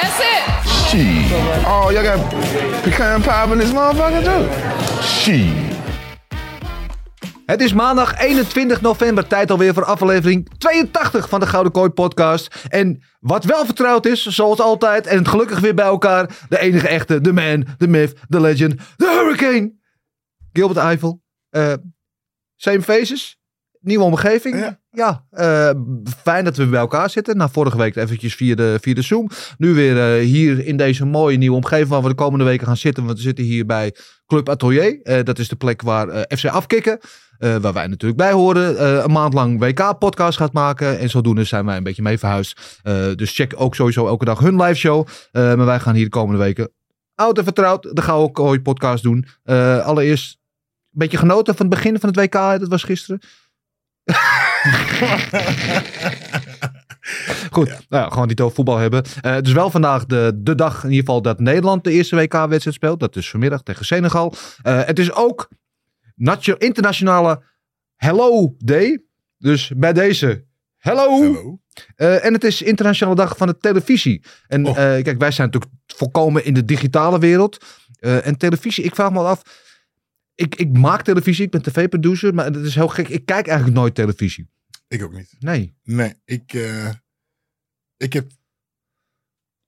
That's 0.00 0.20
it. 0.20 0.42
Shit. 0.88 1.32
Oh, 1.66 1.90
y'all 1.90 2.02
got 2.02 2.18
pecan 2.82 3.22
pie 3.22 3.52
in 3.52 3.58
this 3.58 3.72
motherfucker 3.72 4.22
too? 4.24 5.02
Shit. 5.02 5.74
Het 7.46 7.60
is 7.60 7.72
maandag 7.72 8.18
21 8.18 8.80
november, 8.80 9.26
tijd 9.26 9.50
alweer 9.50 9.74
voor 9.74 9.84
aflevering 9.84 10.48
82 10.58 11.28
van 11.28 11.40
de 11.40 11.46
Gouden 11.46 11.72
Kooi 11.72 11.90
podcast. 11.90 12.54
En 12.68 13.02
wat 13.20 13.44
wel 13.44 13.64
vertrouwd 13.64 14.06
is, 14.06 14.26
zoals 14.26 14.60
altijd, 14.60 15.06
en 15.06 15.28
gelukkig 15.28 15.58
weer 15.60 15.74
bij 15.74 15.84
elkaar, 15.84 16.30
de 16.48 16.58
enige 16.58 16.88
echte, 16.88 17.20
de 17.20 17.32
man, 17.32 17.66
de 17.78 17.88
myth, 17.88 18.14
de 18.28 18.40
legend, 18.40 18.74
de 18.96 19.06
hurricane. 19.06 19.72
Gilbert 20.52 20.78
Eiffel. 20.78 21.22
Eh 21.50 21.72
same 22.56 22.82
faces, 22.82 23.38
nieuwe 23.86 24.04
omgeving. 24.04 24.76
Ja, 24.90 25.24
eh, 25.30 25.70
fijn 26.22 26.44
dat 26.44 26.56
we 26.56 26.66
bij 26.66 26.80
elkaar 26.80 27.10
zitten. 27.10 27.36
Na 27.36 27.48
vorige 27.48 27.76
week 27.76 27.96
eventjes 27.96 28.34
via 28.34 28.54
de, 28.54 28.78
via 28.80 28.94
de 28.94 29.02
Zoom. 29.02 29.28
Nu 29.58 29.74
weer 29.74 30.18
eh, 30.18 30.24
hier 30.24 30.66
in 30.66 30.76
deze 30.76 31.04
mooie 31.04 31.36
nieuwe 31.36 31.56
omgeving 31.56 31.88
waar 31.88 32.02
we 32.02 32.08
de 32.08 32.14
komende 32.14 32.44
weken 32.44 32.66
gaan 32.66 32.76
zitten. 32.76 33.04
Want 33.04 33.16
we 33.16 33.22
zitten 33.22 33.44
hier 33.44 33.66
bij 33.66 33.94
Club 34.26 34.48
Atelier. 34.48 35.02
Eh, 35.02 35.24
dat 35.24 35.38
is 35.38 35.48
de 35.48 35.56
plek 35.56 35.82
waar 35.82 36.08
FC 36.28 36.44
Afkikken, 36.44 36.98
waar 37.38 37.72
wij 37.72 37.86
natuurlijk 37.86 38.20
bij 38.20 38.32
horen, 38.32 39.04
een 39.04 39.12
maand 39.12 39.34
lang 39.34 39.58
WK-podcast 39.58 40.38
gaat 40.38 40.52
maken. 40.52 40.98
En 40.98 41.10
zodoende 41.10 41.44
zijn 41.44 41.66
wij 41.66 41.76
een 41.76 41.82
beetje 41.82 42.02
mee 42.02 42.18
verhuisd. 42.18 42.80
Dus 43.14 43.34
check 43.34 43.52
ook 43.56 43.74
sowieso 43.74 44.06
elke 44.06 44.24
dag 44.24 44.38
hun 44.38 44.62
live 44.62 44.74
show. 44.74 45.06
Maar 45.32 45.64
wij 45.64 45.80
gaan 45.80 45.94
hier 45.94 46.04
de 46.04 46.10
komende 46.10 46.42
weken 46.42 46.70
oud 47.14 47.38
en 47.38 47.44
vertrouwd 47.44 47.96
de 47.96 48.02
Gouden 48.02 48.32
Kooi 48.32 48.60
podcast 48.60 49.02
doen. 49.02 49.26
Allereerst 49.82 50.38
een 50.92 50.98
beetje 50.98 51.18
genoten 51.18 51.56
van 51.56 51.66
het 51.66 51.74
begin 51.74 51.98
van 52.00 52.08
het 52.08 52.18
WK. 52.18 52.60
Dat 52.60 52.68
was 52.68 52.82
gisteren. 52.82 53.20
Goed, 57.50 57.68
nou 57.68 58.02
ja, 58.04 58.08
gewoon 58.08 58.26
niet 58.28 58.40
over 58.40 58.54
voetbal 58.54 58.76
hebben. 58.76 59.04
Eh, 59.20 59.32
het 59.34 59.46
is 59.46 59.52
wel 59.52 59.70
vandaag 59.70 60.06
de, 60.06 60.32
de 60.34 60.54
dag 60.54 60.84
in 60.84 60.90
ieder 60.90 61.04
geval 61.04 61.22
dat 61.22 61.40
Nederland 61.40 61.84
de 61.84 61.90
eerste 61.92 62.16
WK-wedstrijd 62.16 62.76
speelt. 62.76 63.00
Dat 63.00 63.16
is 63.16 63.30
vanmiddag 63.30 63.62
tegen 63.62 63.84
Senegal. 63.84 64.34
Eh, 64.62 64.84
het 64.84 64.98
is 64.98 65.12
ook 65.12 65.48
natio- 66.14 66.56
internationale 66.58 67.42
Hello 67.96 68.54
Day. 68.58 69.02
Dus 69.38 69.72
bij 69.76 69.92
deze, 69.92 70.44
hello. 70.76 71.32
Eh, 71.96 72.24
en 72.24 72.32
het 72.32 72.44
is 72.44 72.62
internationale 72.62 73.16
dag 73.16 73.36
van 73.36 73.46
de 73.46 73.56
televisie. 73.58 74.24
En 74.46 74.66
Oh. 74.66 74.70
eh, 74.70 75.02
kijk, 75.04 75.18
wij 75.18 75.30
zijn 75.30 75.46
natuurlijk 75.46 75.72
volkomen 75.86 76.44
in 76.44 76.54
de 76.54 76.64
digitale 76.64 77.18
wereld. 77.18 77.64
Eh, 77.98 78.26
en 78.26 78.36
televisie, 78.36 78.84
ik 78.84 78.94
vraag 78.94 79.10
me 79.12 79.18
af. 79.20 79.42
Ik, 80.36 80.54
ik 80.54 80.72
maak 80.72 81.02
televisie, 81.02 81.44
ik 81.44 81.50
ben 81.50 81.62
tv-producer, 81.62 82.34
maar 82.34 82.44
het 82.44 82.56
is 82.56 82.74
heel 82.74 82.88
gek. 82.88 83.08
Ik 83.08 83.26
kijk 83.26 83.46
eigenlijk 83.46 83.78
nooit 83.78 83.94
televisie. 83.94 84.48
Ik 84.88 85.02
ook 85.02 85.12
niet. 85.12 85.36
Nee. 85.38 85.74
Nee, 85.82 86.14
ik, 86.24 86.54
eh, 86.54 86.88
ik 87.96 88.12
heb, 88.12 88.30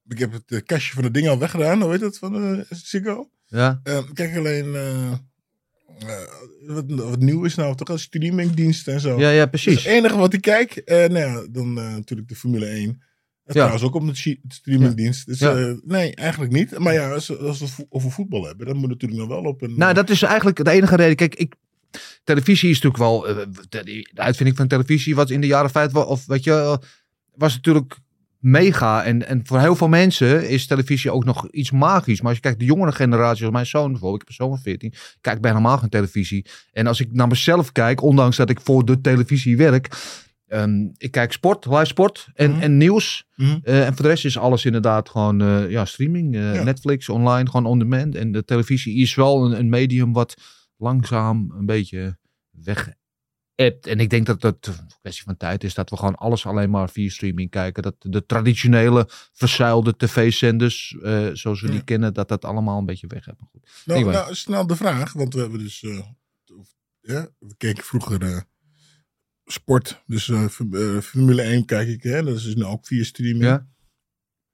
ik 0.07 0.19
heb 0.19 0.31
het 0.31 0.51
eh, 0.51 0.59
kastje 0.65 0.93
van 0.93 1.03
de 1.03 1.11
ding 1.11 1.27
al 1.27 1.39
weggedaan. 1.39 1.81
Hoe 1.81 1.91
heet 1.91 1.99
dat 1.99 2.17
van 2.17 2.33
de 2.33 2.65
Ziggo? 2.69 3.29
Ja. 3.45 3.79
Eh, 3.83 3.97
ik 3.97 4.13
kijk 4.13 4.37
alleen 4.37 4.75
eh, 4.75 5.13
wat, 6.65 6.85
wat 6.87 7.19
nieuw 7.19 7.43
is 7.43 7.55
nou, 7.55 7.75
toch 7.75 7.89
een 7.89 7.99
streamingdienst 7.99 8.87
en 8.87 8.99
zo. 8.99 9.19
Ja, 9.19 9.29
ja, 9.29 9.45
Dus 9.45 9.61
precies. 9.63 9.83
het 9.83 9.93
enige 9.93 10.17
wat 10.17 10.33
ik 10.33 10.41
kijk, 10.41 10.81
nou 10.85 11.17
ja, 11.17 11.45
dan 11.49 11.73
natuurlijk 11.73 12.29
de 12.29 12.35
Formule 12.35 12.65
1. 12.65 13.01
Ja. 13.55 13.55
Trouwens 13.55 13.83
ook 13.83 13.95
op 13.95 14.07
de 14.15 14.37
streamingdienst. 14.47 15.25
Dus 15.25 15.39
Ja. 15.39 15.55
eh, 15.57 15.73
nee, 15.85 16.15
eigenlijk 16.15 16.51
niet. 16.51 16.77
Maar 16.79 16.93
ja, 16.93 17.11
als, 17.11 17.39
als 17.39 17.59
we 17.59 17.65
het 17.65 17.85
over 17.89 18.11
voetbal 18.11 18.45
hebben, 18.45 18.65
dan 18.65 18.75
moet 18.75 18.89
het 18.89 19.01
natuurlijk 19.01 19.29
nog 19.29 19.41
wel 19.41 19.51
op 19.51 19.61
een... 19.61 19.73
Nou, 19.77 19.93
dat 19.93 20.09
is 20.09 20.21
eigenlijk 20.21 20.63
de 20.63 20.71
enige 20.71 20.95
reden. 20.95 21.15
Kijk, 21.15 21.35
ik, 21.35 21.53
televisie 22.23 22.69
is 22.69 22.81
natuurlijk 22.81 23.03
wel. 23.03 23.27
eh, 23.27 23.35
de, 23.69 23.83
de 24.13 24.21
uitvinding 24.21 24.57
van 24.57 24.67
televisie 24.67 25.15
was 25.15 25.29
in 25.31 25.41
de 25.41 25.47
jaren 25.47 25.69
50 25.69 25.93
wel. 25.93 26.05
Of 26.05 26.25
weet 26.25 26.43
je, 26.43 26.51
eh, 26.51 26.77
was 27.35 27.55
natuurlijk 27.55 27.97
mega. 28.39 29.03
En, 29.03 29.27
en 29.27 29.41
voor 29.43 29.59
heel 29.59 29.75
veel 29.75 29.87
mensen 29.87 30.49
is 30.49 30.67
televisie 30.67 31.11
ook 31.11 31.25
nog 31.25 31.47
iets 31.51 31.71
magisch. 31.71 32.17
Maar 32.19 32.27
als 32.27 32.35
je 32.35 32.43
kijkt, 32.43 32.59
de 32.59 32.65
jongere 32.65 32.91
generatie, 32.91 33.43
als 33.43 33.53
mijn 33.53 33.65
zoon 33.65 33.91
bijvoorbeeld, 33.91 34.21
ik 34.21 34.27
heb 34.27 34.37
een 34.39 34.45
zoon 34.45 34.55
van 34.55 34.63
14, 34.63 34.93
kijkt 35.21 35.41
bijna 35.41 35.57
helemaal 35.57 35.77
geen 35.77 35.89
televisie. 35.89 36.45
En 36.71 36.87
als 36.87 36.99
ik 36.99 37.07
naar 37.11 37.27
mezelf 37.27 37.71
kijk, 37.71 38.01
ondanks 38.01 38.37
dat 38.37 38.49
ik 38.49 38.61
voor 38.61 38.85
de 38.85 39.01
televisie 39.01 39.57
werk. 39.57 39.87
Ehm, 40.49 40.87
ik 40.97 41.11
kijk 41.11 41.31
sport, 41.31 41.65
live 41.65 41.85
sport 41.85 42.27
en, 42.33 42.51
Mhm. 42.51 42.61
en 42.61 42.77
nieuws. 42.77 43.25
Mhm. 43.35 43.59
Eh, 43.63 43.85
en 43.85 43.93
voor 43.93 44.01
de 44.03 44.09
rest 44.09 44.25
is 44.25 44.37
alles 44.37 44.65
inderdaad 44.65 45.09
gewoon 45.09 45.41
eh, 45.41 45.69
ja, 45.69 45.85
streaming. 45.85 46.35
eh, 46.35 46.55
Ja. 46.55 46.63
Netflix, 46.63 47.09
online, 47.09 47.49
gewoon 47.49 47.65
on 47.65 47.79
demand. 47.79 48.15
En 48.15 48.31
de 48.31 48.45
televisie 48.45 48.95
is 48.97 49.15
wel 49.15 49.45
een, 49.45 49.59
een 49.59 49.69
medium 49.69 50.13
wat 50.13 50.33
langzaam 50.77 51.51
een 51.57 51.65
beetje 51.65 52.17
weg 52.51 52.89
hebt. 53.55 53.87
En 53.87 53.99
ik 53.99 54.09
denk 54.09 54.25
dat 54.25 54.41
het 54.41 54.67
een 54.67 54.73
kwestie 55.01 55.23
van 55.23 55.37
tijd 55.37 55.63
is 55.63 55.73
dat 55.73 55.89
we 55.89 55.97
gewoon 55.97 56.15
alles 56.15 56.45
alleen 56.45 56.69
maar 56.69 56.89
via 56.89 57.09
streaming 57.09 57.49
kijken. 57.49 57.83
Dat 57.83 57.95
de 57.99 58.25
traditionele 58.25 59.05
verzuilde 59.33 59.95
tv-zenders, 59.97 60.95
zoals 61.33 61.61
we 61.61 61.69
die 61.71 61.83
kennen, 61.83 62.13
dat 62.13 62.27
dat 62.27 62.45
allemaal 62.45 62.79
een 62.79 62.85
beetje 62.85 63.07
weg 63.07 63.25
hebben. 63.25 63.47
Goed. 63.51 63.69
Nou, 63.85 63.99
Anyway. 63.99 64.21
nou, 64.21 64.35
snel 64.35 64.67
de 64.67 64.75
vraag, 64.75 65.13
want 65.13 65.33
we 65.33 65.39
hebben 65.39 65.59
dus. 65.59 65.81
we 67.01 67.53
keken 67.57 67.83
vroeger 67.83 68.45
sport. 69.51 70.03
Dus 70.05 70.29
eh, 70.29 70.43
eh, 70.43 71.01
Formule 71.01 71.41
1 71.41 71.65
kijk 71.65 71.87
ik, 71.87 72.03
hè, 72.03 72.23
dat 72.23 72.35
is 72.35 72.43
dus 72.43 72.55
nu 72.55 72.63
ook 72.63 72.85
via 72.85 73.03
streaming. 73.03 73.43
Ja? 73.43 73.67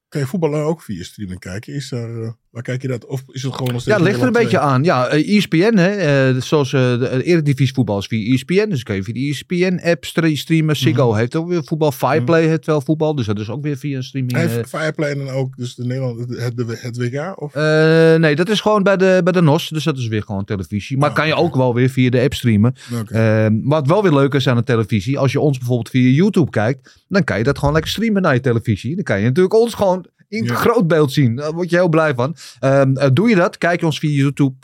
Kan 0.07 0.21
je 0.21 0.27
voetballen 0.27 0.63
ook 0.63 0.81
via 0.81 1.03
streaming 1.03 1.39
kijken? 1.39 1.73
Is 1.73 1.89
daar, 1.89 2.21
eh, 2.21 2.33
waar 2.55 2.63
kijk 2.63 2.81
je 2.81 2.87
dat? 2.87 3.05
Of 3.05 3.23
is 3.31 3.43
het 3.43 3.53
gewoon 3.53 3.73
nog 3.73 3.85
Ja, 3.85 3.93
het 3.93 4.03
ligt 4.03 4.19
er 4.21 4.27
een 4.27 4.31
beetje 4.31 4.59
aan. 4.59 4.83
Ja, 4.83 5.07
eh, 5.07 5.37
ESPN, 5.37 5.77
hè, 5.77 5.89
eh, 5.89 6.41
zoals 6.41 6.73
eh, 6.73 6.81
de 6.99 7.09
uh, 7.13 7.27
Eredivisie 7.31 7.73
voetbal 7.73 7.97
is 7.97 8.05
via 8.07 8.33
ESPN. 8.33 8.69
Dus 8.69 8.83
kun 8.83 8.95
je 8.95 9.03
via 9.03 9.13
de 9.13 9.19
ESPN-app 9.19 10.05
streamen. 10.35 10.75
Ziggo 10.75 11.09
Mhm. 11.09 11.17
heeft 11.17 11.35
ook 11.35 11.47
weer 11.47 11.63
voetbal. 11.63 11.91
Fireplay 11.91 12.47
heeft 12.47 12.65
wel 12.65 12.81
voetbal. 12.81 13.15
Dus 13.15 13.25
dat 13.25 13.39
is 13.39 13.49
ook 13.49 13.63
weer 13.63 13.77
via 13.77 13.97
een 13.97 14.03
streaming. 14.03 14.37
Heeft 14.37 14.69
Fireplay 14.69 15.15
dan 15.15 15.29
ook, 15.29 15.57
dus 15.57 15.75
de 15.75 15.85
Nederland, 15.85 16.19
het, 16.19 16.57
het, 16.57 16.81
het 16.81 16.97
WK? 16.97 17.41
Of? 17.41 17.53
Nee, 18.17 18.35
dat 18.35 18.49
is 18.49 18.61
gewoon 18.61 18.83
bij 18.83 18.97
de, 18.97 19.21
bij 19.23 19.33
de 19.33 19.41
NOS. 19.41 19.69
Dus 19.69 19.83
dat 19.83 19.97
is 19.97 20.07
weer 20.07 20.23
gewoon 20.23 20.45
televisie. 20.45 20.97
Maar 20.97 21.09
Oh, 21.09 21.15
kan 21.15 21.27
je 21.27 21.35
ook 21.35 21.55
wel 21.55 21.73
weer 21.73 21.89
via 21.89 22.09
de 22.09 22.21
app 22.21 22.33
streamen. 22.33 22.75
Oké. 22.99 23.13
Ehm, 23.13 23.53
wat 23.63 23.87
wel 23.87 24.03
weer 24.03 24.13
leuk 24.13 24.33
is 24.33 24.47
aan 24.47 24.55
de 24.57 24.63
televisie. 24.63 25.17
Als 25.17 25.31
je 25.31 25.39
ons 25.39 25.57
bijvoorbeeld 25.57 25.89
via 25.89 26.09
YouTube 26.09 26.49
kijkt. 26.49 27.03
Dan 27.07 27.23
kan 27.23 27.37
je 27.37 27.43
dat 27.43 27.57
gewoon 27.57 27.73
lekker 27.73 27.91
streamen 27.91 28.21
naar 28.21 28.33
je 28.33 28.39
televisie. 28.39 28.95
Dan 28.95 29.03
kan 29.03 29.19
je 29.19 29.25
natuurlijk 29.25 29.53
ons 29.55 29.73
gewoon 29.73 30.05
in 30.27 30.43
Ja. 30.43 30.53
groot 30.55 30.87
beeld 30.87 31.11
zien. 31.11 31.35
Daar 31.35 31.51
word 31.53 31.69
je 31.69 31.75
heel 31.75 31.89
blij 31.89 32.13
van. 32.13 32.35
Ehm, 32.59 32.95
eh, 32.97 33.09
doe 33.13 33.29
je 33.29 33.35
dat? 33.35 33.57
Kijk 33.57 33.81
ons 33.81 33.99
via 33.99 34.09
YouTube. 34.09 34.55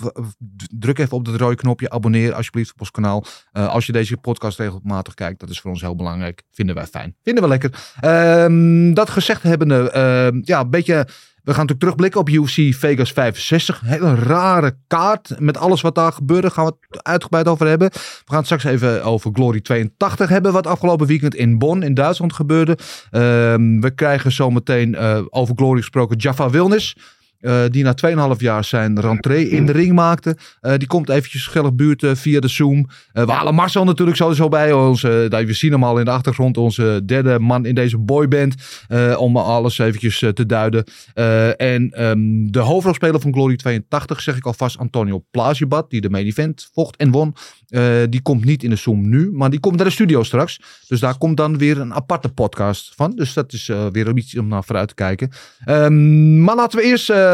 Druk 0.70 1.00
even 1.00 1.18
op 1.18 1.26
het 1.26 1.36
rode 1.36 1.56
knopje. 1.56 1.90
Abonneer 1.90 2.34
alsjeblieft 2.34 2.72
op 2.74 2.80
ons 2.80 2.92
kanaal. 2.92 3.26
Eh, 3.52 3.68
als 3.68 3.86
je 3.86 3.92
deze 3.92 4.18
podcast 4.18 4.58
regelmatig 4.60 5.14
kijkt. 5.14 5.40
Dat 5.40 5.50
is 5.50 5.60
voor 5.60 5.72
ons 5.72 5.82
heel 5.82 5.96
belangrijk. 5.96 6.44
Vinden 6.52 6.76
wij 6.76 6.88
fijn. 6.88 7.16
Vinden 7.24 7.44
we 7.44 7.50
lekker. 7.50 7.94
Ehm, 8.00 8.94
dat 8.94 9.10
gezegd 9.10 9.44
hebbende. 9.44 9.90
ehm, 9.92 10.40
ja, 10.42 10.60
een 10.60 10.70
beetje... 10.70 11.08
We 11.44 11.53
gaan 11.53 11.66
natuurlijk 11.66 11.79
terugblikken 11.79 12.19
op 12.19 12.29
UFC 12.29 12.75
Vegas 12.75 13.12
65. 13.12 13.81
Hele 13.85 14.16
rare 14.16 14.75
kaart. 14.88 15.40
Met 15.40 15.57
alles 15.57 15.81
wat 15.81 15.96
daar 15.96 16.12
gebeurde 16.12 16.50
gaan 16.50 16.66
we 16.66 16.74
het 16.90 17.03
uitgebreid 17.03 17.47
over 17.47 17.68
hebben. 17.68 17.90
We 17.91 18.22
gaan 18.25 18.38
het 18.38 18.46
straks 18.46 18.63
even 18.63 19.03
over 19.03 19.31
Glory 19.34 19.62
82 19.62 20.29
hebben. 20.29 20.53
Wat 20.53 20.68
afgelopen 20.68 21.07
weekend 21.07 21.35
in 21.35 21.57
Bonn 21.57 21.84
in 21.84 21.94
Duitsland 21.94 22.34
gebeurde. 22.34 22.78
Ehm, 23.12 23.79
we 23.79 23.91
krijgen 23.96 24.31
zometeen 24.31 24.96
eh 24.96 25.22
over 25.29 25.56
Glory 25.56 25.79
gesproken 25.79 26.18
Jaffa 26.18 26.50
Wilnis. 26.50 26.96
Eh, 27.41 27.61
die 27.70 27.84
na 27.84 27.93
2,5 28.35 28.40
jaar 28.40 28.64
zijn 28.64 28.99
rentree 28.99 29.49
in 29.49 29.66
de 29.66 29.72
ring 29.72 29.93
maakte. 29.93 30.38
Eh, 30.61 30.73
die 30.78 30.88
komt 30.88 31.09
eventjes 31.09 31.46
gezellig 31.46 31.73
buurten 31.73 32.17
via 32.17 32.40
de 32.40 32.47
Zoom. 32.47 32.88
Eh, 33.14 33.26
we 33.26 33.32
halen 33.32 33.55
Marcel 33.55 33.84
natuurlijk 33.84 34.17
sowieso 34.17 34.47
bij. 34.49 34.70
Nou, 34.70 34.97
we 35.46 35.53
zien 35.53 35.72
hem 35.72 35.84
al 35.84 35.99
in 35.99 36.05
de 36.05 36.11
achtergrond. 36.11 36.58
Onze 36.58 37.02
derde 37.05 37.40
man 37.40 37.66
in 37.66 37.76
deze 37.76 37.97
boyband. 37.97 38.55
eh, 38.88 39.16
om 39.20 39.38
alles 39.38 39.78
eventjes 39.78 40.22
eh, 40.22 40.29
te 40.29 40.46
duiden. 40.46 40.84
Eh, 41.14 41.61
en 41.61 41.90
ehm, 41.91 42.20
de 42.52 42.59
hoofdrolspeler 42.59 43.22
van 43.22 43.34
Glory 43.34 43.55
82, 43.55 44.22
zeg 44.22 44.35
ik 44.37 44.46
alvast, 44.46 44.78
Antonio 44.78 45.23
Plazibat, 45.32 45.90
die 45.90 46.02
de 46.02 46.09
main 46.09 46.26
event 46.26 46.70
vocht 46.73 46.96
en 46.96 47.11
won. 47.11 47.35
Eh, 47.67 47.94
die 48.09 48.22
komt 48.22 48.46
niet 48.46 48.64
in 48.64 48.70
de 48.70 48.76
Zoom 48.76 49.09
nu, 49.09 49.32
maar 49.34 49.49
die 49.49 49.59
komt 49.59 49.76
naar 49.76 49.85
de 49.85 49.91
studio 49.91 50.23
straks. 50.23 50.59
Dus 50.87 50.99
daar 50.99 51.17
komt 51.17 51.37
dan 51.37 51.58
weer 51.58 51.79
een 51.79 51.94
aparte 51.94 52.29
podcast 52.29 52.94
van. 52.96 53.11
Dus 53.16 53.34
dat 53.34 53.53
is 53.53 53.70
eh, 53.70 53.85
weer 53.91 54.17
iets 54.17 54.37
om 54.37 54.47
naar 54.47 54.64
vooruit 54.64 54.87
te 54.87 54.94
kijken. 54.94 55.29
Ehm, 55.66 56.44
maar 56.44 56.55
laten 56.55 56.79
we 56.79 56.85
eerst 56.85 57.09
eh, 57.09 57.31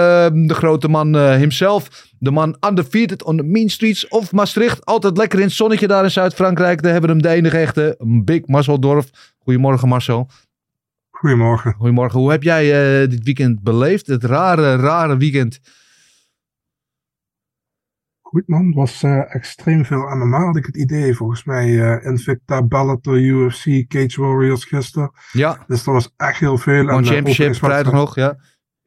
de 0.48 0.54
grote 0.54 0.88
man 0.88 1.16
eh, 1.16 1.36
himself. 1.36 2.06
De 2.20 2.32
man 2.32 2.58
undefeated 2.70 3.24
on 3.24 3.38
the 3.38 3.44
mean 3.44 3.70
streets 3.70 4.08
of 4.08 4.32
Maastricht. 4.32 4.86
Altijd 4.86 5.18
lekker 5.18 5.40
in 5.40 5.46
het 5.46 5.54
zonnetje 5.54 5.88
daar 5.88 6.04
in 6.04 6.12
Zuid-Frankrijk. 6.12 6.82
Daar 6.82 6.92
hebben 6.92 7.10
we 7.10 7.16
hem 7.16 7.26
de 7.26 7.38
enige 7.38 7.58
echte 7.58 7.96
Big 8.24 8.48
Marcel 8.48 8.80
Dorf. 8.80 9.34
Goedemorgen 9.38 9.88
Marcel. 9.88 10.30
Goedemorgen. 11.10 11.74
Goedemorgen. 11.74 12.20
Hoe 12.20 12.32
heb 12.32 12.44
jij 12.44 12.64
eh, 13.02 13.10
dit 13.10 13.24
weekend 13.24 13.64
beleefd? 13.64 14.08
Het 14.08 14.24
rare, 14.24 14.76
rare 14.76 15.18
weekend. 15.18 15.60
Goed 18.22 18.48
man, 18.48 18.66
het 18.66 18.76
was 18.76 19.04
eh, 19.04 19.36
extreem 19.36 19.86
veel 19.86 20.16
MMA 20.16 20.46
had 20.46 20.56
ik 20.56 20.66
het 20.66 20.78
idee. 20.78 21.16
Volgens 21.16 21.44
mij 21.44 21.80
eh 21.80 22.06
Invicta, 22.06 22.64
Bellator, 22.64 23.20
UFC, 23.20 23.86
Cage 23.88 24.22
Warriors 24.22 24.64
gisteren. 24.64 25.12
Ja, 25.32 25.64
Dus 25.68 25.84
dat 25.84 25.94
was 25.94 26.14
echt 26.18 26.40
heel 26.40 26.58
veel. 26.58 26.86
gewoon 26.86 27.04
En, 27.04 27.06
championship 27.06 27.56
vrijdag 27.56 27.94
nog. 27.94 28.16
Ja. 28.16 28.38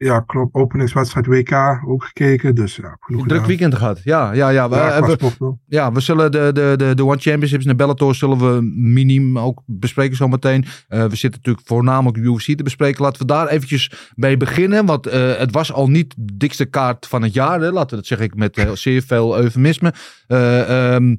Ja, 0.03 0.19
klopt. 0.19 0.53
Openingswedstrijd 0.53 1.25
WK 1.25 1.81
ook 1.87 2.03
gekeken. 2.03 2.55
Dus 2.55 2.75
ja, 2.75 2.97
genoeg 2.99 3.21
Een 3.21 3.27
druk 3.27 3.45
weekend 3.45 3.75
gehad. 3.75 3.99
Ja, 4.03 4.31
ja, 4.33 4.49
ja. 4.49 4.69
We, 4.69 4.75
Ja, 4.75 5.01
we- 5.01 5.55
ja, 5.67 5.91
we 5.91 5.99
zullen 5.99 6.31
de, 6.31 6.49
de, 6.53 6.73
de, 6.77 6.95
de 6.95 7.05
One 7.05 7.17
Championships 7.19 7.63
en 7.63 7.69
de 7.69 7.75
Bellator 7.75 8.15
zullen 8.15 8.37
we 8.37 8.61
miniem 8.75 9.39
ook 9.39 9.61
bespreken 9.65 10.15
zometeen. 10.17 10.65
Eh 10.87 10.99
we 11.05 11.15
zitten 11.15 11.39
natuurlijk 11.43 11.67
voornamelijk 11.67 12.17
UFC 12.17 12.57
te 12.57 12.63
bespreken. 12.63 13.03
Laten 13.03 13.21
we 13.21 13.27
daar 13.27 13.47
eventjes 13.47 13.91
mee 14.15 14.37
beginnen. 14.37 14.85
Want 14.85 15.07
eh, 15.07 15.35
het 15.37 15.51
was 15.51 15.73
al 15.73 15.89
niet 15.89 16.13
de 16.17 16.37
dikste 16.37 16.65
kaart 16.65 17.07
van 17.07 17.23
het 17.23 17.33
jaar. 17.33 17.59
Hè. 17.61 17.71
Laten 17.71 17.89
we 17.89 17.95
dat 17.95 18.05
zeg 18.05 18.19
ik 18.19 18.35
met 18.35 18.57
eh, 18.57 18.71
zeer 18.71 19.01
veel 19.01 19.37
eufemisme. 19.37 19.93
Eh, 20.27 20.93
ehm, 20.95 21.15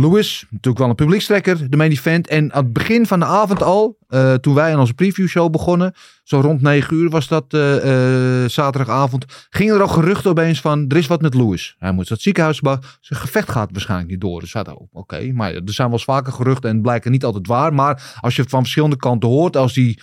Lewis, 0.00 0.46
natuurlijk 0.50 0.78
wel 0.78 0.88
een 0.88 0.94
publiekstrekker, 0.94 1.70
de 1.70 1.76
main 1.76 1.90
event. 1.90 2.28
En 2.28 2.52
aan 2.52 2.64
het 2.64 2.72
begin 2.72 3.06
van 3.06 3.18
de 3.18 3.24
avond 3.24 3.62
al, 3.62 3.98
eh, 4.08 4.34
toen 4.34 4.54
wij 4.54 4.72
aan 4.72 4.80
onze 4.80 4.94
previewshow 4.94 5.50
begonnen, 5.50 5.94
zo 6.22 6.40
rond 6.40 6.62
9 6.62 6.96
uur 6.96 7.10
was 7.10 7.28
dat 7.28 7.44
eh, 7.54 8.44
zaterdagavond, 8.44 9.24
gingen 9.50 9.74
er 9.74 9.80
al 9.80 9.88
geruchten 9.88 10.30
opeens 10.30 10.60
van, 10.60 10.84
er 10.88 10.96
is 10.96 11.06
wat 11.06 11.20
met 11.20 11.34
Lewis. 11.34 11.76
Hij 11.78 11.92
moet 11.92 12.08
dat 12.08 12.20
ziekenhuis, 12.20 12.60
maar 12.60 12.98
zijn 13.00 13.20
gevecht 13.20 13.50
gaat 13.50 13.68
waarschijnlijk 13.72 14.10
niet 14.10 14.20
door. 14.20 14.40
Dus 14.40 14.50
zaten, 14.50 14.78
oh, 14.78 14.88
oké, 14.92 15.32
maar 15.32 15.54
er 15.54 15.62
zijn 15.64 15.88
wel 15.88 15.96
eens 15.96 16.06
vaker 16.06 16.32
geruchten 16.32 16.70
en 16.70 16.82
blijken 16.82 17.10
niet 17.10 17.24
altijd 17.24 17.46
waar. 17.46 17.74
Maar 17.74 18.18
als 18.20 18.36
je 18.36 18.42
het 18.42 18.50
van 18.50 18.60
verschillende 18.60 18.96
kanten 18.96 19.28
hoort, 19.28 19.56
als 19.56 19.74
die 19.74 20.00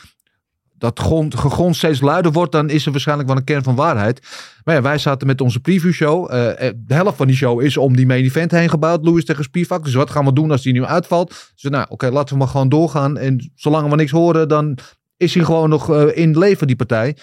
dat 0.78 1.00
grond, 1.00 1.36
gegons 1.36 1.78
steeds 1.78 2.02
luider 2.02 2.32
wordt, 2.32 2.52
dan 2.52 2.70
is 2.70 2.86
er 2.86 2.92
waarschijnlijk 2.92 3.28
wel 3.28 3.38
een 3.38 3.44
kern 3.44 3.64
van 3.64 3.76
waarheid. 3.76 4.28
Maar 4.64 4.76
ja, 4.76 4.82
wij 4.82 4.98
zaten 4.98 5.28
met 5.28 5.42
onze 5.42 5.60
previewshow. 5.60 6.32
eh, 6.32 6.68
eh, 6.68 6.74
de 6.78 6.94
helft 6.94 7.18
van 7.18 7.28
die 7.28 7.36
show 7.36 7.62
is 7.62 7.78
om 7.78 7.96
die 7.96 8.06
main 8.06 8.24
event 8.24 8.52
heen 8.52 8.70
gebouwd. 8.70 9.06
Louis 9.06 9.26
tegen 9.26 9.44
Spivak. 9.44 9.84
Dus 9.84 9.94
wat 9.94 10.10
gaan 10.10 10.26
we 10.26 10.34
doen 10.34 10.52
als 10.52 10.62
die 10.62 10.74
nu 10.74 10.86
uitvalt? 10.86 11.30
Dus 11.56 11.72
nou, 11.72 11.86
oké, 11.90 12.10
laten 12.10 12.34
we 12.34 12.40
maar 12.40 12.48
gewoon 12.48 12.70
doorgaan. 12.70 13.18
En 13.18 13.52
zolang 13.56 13.90
we 13.90 13.96
niks 13.96 14.12
horen, 14.12 14.48
dan 14.48 14.78
is 15.18 15.34
hij 15.34 15.44
gewoon 15.44 15.70
nog 15.70 15.92
eh, 15.92 16.18
in 16.18 16.38
leven, 16.38 16.68
die 16.68 16.76
partij. 16.76 17.18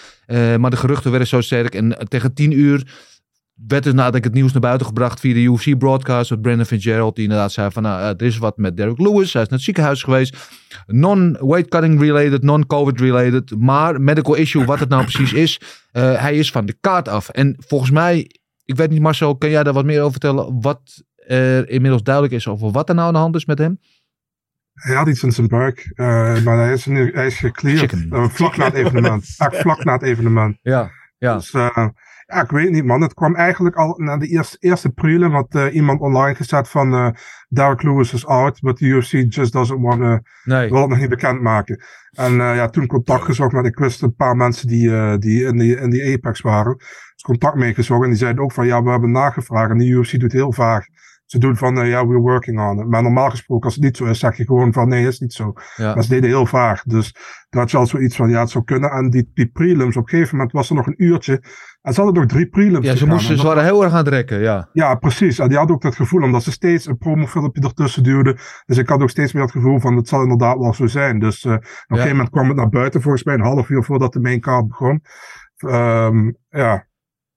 Maar 0.57 0.69
de 0.69 0.77
geruchten 0.77 1.09
werden 1.09 1.27
zo 1.27 1.41
sterk. 1.41 1.75
En 1.75 1.97
tegen 2.07 2.33
tien 2.33 2.51
uur 2.51 2.83
werd 3.53 3.83
dus 3.83 3.93
nadat 3.93 4.15
ik 4.15 4.23
het 4.23 4.33
nieuws 4.33 4.51
naar 4.51 4.61
buiten 4.61 4.87
gebracht 4.87 5.19
via 5.19 5.33
de 5.33 5.39
UFC 5.39 5.77
broadcast 5.77 6.29
met 6.29 6.41
Brandon 6.41 6.65
Fitzgerald. 6.65 7.15
Die 7.15 7.23
inderdaad 7.23 7.51
zei 7.51 7.71
van, 7.71 7.83
nou, 7.83 8.01
eh, 8.01 8.07
er 8.07 8.21
is 8.21 8.37
wat 8.37 8.57
met 8.57 8.77
Derek 8.77 8.99
Lewis. 8.99 9.33
Hij 9.33 9.41
is 9.41 9.47
naar 9.47 9.57
het 9.57 9.61
ziekenhuis 9.61 10.03
geweest. 10.03 10.49
Non-weight 10.85 11.69
cutting 11.69 11.99
related, 11.99 12.43
non-covid 12.43 12.99
related. 12.99 13.55
Maar 13.59 14.01
medical 14.01 14.33
issue, 14.35 14.65
wat 14.65 14.79
het 14.79 14.89
nou 14.89 15.01
precies 15.03 15.33
is. 15.33 15.61
eh, 15.91 16.21
hij 16.21 16.35
is 16.35 16.51
van 16.51 16.65
de 16.65 16.77
kaart 16.81 17.07
af. 17.07 17.29
En 17.29 17.55
volgens 17.67 17.91
mij, 17.91 18.31
ik 18.65 18.75
weet 18.75 18.89
niet 18.89 19.01
Marcel, 19.01 19.35
kan 19.37 19.49
jij 19.49 19.63
daar 19.63 19.73
wat 19.73 19.85
meer 19.85 19.99
over 19.99 20.11
vertellen? 20.11 20.61
Wat 20.61 21.03
er 21.27 21.69
inmiddels 21.69 22.03
duidelijk 22.03 22.33
is 22.33 22.47
over 22.47 22.71
wat 22.71 22.89
er 22.89 22.95
nou 22.95 23.07
aan 23.07 23.13
de 23.13 23.19
hand 23.19 23.35
is 23.35 23.45
met 23.45 23.57
hem? 23.57 23.79
Hij 24.73 24.95
had 24.95 25.07
iets 25.07 25.23
in 25.23 25.31
zijn 25.31 25.47
buik, 25.47 25.91
eh, 25.95 26.05
maar 26.43 26.57
hij 26.57 26.73
is, 26.73 26.85
nu, 26.85 27.11
hij 27.13 27.25
is 27.25 27.35
gecleared. 27.37 27.95
Vlak 28.31 28.57
na 28.57 28.65
het 28.65 28.73
evenement. 28.73 29.25
Vlak 29.63 29.83
na 29.83 29.93
het 29.93 30.01
evenement. 30.01 30.57
Ja, 30.61 30.91
ja. 31.17 31.35
Dus 31.35 31.51
ja, 32.33 32.41
ik 32.41 32.51
weet 32.51 32.69
niet 32.69 32.85
man. 32.85 33.01
Het 33.01 33.13
kwam 33.13 33.35
eigenlijk 33.35 33.75
al 33.75 33.93
na 33.97 34.17
de 34.17 34.27
eerste, 34.27 34.57
eerste 34.59 34.89
prelim. 34.89 35.31
Had 35.31 35.55
eh, 35.55 35.75
iemand 35.75 36.01
online 36.01 36.35
gezet 36.35 36.69
van 36.69 36.93
eh 36.93 37.07
Derek 37.47 37.83
Lewis 37.83 38.13
is 38.13 38.25
out. 38.25 38.59
But 38.61 38.77
the 38.77 38.85
UFC 38.85 39.11
just 39.33 39.53
doesn't 39.53 39.81
want 39.81 40.01
to 40.01 40.19
Nee. 40.43 40.69
wil 40.69 40.79
het 40.79 40.89
nog 40.89 40.99
niet 40.99 41.09
bekendmaken. 41.09 41.83
En 42.11 42.31
eh, 42.31 42.55
ja, 42.55 42.67
toen 42.69 42.87
contact 42.87 43.23
gezocht 43.23 43.51
met, 43.51 43.65
ik 43.65 43.77
wist 43.77 44.01
een 44.01 44.15
paar 44.15 44.35
mensen 44.35 44.67
die, 44.67 45.17
die, 45.17 45.43
in 45.45 45.57
die 45.57 45.75
in 45.75 45.89
die 45.89 46.13
Apex 46.13 46.41
waren. 46.41 46.75
Dus 46.77 47.23
contact 47.23 47.55
meegezocht 47.55 48.03
en 48.03 48.09
die 48.09 48.17
zeiden 48.17 48.43
ook 48.43 48.51
van, 48.51 48.65
ja, 48.65 48.83
we 48.83 48.89
hebben 48.89 49.11
nagevraagd 49.11 49.71
en 49.71 49.77
de 49.77 49.87
UFC 49.87 50.19
doet 50.19 50.31
heel 50.31 50.53
vaag. 50.53 50.85
Ze 51.33 51.39
doen 51.39 51.57
van, 51.57 51.79
eh, 51.79 51.89
ja, 51.89 52.07
we're 52.07 52.19
working 52.19 52.59
on 52.59 52.79
it. 52.79 52.87
Maar 52.87 53.01
normaal 53.03 53.29
gesproken, 53.29 53.65
als 53.65 53.75
het 53.75 53.83
niet 53.83 53.97
zo 53.97 54.05
is, 54.05 54.19
zeg 54.19 54.37
je 54.37 54.45
gewoon 54.45 54.73
van, 54.73 54.87
nee, 54.87 55.07
is 55.07 55.19
niet 55.19 55.33
zo. 55.33 55.53
Ja. 55.75 55.93
Maar 55.93 56.03
ze 56.03 56.09
deden 56.09 56.29
heel 56.29 56.45
vaag. 56.45 56.83
Dus 56.83 57.13
daar 57.49 57.61
had 57.61 57.71
je 57.71 57.77
al 57.77 57.85
zoiets 57.85 58.15
van, 58.15 58.29
ja, 58.29 58.39
het 58.39 58.49
zou 58.49 58.63
kunnen. 58.63 58.91
En 58.91 59.09
die, 59.09 59.31
die 59.33 59.47
prelims, 59.47 59.97
op 59.97 60.03
een 60.03 60.09
gegeven 60.09 60.35
moment 60.35 60.53
was 60.53 60.69
er 60.69 60.75
nog 60.75 60.87
een 60.87 61.03
uurtje. 61.03 61.43
En 61.81 61.93
ze 61.93 62.01
hadden 62.01 62.21
nog 62.21 62.31
drie 62.31 62.47
prelims 62.49 62.85
Ja, 62.85 62.95
ze, 62.95 63.07
moesten, 63.07 63.29
En 63.31 63.37
ze 63.37 63.43
dat- 63.43 63.53
waren 63.53 63.63
heel 63.63 63.83
erg 63.83 63.91
aan 63.91 63.97
het 63.97 64.07
rekken, 64.07 64.39
ja. 64.41 64.69
ja, 64.73 64.95
precies. 64.95 65.39
En 65.39 65.49
die 65.49 65.57
had 65.57 65.71
ook 65.71 65.81
dat 65.81 65.95
gevoel, 65.95 66.21
omdat 66.23 66.43
ze 66.43 66.51
steeds 66.51 66.85
een 66.85 66.97
promofilmpje 66.97 67.61
ertussen 67.61 68.03
duwden. 68.03 68.37
Dus 68.65 68.77
ik 68.77 68.89
had 68.89 69.01
ook 69.01 69.09
steeds 69.09 69.33
meer 69.33 69.43
het 69.43 69.51
gevoel 69.51 69.79
van, 69.79 69.95
het 69.95 70.07
zal 70.07 70.21
inderdaad 70.21 70.57
wel 70.57 70.73
zo 70.73 70.87
zijn. 70.87 71.19
Dus 71.19 71.43
eh, 71.45 71.51
op 71.53 71.57
een 71.59 71.67
gegeven 71.87 72.09
moment 72.15 72.29
kwam 72.29 72.47
het 72.47 72.57
naar 72.57 72.69
buiten, 72.69 73.01
volgens 73.01 73.23
mij 73.23 73.33
een 73.33 73.41
half 73.41 73.69
uur 73.69 73.83
voordat 73.83 74.13
de 74.13 74.19
main 74.19 74.39
card 74.39 74.67
begon. 74.67 75.01
Ehm, 75.57 76.31
ja. 76.49 76.87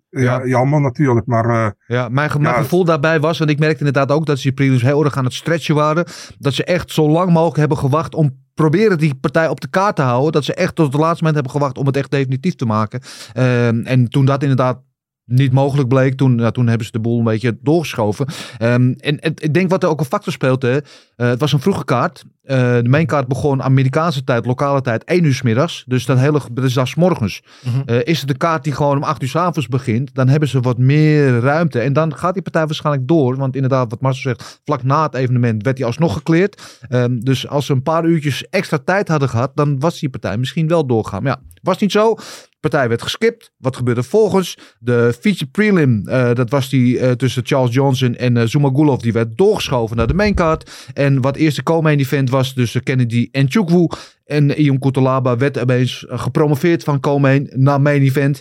Ja, 0.08 0.20
Ja. 0.22 0.46
jammer 0.46 0.80
natuurlijk, 0.80 1.26
maar 1.26 1.44
eh, 1.64 1.70
Ja, 1.86 2.08
mijn, 2.08 2.30
ge- 2.30 2.38
mijn 2.38 2.54
Ja. 2.54 2.60
gevoel 2.60 2.84
daarbij 2.84 3.20
was, 3.20 3.38
want 3.38 3.50
ik 3.50 3.58
merkte 3.58 3.78
inderdaad 3.78 4.10
ook 4.12 4.26
dat 4.26 4.36
ze 4.36 4.42
die 4.42 4.52
prelims 4.52 4.82
heel 4.82 5.04
erg 5.04 5.16
aan 5.16 5.24
het 5.24 5.32
stretchen 5.34 5.74
waren. 5.74 6.04
Dat 6.38 6.54
ze 6.54 6.64
echt 6.64 6.90
zo 6.92 7.08
lang 7.08 7.30
mogelijk 7.32 7.56
hebben 7.58 7.78
gewacht 7.78 8.14
om 8.14 8.44
proberen 8.54 8.98
die 8.98 9.14
partij 9.14 9.48
op 9.48 9.60
de 9.60 9.68
kaart 9.68 9.96
te 9.96 10.02
houden. 10.02 10.32
Dat 10.32 10.44
ze 10.44 10.54
echt 10.54 10.74
tot 10.74 10.86
het 10.92 11.00
laatste 11.00 11.24
moment 11.24 11.34
hebben 11.34 11.52
gewacht 11.52 11.78
om 11.78 11.86
het 11.86 11.96
echt 11.96 12.10
definitief 12.10 12.54
te 12.54 12.66
maken. 12.66 13.00
Ehm, 13.32 13.80
en 13.84 14.08
toen 14.08 14.24
dat 14.24 14.42
inderdaad 14.42 14.78
niet 15.26 15.52
mogelijk 15.52 15.88
bleek, 15.88 16.16
toen, 16.16 16.34
nou, 16.34 16.52
toen 16.52 16.66
hebben 16.66 16.86
ze 16.86 16.92
de 16.92 17.00
boel 17.00 17.18
een 17.18 17.24
beetje 17.24 17.58
doorgeschoven. 17.62 18.26
Ehm, 18.58 18.94
en, 18.96 19.20
en 19.20 19.32
ik 19.34 19.54
denk 19.54 19.70
wat 19.70 19.82
er 19.82 19.88
ook 19.88 20.00
een 20.00 20.06
factor 20.06 20.32
speelt, 20.32 20.62
hè. 20.62 20.76
Eh, 20.76 21.28
het 21.28 21.40
was 21.40 21.52
een 21.52 21.60
vroege 21.60 21.84
kaart. 21.84 22.24
Eh, 22.42 22.56
de 22.56 22.88
mainkaart 22.88 23.28
begon 23.28 23.62
Amerikaanse 23.62 24.24
tijd, 24.24 24.46
lokale 24.46 24.80
tijd, 24.80 25.04
1 25.04 25.24
uur 25.24 25.34
's 25.34 25.42
middags. 25.42 25.84
Dus 25.86 26.06
dat, 26.06 26.18
hele, 26.18 26.40
dat 26.52 26.64
is 26.64 26.78
's 26.82 26.94
morgens. 26.94 27.42
Mhm. 27.64 27.80
Eh, 27.86 28.04
is 28.04 28.18
het 28.18 28.28
de 28.28 28.36
kaart 28.36 28.64
die 28.64 28.72
gewoon 28.72 28.96
om 28.96 29.02
8 29.02 29.22
uur 29.22 29.28
's 29.28 29.36
avonds 29.36 29.68
begint, 29.68 30.14
dan 30.14 30.28
hebben 30.28 30.48
ze 30.48 30.60
wat 30.60 30.78
meer 30.78 31.40
ruimte. 31.40 31.80
En 31.80 31.92
dan 31.92 32.16
gaat 32.16 32.32
die 32.32 32.42
partij 32.42 32.66
waarschijnlijk 32.66 33.08
door. 33.08 33.36
Want 33.36 33.54
inderdaad, 33.54 33.90
wat 33.90 34.00
Marcel 34.00 34.22
zegt, 34.22 34.60
vlak 34.64 34.82
na 34.82 35.02
het 35.02 35.14
evenement 35.14 35.62
werd 35.62 35.78
hij 35.78 35.86
alsnog 35.86 36.12
gekleerd. 36.12 36.78
Ehm, 36.88 37.18
dus 37.18 37.48
als 37.48 37.66
ze 37.66 37.72
een 37.72 37.82
paar 37.82 38.04
uurtjes 38.04 38.48
extra 38.50 38.78
tijd 38.84 39.08
hadden 39.08 39.28
gehad, 39.28 39.50
dan 39.54 39.78
was 39.80 39.98
die 39.98 40.08
partij 40.08 40.36
misschien 40.36 40.68
wel 40.68 40.86
doorgaan. 40.86 41.22
Maar 41.22 41.32
ja, 41.32 41.56
was 41.62 41.78
niet 41.78 41.92
zo. 41.92 42.16
Partij 42.60 42.88
werd 42.88 43.02
geskipt. 43.02 43.52
Wat 43.56 43.76
gebeurde 43.76 44.02
volgens? 44.02 44.58
De 44.78 45.14
feature 45.20 45.50
prelim, 45.50 46.08
eh, 46.08 46.32
dat 46.34 46.50
was 46.50 46.68
die 46.68 46.98
eh, 46.98 47.10
tussen 47.10 47.46
Charles 47.46 47.74
Johnson 47.74 48.14
en 48.14 48.36
eh 48.36 48.46
Zumagulov, 48.46 49.00
die 49.00 49.12
werd 49.12 49.36
doorgeschoven 49.36 49.96
naar 49.96 50.06
de 50.06 50.14
maincard. 50.14 50.88
En 50.94 51.20
wat 51.20 51.36
eerst 51.36 51.56
de 51.56 51.62
co-main 51.62 51.98
event 51.98 52.30
was 52.30 52.52
tussen 52.52 52.82
Kennedy 52.82 53.28
en 53.30 53.50
Chukwu. 53.50 53.88
En 54.24 54.50
Ion 54.50 54.78
Kutalaba 54.78 55.36
werd 55.36 55.58
opeens 55.58 56.04
gepromoveerd 56.08 56.84
van 56.84 57.00
co-main 57.00 57.50
naar 57.54 57.80
main 57.80 58.02
event. 58.02 58.40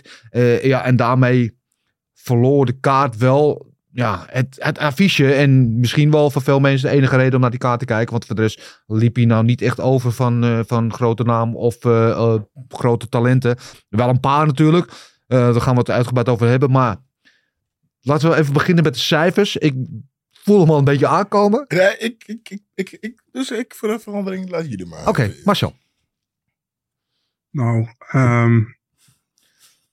Ja, 0.62 0.84
en 0.84 0.96
daarmee 0.96 1.58
verloor 2.14 2.66
de 2.66 2.80
kaart 2.80 3.16
wel 3.16 3.74
ja, 3.96 4.24
het, 4.26 4.56
het 4.58 4.78
affiche. 4.78 5.34
En 5.34 5.78
misschien 5.78 6.10
wel 6.10 6.30
voor 6.30 6.42
veel 6.42 6.60
mensen 6.60 6.90
de 6.90 6.96
enige 6.96 7.16
reden 7.16 7.34
om 7.34 7.40
naar 7.40 7.50
die 7.50 7.58
kaart 7.58 7.78
te 7.78 7.84
kijken. 7.84 8.10
Want 8.10 8.24
voor 8.24 8.34
de 8.34 8.42
rest 8.42 8.82
liep 8.86 9.16
hij 9.16 9.24
nou 9.24 9.44
niet 9.44 9.62
echt 9.62 9.80
over 9.80 10.12
van, 10.12 10.44
eh, 10.44 10.60
van 10.66 10.92
grote 10.92 11.22
naam 11.22 11.56
of 11.56 11.84
eh, 11.84 12.10
eh, 12.10 12.40
grote 12.68 13.08
talenten. 13.08 13.56
Wel 13.88 14.08
een 14.08 14.20
paar 14.20 14.46
natuurlijk. 14.46 14.90
Eh, 15.26 15.52
daar 15.52 15.60
gaan 15.60 15.72
we 15.72 15.78
het 15.78 15.90
uitgebreid 15.90 16.28
over 16.28 16.48
hebben. 16.48 16.70
Maar 16.70 16.96
laten 18.00 18.30
we 18.30 18.36
even 18.36 18.52
beginnen 18.52 18.84
met 18.84 18.94
de 18.94 19.00
cijfers. 19.00 19.56
Ik 19.56 19.74
voel 20.30 20.60
hem 20.60 20.70
al 20.70 20.78
een 20.78 20.84
beetje 20.84 21.06
aankomen. 21.06 21.64
Nee, 21.68 21.96
ik, 21.98 22.24
ik, 22.26 22.50
ik, 22.50 22.62
ik, 22.74 22.96
ik, 23.00 23.22
dus 23.32 23.50
ik 23.50 23.74
voor 23.74 23.88
de 23.88 23.98
verandering 23.98 24.50
laat 24.50 24.68
jullie 24.68 24.86
maar. 24.86 25.08
Oké, 25.08 25.34
Marcel. 25.44 25.76
nou, 27.50 27.88
ehm 27.98 28.62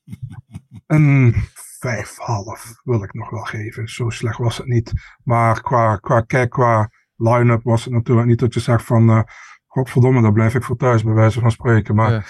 een 0.88 1.36
vijf 1.84 2.18
half 2.18 2.74
wil 2.84 3.04
ik 3.04 3.14
nog 3.14 3.30
wel 3.30 3.44
geven. 3.44 3.88
Zo 3.88 4.10
slecht 4.10 4.38
was 4.38 4.58
het 4.58 4.68
niet. 4.68 4.92
Maar 5.24 5.62
qua, 5.62 5.96
qua 5.98 6.22
kijk, 6.22 6.50
qua 6.50 6.90
line-up 7.16 7.64
was 7.64 7.84
het 7.84 7.94
natuurlijk 7.94 8.28
niet 8.28 8.40
dat 8.40 8.54
je 8.54 8.60
zegt 8.60 8.86
van, 8.86 9.10
eh 9.10 9.22
godverdomme, 9.68 10.22
daar 10.22 10.32
blijf 10.32 10.56
ik 10.56 10.64
voor 10.64 10.76
thuis, 10.78 11.04
bij 11.04 11.14
wijze 11.14 11.40
van 11.40 11.52
spreken. 11.52 11.96
Maar 11.96 12.12
Ja. 12.12 12.24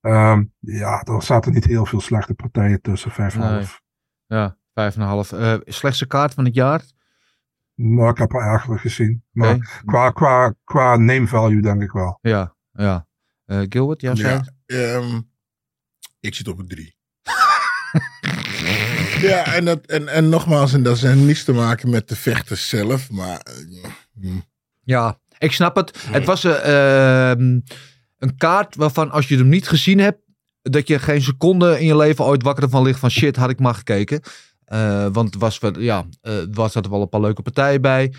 ja, 0.00 0.44
ja 0.60 1.02
er 1.02 1.22
zaten 1.22 1.52
niet 1.52 1.64
heel 1.64 1.86
veel 1.86 2.00
slechte 2.00 2.34
partijen 2.34 2.80
tussen, 2.80 3.10
vijf 3.10 3.36
Nee. 3.36 3.48
half. 3.48 3.80
Ja, 4.26 4.56
vijf 4.74 4.94
en 4.94 5.00
een 5.00 5.06
half. 5.08 5.32
Eh, 5.32 5.54
slechtste 5.64 6.06
kaart 6.06 6.34
van 6.34 6.44
het 6.44 6.54
jaar? 6.54 6.82
Maar 7.74 8.10
ik 8.10 8.18
heb 8.18 8.32
er 8.32 8.40
erger 8.40 8.78
gezien. 8.78 9.24
Maar 9.30 9.48
Nee. 9.52 9.62
qua, 9.84 10.10
qua, 10.10 10.54
qua 10.64 10.96
name 10.96 11.26
value 11.26 11.62
denk 11.62 11.82
ik 11.82 11.90
wel. 11.92 12.18
Ja, 12.20 12.54
ja. 12.72 13.06
Eh, 13.44 13.60
Gilbert, 13.68 14.00
jouw 14.00 14.14
Ja, 14.14 14.44
ehm, 14.66 15.20
ik 16.20 16.34
zit 16.34 16.48
op 16.48 16.58
een 16.58 16.68
drie. 16.68 16.96
ja, 19.28 19.54
en, 19.54 19.64
dat, 19.64 19.86
en, 19.86 20.08
en 20.08 20.28
nogmaals, 20.28 20.72
en 20.72 20.82
dat 20.82 20.98
heeft 20.98 21.16
niets 21.16 21.44
te 21.44 21.52
maken 21.52 21.90
met 21.90 22.08
de 22.08 22.16
vechters 22.16 22.68
zelf, 22.68 23.10
maar... 23.10 23.40
eh, 23.40 23.90
hm. 24.20 24.38
Ja, 24.84 25.18
ik 25.38 25.52
snap 25.52 25.76
het. 25.76 25.98
Het 26.06 26.24
was 26.24 26.44
ehm, 26.44 27.60
een 28.18 28.36
kaart 28.36 28.76
waarvan 28.76 29.10
als 29.10 29.28
je 29.28 29.36
hem 29.36 29.48
niet 29.48 29.68
gezien 29.68 29.98
hebt, 29.98 30.18
dat 30.62 30.88
je 30.88 30.98
geen 30.98 31.22
seconde 31.22 31.80
in 31.80 31.86
je 31.86 31.96
leven 31.96 32.24
ooit 32.24 32.42
wakker 32.42 32.68
van 32.68 32.82
ligt 32.82 32.98
van 32.98 33.10
shit, 33.10 33.36
had 33.36 33.50
ik 33.50 33.58
maar 33.58 33.74
gekeken. 33.74 34.20
Eh, 34.64 35.06
want 35.12 35.34
was, 35.34 35.60
ja, 35.78 36.04
was 36.52 36.74
er 36.74 36.90
wel 36.90 37.00
een 37.00 37.08
paar 37.08 37.20
leuke 37.20 37.42
partijen 37.42 37.80
bij. 37.80 38.12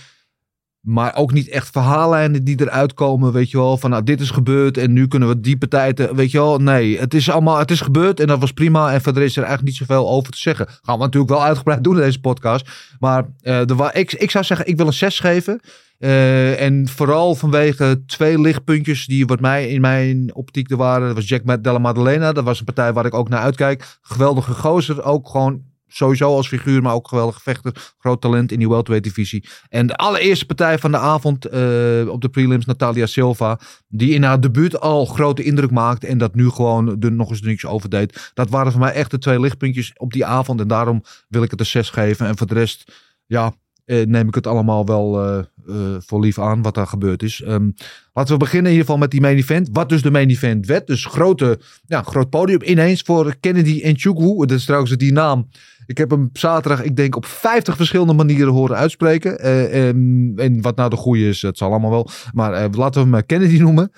Maar 0.83 1.15
ook 1.15 1.33
niet 1.33 1.47
echt 1.49 1.69
verhaallijnen 1.71 2.43
die 2.43 2.61
eruit 2.61 2.93
komen, 2.93 3.31
weet 3.31 3.51
je 3.51 3.57
wel. 3.57 3.77
Van 3.77 3.89
nou, 3.89 4.03
dit 4.03 4.21
is 4.21 4.29
gebeurd 4.29 4.77
en 4.77 4.93
nu 4.93 5.07
kunnen 5.07 5.29
we 5.29 5.39
die 5.39 5.57
partij, 5.57 5.93
te- 5.93 6.15
weet 6.15 6.31
je 6.31 6.37
wel. 6.37 6.57
Nee, 6.57 6.99
het 6.99 7.13
is 7.13 7.29
allemaal, 7.29 7.57
het 7.57 7.71
is 7.71 7.81
gebeurd 7.81 8.19
en 8.19 8.27
dat 8.27 8.39
was 8.39 8.51
prima. 8.51 8.93
En 8.93 9.01
verder 9.01 9.23
is 9.23 9.31
er 9.37 9.43
eigenlijk 9.43 9.67
niet 9.79 9.87
zoveel 9.87 10.09
over 10.09 10.31
te 10.31 10.37
zeggen. 10.37 10.67
Gaan 10.81 10.97
we 10.97 11.03
natuurlijk 11.03 11.31
wel 11.31 11.43
uitgebreid 11.43 11.83
doen 11.83 11.95
in 11.95 12.01
deze 12.01 12.19
podcast. 12.19 12.69
Maar 12.99 13.25
eh, 13.41 13.69
er 13.69 13.75
wa- 13.75 13.93
ik, 13.93 14.13
ik 14.13 14.31
zou 14.31 14.43
zeggen, 14.43 14.67
ik 14.67 14.77
wil 14.77 14.87
een 14.87 14.93
6 14.93 15.19
geven. 15.19 15.59
Eh, 15.99 16.61
en 16.61 16.87
vooral 16.87 17.35
vanwege 17.35 18.03
twee 18.05 18.39
lichtpuntjes 18.39 19.05
die 19.05 19.25
wat 19.25 19.39
mij 19.39 19.69
in 19.69 19.81
mijn 19.81 20.35
optiek 20.35 20.71
er 20.71 20.77
waren. 20.77 21.07
Dat 21.07 21.15
was 21.15 21.27
Jack 21.27 21.63
Della 21.63 21.77
Maddalena. 21.79 22.31
Dat 22.31 22.43
was 22.43 22.59
een 22.59 22.65
partij 22.65 22.93
waar 22.93 23.05
ik 23.05 23.13
ook 23.13 23.29
naar 23.29 23.41
uitkijk. 23.41 23.97
Geweldige 24.01 24.53
gozer. 24.53 25.03
Ook 25.03 25.29
gewoon 25.29 25.61
sowieso 25.93 26.35
als 26.35 26.47
figuur, 26.47 26.81
maar 26.81 26.93
ook 26.93 27.07
geweldige 27.07 27.39
vechter. 27.39 27.93
Groot 27.97 28.21
talent 28.21 28.51
in 28.51 28.59
die 28.59 28.69
welterweight 28.69 29.15
divisie. 29.15 29.49
En 29.69 29.87
de 29.87 29.95
allereerste 29.95 30.45
partij 30.45 30.79
van 30.79 30.91
de 30.91 30.97
avond 30.97 31.45
eh, 31.45 31.61
op 32.07 32.21
de 32.21 32.29
prelims, 32.29 32.65
Natalia 32.65 33.05
Silva. 33.05 33.59
Die 33.87 34.13
in 34.13 34.23
haar 34.23 34.39
debuut 34.39 34.79
al 34.79 35.05
grote 35.05 35.43
indruk 35.43 35.71
maakte. 35.71 36.07
En 36.07 36.17
dat 36.17 36.35
nu 36.35 36.49
gewoon 36.49 37.01
er 37.01 37.11
nog 37.11 37.29
eens 37.29 37.41
niks 37.41 37.65
over 37.65 37.89
deed. 37.89 38.31
Dat 38.33 38.49
waren 38.49 38.71
voor 38.71 38.81
mij 38.81 38.93
echt 38.93 39.11
de 39.11 39.17
twee 39.17 39.39
lichtpuntjes 39.39 39.93
op 39.97 40.11
die 40.11 40.25
avond. 40.25 40.59
En 40.59 40.67
daarom 40.67 41.03
wil 41.27 41.43
ik 41.43 41.51
het 41.51 41.59
een 41.59 41.65
6 41.65 41.89
geven. 41.89 42.27
En 42.27 42.37
voor 42.37 42.47
de 42.47 42.53
rest, 42.53 42.91
ja, 43.25 43.53
eh, 43.85 44.05
neem 44.05 44.27
ik 44.27 44.35
het 44.35 44.47
allemaal 44.47 44.85
wel 44.85 45.21
eh, 45.67 45.95
voor 45.99 46.19
lief 46.19 46.39
aan 46.39 46.61
wat 46.61 46.75
daar 46.75 46.87
gebeurd 46.87 47.23
is. 47.23 47.41
Ehm, 47.41 47.69
laten 48.13 48.33
we 48.33 48.39
beginnen 48.39 48.65
in 48.65 48.77
ieder 48.77 48.85
geval 48.85 49.01
met 49.01 49.11
die 49.11 49.21
main 49.21 49.37
event. 49.37 49.69
Wat 49.71 49.89
dus 49.89 50.01
de 50.01 50.11
main 50.11 50.29
event 50.29 50.65
werd. 50.65 50.87
Dus 50.87 51.05
grote, 51.05 51.59
ja, 51.85 52.01
groot 52.01 52.29
podium 52.29 52.61
ineens 52.63 53.01
voor 53.01 53.35
Kennedy 53.39 53.81
en 53.81 53.97
Chukwu. 53.97 54.45
Dat 54.45 54.57
is 54.57 54.65
trouwens 54.65 54.91
die 54.91 55.11
naam. 55.11 55.49
Ik 55.85 55.97
heb 55.97 56.09
hem 56.09 56.29
zaterdag, 56.33 56.83
ik 56.83 56.95
denk, 56.95 57.15
op 57.15 57.25
50 57.25 57.75
verschillende 57.75 58.13
manieren 58.13 58.53
horen 58.53 58.75
uitspreken. 58.75 59.39
Eh, 59.39 59.87
en, 59.87 60.33
en 60.35 60.61
wat 60.61 60.75
nou 60.75 60.89
de 60.89 60.95
goede 60.95 61.27
is, 61.27 61.41
het 61.41 61.57
zal 61.57 61.69
allemaal 61.69 61.89
wel. 61.89 62.09
Maar 62.33 62.53
eh, 62.53 62.65
laten 62.71 63.01
we 63.01 63.07
hem 63.07 63.17
eh, 63.17 63.25
Kennedy 63.25 63.57
noemen. 63.57 63.91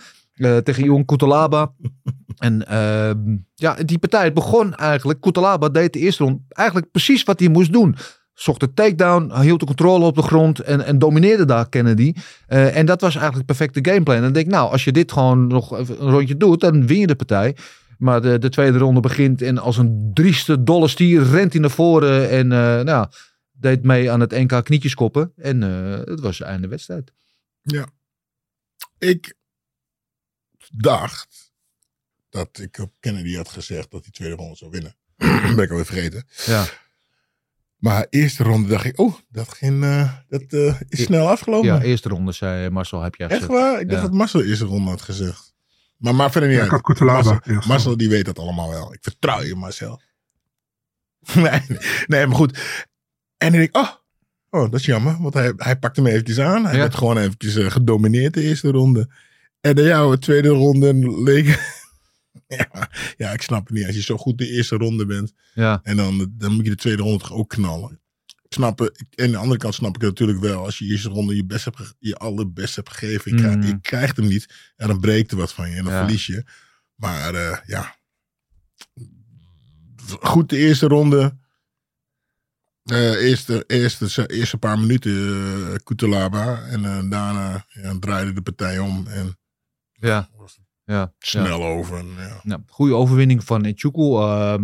Tegen 0.63 0.83
Ion 0.83 1.05
Kutalaba. 1.05 1.71
En 2.35 2.67
ehm, 2.67 3.37
ja, 3.53 3.73
die 3.73 3.99
partij 3.99 4.33
begon 4.33 4.75
eigenlijk. 4.75 5.21
Kutalaba 5.21 5.69
deed 5.69 5.93
de 5.93 5.99
eerste 5.99 6.23
rond 6.23 6.41
eigenlijk 6.49 6.91
precies 6.91 7.23
wat 7.23 7.39
hij 7.39 7.49
moest 7.49 7.73
doen. 7.73 7.95
Zocht 8.33 8.59
de 8.59 8.73
takedown, 8.73 9.41
hield 9.41 9.59
de 9.59 9.65
controle 9.65 10.05
op 10.05 10.15
de 10.15 10.21
grond 10.21 10.59
en, 10.59 10.85
en 10.85 10.99
domineerde 10.99 11.45
daar 11.45 11.69
Kennedy. 11.69 12.13
En 12.47 12.85
dat 12.85 13.01
was 13.01 13.15
eigenlijk 13.15 13.45
perfecte 13.45 13.79
gameplan. 13.81 14.15
En 14.15 14.21
dan 14.21 14.31
denk 14.31 14.45
ik, 14.45 14.51
nou, 14.51 14.71
als 14.71 14.83
je 14.83 14.91
dit 14.91 15.11
gewoon 15.11 15.47
nog 15.47 15.77
even 15.77 16.01
een 16.01 16.11
rondje 16.11 16.37
doet, 16.37 16.59
dan 16.59 16.87
win 16.87 16.99
je 16.99 17.07
de 17.07 17.15
partij. 17.15 17.55
Maar 17.97 18.21
de, 18.21 18.37
de 18.39 18.49
tweede 18.49 18.77
ronde 18.77 18.99
begint 18.99 19.41
en 19.41 19.57
als 19.57 19.77
een 19.77 20.11
drieste 20.13 20.63
dolle 20.63 20.87
stier 20.87 21.23
rent 21.23 21.51
hij 21.51 21.61
naar 21.61 21.69
voren. 21.69 22.29
En 22.29 22.51
eh, 22.51 22.81
nou, 22.81 23.07
deed 23.51 23.83
mee 23.83 24.11
aan 24.11 24.19
het 24.19 24.31
NK 24.31 24.63
knietjes 24.63 24.93
koppen. 24.93 25.31
En 25.35 25.63
eh, 25.63 25.97
het 26.05 26.19
was 26.19 26.41
einde 26.41 26.67
wedstrijd. 26.67 27.13
Ik 28.97 29.33
dacht 30.77 31.53
dat 32.29 32.59
ik 32.59 32.77
op 32.77 32.93
Kennedy 32.99 33.35
had 33.35 33.49
gezegd 33.49 33.91
dat 33.91 34.03
hij 34.03 34.11
tweede 34.11 34.35
ronde 34.35 34.55
zou 34.55 34.71
winnen. 34.71 34.95
ben 35.55 35.63
ik 35.63 35.69
alweer 35.69 35.85
vergeten. 35.85 36.23
Ja, 36.45 36.65
Maar 37.77 38.07
eerste 38.09 38.43
ronde 38.43 38.67
dacht 38.69 38.85
ik, 38.85 38.99
oh, 38.99 39.15
dat, 39.29 39.49
ging, 39.53 39.83
eh, 39.83 40.13
dat 40.27 40.41
is 40.89 41.03
snel 41.03 41.29
afgelopen. 41.29 41.67
ja 41.69 41.81
eerste 41.81 42.09
ronde 42.09 42.31
zei 42.31 42.69
Marcel, 42.69 43.01
heb 43.01 43.15
jij 43.15 43.27
Echt 43.27 43.43
gezegd. 43.43 43.59
waar? 43.59 43.79
Ik 43.79 43.89
dacht 43.89 44.01
Ja. 44.01 44.07
dat 44.07 44.17
Marcel 44.17 44.39
de 44.39 44.45
eerste 44.45 44.65
ronde 44.65 44.89
had 44.89 45.01
gezegd. 45.01 45.44
Maar, 45.97 46.15
maar 46.15 46.31
verder 46.31 46.49
niet 46.49 46.57
Ja, 46.57 46.63
uit. 46.63 46.71
Marcel, 47.65 47.97
die 47.97 48.09
weet 48.09 48.25
dat 48.25 48.39
allemaal 48.39 48.69
wel. 48.69 48.93
Ik 48.93 48.99
vertrouw 49.01 49.41
je 49.41 49.55
Marcel. 49.55 50.01
nee, 51.35 51.61
nee, 52.07 52.27
maar 52.27 52.35
goed. 52.35 52.57
En 53.37 53.51
dan 53.51 53.59
denk 53.59 53.63
ik, 53.63 53.75
oh, 53.77 53.89
oh, 54.49 54.71
dat 54.71 54.79
is 54.79 54.85
jammer. 54.85 55.17
Want 55.21 55.33
hij, 55.33 55.53
hij 55.57 55.77
pakte 55.79 56.01
me 56.01 56.11
eventjes 56.11 56.39
aan. 56.39 56.63
Hij 56.65 56.73
Ja. 56.73 56.79
werd 56.79 56.95
gewoon 56.95 57.17
eventjes 57.17 57.55
eh, 57.55 57.71
gedomineerd 57.71 58.33
de 58.33 58.41
eerste 58.41 58.71
ronde. 58.71 59.09
En 59.61 59.75
dan 59.75 59.85
jouw 59.85 60.15
tweede 60.15 60.47
ronde 60.49 60.93
leek... 61.23 61.45
ja, 62.47 62.89
ja, 63.17 63.31
ik 63.31 63.41
snap 63.41 63.67
het 63.67 63.75
niet. 63.77 63.85
Als 63.85 63.95
je 63.95 64.01
zo 64.01 64.17
goed 64.17 64.37
de 64.37 64.47
eerste 64.49 64.75
ronde 64.75 65.05
bent. 65.05 65.33
Ja, 65.53 65.79
En 65.83 65.95
dan, 65.97 66.31
dan 66.31 66.51
moet 66.53 66.63
je 66.63 66.69
de 66.69 66.75
tweede 66.77 67.01
ronde 67.01 67.19
toch 67.19 67.33
ook 67.33 67.49
knallen. 67.49 67.99
Ik 68.55 68.61
snap 68.61 68.79
het. 68.79 68.99
Ik- 68.99 69.15
En 69.19 69.25
aan 69.25 69.31
de 69.31 69.37
andere 69.37 69.59
kant 69.59 69.73
snap 69.73 69.95
ik 69.95 70.01
het 70.01 70.09
natuurlijk 70.09 70.39
wel. 70.39 70.63
Als 70.63 70.77
je 70.77 70.85
eerste 70.85 71.09
ronde 71.09 71.35
je, 71.35 71.45
best 71.45 71.65
hebt, 71.65 71.95
je 71.99 72.15
allerbest 72.15 72.75
hebt 72.75 72.89
gegeven. 72.89 73.31
Je, 73.31 73.37
krijgt, 73.37 73.57
Mm. 73.57 73.63
je 73.65 73.79
krijgt 73.81 74.17
hem 74.17 74.27
niet. 74.27 74.71
En 74.75 74.87
dan 74.87 74.99
breekt 74.99 75.31
er 75.31 75.37
wat 75.37 75.53
van 75.53 75.69
je. 75.69 75.75
En 75.75 75.83
dan 75.83 75.93
Ja. 75.93 75.99
verlies 76.03 76.25
je. 76.25 76.43
Maar 76.95 77.33
eh, 77.35 77.57
ja. 77.65 77.95
Goed 80.19 80.49
de 80.49 80.57
eerste 80.57 80.87
ronde. 80.87 81.37
Eh 82.83 83.11
eerste, 83.29 83.63
eerste, 83.67 84.27
eerste 84.27 84.57
paar 84.57 84.79
minuten 84.79 85.11
uh. 85.83 86.71
En 86.71 86.81
daarna 87.09 87.65
ja, 87.69 87.99
draaide 87.99 88.33
de 88.33 88.41
partij 88.41 88.79
om. 88.79 89.07
En 89.07 89.37
ja, 89.91 90.29
was 90.35 90.59
ja. 90.85 90.95
ja. 90.95 91.13
snel 91.17 91.63
over. 91.63 91.97
Ja. 91.97 92.39
Nou, 92.43 92.61
goede 92.67 92.93
overwinning 92.93 93.43
van 93.43 93.65
Ichuku. 93.65 94.01
ehm 94.01 94.63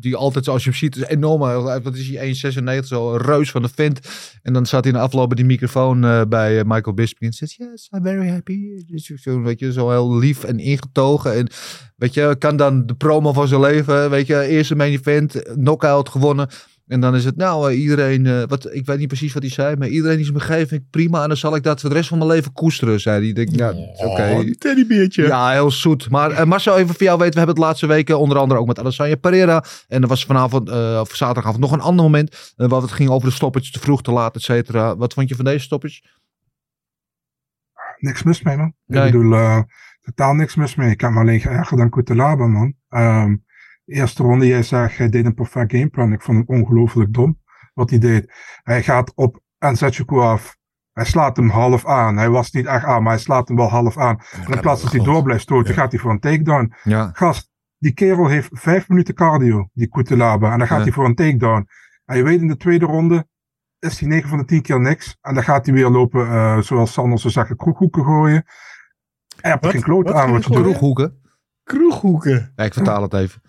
die 0.00 0.16
altijd, 0.16 0.44
zoals 0.44 0.64
je 0.64 0.70
hem 0.70 0.78
ziet, 0.78 0.96
is 0.96 1.04
enorm. 1.04 1.40
Wat 1.82 1.94
is 1.94 2.08
hij? 2.08 2.34
1,96, 2.80 2.86
zo 2.86 3.12
een 3.12 3.20
reus 3.20 3.50
van 3.50 3.62
de 3.62 3.68
vent. 3.68 4.00
En 4.42 4.52
dan 4.52 4.66
staat 4.66 4.84
hij 4.84 4.92
in 4.92 4.98
de 4.98 5.04
afloop 5.04 5.36
die 5.36 5.44
microfoon 5.44 6.04
eh, 6.04 6.22
bij 6.28 6.58
eh, 6.58 6.64
Michael 6.64 6.94
Bisping. 6.94 7.30
En 7.30 7.36
zegt, 7.36 7.54
yes, 7.54 7.88
I'm 7.90 8.02
very 8.02 8.28
happy. 8.28 8.84
Dus 8.86 9.04
Zo, 9.04 9.42
weet 9.42 9.58
je, 9.58 9.72
zo 9.72 9.90
heel 9.90 10.18
lief 10.18 10.44
en 10.44 10.58
ingetogen. 10.58 11.34
En 11.34 11.48
weet 11.96 12.14
je, 12.14 12.36
kan 12.38 12.56
dan 12.56 12.86
de 12.86 12.94
promo 12.94 13.32
van 13.32 13.48
zijn 13.48 13.60
leven. 13.60 14.10
Weet 14.10 14.26
je, 14.26 14.46
eerste 14.46 14.74
main 14.74 14.92
event, 14.92 15.42
knockout 15.42 16.08
gewonnen. 16.08 16.48
En 16.88 17.00
dan 17.00 17.14
is 17.14 17.24
het, 17.24 17.36
nou, 17.36 17.70
eh, 17.70 17.80
iedereen, 17.80 18.26
eh, 18.26 18.42
wat, 18.46 18.74
ik 18.74 18.86
weet 18.86 18.98
niet 18.98 19.08
precies 19.08 19.32
wat 19.32 19.42
hij 19.42 19.50
zei, 19.50 19.76
maar 19.76 19.88
iedereen 19.88 20.16
die 20.16 20.24
is 20.24 20.32
me 20.32 20.40
geeft, 20.40 20.68
vind 20.68 20.80
ik 20.82 20.90
prima. 20.90 21.22
En 21.22 21.28
dan 21.28 21.36
zal 21.36 21.56
ik 21.56 21.62
dat 21.62 21.80
voor 21.80 21.90
de 21.90 21.96
rest 21.96 22.08
van 22.08 22.18
mijn 22.18 22.30
leven 22.30 22.52
koesteren, 22.52 23.00
zei 23.00 23.18
hij. 23.18 23.28
Ik 23.28 23.34
denk, 23.34 23.48
ja, 23.48 23.70
oké. 23.96 24.22
Oh, 24.22 24.50
teddybeertje. 24.50 25.26
Ja, 25.26 25.50
heel 25.50 25.70
zoet. 25.70 26.10
Maar 26.10 26.30
uh, 26.30 26.44
Marcel, 26.44 26.76
even 26.78 26.94
voor 26.94 27.02
jou 27.02 27.18
weten, 27.18 27.32
we 27.32 27.38
hebben 27.38 27.56
het 27.56 27.64
laatste 27.64 27.86
weken 27.86 28.18
onder 28.18 28.38
andere 28.38 28.60
ook 28.60 28.66
met 28.66 28.78
Alessandra 28.78 29.16
Pereira. 29.16 29.64
En 29.88 30.02
er 30.02 30.08
was 30.08 30.24
vanavond, 30.24 30.68
uh, 30.68 30.98
of 31.00 31.14
zaterdagavond, 31.14 31.60
nog 31.60 31.72
een 31.72 31.80
ander 31.80 32.04
moment. 32.04 32.54
Uh, 32.56 32.68
waar 32.68 32.80
het 32.80 32.92
ging 32.92 33.10
over 33.10 33.28
de 33.28 33.34
stoppage, 33.34 33.70
te 33.70 33.80
vroeg, 33.80 34.02
te 34.02 34.12
laat, 34.12 34.34
et 34.34 34.42
cetera. 34.42 34.96
Wat 34.96 35.14
vond 35.14 35.28
je 35.28 35.34
van 35.34 35.44
deze 35.44 35.64
stoppage? 35.64 36.02
Niks 37.98 38.22
mis 38.22 38.42
mee, 38.42 38.56
man. 38.56 38.74
Nee. 38.86 39.06
Ik 39.06 39.12
bedoel, 39.12 39.32
uh, 39.32 39.60
totaal 40.00 40.34
niks 40.34 40.54
mis 40.54 40.74
mee. 40.74 40.90
Ik 40.90 41.00
heb 41.00 41.10
me 41.10 41.20
alleen 41.20 41.40
geërgerd 41.40 41.80
aan 41.80 41.90
Kutalaba, 41.90 42.46
man. 42.46 42.74
Um, 42.88 43.44
eerste 43.88 44.22
ronde, 44.22 44.46
jij 44.46 44.62
zegt, 44.62 44.98
hij 44.98 45.08
deed 45.08 45.24
een 45.24 45.34
perfect 45.34 45.72
gameplan. 45.72 46.12
Ik 46.12 46.22
vond 46.22 46.38
hem 46.38 46.58
ongelooflijk 46.58 47.12
dom 47.12 47.38
wat 47.74 47.90
hij 47.90 47.98
deed. 47.98 48.32
Hij 48.62 48.82
gaat 48.82 49.12
op 49.14 49.40
Anzetjeku 49.58 50.18
af. 50.18 50.56
Hij 50.92 51.04
slaat 51.04 51.36
hem 51.36 51.48
half 51.48 51.86
aan. 51.86 52.16
Hij 52.16 52.30
was 52.30 52.50
niet 52.50 52.66
echt 52.66 52.84
aan, 52.84 53.02
maar 53.02 53.12
hij 53.12 53.22
slaat 53.22 53.48
hem 53.48 53.56
wel 53.56 53.68
half 53.68 53.98
aan. 53.98 54.20
En 54.46 54.52
in 54.52 54.60
plaats 54.60 54.82
dat 54.82 54.92
hij 54.92 55.04
door 55.04 55.22
blijft 55.22 55.42
stoten, 55.42 55.74
ja. 55.74 55.80
gaat 55.80 55.92
hij 55.92 56.00
voor 56.00 56.10
een 56.10 56.20
takedown. 56.20 56.72
Ja. 56.82 57.10
Gast, 57.12 57.50
die 57.78 57.92
kerel 57.92 58.26
heeft 58.26 58.48
vijf 58.52 58.88
minuten 58.88 59.14
cardio, 59.14 59.68
die 59.72 59.88
Kutelaba. 59.88 60.52
En 60.52 60.58
dan 60.58 60.66
gaat 60.66 60.78
ja. 60.78 60.84
hij 60.84 60.92
voor 60.92 61.04
een 61.04 61.14
takedown. 61.14 61.68
En 62.04 62.16
je 62.16 62.22
weet 62.22 62.40
in 62.40 62.48
de 62.48 62.56
tweede 62.56 62.86
ronde 62.86 63.26
is 63.78 64.00
hij 64.00 64.08
9 64.08 64.28
van 64.28 64.38
de 64.38 64.44
10 64.44 64.62
keer 64.62 64.80
niks. 64.80 65.16
En 65.20 65.34
dan 65.34 65.42
gaat 65.42 65.66
hij 65.66 65.74
weer 65.74 65.88
lopen, 65.88 66.26
uh, 66.26 66.58
zoals 66.58 66.92
Sanders 66.92 67.20
zou 67.20 67.32
zeggen, 67.32 67.56
kroeghoeken 67.56 68.04
gooien. 68.04 68.44
En 69.40 69.50
hebt 69.50 69.64
er 69.64 69.70
geen 69.70 69.82
kloot 69.82 70.12
aan 70.12 70.32
wat 70.32 70.44
je 70.44 70.50
doet. 70.50 70.62
Kroeghoeken? 70.62 71.20
Kroeghoeken. 71.62 72.52
Ja, 72.56 72.64
ik 72.64 72.72
vertaal 72.72 73.02
het 73.02 73.14
even. 73.14 73.42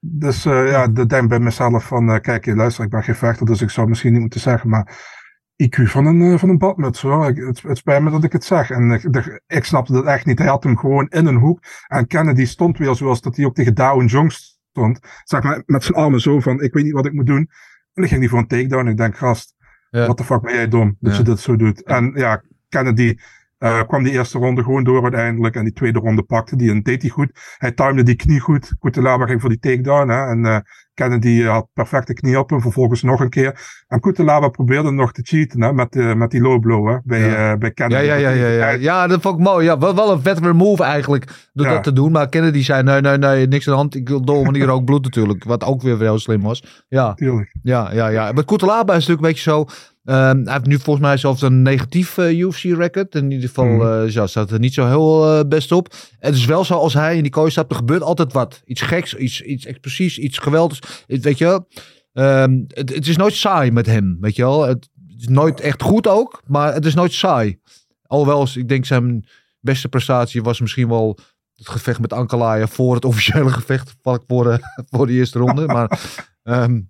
Dus 0.00 0.46
uh, 0.46 0.70
ja, 0.70 0.88
dat 0.88 1.08
denk 1.08 1.28
bij 1.28 1.40
mezelf 1.40 1.86
van, 1.86 2.10
uh, 2.10 2.18
kijk, 2.20 2.46
luister, 2.46 2.84
ik 2.84 2.90
ben 2.90 3.02
geen 3.02 3.14
vechter, 3.14 3.46
dus 3.46 3.62
ik 3.62 3.70
zou 3.70 3.88
misschien 3.88 4.12
niet 4.12 4.20
moeten 4.20 4.40
zeggen, 4.40 4.70
maar 4.70 5.18
IQ 5.62 5.82
van 5.82 6.06
een, 6.06 6.20
uh, 6.20 6.38
van 6.38 6.48
een 6.48 6.58
badmuts 6.58 7.02
hoor. 7.02 7.28
Ik, 7.28 7.36
het, 7.36 7.62
het 7.62 7.78
spijt 7.78 8.02
me 8.02 8.10
dat 8.10 8.24
ik 8.24 8.32
het 8.32 8.44
zeg. 8.44 8.70
En 8.70 8.90
ik, 8.90 9.02
ik, 9.02 9.42
ik 9.46 9.64
snapte 9.64 9.92
dat 9.92 10.04
echt 10.04 10.26
niet. 10.26 10.38
Hij 10.38 10.48
had 10.48 10.64
hem 10.64 10.78
gewoon 10.78 11.08
in 11.08 11.26
een 11.26 11.36
hoek. 11.36 11.62
En 11.86 12.06
Kennedy 12.06 12.44
stond 12.44 12.78
weer 12.78 12.94
zoals 12.94 13.20
dat 13.20 13.36
hij 13.36 13.44
ook 13.44 13.54
tegen 13.54 13.74
Dow 13.74 14.08
Jong 14.08 14.32
stond. 14.32 15.00
Zeg 15.24 15.42
maar 15.42 15.62
met 15.66 15.84
zijn 15.84 15.98
armen 15.98 16.20
zo 16.20 16.40
van, 16.40 16.60
ik 16.60 16.72
weet 16.72 16.84
niet 16.84 16.92
wat 16.92 17.06
ik 17.06 17.12
moet 17.12 17.26
doen. 17.26 17.48
En 17.92 18.02
dan 18.02 18.08
ging 18.08 18.20
hij 18.20 18.28
voor 18.28 18.38
een 18.38 18.46
takedown. 18.46 18.88
Ik 18.88 18.96
denk, 18.96 19.16
gast, 19.16 19.54
ja. 19.90 20.06
wat 20.06 20.18
de 20.18 20.24
fuck 20.24 20.40
ben 20.40 20.54
jij 20.54 20.68
dom 20.68 20.96
dat 21.00 21.12
ja. 21.12 21.18
je 21.18 21.24
dit 21.24 21.40
zo 21.40 21.56
doet. 21.56 21.82
En 21.82 22.12
ja, 22.14 22.42
Kennedy 22.68 23.16
uh, 23.60 23.82
kwam 23.86 24.02
die 24.02 24.12
eerste 24.12 24.38
ronde 24.38 24.62
gewoon 24.62 24.84
door 24.84 25.02
uiteindelijk. 25.02 25.54
En 25.54 25.64
die 25.64 25.72
tweede 25.72 25.98
ronde 25.98 26.22
pakte 26.22 26.56
die 26.56 26.70
en 26.70 26.82
deed 26.82 27.02
hij 27.02 27.10
goed. 27.10 27.56
Hij 27.58 27.72
timde 27.72 28.02
die 28.02 28.14
knie 28.14 28.40
goed. 28.40 28.72
Kutelaba 28.78 29.26
ging 29.26 29.40
voor 29.40 29.50
die 29.50 29.58
takedown. 29.58 30.08
Hè? 30.08 30.26
En 30.26 30.44
uh, 30.44 30.56
Kennedy 30.94 31.42
had 31.42 31.68
perfecte 31.72 32.14
knie 32.14 32.38
op 32.38 32.50
hem. 32.50 32.60
Vervolgens 32.60 33.02
nog 33.02 33.20
een 33.20 33.28
keer. 33.28 33.82
En 33.88 34.00
Kutelaba 34.00 34.48
probeerde 34.48 34.90
nog 34.90 35.12
te 35.12 35.22
cheaten 35.22 35.62
hè? 35.62 35.72
Met, 35.72 35.96
uh, 35.96 36.14
met 36.14 36.30
die 36.30 36.40
low 36.40 36.60
blow 36.60 36.88
hè? 36.88 36.96
Bij, 37.04 37.20
ja. 37.20 37.56
bij 37.56 37.70
Kennedy. 37.70 38.04
Ja, 38.04 38.14
ja, 38.14 38.28
ja, 38.28 38.46
ja, 38.46 38.48
ja. 38.48 38.70
ja, 38.70 39.06
dat 39.06 39.20
vond 39.20 39.38
ik 39.38 39.44
mooi. 39.44 39.64
Ja, 39.64 39.78
wel, 39.78 39.94
wel 39.94 40.12
een 40.12 40.22
veteran 40.22 40.56
move 40.56 40.82
eigenlijk. 40.82 41.50
Door 41.52 41.66
ja. 41.66 41.72
dat 41.72 41.82
te 41.82 41.92
doen. 41.92 42.12
Maar 42.12 42.28
Kennedy 42.28 42.62
zei 42.62 42.82
nee, 42.82 43.00
nee, 43.00 43.18
nee. 43.18 43.46
Niks 43.46 43.66
aan 43.66 43.72
de 43.72 43.78
hand. 43.78 43.94
Ik 43.94 44.08
wil 44.08 44.24
door 44.24 44.44
manier 44.44 44.70
ook 44.70 44.84
bloed 44.84 45.02
natuurlijk. 45.02 45.44
Wat 45.44 45.64
ook 45.64 45.82
weer 45.82 45.98
heel 45.98 46.18
slim 46.18 46.42
was. 46.42 46.84
Ja, 46.88 47.14
Tuurlijk. 47.14 47.54
ja, 47.62 47.92
ja. 47.92 48.08
ja. 48.08 48.32
Maar 48.32 48.44
Kutelaba 48.44 48.94
is 48.94 49.06
natuurlijk 49.06 49.20
een 49.20 49.28
beetje 49.28 49.50
zo... 49.50 49.66
Um, 50.04 50.44
hij 50.44 50.52
heeft 50.52 50.66
nu 50.66 50.78
volgens 50.78 51.06
mij 51.06 51.16
zelfs 51.16 51.42
een 51.42 51.62
negatief 51.62 52.16
uh, 52.16 52.38
UFC-record. 52.38 53.14
In 53.14 53.30
ieder 53.30 53.48
geval 53.48 53.64
mm. 53.64 53.80
uh, 53.80 54.10
ja, 54.10 54.26
staat 54.26 54.50
er 54.50 54.58
niet 54.58 54.74
zo 54.74 54.86
heel 54.86 55.38
uh, 55.38 55.48
best 55.48 55.72
op. 55.72 55.94
Het 56.18 56.34
is 56.34 56.44
wel 56.44 56.64
zo 56.64 56.74
als 56.74 56.94
hij 56.94 57.16
in 57.16 57.22
die 57.22 57.32
kooi 57.32 57.50
staat, 57.50 57.70
er 57.70 57.76
gebeurt 57.76 58.02
altijd 58.02 58.32
wat. 58.32 58.62
Iets 58.64 58.80
geks, 58.80 59.14
iets, 59.14 59.42
iets 59.42 59.64
explosiefs, 59.64 60.18
iets 60.18 60.38
geweldigs. 60.38 61.04
Het, 61.06 61.24
weet 61.24 61.38
je 61.38 61.44
wel. 61.44 61.66
Um, 62.12 62.64
het, 62.68 62.94
het, 62.94 63.06
is 63.06 63.16
nooit 63.16 63.34
saai 63.34 63.70
met 63.70 63.86
hem, 63.86 64.16
weet 64.20 64.36
je 64.36 64.42
wel. 64.42 64.62
Het, 64.62 64.88
is 65.18 65.28
nooit 65.28 65.60
echt 65.60 65.82
goed 65.82 66.08
ook, 66.08 66.42
maar 66.46 66.74
het 66.74 66.84
is 66.84 66.94
nooit 66.94 67.12
saai. 67.12 67.60
Alhoewel, 68.06 68.48
ik 68.54 68.68
denk 68.68 68.84
zijn 68.84 69.26
beste 69.60 69.88
prestatie 69.88 70.42
was 70.42 70.60
misschien 70.60 70.88
wel 70.88 71.18
het 71.54 71.68
gevecht 71.68 72.00
met 72.00 72.12
Ankalaaya 72.12 72.66
voor 72.66 72.94
het 72.94 73.04
officiële 73.10 73.50
gevecht 73.50 73.94
voor 74.02 74.44
de, 74.44 74.58
voor 74.90 75.06
de 75.06 75.12
eerste 75.12 75.38
ronde. 75.38 75.66
Maar 75.66 76.00
ehm, 76.42 76.80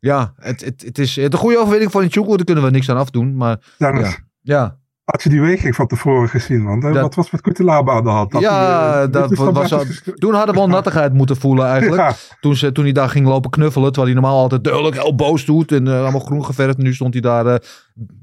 ja, 0.00 0.32
het, 0.36 0.64
het, 0.64 0.82
het 0.82 0.98
is 0.98 1.16
een 1.16 1.34
goede 1.34 1.58
overwinning 1.58 1.90
voor 1.90 2.04
Nchukwu, 2.04 2.36
daar 2.36 2.44
kunnen 2.44 2.64
we 2.64 2.70
niks 2.70 2.90
aan 2.90 2.96
afdoen. 2.96 3.36
Maar 3.36 3.58
ja, 3.78 4.16
ja. 4.42 4.78
had 5.04 5.22
je 5.22 5.28
die 5.28 5.40
weging 5.40 5.74
van 5.74 5.86
tevoren 5.86 6.28
gezien? 6.28 6.64
Want 6.64 6.84
eh, 6.84 6.92
Dat- 6.92 7.02
wat 7.02 7.14
was 7.14 7.30
met 7.30 7.40
Kutelaba 7.40 7.92
aan 7.92 8.04
de 8.04 8.10
hand? 8.10 8.30
Dat 8.30 8.40
Ja, 8.40 9.02
eh, 9.02 9.12
dat 9.12 9.30
was- 9.52 10.02
toen 10.14 10.34
hadden 10.34 10.54
we 10.54 10.66
nattigheid 10.66 11.12
moeten 11.12 11.36
voelen 11.36 11.66
eigenlijk. 11.66 12.02
Ja, 12.02 12.14
Toen, 12.40 12.56
ze, 12.56 12.72
toen 12.72 12.84
hij 12.84 12.92
daar 12.92 13.08
ging 13.08 13.26
lopen 13.26 13.50
knuffelen, 13.50 13.92
terwijl 13.92 14.12
hij 14.14 14.22
normaal 14.22 14.40
altijd 14.42 14.64
duidelijk 14.64 14.96
heel 15.02 15.14
boos 15.14 15.44
doet 15.44 15.72
en 15.72 15.86
eh, 15.88 16.00
allemaal 16.00 16.20
groen 16.20 16.44
geverfd. 16.44 16.76
Nu 16.78 16.94
stond 16.94 17.12
hij 17.12 17.22
daar, 17.22 17.62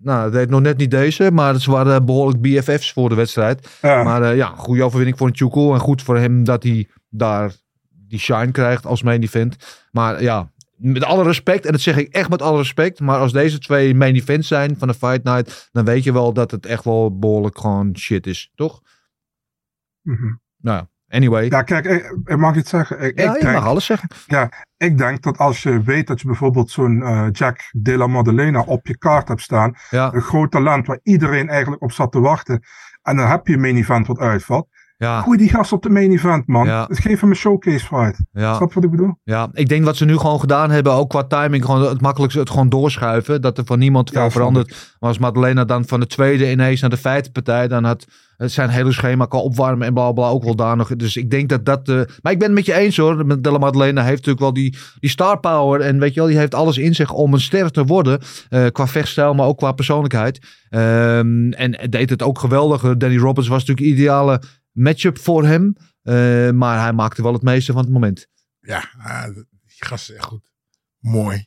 nou, 0.01 0.31
deed 0.31 0.49
nog 0.49 0.61
net 0.61 0.77
niet 0.77 0.91
deze, 0.91 1.31
maar 1.31 1.59
ze 1.59 1.71
waren 1.71 2.05
behoorlijk 2.05 2.41
BFF's 2.41 2.93
voor 2.93 3.09
de 3.09 3.15
wedstrijd. 3.15 3.77
ja. 3.81 4.03
Maar 4.03 4.35
ja, 4.35 4.51
goede 4.55 4.83
overwinning 4.83 5.17
voor 5.17 5.29
Nchukwu 5.29 5.73
en 5.73 5.79
goed 5.79 6.01
voor 6.01 6.17
hem 6.17 6.43
dat 6.43 6.63
hij 6.63 6.89
daar 7.09 7.51
die 8.07 8.19
shine 8.19 8.51
krijgt 8.51 8.85
als 8.85 9.03
main 9.03 9.21
event. 9.23 9.55
Maar 9.91 10.21
ja, 10.21 10.51
met 10.77 11.03
alle 11.03 11.23
respect, 11.23 11.65
en 11.65 11.71
dat 11.71 11.81
zeg 11.81 11.97
ik 11.97 12.13
echt 12.13 12.29
met 12.29 12.41
alle 12.41 12.57
respect, 12.57 12.99
maar 12.99 13.19
als 13.19 13.31
deze 13.31 13.59
twee 13.59 13.95
main 13.95 14.15
events 14.15 14.47
zijn 14.47 14.77
van 14.77 14.87
de 14.87 14.93
Fight 14.93 15.23
Night, 15.23 15.69
dan 15.71 15.85
weet 15.85 16.03
je 16.03 16.13
wel 16.13 16.33
dat 16.33 16.51
het 16.51 16.65
echt 16.65 16.83
wel 16.83 17.17
behoorlijk 17.19 17.57
gewoon 17.57 17.97
shit 17.97 18.27
is, 18.27 18.51
toch? 18.55 18.81
Mhm. 20.01 20.33
Nou 20.57 20.77
ja, 20.77 21.15
anyway. 21.15 21.45
ja, 21.49 21.61
kijk, 21.61 21.85
ik, 21.85 22.17
ik 22.25 22.37
mag 22.37 22.55
iets 22.55 22.69
zeggen. 22.69 22.99
Ik, 23.01 23.19
Ja, 23.19 23.35
ik, 23.35 23.41
denk, 23.41 23.53
mag 23.53 23.65
alles 23.65 23.85
zeggen. 23.85 24.09
ik 24.77 24.97
denk 24.97 25.21
dat 25.21 25.37
als 25.37 25.63
je 25.63 25.81
weet 25.81 26.07
dat 26.07 26.21
je 26.21 26.27
bijvoorbeeld 26.27 26.71
zo'n 26.71 27.03
eh, 27.03 27.27
Jack 27.31 27.69
de 27.71 27.97
la 27.97 28.07
Maddalena 28.07 28.61
op 28.61 28.87
je 28.87 28.97
kaart 28.97 29.27
hebt 29.27 29.41
staan, 29.41 29.75
Ja, 29.89 30.13
een 30.13 30.21
groot 30.21 30.51
talent 30.51 30.87
waar 30.87 30.99
iedereen 31.03 31.49
eigenlijk 31.49 31.81
op 31.81 31.91
zat 31.91 32.11
te 32.11 32.19
wachten, 32.19 32.63
en 33.01 33.15
dan 33.15 33.27
heb 33.27 33.47
je 33.47 33.53
een 33.53 33.61
main 33.61 33.77
event 33.77 34.07
wat 34.07 34.19
uitvalt, 34.19 34.67
ja, 34.97 35.21
gooi 35.21 35.37
die 35.37 35.49
gast 35.49 35.71
op 35.71 35.83
de 35.83 35.89
main 35.89 36.11
event, 36.11 36.47
man. 36.47 36.65
Ja. 36.67 36.85
Dus 36.85 36.99
geef 36.99 37.19
hem 37.19 37.29
een 37.29 37.35
showcase 37.35 37.85
fight. 37.85 38.19
ja. 38.31 38.55
Snap 38.55 38.67
je 38.69 38.75
wat 38.75 38.83
ik 38.83 38.91
bedoel? 38.91 39.15
Ja, 39.23 39.49
ik 39.53 39.67
denk 39.69 39.85
wat 39.85 39.95
ze 39.95 40.05
nu 40.05 40.17
gewoon 40.17 40.39
gedaan 40.39 40.71
hebben, 40.71 40.93
ook 40.93 41.09
qua 41.09 41.23
timing, 41.23 41.65
gewoon 41.65 41.81
het 41.81 42.01
makkelijkste, 42.01 42.39
het 42.39 42.49
gewoon 42.49 42.69
doorschuiven. 42.69 43.41
Dat 43.41 43.57
er 43.57 43.65
van 43.65 43.79
niemand 43.79 44.09
veel 44.09 44.21
Ja, 44.21 44.29
verandert. 44.29 44.69
Maar 44.99 45.09
als 45.09 45.17
Madalena 45.19 45.65
dan 45.65 45.85
van 45.85 45.99
de 45.99 46.07
tweede 46.07 46.51
ineens 46.51 46.81
naar 46.81 46.89
de 46.89 46.97
vijfde 46.97 47.31
partij, 47.31 47.67
dan 47.67 47.83
had 47.83 48.05
het 48.37 48.51
zijn 48.51 48.69
hele 48.69 48.91
schema 48.91 49.25
kan 49.25 49.39
opwarmen 49.39 49.87
en 49.87 49.93
bla 49.93 50.11
bla 50.11 50.27
ook 50.27 50.43
wel 50.43 50.55
daar 50.55 50.75
nog. 50.75 50.95
Dus 50.95 51.15
ik 51.17 51.29
denk 51.29 51.49
dat 51.49 51.65
dat. 51.65 51.89
eh, 51.89 51.95
maar 52.21 52.31
ik 52.31 52.39
ben 52.39 52.47
het 52.47 52.55
met 52.55 52.65
je 52.65 52.73
eens 52.73 52.97
hoor. 52.97 53.41
Della 53.41 53.57
Madalena 53.57 54.01
heeft 54.01 54.15
natuurlijk 54.15 54.39
wel 54.39 54.53
die, 54.53 54.77
die 54.99 55.09
star 55.09 55.39
power. 55.39 55.81
En 55.81 55.99
weet 55.99 56.13
je 56.13 56.19
wel, 56.19 56.29
die 56.29 56.37
heeft 56.37 56.55
alles 56.55 56.77
in 56.77 56.95
zich 56.95 57.11
om 57.11 57.33
een 57.33 57.39
ster 57.41 57.71
te 57.71 57.83
worden. 57.83 58.19
eh, 58.49 58.65
qua 58.71 58.87
vechtstijl, 58.87 59.33
maar 59.33 59.45
ook 59.45 59.57
qua 59.57 59.71
persoonlijkheid. 59.71 60.39
Ehm, 60.69 61.51
en 61.51 61.89
deed 61.89 62.09
het 62.09 62.23
ook 62.23 62.39
geweldig. 62.39 62.97
Danny 62.97 63.17
Roberts 63.17 63.49
was 63.49 63.65
natuurlijk 63.65 63.97
ideale 63.97 64.41
matchup 64.75 65.19
voor 65.19 65.45
hem. 65.45 65.75
Eh, 66.01 66.49
maar 66.51 66.79
hij 66.81 66.93
maakte 66.93 67.21
wel 67.21 67.33
het 67.33 67.41
meeste 67.41 67.71
van 67.71 67.81
het 67.83 67.91
moment. 67.91 68.27
Ja, 68.59 68.89
ah, 68.97 69.23
die 69.35 69.43
gast 69.65 70.09
is 70.09 70.15
echt 70.15 70.25
goed. 70.25 70.51
Mooi. 70.99 71.45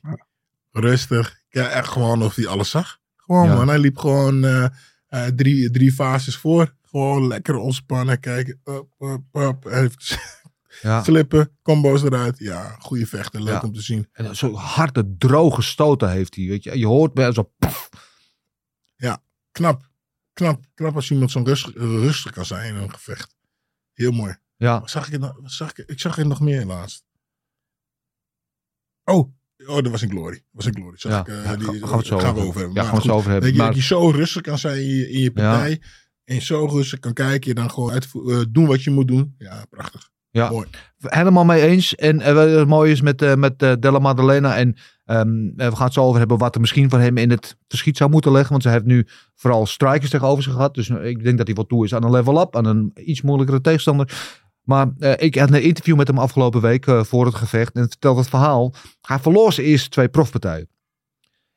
Rustig. 0.71 1.41
Ja, 1.49 1.69
echt 1.69 1.87
gewoon 1.87 2.23
of 2.23 2.35
hij 2.35 2.47
alles 2.47 2.69
zag. 2.69 2.97
Gewoon 3.15 3.47
Ja. 3.47 3.55
man, 3.55 3.67
hij 3.67 3.79
liep 3.79 3.97
gewoon 3.97 4.43
eh, 4.45 5.25
drie, 5.25 5.71
drie 5.71 5.91
fases 5.93 6.35
voor. 6.37 6.75
Gewoon 6.81 7.27
lekker 7.27 7.55
ontspannen, 7.55 8.19
kijken. 8.19 8.61
Up, 8.63 8.85
up, 8.99 9.21
up. 9.35 9.65
Even 9.65 9.91
Ja. 10.81 11.03
flippen, 11.03 11.57
combo's 11.61 12.03
eruit. 12.03 12.37
Ja, 12.37 12.75
goede 12.79 13.05
vechter, 13.05 13.41
leuk 13.43 13.53
Ja. 13.53 13.67
om 13.67 13.73
te 13.73 13.81
zien. 13.81 14.07
En 14.11 14.35
zo 14.35 14.53
harde, 14.53 15.15
droge 15.17 15.61
stoten 15.61 16.11
heeft 16.11 16.35
hij. 16.35 16.47
Weet 16.47 16.63
je, 16.63 16.79
je 16.79 16.85
hoort 16.87 17.13
bij 17.13 17.31
zo. 17.31 17.51
poef. 17.59 17.89
Knap. 19.51 19.88
Knap. 20.39 20.63
Knap 20.73 20.95
als 20.95 21.11
iemand 21.11 21.31
zo 21.31 21.41
rust, 21.43 21.67
rustig 21.75 22.31
kan 22.31 22.45
zijn 22.45 22.75
in 22.75 22.81
een 22.81 22.93
gevecht. 22.93 23.35
Heel 23.93 24.11
mooi. 24.11 24.37
Ja, 24.55 24.79
Wat 24.79 24.89
zag 24.89 25.11
ik, 25.11 25.21
het 25.21 25.33
zag 25.43 25.71
ik, 25.71 25.77
ik 25.89 25.99
zag 25.99 26.17
er 26.17 26.27
nog 26.27 26.39
meer 26.39 26.65
laatst. 26.65 27.03
Oh, 29.03 29.33
oh, 29.67 29.75
dat 29.75 29.87
was 29.87 30.01
een 30.01 30.09
glory. 30.09 30.33
Dat 30.35 30.43
was 30.51 30.65
een 30.65 30.75
glory. 30.75 30.97
Zag 30.97 31.11
ja. 31.11 31.19
ik, 31.19 31.43
Ja, 31.43 31.55
die, 31.55 31.65
gaan 31.65 31.89
we 31.89 31.97
het 31.97 32.05
zo 32.05 32.19
gaan 32.19 32.33
we 32.35 32.41
over 32.41 32.59
hebben. 32.59 32.75
Ja, 32.75 32.81
Maar 32.81 32.91
gaan 32.91 33.01
we 33.01 33.07
het 33.07 33.17
over 33.17 33.31
hebben. 33.31 33.47
Dat 33.49 33.57
je, 33.57 33.63
Maar, 33.63 33.71
dat 33.73 33.81
je 33.81 33.87
zo 33.87 34.09
rustig 34.09 34.41
kan 34.41 34.57
zijn 34.59 34.81
in 34.81 34.87
je, 34.87 35.09
in 35.09 35.19
je 35.19 35.31
partij. 35.31 35.81
En 36.23 36.41
zo 36.41 36.65
rustig 36.65 36.99
kan 36.99 37.13
kijken. 37.13 37.49
Je 37.49 37.55
dan 37.55 37.71
gewoon 37.71 37.91
uitvo- 37.91 38.29
eh, 38.29 38.45
doen 38.49 38.65
wat 38.65 38.83
je 38.83 38.91
moet 38.91 39.07
doen. 39.07 39.35
Ja, 39.37 39.65
prachtig. 39.69 40.09
ja, 40.29 40.49
Mooi. 40.49 40.67
helemaal 40.97 41.45
mee 41.45 41.61
eens. 41.61 41.95
En 41.95 42.21
eh, 42.21 42.33
wat 42.33 42.49
het 42.49 42.67
mooie 42.67 42.91
is 42.91 43.01
met, 43.01 43.21
eh, 43.21 43.35
met 43.35 43.59
Della 43.59 43.99
Maddalena. 43.99 44.57
En 44.57 44.77
ehm, 45.15 45.47
eh, 45.57 45.69
we 45.69 45.75
gaan 45.75 45.85
het 45.85 45.93
zo 45.93 46.03
over 46.03 46.19
hebben 46.19 46.37
wat 46.37 46.55
er 46.55 46.61
misschien 46.61 46.89
van 46.89 46.99
hem 46.99 47.17
in 47.17 47.29
het 47.29 47.57
verschiet 47.67 47.97
zou 47.97 48.09
moeten 48.09 48.31
leggen. 48.31 48.51
Want 48.51 48.63
ze 48.63 48.69
heeft 48.69 48.85
nu 48.85 49.07
vooral 49.35 49.65
strikers 49.65 50.09
tegenover 50.09 50.43
zich 50.43 50.53
gehad. 50.53 50.73
Dus 50.73 50.89
eh, 50.89 51.05
ik 51.05 51.23
denk 51.23 51.37
dat 51.37 51.47
hij 51.47 51.55
wat 51.55 51.69
toe 51.69 51.85
is 51.85 51.93
aan 51.93 52.03
een 52.03 52.11
level 52.11 52.41
up. 52.41 52.55
Aan 52.55 52.65
een 52.65 52.91
iets 52.95 53.21
moeilijkere 53.21 53.61
tegenstander. 53.61 54.37
Maar 54.63 54.87
eh, 54.99 55.13
ik 55.17 55.35
had 55.35 55.51
een 55.51 55.63
interview 55.63 55.95
met 55.95 56.07
hem 56.07 56.17
afgelopen 56.17 56.61
week 56.61 56.85
voor 56.85 57.25
het 57.25 57.35
gevecht. 57.35 57.75
En 57.75 57.81
het 57.81 57.89
vertelt 57.91 58.17
het 58.17 58.29
verhaal. 58.29 58.73
Hij 59.01 59.19
verloor 59.19 59.53
zijn 59.53 59.67
eerste 59.67 59.89
twee 59.89 60.09
profpartijen. 60.09 60.69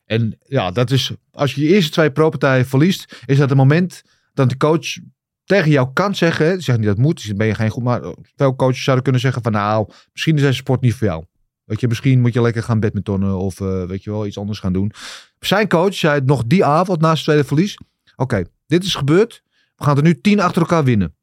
En 0.05 0.37
ja, 0.43 0.71
dat 0.71 0.91
is, 0.91 1.11
als 1.31 1.53
je 1.53 1.61
je 1.61 1.67
eerste 1.67 1.91
twee 1.91 2.11
pro-partijen 2.11 2.65
verliest, 2.65 3.23
is 3.25 3.37
dat 3.37 3.49
het 3.49 3.57
moment 3.57 4.03
dat 4.33 4.49
de 4.49 4.57
coach 4.57 4.97
tegen 5.43 5.71
jou 5.71 5.89
kan 5.93 6.15
zeggen, 6.15 6.45
hè, 6.45 6.59
zegt 6.59 6.77
niet 6.77 6.87
dat 6.87 6.97
moet, 6.97 7.15
dus 7.15 7.33
ben 7.33 7.47
je 7.47 7.55
geen 7.55 7.69
goed, 7.69 7.83
maar 7.83 8.01
veel 8.35 8.55
coaches 8.55 8.83
zouden 8.83 9.03
kunnen 9.03 9.21
zeggen 9.21 9.41
van 9.41 9.51
nou, 9.51 9.89
misschien 10.11 10.35
is 10.35 10.41
deze 10.41 10.53
sport 10.53 10.81
niet 10.81 10.93
voor 10.93 11.07
jou. 11.07 11.23
Weet 11.63 11.79
je, 11.79 11.87
misschien 11.87 12.21
moet 12.21 12.33
je 12.33 12.41
lekker 12.41 12.63
gaan 12.63 12.79
badmintonnen 12.79 13.37
of 13.37 13.61
eh, 13.61 13.83
weet 13.83 14.03
je 14.03 14.11
wel, 14.11 14.25
iets 14.25 14.37
anders 14.37 14.59
gaan 14.59 14.73
doen. 14.73 14.91
Zijn 15.39 15.67
coach 15.67 15.93
zei 15.93 16.13
het 16.13 16.25
nog 16.25 16.43
die 16.47 16.65
avond 16.65 17.01
na 17.01 17.13
zijn 17.13 17.23
tweede 17.23 17.43
verlies, 17.43 17.77
oké, 18.15 18.43
dit 18.67 18.83
is 18.83 18.95
gebeurd, 18.95 19.43
we 19.75 19.83
gaan 19.83 19.97
er 19.97 20.03
nu 20.03 20.21
tien 20.21 20.39
achter 20.39 20.61
elkaar 20.61 20.83
winnen. 20.83 21.15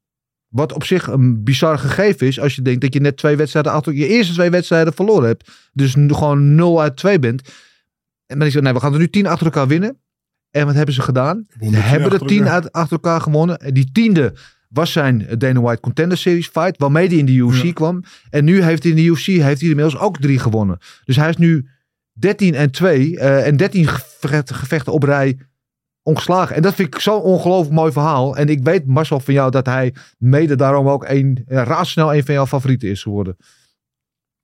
Wat 0.48 0.72
op 0.72 0.85
zich 0.85 1.07
een 1.07 1.44
bizar 1.44 1.79
gegeven 1.79 2.26
is 2.26 2.40
als 2.40 2.55
je 2.55 2.62
denkt 2.62 2.81
dat 2.81 2.94
je 2.94 3.00
net 3.00 3.16
twee 3.16 3.37
wedstrijden 3.37 3.72
achter 3.72 3.92
je 3.92 4.07
eerste 4.07 4.33
twee 4.33 4.50
wedstrijden 4.50 4.92
verloren 4.92 5.26
hebt. 5.26 5.50
Dus 5.72 5.94
nu 5.94 6.12
gewoon 6.12 6.55
0 6.55 6.81
uit 6.81 6.96
2 6.96 7.18
bent. 7.18 7.42
En 8.26 8.38
dan 8.38 8.46
is 8.46 8.55
het, 8.55 8.62
nee, 8.62 8.72
we 8.72 8.81
gaan 8.81 8.92
er 8.92 8.98
nu 8.98 9.11
tien 9.11 9.26
achter 9.26 9.46
elkaar 9.46 9.66
winnen. 9.66 10.00
En 10.50 10.66
wat 10.66 10.74
hebben 10.74 10.94
ze 10.94 11.03
gedaan? 11.03 11.46
Ze 11.61 11.76
hebben 11.76 12.12
er 12.12 12.26
tien 12.26 12.48
uit, 12.48 12.72
achter 12.72 12.92
elkaar 12.92 13.20
gewonnen. 13.20 13.59
En 13.59 13.74
die 13.74 13.92
tiende 13.92 14.35
was 14.72 14.92
zijn 14.92 15.26
Dana 15.38 15.61
White 15.61 15.80
Contender 15.80 16.18
Series 16.18 16.48
fight. 16.48 16.78
Waarmee 16.78 17.09
hij 17.09 17.16
in 17.16 17.26
de 17.26 17.33
UFC 17.33 17.62
Ja. 17.62 17.72
kwam. 17.72 18.02
En 18.30 18.44
nu 18.44 18.62
heeft 18.62 18.83
hij 18.83 18.92
in 18.92 18.96
de 18.98 19.04
UFC 19.04 19.26
heeft 19.26 19.61
hij 19.61 19.68
inmiddels 19.70 19.98
ook 19.98 20.18
drie 20.20 20.38
gewonnen. 20.38 20.78
Dus 21.04 21.16
hij 21.16 21.28
is 21.28 21.37
nu 21.37 21.68
13 22.12 22.54
en 22.54 22.70
2. 22.70 23.18
eh, 23.18 23.46
en 23.46 23.56
13 23.56 23.87
gevechten, 24.44 24.92
op 24.92 25.02
rij 25.02 25.38
ongeslagen. 26.02 26.56
En 26.56 26.62
dat 26.62 26.74
vind 26.74 26.94
ik 26.94 27.00
zo'n 27.00 27.20
ongelooflijk 27.22 27.74
mooi 27.74 27.92
verhaal. 27.92 28.37
En 28.37 28.48
ik 28.48 28.62
weet 28.62 28.87
Marcel 28.87 29.20
van 29.20 29.35
jou 29.35 29.50
dat 29.50 29.66
hij 29.66 29.94
mede 30.18 30.56
daarom 30.56 30.88
ook 30.88 31.04
een, 31.09 31.44
ja, 31.48 31.64
razendsnel 31.64 32.14
een 32.14 32.24
van 32.24 32.35
jouw 32.35 32.46
favorieten 32.46 32.88
is 32.88 33.02
geworden. 33.02 33.37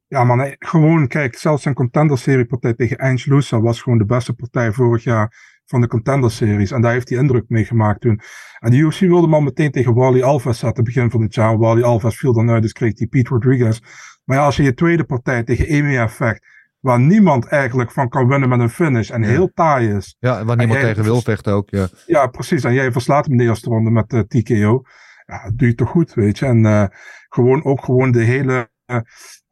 Ja, 0.09 0.25
man, 0.25 0.37
nee, 0.39 0.57
gewoon, 0.59 1.09
kijk, 1.09 1.37
zelfs 1.37 1.62
zijn 1.62 1.75
contender-serie 1.75 2.45
partij 2.47 2.75
tegen 2.75 2.97
Ange 2.97 3.23
Lusa 3.25 3.61
was 3.61 3.81
gewoon 3.83 3.99
de 3.99 4.05
beste 4.05 4.33
partij 4.33 4.73
vorig 4.73 5.05
jaar 5.05 5.56
van 5.67 5.81
de 5.81 5.87
contender-series. 5.89 6.71
En 6.71 6.81
daar 6.81 6.93
heeft 6.93 7.09
hij 7.09 7.19
indruk 7.19 7.45
mee 7.49 7.65
gemaakt 7.65 8.01
toen. 8.01 8.21
En 8.59 8.71
de 8.71 8.77
UFC 8.77 8.99
wilde 9.01 9.23
hem 9.23 9.35
al 9.35 9.41
meteen 9.41 9.71
tegen 9.71 9.95
Wally 9.95 10.23
Alves 10.23 10.59
zetten, 10.59 10.85
begin 10.85 11.11
van 11.11 11.23
het 11.23 11.35
jaar. 11.35 11.59
Wally 11.59 11.83
Alves 11.83 12.17
viel 12.17 12.33
dan 12.33 12.51
uit, 12.51 12.63
dus 12.63 12.73
kreeg 12.73 12.99
hij 12.99 13.07
Pete 13.07 13.29
Rodriguez. 13.29 13.81
Maar 14.25 14.37
ja, 14.37 14.45
als 14.45 14.57
je 14.57 14.63
je 14.63 14.75
tweede 14.75 15.05
partij 15.05 15.43
tegen 15.43 15.67
EMEA 15.67 16.09
vecht, 16.09 16.47
waar 16.81 17.01
niemand 17.01 17.47
eigenlijk 17.47 17.91
van 17.91 18.09
kan 18.09 18.29
winnen 18.29 18.49
met 18.49 18.61
een 18.61 18.71
finish 18.71 19.11
en 19.11 19.23
Ja. 19.23 19.29
heel 19.29 19.51
taai 19.55 19.95
is. 19.95 20.17
Ja, 20.19 20.45
waar 20.45 20.57
niemand 20.57 20.81
tegen 20.81 21.03
wil 21.03 21.21
vechten 21.21 21.53
ook. 21.53 21.71
Ja. 21.71 21.89
Ja, 22.07 22.27
precies. 22.27 22.65
En 22.65 22.73
jij 22.75 22.93
verslaat 22.93 23.25
hem 23.25 23.33
in 23.33 23.39
de 23.39 23.45
eerste 23.45 23.69
ronde 23.71 23.91
met 23.91 24.11
de 24.11 24.27
TKO. 24.27 24.83
Ja, 25.27 25.45
dat 25.45 25.59
doe 25.59 25.69
je 25.69 25.75
toch 25.75 25.89
goed, 25.91 26.15
weet 26.15 26.39
je. 26.39 26.47
En 26.47 26.67
eh, 26.67 26.85
gewoon 27.29 27.65
ook 27.65 27.85
gewoon 27.85 28.11
de 28.11 28.23
hele, 28.23 28.71
eh, 28.85 28.97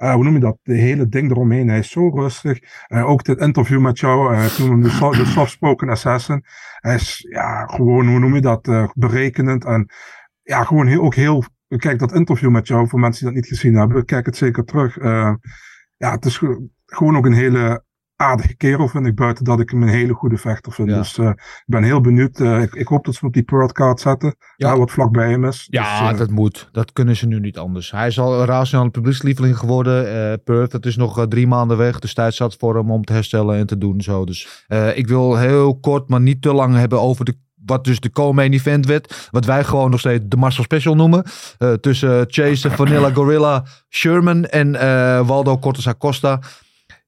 eh, 0.04 0.14
hoe 0.14 0.24
noem 0.24 0.34
je 0.34 0.40
dat? 0.40 0.58
De 0.62 0.74
hele 0.74 1.08
ding 1.08 1.30
eromheen. 1.30 1.68
Hij 1.68 1.78
is 1.78 1.90
zo 1.90 2.08
rustig. 2.08 2.58
Eh, 2.86 3.08
ook 3.08 3.24
dit 3.24 3.38
interview 3.40 3.80
met 3.80 3.98
jou, 3.98 4.34
eh, 4.34 4.44
ik 4.44 4.82
de, 4.82 4.88
so- 4.90 5.10
de 5.10 5.24
soft-spoken 5.24 5.88
assassin. 5.88 6.44
Hij 6.78 6.94
is, 6.94 7.26
ja, 7.28 7.66
gewoon, 7.66 8.06
hoe 8.08 8.18
noem 8.18 8.34
je 8.34 8.40
dat? 8.40 8.92
berekenend 8.94 9.64
en 9.64 9.90
ja, 10.42 10.64
gewoon 10.64 10.86
heel, 10.86 11.02
ook 11.02 11.14
heel, 11.14 11.44
kijk 11.76 11.98
dat 11.98 12.14
interview 12.14 12.50
met 12.50 12.66
jou, 12.66 12.88
voor 12.88 13.00
mensen 13.00 13.24
die 13.24 13.32
dat 13.34 13.42
niet 13.42 13.58
gezien 13.58 13.74
hebben, 13.74 14.04
kijk 14.04 14.26
het 14.26 14.36
zeker 14.36 14.64
terug. 14.64 14.96
Ja, 15.96 16.10
het 16.10 16.24
is 16.24 16.38
ge- 16.38 16.68
gewoon 16.86 17.16
ook 17.16 17.26
een 17.26 17.32
hele 17.32 17.84
aardige 18.16 18.56
kerel, 18.56 18.88
vind 18.88 19.06
ik, 19.06 19.14
buiten 19.14 19.44
dat 19.44 19.60
ik 19.60 19.70
hem 19.70 19.82
een 19.82 19.88
hele 19.88 20.12
goede 20.12 20.36
vechter 20.36 20.72
vind. 20.72 20.88
Ja. 20.90 20.96
Dus 20.96 21.18
eh, 21.18 21.26
ik 21.36 21.62
ben 21.66 21.82
heel 21.82 22.00
benieuwd. 22.00 22.40
eh, 22.40 22.62
ik, 22.62 22.74
ik 22.74 22.86
hoop 22.88 23.04
dat 23.04 23.14
ze 23.14 23.18
hem 23.20 23.28
op 23.28 23.34
die 23.34 23.42
Pearl 23.44 23.66
card 23.72 24.00
zetten, 24.00 24.36
Ja. 24.56 24.76
wat 24.78 24.90
vlakbij 24.90 25.30
hem 25.30 25.44
is. 25.44 25.66
Ja, 25.70 26.00
Dus, 26.00 26.10
eh, 26.12 26.18
dat 26.18 26.30
moet. 26.30 26.68
Dat 26.72 26.92
kunnen 26.92 27.16
ze 27.16 27.26
nu 27.26 27.40
niet 27.40 27.58
anders. 27.58 27.90
Hij 27.90 28.06
is 28.06 28.18
al 28.18 28.40
een 28.40 28.46
razendsnel 28.46 28.90
publiekslieveling 28.90 29.58
geworden. 29.58 30.02
Perth, 30.44 30.70
dat 30.70 30.86
is 30.86 30.96
nog 30.96 31.26
drie 31.28 31.46
maanden 31.46 31.76
weg. 31.76 31.98
Dus 31.98 32.14
tijd 32.14 32.34
zat 32.34 32.56
voor 32.58 32.76
hem 32.76 32.90
om 32.90 33.04
te 33.04 33.12
herstellen 33.12 33.56
en 33.56 33.66
te 33.66 33.78
doen. 33.78 34.00
Zo. 34.00 34.24
Dus 34.24 34.66
ik 34.94 35.06
wil 35.08 35.36
heel 35.36 35.78
kort, 35.78 36.08
maar 36.08 36.20
niet 36.20 36.42
te 36.42 36.52
lang 36.52 36.74
hebben 36.74 37.00
over 37.00 37.24
de, 37.24 37.36
wat 37.64 37.84
dus 37.84 38.00
de 38.00 38.10
co-main 38.10 38.52
event 38.52 38.86
werd. 38.86 39.28
Wat 39.30 39.44
wij 39.44 39.64
gewoon 39.64 39.90
nog 39.90 40.00
steeds 40.00 40.24
de 40.28 40.36
Marcel 40.36 40.62
Special 40.64 40.94
noemen. 40.94 41.24
Tussen 41.80 42.24
Chase, 42.28 42.70
Vanilla 42.70 43.10
Gorilla, 43.10 43.64
Sherman 43.90 44.44
en 44.44 44.72
Waldo 45.26 45.58
Cortes 45.58 45.88
Acosta. 45.88 46.40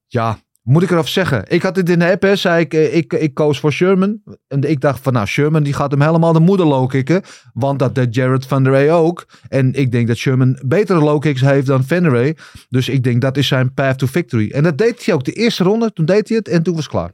Ja, 0.06 0.38
Moet 0.66 0.82
ik 0.82 0.90
eraf 0.90 1.08
zeggen. 1.08 1.44
Ik 1.48 1.62
had 1.62 1.76
het 1.76 1.88
in 1.88 1.98
de 1.98 2.10
app, 2.10 2.22
hè, 2.22 2.36
zei 2.36 2.60
ik, 2.60 2.74
eh, 2.74 2.94
ik, 2.96 3.12
ik 3.12 3.34
koos 3.34 3.60
voor 3.60 3.72
Sherman. 3.72 4.22
En 4.48 4.62
ik 4.62 4.80
dacht 4.80 5.00
van, 5.02 5.12
nou, 5.12 5.26
Sherman 5.26 5.62
die 5.62 5.72
gaat 5.72 5.90
hem 5.90 6.00
helemaal 6.02 6.32
de 6.32 6.40
moeder 6.40 6.66
low 6.66 6.88
kicken. 6.88 7.22
Want 7.54 7.78
dat 7.78 7.94
deed 7.94 8.14
Jared 8.14 8.46
Van 8.46 8.64
der 8.64 8.72
Ray 8.72 8.90
ook. 8.90 9.26
En 9.48 9.72
ik 9.74 9.92
denk 9.92 10.06
dat 10.08 10.16
Sherman 10.16 10.58
betere 10.66 10.98
low 11.00 11.20
kicks 11.20 11.40
heeft 11.40 11.66
dan 11.66 11.84
Van 11.84 12.02
der 12.02 12.12
Ray. 12.12 12.36
Dus 12.68 12.88
ik 12.88 13.02
denk 13.02 13.20
dat 13.20 13.36
is 13.36 13.46
zijn 13.46 13.74
path 13.74 13.98
to 13.98 14.06
victory. 14.06 14.50
En 14.50 14.62
dat 14.62 14.78
deed 14.78 15.04
hij 15.06 15.14
ook 15.14 15.24
de 15.24 15.32
eerste 15.32 15.64
ronde. 15.64 15.92
Toen 15.92 16.04
deed 16.04 16.28
hij 16.28 16.36
het 16.36 16.48
en 16.48 16.62
toen 16.62 16.74
was 16.74 16.82
het 16.82 16.92
klaar. 16.92 17.12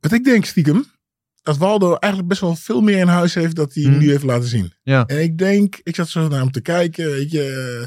Wat 0.00 0.12
ik 0.12 0.24
denk 0.24 0.44
stiekem, 0.44 0.84
dat 1.42 1.56
Waldo 1.56 1.94
eigenlijk 1.94 2.28
best 2.32 2.40
wel 2.40 2.54
veel 2.56 2.80
meer 2.80 2.98
in 2.98 3.06
huis 3.08 3.34
heeft 3.34 3.56
dat 3.56 3.74
hij 3.74 3.84
Mhm. 3.84 3.98
nu 3.98 4.10
heeft 4.10 4.22
laten 4.22 4.48
zien. 4.48 4.72
Ja. 4.82 5.06
En 5.06 5.22
ik 5.22 5.38
denk, 5.38 5.80
ik 5.82 5.94
zat 5.94 6.08
zo 6.08 6.28
naar 6.28 6.38
hem 6.38 6.50
te 6.50 6.60
kijken, 6.60 7.10
weet 7.10 7.30
je. 7.30 7.86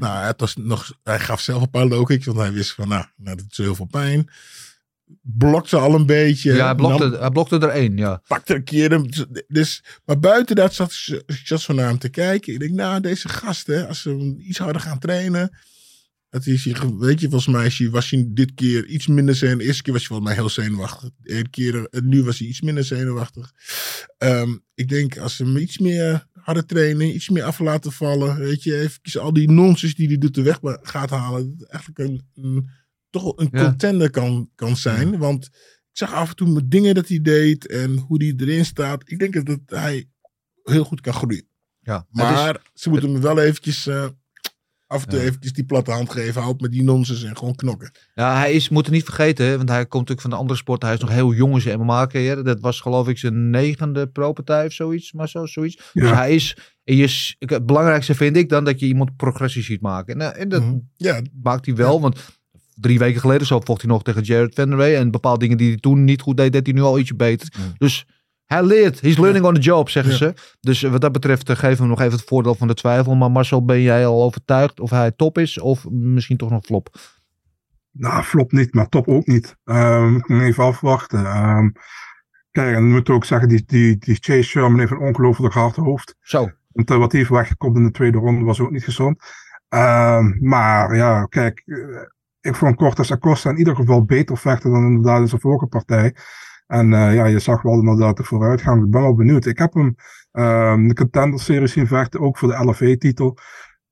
Nou, 0.00 0.26
het 0.26 0.40
was 0.40 0.56
nog, 0.56 0.92
hij 1.02 1.20
gaf 1.20 1.40
zelf 1.40 1.62
een 1.62 1.70
paar 1.70 1.86
low 1.86 2.06
kicks, 2.06 2.26
want 2.26 2.38
hij 2.38 2.52
wist 2.52 2.72
van, 2.72 2.88
nou, 2.88 3.04
nou 3.16 3.36
dat 3.36 3.38
doet 3.38 3.54
zo 3.54 3.62
heel 3.62 3.74
veel 3.74 3.86
pijn. 3.90 4.30
Blokte 5.22 5.76
al 5.76 5.94
een 5.94 6.06
beetje. 6.06 6.52
Ja, 6.52 6.64
hij 6.64 6.74
blokte, 6.74 7.08
nam- 7.08 7.20
hij 7.20 7.30
blokte 7.30 7.58
er 7.58 7.68
één, 7.68 7.96
ja. 7.96 8.22
pakte 8.26 8.54
een 8.54 8.64
keer. 8.64 8.90
hem. 8.90 9.08
Dus, 9.48 9.84
maar 10.04 10.18
buiten 10.18 10.56
dat 10.56 10.74
zat 10.74 10.92
ik 11.26 11.58
zo 11.58 11.72
naar 11.72 11.88
hem 11.88 11.98
te 11.98 12.08
kijken. 12.08 12.52
Ik 12.52 12.60
denk, 12.60 12.72
nou, 12.72 13.00
deze 13.00 13.28
gast, 13.28 13.66
hè, 13.66 13.88
als 13.88 14.00
ze 14.00 14.08
hem 14.08 14.36
iets 14.38 14.58
harder 14.58 14.80
gaan 14.80 14.98
trainen. 14.98 15.56
Dat 16.30 16.46
is 16.46 16.62
ge- 16.70 16.96
weet 16.98 17.20
je, 17.20 17.28
volgens 17.30 17.54
mij 17.78 17.90
was 17.90 18.10
hij 18.10 18.24
dit 18.28 18.54
keer 18.54 18.86
iets 18.86 19.06
minder 19.06 19.34
zenuwachtig. 19.34 19.58
De 19.62 19.66
eerste 19.66 19.82
keer 19.82 19.92
was 19.92 20.02
hij 20.08 20.10
volgens 20.16 20.28
mij 20.28 20.38
heel 20.38 20.48
zenuwachtig. 20.64 21.10
De 21.20 21.48
keer, 21.50 21.86
eh, 21.88 22.00
nu 22.00 22.22
was 22.22 22.38
hij 22.38 22.48
iets 22.48 22.60
minder 22.60 22.84
zenuwachtig. 22.84 23.52
Ehm, 24.18 24.56
ik 24.74 24.88
denk, 24.88 25.18
als 25.18 25.36
ze 25.36 25.44
hem 25.44 25.56
iets 25.56 25.78
meer 25.78 26.26
harder 26.32 26.66
trainen, 26.66 27.14
iets 27.14 27.28
meer 27.28 27.42
af 27.42 27.58
laten 27.58 27.92
vallen. 27.92 28.38
Weet 28.38 28.62
je, 28.62 28.78
even 28.80 29.20
al 29.20 29.32
die 29.32 29.50
nonsens 29.50 29.94
die 29.94 30.06
hij 30.08 30.18
doet 30.18 30.34
de 30.34 30.42
weg 30.42 30.58
gaat 30.82 31.10
halen. 31.10 31.42
Dat 31.50 31.58
het 31.60 31.68
eigenlijk 31.70 31.98
een, 32.10 32.22
een, 32.44 32.68
toch 33.10 33.36
een 33.38 33.48
Ja. 33.52 33.64
contender 33.64 34.10
kan, 34.10 34.50
kan 34.54 34.76
zijn. 34.76 35.18
Want 35.18 35.44
ik 35.44 35.96
zag 35.96 36.12
af 36.12 36.28
en 36.30 36.36
toe 36.36 36.48
met 36.52 36.70
dingen 36.70 36.94
dat 36.94 37.08
hij 37.08 37.20
deed 37.20 37.66
en 37.66 37.96
hoe 37.96 38.24
hij 38.24 38.34
erin 38.36 38.64
staat. 38.64 39.10
Ik 39.10 39.18
denk 39.18 39.46
dat, 39.46 39.58
hij 39.66 40.08
heel 40.62 40.84
goed 40.84 41.00
kan 41.00 41.12
groeien. 41.14 41.46
ja. 41.80 41.94
Het 41.96 42.04
is- 42.12 42.22
Maar 42.22 42.62
ze 42.74 42.88
moeten 42.90 43.12
me 43.12 43.18
wel 43.20 43.38
eventjes 43.40 43.86
eh, 43.86 44.08
af 44.90 45.02
en 45.02 45.08
toe 45.08 45.20
eventjes 45.20 45.52
die 45.52 45.64
platte 45.64 45.90
hand 45.90 46.10
geven. 46.10 46.40
Hou 46.40 46.52
op 46.54 46.60
met 46.60 46.72
die 46.72 46.82
nonsens 46.82 47.22
en 47.22 47.36
gewoon 47.36 47.54
knokken. 47.54 47.90
Ja, 48.14 48.36
hij 48.36 48.52
is, 48.52 48.68
moet 48.68 48.84
het 48.84 48.94
niet 48.94 49.04
vergeten, 49.04 49.46
hè, 49.46 49.56
want 49.56 49.68
hij 49.68 49.86
komt 49.86 49.92
natuurlijk 49.92 50.20
van 50.20 50.30
de 50.30 50.36
andere 50.36 50.58
sport. 50.58 50.82
Hij 50.82 50.94
is 50.94 51.00
nog 51.00 51.10
heel 51.10 51.32
jong 51.32 51.54
in 51.54 51.60
zijn 51.60 51.80
MMA-carrière. 51.80 52.42
Dat 52.42 52.60
was 52.60 52.80
geloof 52.80 53.08
ik 53.08 53.18
zijn 53.18 53.50
negende 53.50 54.06
pro-partij 54.06 54.66
of 54.66 54.72
zoiets. 54.72 55.12
Maar 55.12 55.28
zo, 55.28 55.46
zoiets. 55.46 55.90
Dus 55.92 56.10
hij 56.10 56.34
is, 56.34 56.56
en 56.84 56.96
je, 56.96 57.34
het 57.38 57.66
belangrijkste 57.66 58.14
vind 58.14 58.36
ik 58.36 58.48
dan 58.48 58.64
dat 58.64 58.80
je 58.80 58.86
iemand 58.86 59.16
progressie 59.16 59.62
ziet 59.62 59.80
maken. 59.80 60.20
En, 60.20 60.34
eh, 60.34 60.40
en 60.40 60.48
dat 60.48 60.62
Mhm. 60.62 60.78
Ja, 60.96 61.22
maakt 61.42 61.66
hij 61.66 61.74
wel, 61.74 62.00
want 62.00 62.20
drie 62.74 62.98
weken 62.98 63.20
geleden 63.20 63.46
zo 63.46 63.60
vocht 63.60 63.82
hij 63.82 63.90
nog 63.90 64.02
tegen 64.02 64.22
Jared 64.22 64.54
Van 64.54 64.68
der 64.68 64.78
Ray. 64.78 64.94
En 64.94 65.10
bepaalde 65.10 65.38
dingen 65.38 65.56
die 65.56 65.68
hij 65.68 65.80
toen 65.80 66.04
niet 66.04 66.20
goed 66.20 66.36
deed, 66.36 66.52
deed 66.52 66.66
hij 66.66 66.74
nu 66.74 66.82
al 66.82 66.98
ietsje 66.98 67.14
beter. 67.14 67.48
Mhm. 67.58 67.68
Dus 67.78 68.06
hij 68.50 68.62
leert. 68.62 69.00
He's 69.00 69.18
learning 69.18 69.44
on 69.44 69.54
the 69.54 69.60
job, 69.60 69.88
zeggen 69.88 70.12
ze. 70.12 70.34
Dus 70.60 70.82
eh, 70.82 70.90
wat 70.90 71.00
dat 71.00 71.12
betreft 71.12 71.48
eh, 71.48 71.56
geven 71.56 71.76
we 71.76 71.80
hem 71.80 71.88
nog 71.88 72.00
even 72.00 72.12
het 72.12 72.28
voordeel 72.28 72.54
van 72.54 72.68
de 72.68 72.74
twijfel. 72.74 73.14
Maar 73.14 73.30
Marcel, 73.30 73.64
ben 73.64 73.80
jij 73.80 74.06
al 74.06 74.22
overtuigd 74.22 74.80
of 74.80 74.90
hij 74.90 75.10
top 75.10 75.38
is 75.38 75.58
of 75.58 75.90
misschien 75.90 76.36
toch 76.36 76.50
nog 76.50 76.64
flop? 76.64 76.88
Nou, 77.90 78.22
flop 78.22 78.52
niet, 78.52 78.74
maar 78.74 78.88
top 78.88 79.08
ook 79.08 79.26
niet. 79.26 79.56
Moet 79.64 80.30
even 80.30 80.64
afwachten. 80.64 81.26
Ehm, 81.26 81.68
kijk, 82.50 82.74
en 82.74 82.82
dan 82.82 82.90
moet 82.90 83.08
ik 83.08 83.14
ook 83.14 83.24
zeggen, 83.24 83.48
die, 83.48 83.62
die, 83.66 83.96
die 83.98 84.16
Chase 84.20 84.42
Sherman 84.42 84.78
heeft 84.78 84.90
een 84.90 84.98
ongelooflijk 84.98 85.54
hard 85.54 85.76
hoofd. 85.76 86.16
Zo. 86.20 86.50
Want 86.68 86.90
eh, 86.90 86.96
wat 86.96 87.10
hij 87.10 87.20
heeft 87.20 87.32
weggekomen 87.32 87.80
in 87.80 87.86
de 87.86 87.92
tweede 87.92 88.18
ronde 88.18 88.44
was 88.44 88.60
ook 88.60 88.70
niet 88.70 88.84
gezond. 88.84 89.22
Ehm, 89.68 90.48
maar 90.48 90.96
ja, 90.96 91.24
kijk, 91.24 91.64
ik 92.40 92.54
vond 92.54 92.76
Cortes 92.76 93.12
Acosta 93.12 93.50
in 93.50 93.58
ieder 93.58 93.76
geval 93.76 94.04
beter 94.04 94.38
vechten 94.38 94.70
dan 94.70 94.84
inderdaad 94.84 95.20
in 95.20 95.28
zijn 95.28 95.40
vorige 95.40 95.66
partij. 95.66 96.14
En 96.70 96.92
eh, 96.92 97.14
ja, 97.14 97.24
je 97.24 97.38
zag 97.38 97.62
wel 97.62 97.78
inderdaad 97.78 98.16
de 98.16 98.24
vooruitgang. 98.24 98.84
Ik 98.84 98.90
ben 98.90 99.00
wel 99.00 99.14
benieuwd. 99.14 99.46
Ik 99.46 99.58
heb 99.58 99.74
hem 99.74 99.94
ehm 100.32 100.88
de 100.88 100.94
Contender 100.94 101.40
Series 101.40 101.72
zien 101.72 101.86
vechten, 101.86 102.20
ook 102.20 102.38
voor 102.38 102.48
de 102.48 102.64
LFA-titel. 102.64 103.38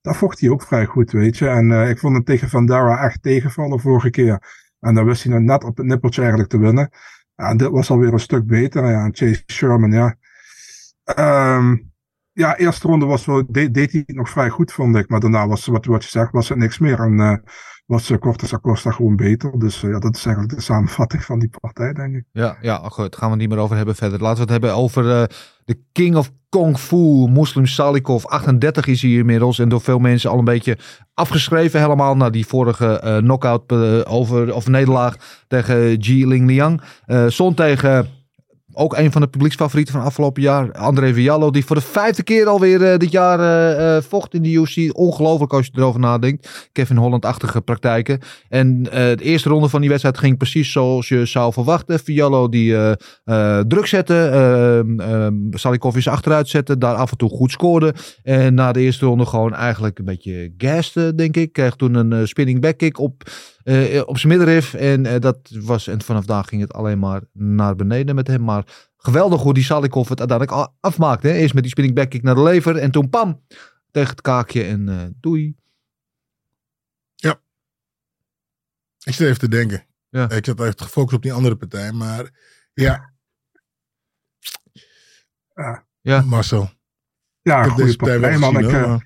Daar 0.01 0.15
vocht 0.15 0.41
hij 0.41 0.51
ook 0.51 0.63
vrij 0.63 0.85
goed, 0.85 1.11
weet 1.11 1.39
je. 1.39 1.49
En 1.49 1.73
eh, 1.73 1.91
ik 1.91 1.99
vond 1.99 2.15
hem 2.15 2.25
tegen 2.25 2.49
Vandara 2.49 3.05
echt 3.05 3.23
tegenvallen 3.23 3.81
vorige 3.81 4.11
keer. 4.11 4.43
En 4.81 4.95
dan 4.95 5.05
wist 5.05 5.23
hij 5.23 5.33
nou 5.33 5.45
net 5.45 5.65
op 5.65 5.77
het 5.77 5.87
nippertje 5.87 6.21
eigenlijk 6.21 6.51
te 6.51 6.59
winnen. 6.59 6.91
En 7.37 7.57
dit 7.57 7.69
was 7.69 7.91
alweer 7.91 8.13
een 8.13 8.21
stuk 8.21 8.47
beter. 8.47 8.91
Ja, 8.91 9.09
Chase 9.13 9.43
Sherman, 9.47 9.93
ja. 9.93 10.17
Ehm, 11.05 11.77
ja, 12.33 12.57
eerste 12.57 12.89
ronde 12.89 13.07
was 13.07 13.27
wel, 13.27 13.45
deed, 13.49 13.93
hij 13.93 14.03
nog 14.07 14.29
vrij 14.31 14.49
goed, 14.49 14.73
vond 14.73 14.97
ik. 14.97 15.09
Maar 15.09 15.21
daarna 15.21 15.47
was, 15.47 15.67
wat, 15.67 15.87
wat 15.87 16.05
je 16.05 16.11
zegt, 16.11 16.33
was 16.33 16.49
het 16.49 16.59
niks 16.59 16.79
meer. 16.79 17.01
En 17.01 17.21
eh, 17.21 17.37
was 17.89 18.11
uh, 18.11 18.19
Cortes 18.19 18.55
Acosta 18.55 18.91
gewoon 18.91 19.17
beter. 19.17 19.59
Dus 19.59 19.83
eh, 19.83 19.91
ja, 19.91 19.99
dat 19.99 20.17
is 20.17 20.25
eigenlijk 20.25 20.55
de 20.55 20.63
samenvatting 20.63 21.25
van 21.25 21.39
die 21.39 21.51
partij, 21.61 21.93
denk 21.93 22.15
ik. 22.15 22.25
Ja, 22.33 22.57
ja 22.61 22.77
goed, 22.77 23.11
daar 23.11 23.21
gaan 23.21 23.29
we 23.29 23.35
het 23.35 23.39
niet 23.39 23.49
meer 23.49 23.59
over 23.59 23.77
hebben 23.77 23.95
verder. 23.95 24.21
Laten 24.21 24.37
we 24.37 24.43
het 24.43 24.51
hebben 24.51 24.75
over 24.75 25.11
eh, 25.11 25.23
de 25.65 25.79
King 25.93 26.17
of 26.17 26.31
Kung 26.49 26.79
Fu, 26.79 27.29
Muslim 27.29 27.67
Salikov. 27.67 28.27
38 28.27 28.87
is 28.87 29.03
hij 29.03 29.11
inmiddels 29.11 29.59
en 29.59 29.69
door 29.69 29.81
veel 29.81 29.99
mensen 29.99 30.31
al 30.31 30.39
een 30.39 30.45
beetje 30.45 30.79
afgeschreven 31.15 31.81
helemaal. 31.81 32.17
Na 32.17 32.31
die 32.31 32.47
vorige 32.47 33.01
eh 33.01 33.17
knockout 33.17 33.73
over, 34.07 34.55
of 34.55 34.69
nederlaag 34.69 35.17
tegen 35.47 35.95
Ji 35.95 36.27
Ling 36.27 36.47
Liang. 36.47 36.83
Stond 37.29 37.57
tegen 37.57 38.18
ook 38.79 38.97
een 38.97 39.13
van 39.13 39.21
de 39.21 39.29
publieksfavorieten 39.29 39.95
van 39.95 40.03
afgelopen 40.03 40.43
jaar. 40.43 40.73
André 40.73 41.15
Viallo, 41.15 41.51
die 41.51 41.65
voor 41.65 41.77
de 41.77 41.83
vijfde 41.83 42.23
keer 42.23 42.47
alweer 42.47 42.93
eh, 42.93 42.99
dit 42.99 43.11
jaar 43.11 43.41
eh, 43.41 43.97
eh, 43.97 44.03
vocht 44.03 44.35
in 44.35 44.43
de 44.43 44.51
UFC. 44.51 44.97
Ongelooflijk 44.99 45.53
als 45.53 45.67
je 45.67 45.73
erover 45.75 46.01
nadenkt. 46.01 46.69
Kevin 46.73 46.97
Holland-achtige 46.97 47.61
praktijken. 47.61 48.21
En 48.49 48.83
de 48.83 49.17
eerste 49.21 49.49
ronde 49.49 49.69
van 49.69 49.81
die 49.81 49.89
wedstrijd 49.89 50.19
ging 50.19 50.37
precies 50.37 50.73
zoals 50.73 51.09
je 51.09 51.27
zou 51.27 51.53
verwachten. 51.53 51.99
Viallo 51.99 52.49
die 52.49 52.77
druk 53.69 53.87
zette. 53.87 54.31
Uh, 54.99 55.49
Salikov 55.51 55.97
is 55.97 56.09
achteruit 56.09 56.49
zetten. 56.49 56.79
Daar 56.79 56.95
af 56.95 57.11
en 57.11 57.17
toe 57.17 57.31
goed 57.31 57.51
scoorde. 57.51 57.95
En 58.23 58.55
na 58.55 58.73
de 58.73 58.81
eerste 58.81 59.07
ronde 59.07 59.27
gewoon 59.27 59.55
eigenlijk 59.55 59.99
een 59.99 60.05
beetje 60.05 60.53
gaste, 60.59 61.15
denk 61.15 61.37
ik. 61.37 61.53
Kreeg 61.53 61.77
toen 61.77 61.95
een 61.95 62.29
spinning 62.29 62.61
back 62.61 62.79
kick 62.79 62.99
op, 62.99 63.23
eh, 63.69 64.03
op 64.07 64.19
zijn 64.19 64.33
middenrif. 64.33 64.75
En 64.75 65.07
eh, 65.07 65.21
dat 65.21 65.39
was, 65.51 65.87
en 65.87 66.03
vanaf 66.03 66.25
daar 66.25 66.45
ging 66.45 66.61
het 66.61 66.73
alleen 66.73 66.99
maar 66.99 67.23
naar 67.33 67.77
beneden 67.77 68.15
met 68.15 68.27
hem. 68.27 68.45
Maar 68.45 68.91
geweldig 68.97 69.43
hoe 69.43 69.55
die 69.55 69.65
Salikov 69.65 70.09
het 70.09 70.19
uiteindelijk 70.19 70.71
afmaakte. 70.81 71.29
Hè. 71.29 71.35
Eerst 71.35 71.55
met 71.55 71.63
die 71.63 71.73
spinning 71.73 71.97
back 71.97 72.11
kick 72.11 72.23
naar 72.23 72.35
de 72.35 72.43
lever. 72.43 72.77
En 72.77 72.91
toen 72.91 73.11
pam, 73.11 73.45
tegen 73.91 74.11
het 74.11 74.21
kaakje 74.21 74.65
en 74.65 74.89
eh, 74.89 75.07
doei. 75.21 75.57
ik 79.05 79.15
zit 79.15 79.27
even 79.27 79.39
te 79.39 79.49
denken. 79.49 79.87
Ja. 80.09 80.31
Ik 80.31 80.45
zat 80.45 80.61
even 80.61 80.79
gefocust 80.79 81.17
op 81.17 81.23
die 81.23 81.33
andere 81.33 81.57
partij. 81.57 81.93
Maar 81.93 82.31
ja. 82.75 83.13
Ja. 85.55 85.87
Ja. 86.01 86.21
Marcel. 86.21 86.71
Ja, 87.43 87.63
ik 87.63 87.71
goede 87.71 87.85
deze 87.85 87.97
partij 87.97 88.39
man. 88.39 88.59
Ik, 88.59 88.71
eh, 88.71 88.97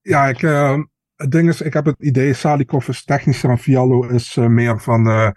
Ja, 0.00 0.28
ik, 0.28 0.42
eh, 0.42 0.78
het 1.18 1.30
ding 1.30 1.48
is, 1.48 1.60
ik 1.60 1.72
heb 1.72 1.84
het 1.84 1.96
idee, 1.98 2.32
Salikov 2.32 2.88
is 2.88 3.04
technischer 3.04 3.50
en 3.50 3.58
Fiallo 3.58 4.08
is 4.08 4.36
eh, 4.36 4.46
meer 4.46 4.80
van, 4.80 5.08
eh, 5.08 5.30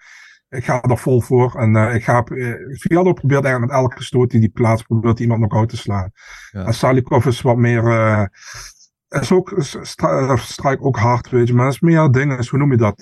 ik 0.49 0.63
ga 0.63 0.81
er 0.81 0.97
vol 0.97 1.21
voor. 1.21 1.55
En 1.55 1.75
eh, 1.75 1.95
ik 1.95 2.03
ga, 2.03 2.23
Fiallo 2.79 3.13
probeert 3.13 3.43
eigenlijk 3.43 3.73
met 3.73 3.81
elke 3.81 4.03
stoot 4.03 4.31
die 4.31 4.39
die 4.39 4.49
plaats 4.49 4.83
probeert 4.83 5.19
iemand 5.19 5.41
nog 5.41 5.53
uit 5.53 5.69
te 5.69 5.77
slaan. 5.77 6.11
Ja. 6.51 6.65
En 6.65 6.73
Salikov 6.73 7.25
is 7.25 7.41
wat 7.41 7.57
meer, 7.57 7.83
is 9.09 9.31
ook, 9.31 9.53
strijkt 10.35 10.81
ook 10.81 10.97
hard, 10.97 11.29
weet 11.29 11.47
je, 11.47 11.53
maar 11.53 11.67
is 11.67 11.79
meer 11.79 12.11
dingen, 12.11 12.37
is, 12.37 12.47
hoe 12.47 12.59
noem 12.59 12.71
je 12.71 12.77
dat, 12.77 13.01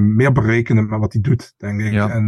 meer 0.00 0.32
berekenen 0.32 0.88
met 0.88 1.00
wat 1.00 1.12
hij 1.12 1.22
doet, 1.22 1.54
denk 1.56 1.80
ik. 1.80 1.92
Ja. 1.92 2.10
En 2.10 2.26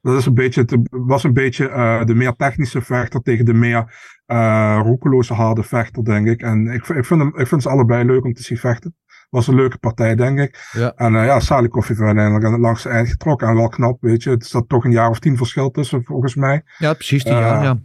dat 0.00 0.18
is 0.18 0.26
een 0.26 0.34
beetje, 0.34 0.66
was 0.90 1.24
een 1.24 1.32
beetje 1.32 2.02
de 2.04 2.14
meer 2.14 2.32
technische 2.32 2.82
vechter 2.82 3.20
tegen 3.20 3.44
de 3.44 3.54
meer 3.54 4.12
eh 4.26 4.80
roekeloze 4.82 5.34
harde 5.34 5.62
vechter, 5.62 6.04
denk 6.04 6.26
ik. 6.26 6.42
En 6.42 6.66
ik, 6.66 6.88
ik, 6.88 7.04
vind 7.04 7.20
hem, 7.20 7.32
ik 7.36 7.46
vind 7.46 7.62
ze 7.62 7.68
allebei 7.68 8.04
leuk 8.04 8.24
om 8.24 8.32
te 8.32 8.42
zien 8.42 8.58
vechten. 8.58 8.96
Was 9.30 9.46
een 9.46 9.54
leuke 9.54 9.78
partij, 9.78 10.14
denk 10.14 10.38
ik. 10.38 10.68
Ja. 10.72 10.92
En 10.96 11.14
eh, 11.16 11.24
ja, 11.24 11.40
Salikov 11.40 11.88
heeft 11.88 12.00
uiteindelijk 12.00 12.44
aan 12.44 12.52
het 12.52 12.60
langste 12.60 12.88
eind 12.88 13.08
getrokken. 13.08 13.48
En 13.48 13.54
wel 13.56 13.68
knap, 13.68 13.96
weet 14.00 14.22
je. 14.22 14.30
Het 14.30 14.44
staat 14.44 14.68
toch 14.68 14.84
een 14.84 14.90
jaar 14.92 15.10
of 15.10 15.18
tien 15.18 15.36
verschil 15.36 15.70
tussen, 15.70 16.04
volgens 16.04 16.34
mij. 16.34 16.62
Ja, 16.78 16.92
precies 16.94 17.24
die 17.24 17.32
Eh, 17.32 17.38
jaar, 17.38 17.62
ja. 17.62 17.78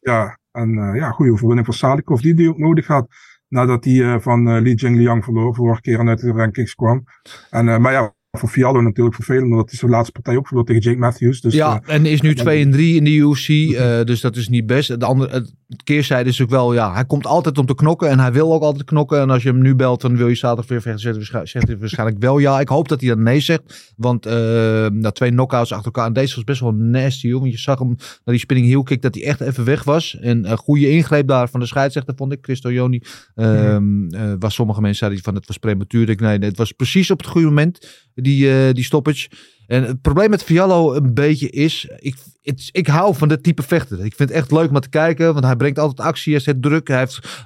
Ja, 0.00 0.38
en 0.52 0.78
eh, 0.78 0.94
ja, 1.00 1.10
goede 1.10 1.32
overwinning 1.32 1.66
voor 1.66 1.74
Salikov, 1.74 2.20
die 2.20 2.34
die 2.34 2.48
ook 2.48 2.58
nodig 2.58 2.86
had. 2.86 3.06
Nadat 3.48 3.84
hij 3.84 4.02
eh, 4.02 4.20
van 4.20 4.48
eh 4.48 4.60
Li 4.62 4.74
Jingliang 4.74 5.24
verloor, 5.24 5.54
vorige 5.54 5.80
keer 5.80 5.98
en 5.98 6.08
uit 6.08 6.20
de 6.20 6.32
rankings 6.32 6.74
kwam. 6.74 7.04
En, 7.50 7.68
eh, 7.68 7.78
maar 7.78 7.92
ja, 7.92 8.14
voor 8.30 8.48
Fiallo 8.48 8.80
natuurlijk 8.80 9.14
vervelend, 9.16 9.50
omdat 9.50 9.70
hij 9.70 9.78
zijn 9.78 9.90
laatste 9.90 10.12
partij 10.12 10.36
ook 10.36 10.46
verloor 10.46 10.64
tegen 10.64 10.82
Jake 10.82 10.98
Matthews. 10.98 11.40
Dus, 11.40 11.54
ja, 11.54 11.80
eh, 11.86 11.94
en 11.94 12.06
is 12.06 12.20
nu 12.20 12.34
dan- 12.34 12.44
2 12.44 12.64
en 12.64 12.70
3 12.70 12.96
in 12.96 13.04
de 13.04 13.14
UFC, 13.14 13.48
eh, 13.48 14.02
dus 14.02 14.20
dat 14.20 14.36
is 14.36 14.48
niet 14.48 14.66
best. 14.66 15.00
De 15.00 15.06
andere, 15.06 15.46
keerzijde 15.84 16.28
is 16.28 16.42
ook 16.42 16.50
wel, 16.50 16.74
ja, 16.74 16.92
hij 16.92 17.04
komt 17.04 17.26
altijd 17.26 17.58
om 17.58 17.66
te 17.66 17.74
knokken 17.74 18.08
en 18.08 18.18
hij 18.18 18.32
wil 18.32 18.52
ook 18.52 18.62
altijd 18.62 18.84
knokken. 18.84 19.20
En 19.20 19.30
als 19.30 19.42
je 19.42 19.48
hem 19.48 19.62
nu 19.62 19.74
belt, 19.74 20.00
dan 20.00 20.16
wil 20.16 20.28
je 20.28 20.34
zaterdag 20.34 20.66
weer 20.66 20.80
vechten, 20.82 21.00
zegt 21.00 21.16
hij 21.16 21.26
waarsch- 21.32 21.52
zegt 21.52 21.66
hij 21.66 21.78
waarschijnlijk 21.78 22.18
wel 22.20 22.38
ja. 22.38 22.60
Ik 22.60 22.68
hoop 22.68 22.88
dat 22.88 23.00
hij 23.00 23.08
dan 23.08 23.22
nee 23.22 23.40
zegt, 23.40 23.92
want 23.96 24.26
eh 24.26 24.86
na 24.86 25.10
twee 25.10 25.30
knockouts 25.30 25.72
achter 25.72 25.86
elkaar, 25.86 26.06
en 26.06 26.12
deze 26.12 26.34
was 26.34 26.44
best 26.44 26.60
wel 26.60 26.72
nasty, 26.72 27.30
hoor. 27.30 27.40
want 27.40 27.52
je 27.52 27.58
zag 27.58 27.78
hem 27.78 27.88
naar 27.98 28.20
die 28.24 28.38
spinning 28.38 28.68
heel 28.68 28.82
kick 28.82 29.02
dat 29.02 29.14
hij 29.14 29.24
echt 29.24 29.40
even 29.40 29.64
weg 29.64 29.84
was. 29.84 30.16
En 30.20 30.50
een 30.50 30.56
goede 30.58 30.90
ingreep 30.90 31.28
daar 31.28 31.48
van 31.48 31.60
de 31.60 31.66
scheidsrechter 31.66 32.14
vond 32.16 32.32
ik, 32.32 32.38
Christo 32.42 32.72
Joni. 32.72 33.00
Ehm 33.34 34.08
eh, 34.10 34.32
waar 34.38 34.52
sommige 34.52 34.80
mensen 34.80 34.98
zeiden 34.98 35.22
van 35.22 35.34
het 35.34 35.46
was 35.46 35.56
prematuur. 35.58 36.08
Ik, 36.08 36.20
nee, 36.20 36.38
nee, 36.38 36.48
het 36.48 36.58
was 36.58 36.72
precies 36.72 37.10
op 37.10 37.18
het 37.18 37.26
goede 37.26 37.46
moment, 37.46 38.06
die, 38.14 38.50
eh, 38.50 38.72
die 38.72 38.84
stoppage. 38.84 39.28
En 39.66 39.82
het 39.82 40.00
probleem 40.00 40.30
met 40.30 40.42
Fiallo 40.42 40.94
een 40.94 41.14
beetje 41.14 41.50
is, 41.50 41.88
ik, 41.98 42.16
het- 42.46 42.68
ik 42.72 42.86
hou 42.86 43.14
van 43.14 43.28
dit 43.28 43.42
type 43.42 43.62
vechter. 43.62 44.04
Ik 44.04 44.14
vind 44.14 44.28
het 44.28 44.38
echt 44.38 44.50
leuk 44.52 44.68
om 44.70 44.80
te 44.80 44.88
kijken, 44.88 45.32
want 45.32 45.44
hij 45.44 45.56
brengt 45.56 45.78
altijd 45.78 46.08
actie, 46.08 46.32
hij 46.32 46.42
zet 46.42 46.62
druk, 46.62 46.88
hij 46.88 46.98
heeft 46.98 47.44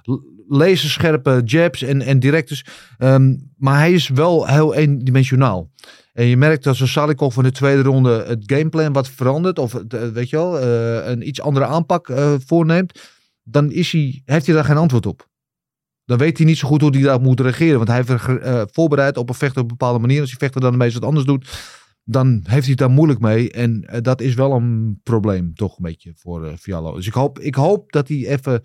laserscherpe 0.48 1.42
jabs 1.44 1.82
en, 1.82 2.02
en. 2.02 2.20
Ehm, 2.98 3.36
maar 3.56 3.78
hij 3.78 3.92
is 3.92 4.08
wel 4.08 4.46
heel 4.46 4.74
eendimensionaal. 4.74 5.70
En 6.12 6.26
je 6.26 6.36
merkt 6.36 6.64
dat 6.64 6.76
zo'n 6.76 6.86
Salikov 6.86 7.36
in 7.36 7.42
de 7.42 7.50
tweede 7.52 7.82
ronde 7.82 8.24
het 8.26 8.42
gameplan 8.46 8.92
wat 8.92 9.08
verandert, 9.08 9.58
of 9.58 9.72
het, 9.72 9.94
eh, 9.94 10.08
weet 10.08 10.30
je 10.30 10.36
wel, 10.36 10.58
eh, 10.58 11.08
een 11.10 11.28
iets 11.28 11.40
andere 11.40 11.66
aanpak 11.66 12.08
eh, 12.08 12.34
voorneemt, 12.46 13.00
dan 13.42 13.70
is 13.70 13.92
hij, 13.92 14.22
heeft 14.24 14.46
hij 14.46 14.54
daar 14.54 14.64
geen 14.64 14.76
antwoord 14.76 15.06
op. 15.06 15.28
Dan 16.04 16.18
weet 16.18 16.36
hij 16.36 16.46
niet 16.46 16.58
zo 16.58 16.68
goed 16.68 16.80
hoe 16.80 16.90
hij 16.90 17.02
daar 17.02 17.20
moet 17.20 17.40
reageren. 17.40 17.76
Want 17.76 17.88
hij 17.88 17.96
heeft 18.06 18.40
eh, 18.42 18.62
voorbereid 18.72 19.16
op 19.16 19.28
een 19.28 19.34
vechter 19.34 19.62
op 19.62 19.70
een 19.70 19.76
bepaalde 19.76 19.98
manier. 19.98 20.20
Als 20.20 20.28
die 20.28 20.38
vechter 20.38 20.60
dan 20.60 20.74
ineens 20.74 20.94
wat 20.94 21.04
anders 21.04 21.26
doet, 21.26 21.48
dan 22.04 22.40
heeft 22.44 22.66
hij 22.66 22.74
daar 22.74 22.90
moeilijk 22.90 23.20
mee. 23.20 23.52
En 23.52 23.84
eh, 23.84 24.00
dat 24.00 24.20
is 24.20 24.34
wel 24.34 24.52
een 24.52 25.00
probleem, 25.02 25.54
toch 25.54 25.76
een 25.76 25.82
beetje, 25.82 26.12
voor 26.16 26.46
eh 26.46 26.56
Fiallo. 26.56 26.94
Dus 26.94 27.06
ik 27.06 27.12
hoop, 27.12 27.38
ik 27.38 27.54
hoop 27.54 27.92
dat 27.92 28.08
hij 28.08 28.26
even 28.26 28.62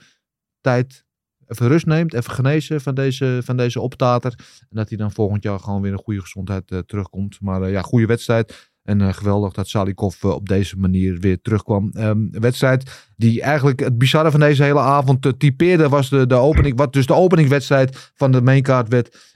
tijd, 0.61 1.05
even 1.47 1.67
rust 1.67 1.85
neemt. 1.85 2.13
Even 2.13 2.31
genezen 2.31 2.81
van 2.81 2.95
deze, 2.95 3.41
van 3.43 3.57
deze 3.57 3.79
optater. 3.79 4.33
En 4.59 4.75
dat 4.75 4.89
hij 4.89 4.97
dan 4.97 5.11
volgend 5.11 5.43
jaar 5.43 5.59
gewoon 5.59 5.81
weer 5.81 5.91
in 5.91 5.97
goede 5.97 6.21
gezondheid 6.21 6.71
eh, 6.71 6.79
terugkomt. 6.79 7.41
Maar 7.41 7.69
ja, 7.69 7.81
goede 7.81 8.05
wedstrijd. 8.05 8.73
En 8.83 9.13
geweldig 9.13 9.53
dat 9.53 9.67
Salikov 9.67 10.23
op 10.23 10.49
deze 10.49 10.77
manier 10.77 11.19
weer 11.19 11.41
terugkwam. 11.41 11.89
Ehm, 11.93 12.09
een 12.09 12.39
wedstrijd 12.39 13.11
die 13.15 13.41
eigenlijk 13.41 13.79
het 13.79 13.97
bizarre 13.97 14.31
van 14.31 14.39
deze 14.39 14.63
hele 14.63 14.79
avond 14.79 15.39
typeerde 15.39 15.89
was 15.89 16.09
de, 16.09 16.27
de 16.27 16.35
opening. 16.35 16.77
Wat 16.77 16.93
dus 16.93 17.05
de 17.05 17.13
openingswedstrijd 17.13 18.11
van 18.15 18.31
de 18.31 18.41
maincard 18.41 18.87
werd. 18.87 19.33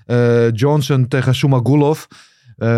Johnson 0.59 1.07
tegen 1.07 1.35
Sumagulov. 1.35 2.05
Eh, 2.59 2.77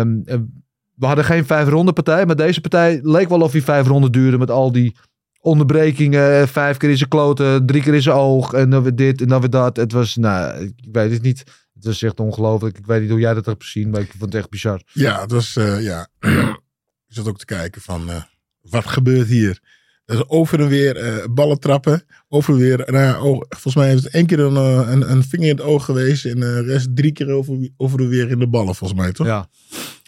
we 0.94 1.06
hadden 1.06 1.24
geen 1.24 1.46
vijf 1.46 1.68
ronde 1.68 1.92
partij. 1.92 2.26
Maar 2.26 2.36
deze 2.36 2.60
partij 2.60 3.00
leek 3.02 3.28
wel 3.28 3.40
of 3.40 3.52
hij 3.52 3.62
vijf 3.62 3.86
ronden 3.86 4.12
duurde. 4.12 4.38
Met 4.38 4.50
al 4.50 4.72
die 4.72 4.96
onderbrekingen. 5.40 6.40
eh, 6.40 6.46
Vijf 6.46 6.76
keer 6.76 6.90
in 6.90 6.96
zijn 6.96 7.08
kloten. 7.08 7.66
Drie 7.66 7.82
keer 7.82 7.94
in 7.94 8.02
zijn 8.02 8.16
oog. 8.16 8.52
En 8.52 8.70
dan 8.70 8.82
weer 8.82 8.94
dit 8.94 9.20
en 9.20 9.28
dan 9.28 9.40
weer 9.40 9.50
dat. 9.50 9.76
Het 9.76 9.92
was, 9.92 10.16
nou, 10.16 10.64
ik 10.64 10.72
weet 10.92 11.12
het 11.12 11.22
niet. 11.22 11.38
Het 11.74 11.84
was 11.84 12.02
echt 12.02 12.20
ongelooflijk. 12.20 12.78
Ik 12.78 12.86
weet 12.86 13.00
niet 13.00 13.10
hoe 13.10 13.20
jij 13.20 13.34
dat 13.34 13.46
hebt 13.46 13.64
gezien. 13.64 13.90
Maar 13.90 14.00
ik 14.00 14.10
vond 14.10 14.22
het 14.22 14.34
echt 14.34 14.50
bizar. 14.50 14.82
Ja, 14.92 15.20
het 15.20 15.30
was, 15.30 15.56
eh, 15.56 15.82
ja. 15.82 16.08
ik 17.08 17.14
zat 17.14 17.28
ook 17.28 17.38
te 17.38 17.44
kijken 17.44 17.82
van, 17.82 18.10
eh, 18.10 18.22
wat 18.60 18.86
gebeurt 18.86 19.28
hier? 19.28 19.80
Dus 20.04 20.28
over 20.28 20.60
en 20.60 20.68
weer 20.68 21.24
ballen 21.34 21.58
trappen. 21.60 22.04
Over 22.28 22.54
en 22.54 22.60
weer, 22.60 22.84
nou, 22.92 23.16
oh, 23.22 23.42
volgens 23.48 23.74
mij 23.74 23.94
is 23.94 24.02
het 24.04 24.12
één 24.12 24.26
keer 24.26 24.40
een, 24.40 24.56
een, 24.56 25.10
een 25.10 25.24
vinger 25.24 25.48
in 25.48 25.56
het 25.56 25.64
oog 25.64 25.84
geweest. 25.84 26.24
En 26.24 26.40
de 26.40 26.62
rest 26.62 26.96
drie 26.96 27.12
keer 27.12 27.30
over, 27.30 27.70
over 27.76 28.00
en 28.00 28.08
weer 28.08 28.30
in 28.30 28.38
de 28.38 28.48
ballen, 28.48 28.74
volgens 28.74 29.00
mij, 29.00 29.12
toch? 29.12 29.26
Ja. 29.26 29.48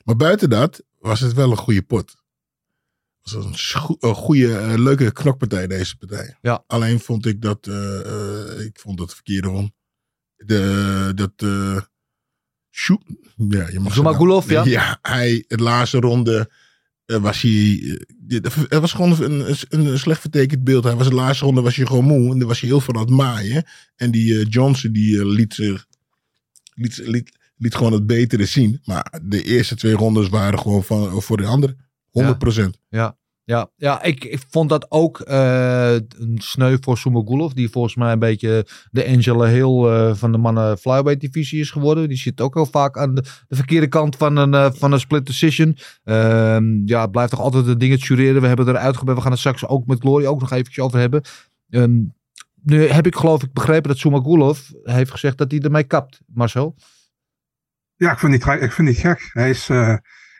Maar 0.04 0.16
buiten 0.16 0.50
dat 0.50 0.82
was 0.98 1.20
het 1.20 1.32
wel 1.32 1.50
een 1.50 1.56
goede 1.56 1.82
pot. 1.82 2.14
Het 3.22 3.32
was 3.32 3.44
een, 3.44 4.08
een 4.08 4.14
goede, 4.14 4.56
eh, 4.56 4.74
leuke 4.76 5.12
knokpartij, 5.12 5.66
deze 5.66 5.96
partij. 5.96 6.36
Ja. 6.42 6.64
Alleen 6.66 7.00
vond 7.00 7.26
ik 7.26 7.42
dat, 7.42 7.66
eh, 7.66 8.00
eh, 8.00 8.60
ik 8.60 8.78
vond 8.78 8.98
het 8.98 9.14
verkeerde 9.14 9.48
won. 9.48 9.74
De, 10.36 11.12
dat, 11.14 11.32
shoot, 12.70 13.02
ja, 13.36 13.68
je 13.68 13.80
mag 13.80 13.94
Zumagulov, 13.94 14.50
ja? 14.50 14.64
Ja, 14.64 14.98
hij, 15.02 15.44
het 15.48 15.60
laatste 15.60 15.98
ronde 15.98 16.50
was 17.06 17.40
hij, 17.40 17.98
het 18.28 18.80
was 18.80 18.92
gewoon 18.92 19.22
een, 19.22 19.50
een, 19.68 19.86
een 19.86 19.98
slecht 19.98 20.20
vertekend 20.20 20.64
beeld. 20.64 20.84
Hij 20.84 20.94
was 20.94 21.08
de 21.08 21.14
laatste 21.14 21.44
ronde 21.44 21.60
was 21.60 21.76
hij 21.76 21.86
gewoon 21.86 22.04
moe 22.04 22.32
en 22.32 22.38
dan 22.38 22.48
was 22.48 22.60
hij 22.60 22.68
heel 22.68 22.80
veel 22.80 22.94
aan 22.94 23.00
het 23.00 23.10
maaien. 23.10 23.64
En 23.96 24.10
die 24.10 24.46
Johnson 24.46 24.92
die 24.92 25.26
liet 25.26 25.54
zich, 25.54 25.86
liet, 26.74 26.96
liet, 26.96 27.38
liet 27.56 27.74
gewoon 27.74 27.92
het 27.92 28.06
betere 28.06 28.44
zien. 28.44 28.80
Maar 28.84 29.20
de 29.22 29.42
eerste 29.42 29.74
twee 29.74 29.94
rondes 29.94 30.28
waren 30.28 30.58
gewoon 30.58 30.84
van, 30.84 31.22
voor 31.22 31.36
de 31.36 31.46
andere 31.46 31.76
100%. 32.10 32.68
Ja, 32.88 33.16
ja, 33.46 33.70
ja 33.76 34.02
ik, 34.02 34.24
ik 34.24 34.42
vond 34.48 34.68
dat 34.68 34.86
ook 34.88 35.20
eh, 35.20 35.94
een 35.94 36.38
sneu 36.38 36.76
voor 36.80 36.98
Sumagulov. 36.98 37.52
Die 37.52 37.70
volgens 37.70 37.94
mij 37.94 38.12
een 38.12 38.18
beetje 38.18 38.66
de 38.90 39.06
Angela 39.06 39.46
Hill 39.46 39.84
eh, 39.84 40.14
van 40.14 40.32
de 40.32 40.38
mannen 40.38 40.78
flyweight 40.78 41.20
divisie 41.20 41.60
is 41.60 41.70
geworden. 41.70 42.08
Die 42.08 42.18
zit 42.18 42.40
ook 42.40 42.54
heel 42.54 42.66
vaak 42.66 42.98
aan 42.98 43.14
de, 43.14 43.22
de 43.48 43.56
verkeerde 43.56 43.88
kant 43.88 44.16
van 44.16 44.36
een, 44.36 44.54
eh, 44.54 44.70
van 44.72 44.92
een 44.92 45.00
split 45.00 45.26
decision. 45.26 45.76
Ehm, 46.04 46.86
ja, 46.86 47.06
blijft 47.06 47.30
toch 47.30 47.40
altijd 47.40 47.64
de 47.64 47.76
dingen 47.76 47.98
jureren. 47.98 48.40
We 48.40 48.46
hebben 48.46 48.68
er 48.68 48.76
uitgebreid. 48.76 49.16
We 49.16 49.22
gaan 49.22 49.32
het 49.32 49.40
straks 49.40 49.66
ook 49.66 49.86
met 49.86 50.00
Glory 50.00 50.26
ook 50.26 50.40
nog 50.40 50.52
eventjes 50.52 50.84
over 50.84 50.98
hebben. 50.98 51.22
Ehm, 51.70 52.02
nu 52.62 52.86
heb 52.86 53.06
ik 53.06 53.16
geloof 53.16 53.42
ik 53.42 53.52
begrepen 53.52 53.88
dat 53.88 53.98
Sumagulov 53.98 54.58
heeft 54.82 55.10
gezegd 55.10 55.38
dat 55.38 55.50
hij 55.50 55.60
ermee 55.60 55.84
kapt. 55.84 56.20
Marcel? 56.26 56.74
Ja, 57.96 58.12
ik 58.12 58.18
vind 58.18 58.32
het 58.32 58.46
niet, 58.46 58.62
ik 58.62 58.72
vind 58.72 58.88
niet 58.88 58.98
gek. 58.98 59.30
Hij, 59.32 59.50
is, 59.50 59.68
eh, 59.68 59.86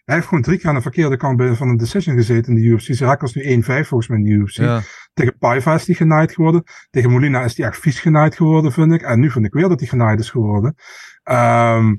hij 0.05 0.15
heeft 0.15 0.27
gewoon 0.27 0.43
drie 0.43 0.59
keer 0.59 0.69
aan 0.69 0.75
de 0.75 0.81
verkeerde 0.81 1.17
kant 1.17 1.57
van 1.57 1.69
een 1.69 1.77
decision 1.77 2.17
gezeten 2.17 2.57
in 2.57 2.63
de 2.63 2.67
UFC. 2.67 2.89
Record 2.89 3.23
is 3.23 3.35
nu 3.35 3.43
1-5 3.43 3.89
volgens 3.89 4.09
mij 4.09 4.19
in 4.19 4.25
de 4.25 4.31
UFC. 4.31 4.57
Ja. 4.57 4.81
Tegen 5.13 5.39
Paiva 5.39 5.75
is 5.75 5.87
hij 5.87 5.95
genaaid 5.95 6.33
geworden. 6.33 6.63
Tegen 6.91 7.11
Molina 7.11 7.45
is 7.45 7.57
hij 7.57 7.67
echt 7.67 7.79
vies 7.79 8.01
genaaid 8.01 8.37
geworden, 8.37 8.73
vind 8.73 8.93
ik. 8.93 9.03
En 9.03 9.21
nu 9.21 9.31
vind 9.31 9.45
ik 9.45 9.53
weer 9.53 9.69
dat 9.69 9.81
hij 9.81 9.89
genaaid 9.89 10.21
is 10.21 10.31
geworden. 10.31 10.75
Ehm, 11.23 11.95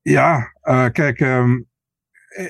ja, 0.00 0.52
eh, 0.60 0.86
kijk, 0.88 1.20
ehm, 1.20 1.60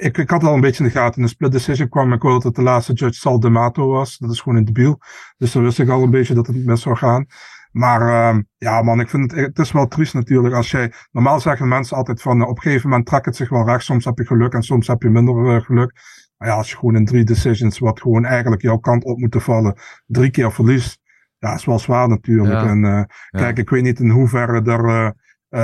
ik, 0.01 0.19
ik 0.19 0.31
had 0.31 0.45
al 0.45 0.55
een 0.55 0.61
beetje 0.61 0.85
in 0.85 0.91
de 0.91 0.99
gaten. 0.99 1.17
In 1.17 1.23
de 1.23 1.29
split 1.29 1.53
decision 1.53 1.89
kwam 1.89 2.13
ik 2.13 2.23
wel 2.23 2.33
dat 2.33 2.43
het 2.43 2.55
de 2.55 2.63
laatste 2.63 2.93
judge 2.93 3.21
Sal 3.21 3.41
D'Amato 3.41 3.89
was. 3.89 4.19
Dat 4.19 4.31
is 4.31 4.41
gewoon 4.41 4.59
een 4.59 4.65
debiel. 4.65 4.99
Dus 5.37 5.53
dan 5.53 5.63
wist 5.63 5.79
ik 5.79 5.89
al 5.89 6.03
een 6.03 6.11
beetje 6.11 6.35
dat 6.35 6.47
het 6.47 6.57
niet 6.57 6.67
mis 6.67 6.83
zou 6.83 6.97
gaan. 6.97 7.27
Maar 7.73 8.01
ehm, 8.01 8.43
ja 8.57 8.83
man, 8.83 9.01
ik 9.01 9.09
vind 9.09 9.31
het, 9.31 9.41
het 9.41 9.59
is 9.59 9.73
wel 9.73 9.89
triest 9.89 10.15
natuurlijk. 10.15 10.55
Als 10.55 10.71
jij, 10.71 10.93
normaal 11.11 11.41
zeggen 11.41 11.69
mensen 11.69 11.97
altijd 11.97 12.23
van 12.23 12.41
eh, 12.41 12.49
op 12.49 12.57
een 12.57 12.63
gegeven 12.63 12.89
moment 12.89 13.07
trekt 13.07 13.27
het 13.27 13.37
zich 13.37 13.49
wel 13.49 13.67
recht. 13.67 13.85
Soms 13.85 14.05
heb 14.05 14.19
je 14.19 14.27
geluk 14.27 14.53
en 14.53 14.63
soms 14.63 14.87
heb 14.87 15.03
je 15.03 15.09
minder 15.09 15.55
eh, 15.55 15.63
geluk. 15.63 15.93
Maar 16.37 16.49
ja, 16.49 16.55
als 16.55 16.71
je 16.71 16.77
gewoon 16.77 16.97
in 16.97 17.05
drie 17.05 17.25
decisions, 17.25 17.79
wat 17.79 18.01
gewoon 18.01 18.25
eigenlijk 18.25 18.63
jouw 18.63 18.77
kant 18.77 19.05
op 19.05 19.19
moeten 19.19 19.41
vallen, 19.41 19.75
drie 20.07 20.31
keer 20.31 20.53
verliest. 20.53 21.01
Ja, 21.39 21.55
is 21.55 21.65
wel 21.65 21.79
zwaar 21.79 22.09
natuurlijk. 22.09 22.61
Ja. 22.61 22.67
En 22.67 22.85
eh, 22.85 23.03
kijk, 23.31 23.59
ik 23.59 23.71
weet 23.71 23.83
niet 23.83 24.01
in 24.01 24.11
hoeverre 24.11 24.63
er, 24.63 25.15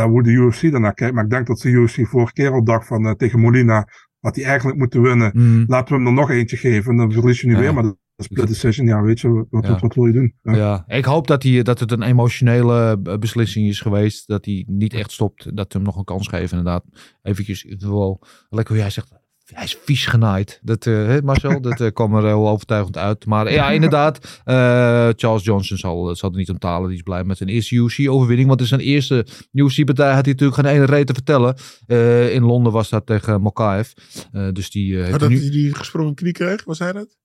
hoe 0.05 0.23
de 0.23 0.31
UFC 0.31 0.71
daarnaar 0.71 0.95
kijkt. 0.95 1.15
Maar 1.15 1.25
ik 1.25 1.31
denk 1.31 1.47
dat 1.47 1.61
de 1.61 1.69
UFC 1.69 2.07
vorige 2.07 2.33
keer 2.33 2.51
al 2.53 2.65
dacht 2.65 2.87
van 2.87 3.17
tegen 3.17 3.41
Molina, 3.41 3.87
had 4.21 4.37
hij 4.37 4.45
eigenlijk 4.45 4.79
moeten 4.79 5.03
winnen. 5.03 5.31
Mm. 5.35 5.65
Laten 5.67 5.89
we 5.89 5.95
hem 5.95 6.07
er 6.07 6.13
nog 6.13 6.31
eentje 6.31 6.57
geven. 6.57 6.91
En 6.91 6.97
dan 6.97 7.13
verlies 7.13 7.41
je 7.41 7.47
nu 7.47 7.53
Ja. 7.53 7.59
weer. 7.61 7.75
Maar 7.75 7.93
split 8.25 8.47
decision. 8.49 8.87
Ja, 8.87 9.03
weet 9.03 9.21
je, 9.21 9.47
wat, 9.51 9.65
Ja. 9.65 9.71
wat, 9.71 9.81
wat 9.81 9.95
wil 9.95 10.07
je 10.07 10.13
doen? 10.13 10.35
Ja. 10.43 10.55
Ja, 10.57 10.85
ik 10.97 11.05
hoop 11.05 11.27
dat, 11.27 11.43
hij, 11.43 11.63
dat 11.63 11.81
het 11.81 11.93
een 11.93 12.03
emotionele 12.03 13.01
eh, 13.05 13.17
beslissing 13.19 13.69
is 13.69 13.81
geweest. 13.81 14.27
Dat 14.29 14.45
hij 14.45 14.65
niet 14.69 14.95
echt 14.95 15.11
stopt. 15.13 15.57
Dat 15.57 15.73
we 15.73 15.79
hem 15.79 15.83
nog 15.87 15.97
een 15.97 16.05
kans 16.05 16.29
geven, 16.29 16.59
inderdaad. 16.59 16.85
Eventjes, 17.23 17.67
wel 17.79 18.23
lekker 18.49 18.75
hoe 18.75 18.83
jij 18.83 18.93
zegt. 18.93 19.13
Hij 19.49 19.65
is 19.65 19.79
vies 19.85 20.07
genaaid. 20.07 20.61
Dat, 20.63 20.87
eh, 20.87 20.95
hè, 20.95 21.23
Marcel, 21.23 21.61
dat 21.71 21.81
eh, 21.81 21.93
kwam 21.93 22.15
er 22.15 22.25
heel 22.25 22.49
overtuigend 22.49 22.97
uit. 22.97 23.27
Maar 23.27 23.53
ja, 23.53 23.71
inderdaad. 23.71 24.41
eh, 24.45 24.55
Charles 25.17 25.45
Johnson 25.45 25.77
zal, 25.77 26.17
zal 26.17 26.31
er 26.31 26.37
niet 26.37 26.51
om 26.51 26.59
talen. 26.59 26.89
Die 26.89 26.97
is 26.97 27.03
blij 27.03 27.25
met 27.25 27.37
zijn 27.37 27.49
eerste 27.49 27.75
UFC-overwinning. 27.75 28.49
Want 28.49 28.61
in 28.61 28.67
zijn 28.67 28.81
eerste 28.81 29.27
UFC-partij 29.53 30.13
had 30.15 30.25
hij 30.25 30.33
natuurlijk 30.35 30.61
geen 30.61 30.75
ene 30.75 30.85
reet 30.85 31.07
te 31.07 31.13
vertellen. 31.15 31.57
Eh, 31.87 32.35
in 32.35 32.43
Londen 32.43 32.73
was 32.73 32.89
dat 32.89 33.07
tegen 33.07 33.41
Mokaev. 33.41 33.91
Eh, 34.33 34.49
dus 34.53 34.71
die 34.71 34.97
heeft 34.97 35.11
Had 35.11 35.21
dat 35.21 35.29
nu... 35.29 35.39
hij 35.41 35.51
die 35.51 35.75
gesprongen 35.75 36.15
knie 36.15 36.33
kreeg? 36.33 36.65
Was 36.65 36.79
hij 36.79 36.93
dat? 36.93 37.17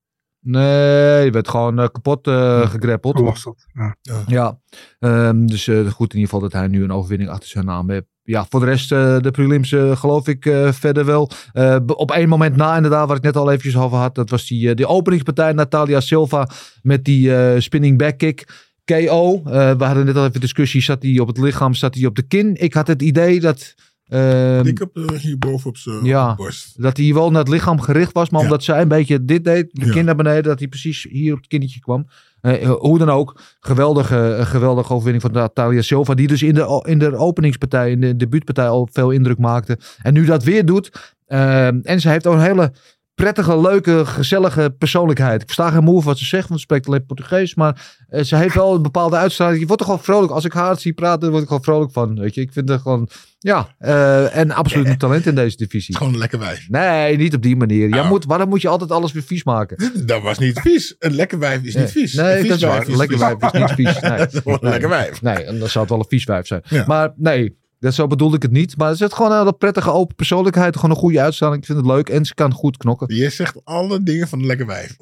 Nee, 0.43 1.21
die 1.21 1.31
werd 1.31 1.47
gewoon 1.47 1.79
eh, 1.79 1.87
kapot 1.91 2.27
eh 2.27 2.69
gegrappeld. 2.69 3.17
Geworsteld. 3.17 3.65
Ja. 3.73 3.95
Ja, 4.27 4.59
ehm, 4.99 5.45
dus 5.45 5.67
eh, 5.67 5.75
goed 5.75 6.13
in 6.13 6.19
ieder 6.19 6.33
geval 6.33 6.39
dat 6.39 6.53
hij 6.53 6.67
nu 6.67 6.83
een 6.83 6.91
overwinning 6.91 7.29
achter 7.29 7.49
zijn 7.49 7.65
naam 7.65 7.89
heeft. 7.89 8.05
Ja, 8.23 8.45
voor 8.49 8.59
de 8.59 8.65
rest, 8.65 8.91
eh, 8.91 9.19
de 9.19 9.31
prelims 9.31 9.71
eh, 9.71 9.95
geloof 9.95 10.27
ik 10.27 10.45
eh, 10.45 10.71
verder 10.71 11.05
wel. 11.05 11.29
Eh, 11.51 11.77
op 11.85 12.11
één 12.11 12.29
moment 12.29 12.55
na 12.55 12.75
inderdaad, 12.75 13.07
waar 13.07 13.17
ik 13.17 13.23
net 13.23 13.35
al 13.35 13.47
eventjes 13.49 13.77
over 13.77 13.97
had. 13.97 14.15
Dat 14.15 14.29
was 14.29 14.47
die, 14.47 14.69
eh, 14.69 14.75
die 14.75 14.87
openingspartij 14.87 15.51
Natalia 15.53 15.99
Silva 15.99 16.47
met 16.81 17.03
die 17.05 17.35
eh, 17.35 17.59
spinning 17.59 17.97
back 17.97 18.17
kick. 18.17 18.71
KO. 18.85 19.41
Eh, 19.45 19.71
we 19.71 19.83
hadden 19.83 20.05
net 20.05 20.15
al 20.15 20.25
even 20.25 20.39
discussie. 20.39 20.81
Zat 20.81 21.03
hij 21.03 21.19
op 21.19 21.27
het 21.27 21.37
lichaam, 21.37 21.73
zat 21.73 21.95
hij 21.95 22.05
op 22.05 22.15
de 22.15 22.21
kin? 22.27 22.55
Ik 22.55 22.73
had 22.73 22.87
het 22.87 23.01
idee 23.01 23.39
dat... 23.39 23.73
ehm, 24.07 24.63
Dik 24.63 24.81
op, 24.81 24.93
de- 24.93 25.17
hierboven 25.21 25.69
op 25.69 25.77
zijn 25.77 26.03
Ja. 26.03 26.35
borst. 26.35 26.81
dat 26.81 26.97
hij 26.97 27.13
wel 27.13 27.29
naar 27.31 27.39
het 27.39 27.49
lichaam 27.49 27.81
gericht 27.81 28.11
was, 28.13 28.29
maar 28.29 28.39
Ja. 28.41 28.45
omdat 28.47 28.63
zij 28.63 28.81
een 28.81 28.87
beetje 28.87 29.25
dit 29.25 29.43
deed, 29.43 29.67
de 29.71 29.85
Ja. 29.85 29.91
kin 29.91 30.05
naar 30.05 30.15
beneden, 30.15 30.43
dat 30.43 30.59
hij 30.59 30.67
precies 30.67 31.07
hier 31.09 31.31
op 31.33 31.37
het 31.37 31.47
kinnetje 31.47 31.79
kwam. 31.79 32.07
Eh, 32.41 32.69
hoe 32.71 32.97
dan 32.97 33.09
ook, 33.09 33.41
geweldige, 33.59 34.39
geweldige 34.41 34.91
overwinning 34.93 35.23
van 35.23 35.31
Natalia 35.33 35.81
Silva, 35.81 36.13
die 36.13 36.27
dus 36.27 36.43
in 36.43 36.53
de, 36.53 36.83
in 36.87 36.99
de 36.99 37.15
openingspartij, 37.15 37.91
in 37.91 38.01
de 38.01 38.15
debuutpartij 38.15 38.67
al 38.67 38.89
veel 38.91 39.11
indruk 39.11 39.37
maakte. 39.37 39.77
En 40.01 40.13
nu 40.13 40.25
dat 40.25 40.43
weer 40.43 40.65
doet. 40.65 41.13
eh, 41.25 41.67
en 41.67 42.01
ze 42.01 42.09
heeft 42.09 42.27
ook 42.27 42.33
een 42.33 42.41
hele 42.41 42.73
prettige, 43.15 43.61
leuke, 43.61 44.05
gezellige 44.05 44.75
persoonlijkheid. 44.77 45.41
Ik 45.41 45.45
versta 45.45 45.69
geen 45.71 45.83
moe 45.83 46.03
wat 46.03 46.17
ze 46.17 46.25
zegt, 46.25 46.47
want 46.47 46.59
ze 46.59 46.65
spreekt 46.65 46.87
alleen 46.87 47.05
Portugees. 47.05 47.55
Maar 47.55 47.95
eh, 48.07 48.23
ze 48.23 48.35
heeft 48.35 48.55
wel 48.55 48.75
een 48.75 48.81
bepaalde 48.81 49.15
uitstraling. 49.15 49.59
Je 49.59 49.65
wordt 49.67 49.81
er 49.81 49.87
gewoon 49.87 50.03
vrolijk. 50.03 50.31
Als 50.31 50.45
ik 50.45 50.53
haar 50.53 50.79
zie 50.79 50.93
praten, 50.93 51.29
word 51.29 51.41
ik 51.41 51.47
gewoon 51.47 51.63
vrolijk 51.63 51.91
van. 51.91 52.19
Weet 52.19 52.35
je, 52.35 52.41
ik 52.41 52.53
vind 52.53 52.69
er 52.69 52.79
gewoon, 52.79 53.09
ja, 53.39 53.67
eh, 53.77 54.35
en 54.37 54.51
absoluut 54.51 54.87
een 54.87 54.97
talent 54.97 55.25
in 55.25 55.35
deze 55.35 55.57
divisie. 55.57 55.97
Gewoon 55.97 56.13
een 56.13 56.19
lekker 56.19 56.39
wijf. 56.39 56.69
Nee, 56.69 57.17
niet 57.17 57.33
op 57.35 57.41
die 57.41 57.55
manier. 57.55 57.89
Jij 57.89 57.99
Oh. 57.99 58.09
moet, 58.09 58.25
waarom 58.25 58.49
moet 58.49 58.61
je 58.61 58.67
altijd 58.67 58.91
alles 58.91 59.11
weer 59.11 59.23
vies 59.23 59.43
maken? 59.43 59.91
Dat 60.05 60.21
was 60.21 60.37
niet 60.37 60.59
vies. 60.59 60.95
Een 60.99 61.13
lekker 61.15 61.39
wijf 61.39 61.63
is 61.63 61.75
niet 61.75 61.91
vies. 61.91 62.13
Nee, 62.13 62.39
Een 62.39 62.47
dat 62.47 62.57
is 62.57 62.63
waar. 62.63 62.87
Een 62.87 62.97
lekker 62.97 63.17
wijf 63.17 63.35
is 63.41 63.51
niet 63.59 63.71
vies. 63.71 63.99
Nee. 63.99 64.19
Een 64.59 64.69
lekker 64.69 64.89
wijf. 64.89 65.21
Nee, 65.21 65.35
en 65.43 65.59
dan 65.59 65.67
zou 65.69 65.79
het 65.79 65.89
wel 65.93 65.99
een 66.03 66.09
vies 66.09 66.23
wijf 66.25 66.47
zijn. 66.47 66.61
Ja. 66.69 66.83
Maar 66.87 67.13
nee, 67.15 67.57
dat, 67.83 67.93
zo 67.93 68.07
bedoelde 68.07 68.35
ik 68.35 68.41
het 68.41 68.51
niet. 68.51 68.77
Maar 68.77 68.89
er 68.89 68.95
zit 68.95 69.13
gewoon 69.13 69.31
een 69.31 69.37
hele 69.37 69.53
prettige 69.53 69.91
open 69.91 70.15
persoonlijkheid. 70.15 70.75
Gewoon 70.75 70.91
een 70.91 71.01
goede 71.01 71.21
uitstraling. 71.21 71.59
Ik 71.59 71.65
vind 71.65 71.77
het 71.77 71.87
leuk. 71.87 72.09
En 72.09 72.25
ze 72.25 72.33
kan 72.33 72.53
goed 72.53 72.77
knokken. 72.77 73.15
Je 73.15 73.29
zegt 73.29 73.55
alle 73.63 74.03
dingen 74.03 74.27
van 74.27 74.45
lekker 74.45 74.65
wijf. 74.65 74.95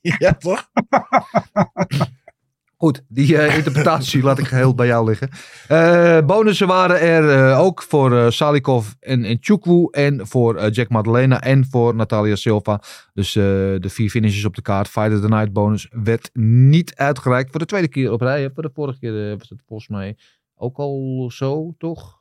ja, 0.18 0.32
toch? 0.32 0.68
Goed, 2.78 3.02
die 3.08 3.38
eh, 3.38 3.56
interpretatie 3.56 4.22
laat 4.22 4.38
ik 4.38 4.46
geheel 4.46 4.74
bij 4.74 4.86
jou 4.86 5.06
liggen. 5.06 5.30
Eh, 5.68 6.26
bonussen 6.26 6.66
waren 6.66 7.00
er 7.00 7.50
eh, 7.50 7.60
ook 7.60 7.82
voor 7.82 8.32
Salikov 8.32 8.88
en, 9.00 9.24
en 9.24 9.38
Chukwu. 9.40 9.88
En 9.90 10.26
voor 10.26 10.68
Jack 10.68 10.88
Maddalena 10.88 11.40
en 11.40 11.66
voor 11.70 11.94
Natalia 11.94 12.36
Silva. 12.36 12.82
Dus 13.14 13.32
de 13.32 13.80
vier 13.80 14.10
finishes 14.10 14.44
op 14.44 14.54
de 14.54 14.62
kaart. 14.62 14.88
Fighter 14.88 15.20
the 15.20 15.28
Night 15.28 15.52
bonus 15.52 15.88
werd 15.90 16.30
niet 16.32 16.94
uitgereikt. 16.94 17.50
Voor 17.50 17.60
de 17.60 17.66
tweede 17.66 17.88
keer 17.88 18.12
op 18.12 18.20
rij. 18.20 18.50
Voor 18.54 18.62
de 18.62 18.70
vorige 18.74 18.98
keer 18.98 19.36
was 19.38 19.48
het 19.48 19.62
volgens 19.66 19.88
mij 19.88 20.16
ook 20.56 20.76
al 20.78 21.30
zo, 21.34 21.74
toch? 21.78 22.14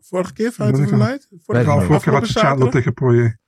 Vorige 0.00 0.32
keer, 0.32 0.54
Night? 0.58 1.26
Weet 1.30 1.64
Vorige 1.64 2.00
keer 2.00 2.12
had 2.12 2.26
zaterdag? 2.26 2.70
tegen 2.70 2.94
Poirier. 2.94 3.38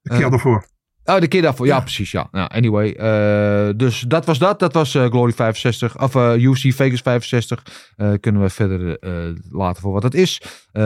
De 0.00 0.10
keer 0.10 0.24
Eh. 0.24 0.30
daarvoor. 0.30 0.66
Oh, 1.04 1.18
de 1.20 1.28
keer 1.28 1.42
daarvoor. 1.42 1.66
Ja, 1.66 1.80
precies. 1.80 2.10
Ja. 2.10 2.28
ja 2.32 2.44
anyway. 2.44 2.92
eh, 2.92 3.74
dus 3.76 4.00
dat 4.00 4.24
was 4.26 4.38
dat. 4.38 4.58
Dat 4.58 4.72
was 4.72 4.94
eh, 4.94 5.04
Glory 5.06 5.32
65. 5.32 6.00
Of 6.02 6.14
eh 6.14 6.34
UFC 6.36 6.72
Vegas 6.74 7.00
65. 7.00 7.92
Eh, 7.96 8.12
kunnen 8.20 8.42
we 8.42 8.48
verder 8.50 8.98
eh, 8.98 9.34
laten 9.50 9.82
voor 9.82 9.92
wat 9.92 10.02
het 10.02 10.14
is. 10.14 10.42
Eh, 10.72 10.82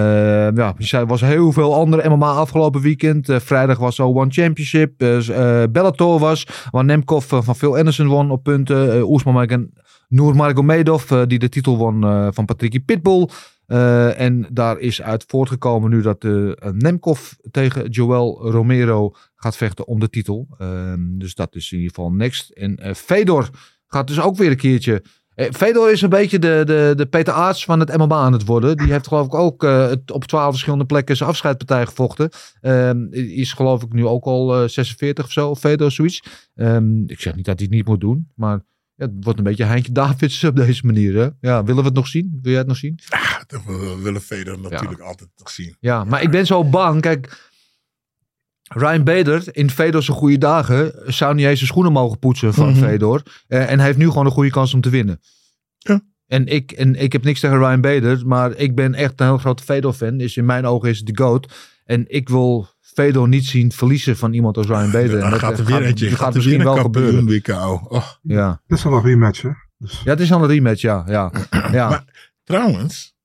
ja, 0.54 0.74
er 0.90 1.06
was 1.06 1.20
heel 1.20 1.52
veel 1.52 1.74
andere 1.74 2.08
MMA 2.08 2.32
afgelopen 2.32 2.80
weekend. 2.80 3.28
Eh, 3.28 3.40
vrijdag 3.40 3.78
was 3.78 3.94
zo 3.96 4.08
One 4.14 4.30
Championship. 4.30 4.98
Bellator 5.72 6.18
was. 6.18 6.46
Waar 6.70 6.85
Nemkov 6.85 7.24
van 7.28 7.56
Phil 7.56 7.76
Anderson 7.76 8.06
won 8.06 8.30
op 8.30 8.42
punten. 8.42 8.96
Uh, 8.96 9.11
Oesman 9.11 9.68
Nurmagomedov. 10.12 11.11
eh 11.11 11.22
die 11.27 11.38
de 11.38 11.48
titel 11.48 11.77
won 11.77 12.05
eh, 12.05 12.29
van 12.31 12.44
Patricky 12.44 12.81
Pitbull. 12.81 13.29
Eh, 13.66 14.20
en 14.20 14.46
daar 14.51 14.79
is 14.79 15.03
uit 15.03 15.25
voortgekomen 15.27 15.90
nu 15.90 16.03
dat 16.03 16.25
uh, 16.25 16.53
Nemkov 16.72 17.33
tegen 17.51 17.88
Joel 17.88 18.51
Romero 18.51 19.14
gaat 19.37 19.57
vechten 19.57 19.87
om 19.87 20.01
de 20.01 20.09
titel. 20.09 20.46
Uh, 20.59 20.92
dus 20.98 21.35
dat 21.35 21.55
is 21.55 21.72
in 21.72 21.79
ieder 21.79 21.94
geval 21.94 22.12
next. 22.12 22.51
En 22.51 22.79
uh, 22.83 22.94
Fedor 22.94 23.48
gaat 23.87 24.07
dus 24.07 24.20
ook 24.20 24.37
weer 24.37 24.51
een 24.51 24.57
keertje. 24.57 25.03
Uh, 25.37 25.46
Fedor 25.51 25.90
is 25.92 26.03
een 26.03 26.09
beetje 26.09 26.38
de, 26.38 26.62
de, 26.66 26.92
de 26.96 27.07
Peter 27.07 27.33
Aarts 27.33 27.64
van 27.64 27.81
het 27.81 27.96
MMA 27.96 28.16
aan 28.16 28.33
het 28.33 28.44
worden. 28.44 28.77
Die 28.77 28.92
heeft 28.92 29.07
geloof 29.07 29.27
ik 29.27 29.35
ook 29.35 29.64
uh, 29.64 29.92
op 30.12 30.25
twaalf 30.25 30.51
verschillende 30.51 30.85
plekken 30.85 31.16
zijn 31.16 31.29
afscheidpartij 31.29 31.87
gevochten. 31.87 32.31
Um, 32.61 33.09
is 33.12 33.53
geloof 33.53 33.83
ik 33.83 33.92
nu 33.92 34.07
ook 34.07 34.25
al 34.25 34.68
46 34.68 35.25
of 35.25 35.33
zo, 35.33 35.55
Fedor 35.55 35.90
zoiets. 35.90 36.22
Um, 36.55 37.05
ik 37.07 37.20
zeg 37.20 37.35
niet 37.35 37.44
dat 37.44 37.59
hij 37.59 37.66
het 37.66 37.77
niet 37.77 37.87
moet 37.87 38.01
doen, 38.01 38.29
maar 38.35 38.61
ja, 39.02 39.08
het 39.08 39.24
wordt 39.24 39.38
een 39.38 39.44
beetje 39.44 39.64
Heintje 39.64 39.92
Davids 39.92 40.44
op 40.44 40.56
deze 40.56 40.86
manier. 40.86 41.14
Hè? 41.14 41.28
Ja, 41.40 41.64
willen 41.64 41.82
we 41.82 41.88
het 41.88 41.96
nog 41.96 42.06
zien? 42.06 42.38
Wil 42.42 42.50
jij 42.50 42.60
het 42.60 42.68
nog 42.68 42.76
zien? 42.76 42.98
Ja, 43.08 43.44
dat 43.46 43.64
we 43.64 43.98
willen 44.02 44.20
Fedor 44.20 44.60
natuurlijk 44.60 44.98
ja. 45.00 45.04
altijd 45.04 45.30
nog 45.36 45.50
zien. 45.50 45.76
Ja, 45.80 46.04
maar 46.04 46.22
ik 46.22 46.30
ben 46.30 46.46
zo 46.46 46.64
bang. 46.64 47.00
Kijk, 47.00 47.50
Ryan 48.62 49.04
Bader 49.04 49.56
in 49.56 49.70
Fedor 49.70 50.02
zijn 50.02 50.16
goede 50.16 50.38
dagen 50.38 51.12
zou 51.14 51.34
niet 51.34 51.46
eens 51.46 51.58
zijn 51.58 51.70
schoenen 51.70 51.92
mogen 51.92 52.18
poetsen 52.18 52.54
van 52.54 52.68
mm 52.68 52.74
-hmm. 52.74 52.82
Fedor. 52.82 53.22
Uh, 53.48 53.70
en 53.70 53.76
hij 53.76 53.86
heeft 53.86 53.98
nu 53.98 54.08
gewoon 54.08 54.26
een 54.26 54.32
goede 54.32 54.50
kans 54.50 54.74
om 54.74 54.80
te 54.80 54.90
winnen. 54.90 55.20
Ja. 55.78 56.00
En 56.26 56.46
ik, 56.46 56.72
en 56.72 56.94
ik 56.94 57.12
heb 57.12 57.24
niks 57.24 57.40
tegen 57.40 57.58
Ryan 57.58 57.80
Bader, 57.80 58.26
maar 58.26 58.56
ik 58.56 58.74
ben 58.74 58.94
echt 58.94 59.20
een 59.20 59.26
heel 59.26 59.38
grote 59.38 59.62
Fedor-fan. 59.62 60.16
Dus 60.16 60.36
in 60.36 60.44
mijn 60.44 60.66
ogen 60.66 60.88
is 60.88 60.98
het 60.98 61.06
de 61.06 61.22
GOAT. 61.22 61.52
En 61.84 62.04
ik 62.08 62.28
wil 62.28 62.68
Fedor 62.94 63.28
niet 63.28 63.44
zien 63.44 63.72
verliezen 63.72 64.16
van 64.16 64.33
iemand 64.33 64.57
als 64.57 64.66
Ryan 64.66 64.90
Bader. 64.90 65.18
Ja, 65.22 65.31
dat 65.31 65.38
gaat 65.38 65.59
er 65.59 65.64
weer 65.64 65.76
gaat, 65.76 65.85
eentje. 65.85 66.09
gaat, 66.09 66.18
gaat 66.18 66.35
misschien 66.35 66.64
wel 66.64 66.76
gebeuren. 66.76 67.42
Oh. 67.88 68.09
Ja. 68.22 68.62
Het 68.66 68.78
is 68.78 68.87
al 68.87 68.92
een 68.92 69.02
rematch, 69.02 69.42
hè? 69.42 69.50
Dus. 69.78 70.00
Ja, 70.05 70.11
het 70.11 70.20
is 70.20 70.33
al 70.33 70.42
een 70.42 70.48
rematch, 70.48 70.81
ja. 70.81 71.05
ja. 71.07 71.33
ja. 71.72 71.88
Maar 71.88 72.35
trouwens, 72.44 73.16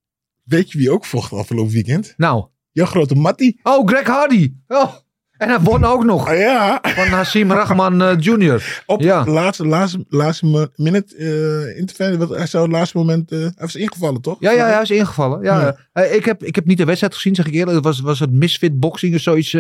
weet 0.44 0.72
je 0.72 0.78
wie 0.78 0.92
ook 0.92 1.06
vocht 1.06 1.34
afgelopen 1.34 1.74
weekend? 1.74 2.14
Nou. 2.18 2.48
Jouw 2.72 2.86
grote 2.86 3.16
Mattie. 3.16 3.60
Oh, 3.64 3.88
Greg 3.88 4.08
Hardy. 4.08 4.54
Oh. 4.68 4.94
En 5.38 5.50
hij 5.50 5.60
won 5.60 5.84
ook 5.84 6.04
nog. 6.04 6.34
Ja. 6.34 6.80
Van 6.82 7.08
Hassim 7.08 7.52
Rahman 7.52 8.02
uh, 8.02 8.12
Jr. 8.20 8.84
Op 8.86 9.02
ja. 9.02 9.24
de 9.24 9.32
laatste, 9.32 9.66
laatste, 9.66 10.06
laatste 10.10 10.72
minute 10.76 11.16
uh, 11.18 11.78
interview. 11.78 12.36
Hij 12.36 12.48
zou 12.48 12.64
het 12.64 12.72
laatste 12.72 12.98
moment. 12.98 13.32
Uh, 13.32 13.40
hij 13.40 13.52
was 13.56 13.76
ingevallen, 13.76 14.22
toch? 14.22 14.36
Ja, 14.40 14.52
ja, 14.52 14.66
hij 14.66 14.82
is 14.82 14.92
ingevallen. 14.92 15.44
Ja, 15.44 15.76
ja. 15.94 16.02
Ik, 16.02 16.26
heb, 16.26 16.44
ik 16.44 16.56
heb 16.56 16.66
niet 16.66 16.78
de 16.78 16.86
wedstrijd 16.86 17.14
gezien, 17.14 17.36
zeg 17.36 17.46
ik 17.46 17.54
eerlijk. 17.54 17.76
Het 17.76 17.86
was, 17.86 18.00
was 18.00 18.20
het 18.20 18.32
misfit 18.32 18.80
boxing 18.80 19.16
of 19.16 19.22
zoiets, 19.22 19.56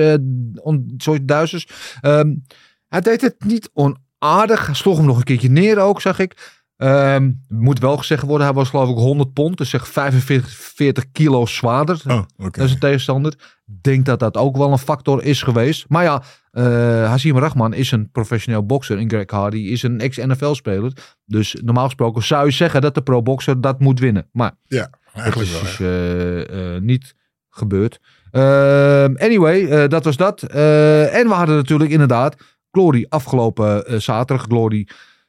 on, 0.62 0.94
zoiets 0.98 1.26
duizends. 1.26 1.68
Um, 2.02 2.44
hij 2.88 3.02
deed 3.02 3.22
het 3.22 3.36
niet 3.46 3.70
onaardig. 3.74 4.66
Hij 4.66 4.76
sloeg 4.76 4.98
hem 4.98 5.06
nog 5.06 5.18
een 5.18 5.24
keertje 5.24 5.50
neer 5.50 5.80
ook, 5.80 6.02
zag 6.02 6.20
ik. 6.20 6.57
Um, 6.78 7.42
moet 7.48 7.80
wel 7.80 7.98
gezegd 7.98 8.24
worden, 8.24 8.48
hij 8.48 8.56
was 8.56 8.70
geloof 8.70 8.90
ik 8.90 8.96
100 8.96 9.34
pond, 9.34 9.58
dus 9.58 9.70
zeg 9.70 9.88
45 9.88 10.50
40 10.50 11.12
kilo 11.12 11.46
zwaarder. 11.46 12.02
Oh, 12.08 12.14
okay. 12.14 12.50
Dat 12.50 12.66
is 12.66 12.72
een 12.72 12.80
tegenstander. 12.80 13.34
Denk 13.66 14.06
dat 14.06 14.20
dat 14.20 14.38
ook 14.38 14.58
wel 14.58 14.72
een 14.72 14.78
factor 14.78 15.24
is 15.24 15.42
geweest. 15.42 15.86
Maar 15.88 16.04
ja, 16.04 16.24
uh, 16.52 16.64
Hazim 17.10 17.38
Rahman 17.38 17.74
is 17.74 17.92
een 17.92 18.12
professioneel 18.12 18.66
bokser 18.66 18.98
en 18.98 19.10
Greg 19.10 19.30
Hardy 19.30 19.58
is 19.58 19.84
een 19.84 20.00
ex-NFL-speler. 20.00 20.92
Dus 21.26 21.58
normaal 21.64 21.86
gesproken 21.86 22.24
zou 22.24 22.46
je 22.46 22.52
zeggen 22.52 22.82
dat 22.82 22.96
de 22.96 23.02
pro-boxer 23.02 23.62
dat 23.62 23.80
moet 23.80 24.00
winnen. 24.00 24.30
Maar 24.32 24.52
ja, 24.64 24.90
eigenlijk 25.14 25.52
dat 25.52 25.62
is 25.62 25.78
wel, 25.78 25.88
dus, 25.88 26.50
uh, 26.50 26.74
uh, 26.74 26.82
niet 26.82 27.16
gebeurd. 27.50 28.00
Ehm, 28.32 29.16
anyway, 29.16 29.88
dat 29.88 30.04
was 30.04 30.18
dat. 30.18 30.42
en 30.42 31.28
we 31.28 31.34
hadden 31.34 31.56
natuurlijk 31.56 31.92
inderdaad 31.92 32.36
Glory 32.72 33.06
afgelopen 33.10 34.02
zaterdag. 34.02 34.46
Glory 34.46 34.88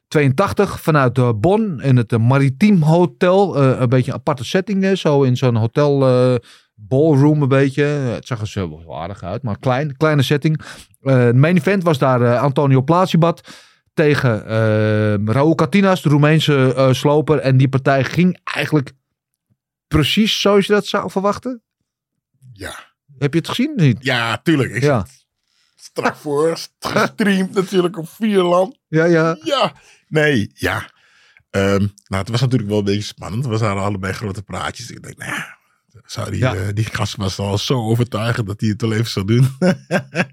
82 0.09 0.81
vanuit 0.81 1.17
uh, 1.17 1.29
Bonn 1.35 1.79
in 1.79 1.97
het 1.97 2.11
uh, 2.11 2.19
Maritiem 2.19 2.81
Hotel. 2.81 3.63
Uh, 3.63 3.79
een 3.79 3.89
beetje 3.89 4.11
een 4.11 4.17
aparte 4.17 4.43
setting, 4.43 4.97
zo 4.97 5.23
in 5.23 5.37
zo'n 5.37 5.55
hotel 5.55 5.99
ballroom 6.75 7.41
een 7.41 7.47
beetje. 7.47 7.83
het 7.83 8.27
zag 8.27 8.41
er 8.41 8.47
zo 8.47 8.69
wel 8.69 9.01
aardig 9.01 9.23
uit, 9.23 9.43
maar 9.43 9.59
klein, 9.59 9.97
kleine 9.97 10.21
setting. 10.21 10.61
Het 11.01 11.35
main 11.35 11.57
event 11.57 11.83
was 11.83 11.97
daar 11.97 12.37
Antonio 12.37 12.81
Plasibat 12.81 13.41
tegen 13.93 14.45
Raúl 15.25 15.55
Catinas, 15.55 16.01
de 16.01 16.09
Roemeense 16.09 16.89
sloper. 16.91 17.37
En 17.37 17.57
die 17.57 17.69
partij 17.69 18.03
ging 18.03 18.39
eigenlijk 18.43 18.91
precies 19.87 20.41
zoals 20.41 20.65
je 20.65 20.73
dat 20.73 20.85
zou 20.85 21.11
verwachten. 21.11 21.61
Ja. 22.53 22.75
Heb 23.17 23.33
je 23.33 23.39
het 23.39 23.47
gezien? 23.47 23.73
Niet? 23.75 23.97
Ja, 24.03 24.39
tuurlijk. 24.43 24.71
Ik 24.71 24.81
ja. 24.81 25.05
Strak 25.75 26.15
voor, 26.15 26.57
gestreamd 26.79 27.53
natuurlijk 27.53 27.97
op 27.97 28.09
Vierland. 28.09 28.79
Ja, 28.87 29.05
ja. 29.05 29.37
Ja. 29.43 29.73
Nee, 30.09 30.51
ja. 30.53 30.91
Um, 31.51 31.93
nou, 32.07 32.21
het 32.21 32.29
was 32.29 32.41
natuurlijk 32.41 32.69
wel 32.69 32.79
een 32.79 32.85
beetje 32.85 33.01
spannend. 33.01 33.45
We 33.45 33.57
hadden 33.57 33.83
allebei 33.83 34.13
grote 34.13 34.41
praatjes. 34.41 34.91
Ik 34.91 35.03
denk, 35.03 35.17
nou 35.17 35.31
ja, 35.31 35.57
zou 36.05 36.31
die, 36.31 36.39
ja. 36.39 36.55
uh, 36.55 36.61
die 36.73 36.85
gast 36.85 37.15
was 37.15 37.39
al 37.39 37.57
zo 37.57 37.87
overtuigend 37.87 38.47
dat 38.47 38.61
hij 38.61 38.69
het 38.69 38.81
wel 38.81 38.93
even 38.93 39.09
zou 39.09 39.25
doen. 39.25 39.47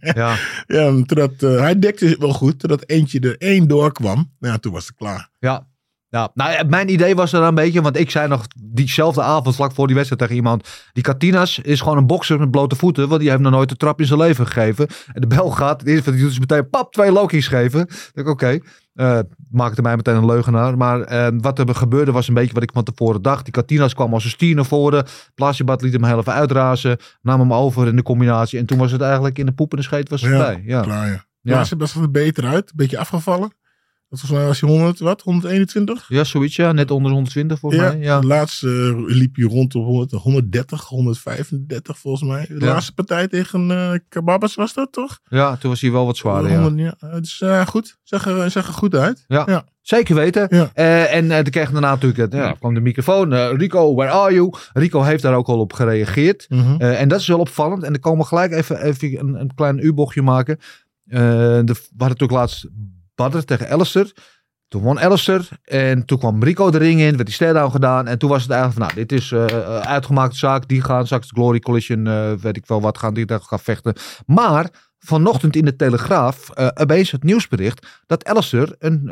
ja. 0.01 0.37
ja 0.67 1.03
totdat, 1.05 1.43
uh, 1.43 1.61
hij 1.61 1.79
dekte 1.79 2.17
wel 2.19 2.33
goed, 2.33 2.59
totdat 2.59 2.89
eentje 2.89 3.21
er 3.21 3.37
één 3.39 3.69
doorkwam. 3.69 4.33
Nou 4.39 4.53
ja, 4.53 4.59
toen 4.59 4.73
was 4.73 4.87
het 4.87 4.97
klaar. 4.97 5.31
Ja. 5.39 5.67
Ja, 6.09 6.31
nou, 6.35 6.67
mijn 6.67 6.89
idee 6.93 7.15
was 7.15 7.33
er 7.33 7.43
een 7.43 7.55
beetje, 7.55 7.83
want 7.83 7.97
ik 7.97 8.11
zei 8.11 8.29
nog 8.29 8.47
diezelfde 8.57 9.23
avond, 9.23 9.55
vlak 9.55 9.73
voor 9.73 9.87
die 9.87 9.95
wedstrijd 9.97 10.23
tegen 10.23 10.37
iemand. 10.37 10.69
Die 10.93 11.03
Katinas 11.03 11.59
is 11.59 11.81
gewoon 11.81 11.97
een 11.97 12.07
bokser 12.07 12.39
met 12.39 12.51
blote 12.51 12.77
voeten, 12.77 13.09
want 13.09 13.21
die 13.21 13.31
heeft 13.31 13.43
nog 13.43 13.53
nooit 13.53 13.71
een 13.71 13.77
trap 13.77 14.01
in 14.01 14.07
zijn 14.07 14.19
leven 14.19 14.47
gegeven. 14.47 14.87
En 15.13 15.21
de 15.21 15.27
bel 15.27 15.51
gaat, 15.51 15.81
het 15.81 15.89
eerste 15.89 16.05
wat 16.05 16.15
hij 16.15 16.23
doet 16.23 16.33
is 16.33 16.39
meteen 16.39 16.71
pap, 16.71 16.93
twee 16.93 17.13
Loki's 17.13 17.49
geven. 17.49 17.87
Dan 17.87 17.97
denk 18.13 18.27
ik, 18.27 18.33
oké, 18.33 18.45
okay. 18.45 18.63
Uh, 18.97 19.19
maakte 19.51 19.83
mij 19.83 19.97
meteen 19.97 20.17
een 20.17 20.27
leugenaar. 20.27 20.77
Maar 20.77 21.13
uh, 21.13 21.39
wat 21.41 21.59
er 21.59 21.75
gebeurde 21.75 22.13
was 22.13 22.29
een 22.29 22.35
beetje 22.35 22.55
wat 22.55 22.63
ik 22.63 22.71
van 22.73 22.85
tevoren 22.85 23.23
dacht. 23.23 23.45
Die 23.45 23.53
Katinas 23.53 23.95
kwam 23.95 24.15
als 24.15 24.25
een 24.25 24.31
stier 24.31 24.55
naar 24.55 24.65
voren. 24.65 25.07
Plasjebat 25.35 25.83
liet 25.83 25.93
hem 25.93 26.05
heel 26.05 26.19
even 26.19 26.33
uitrazen, 26.33 26.97
nam 27.23 27.41
hem 27.41 27.53
over 27.53 27.87
in 27.87 27.97
de 27.97 28.03
combinatie. 28.03 28.59
En 28.59 28.67
toen 28.67 28.79
was 28.79 28.93
het 28.93 29.01
eigenlijk 29.01 29.39
in 29.39 29.47
de 29.47 29.53
poep 29.53 29.71
en 29.71 29.77
de 29.77 29.83
scheet 29.83 30.09
was 30.09 30.21
het 30.21 30.31
ja, 30.31 30.37
voorbij. 30.37 30.63
Ja, 30.67 30.81
klaar 30.81 31.07
ja. 31.07 31.25
Ja, 31.41 31.59
ja. 31.59 31.65
ze 31.65 31.77
best 31.77 31.95
wel 31.95 32.11
beter 32.11 32.47
uit, 32.47 32.71
een 32.71 32.77
beetje 32.77 32.99
afgevallen. 32.99 33.53
Volgens 34.19 34.31
mij 34.41 34.45
was 34.47 34.61
hij 34.61 34.71
100, 34.71 34.99
wat? 34.99 35.23
121? 35.23 36.05
Ja, 36.09 36.25
zoiets 36.25 36.57
ja. 36.57 36.73
Net 36.73 36.91
onder 36.91 37.13
120 37.13 37.59
volgens 37.59 37.83
mij. 37.83 37.99
Ja. 37.99 38.21
De 38.21 38.27
laatste 38.27 38.69
eh, 39.09 39.17
liep 39.17 39.37
hij 39.37 39.45
rond 39.45 39.73
de 39.73 39.79
100, 39.79 40.11
130, 40.11 40.85
135 40.85 41.99
volgens 41.99 42.31
mij. 42.31 42.47
De 42.49 42.65
Ja. 42.65 42.67
laatste 42.73 42.93
partij 42.95 43.29
tegen 43.29 43.71
eh 43.71 43.93
Kababas 44.09 44.55
was 44.55 44.75
dat 44.75 44.93
toch? 44.93 45.19
ja, 45.29 45.57
toen 45.57 45.71
was 45.71 45.81
hij 45.81 45.91
wel 45.93 46.07
wat 46.07 46.17
zwaarder. 46.17 46.51
Ja. 46.51 46.63
100, 46.63 46.81
ja. 47.01 47.09
Eh, 47.09 47.15
Dus 47.21 47.43
goed, 47.67 47.97
zag 48.03 48.27
er, 48.27 48.51
zag 48.51 48.67
er 48.67 48.73
goed 48.75 48.95
uit. 48.95 49.25
Ja. 49.29 49.65
Zeker 49.81 50.15
weten. 50.15 50.47
Ja. 50.51 50.71
Eh, 50.75 51.15
en 51.15 51.29
toen 51.29 51.53
kreeg 51.53 51.71
daarna 51.71 51.91
natuurlijk, 51.91 52.33
ja, 52.33 52.53
kwam 52.53 52.75
de 52.75 52.81
microfoon. 52.81 53.35
Rico, 53.35 53.95
where 53.95 54.11
are 54.13 54.33
you? 54.35 54.53
Rico 54.73 55.03
heeft 55.03 55.23
daar 55.23 55.35
ook 55.35 55.47
al 55.49 55.59
op 55.61 55.73
gereageerd. 55.73 56.47
Mhm. 56.49 56.81
En 56.81 57.09
dat 57.09 57.21
is 57.21 57.27
wel 57.27 57.39
opvallend. 57.39 57.83
En 57.83 57.93
dan 57.93 58.01
komen 58.01 58.21
we 58.21 58.27
gelijk 58.27 58.53
even, 58.53 58.83
even 58.83 59.19
een, 59.19 59.41
een 59.41 59.55
klein 59.55 59.79
U-bochtje 59.79 60.23
maken. 60.23 60.59
De, 61.05 61.63
we 61.65 61.73
hadden 61.97 62.09
natuurlijk 62.09 62.31
laatst 62.33 62.67
Badr 63.17 63.39
tegen 63.39 63.69
Alistair. 63.69 64.13
Toen 64.69 64.83
won 64.83 65.01
Alistair. 65.01 65.49
En 65.65 66.05
toen 66.05 66.19
kwam 66.19 66.43
Rico 66.43 66.71
de 66.71 66.79
ring 66.79 67.01
in. 67.01 67.15
Werd 67.17 67.27
die 67.27 67.35
stare-down 67.35 67.71
gedaan. 67.71 68.07
En 68.07 68.19
toen 68.19 68.31
was 68.31 68.43
het 68.43 68.51
eigenlijk 68.51 68.81
van, 68.81 68.97
nou, 68.97 69.07
dit 69.07 69.21
is 69.21 69.33
eh, 69.33 69.79
uitgemaakte 69.79 70.37
zaak. 70.37 70.69
Die 70.69 70.83
gaan 70.83 71.05
straks 71.05 71.31
Glory 71.31 71.59
Collision, 71.59 72.07
eh, 72.07 72.33
weet 72.33 72.57
ik 72.57 72.67
wel 72.67 72.81
wat, 72.81 72.99
gaan 72.99 73.15
die 73.15 73.27
daar 73.27 73.41
gaan 73.41 73.61
vechten. 73.61 73.95
Maar 74.27 74.71
vanochtend 74.99 75.57
in 75.57 75.65
de 75.65 75.77
Telegraaf 75.77 76.51
eh 76.51 76.69
opeens 76.75 77.11
het 77.11 77.23
nieuwsbericht 77.23 77.87
dat 78.07 78.25
Alistair 78.25 78.75
een 78.79 79.11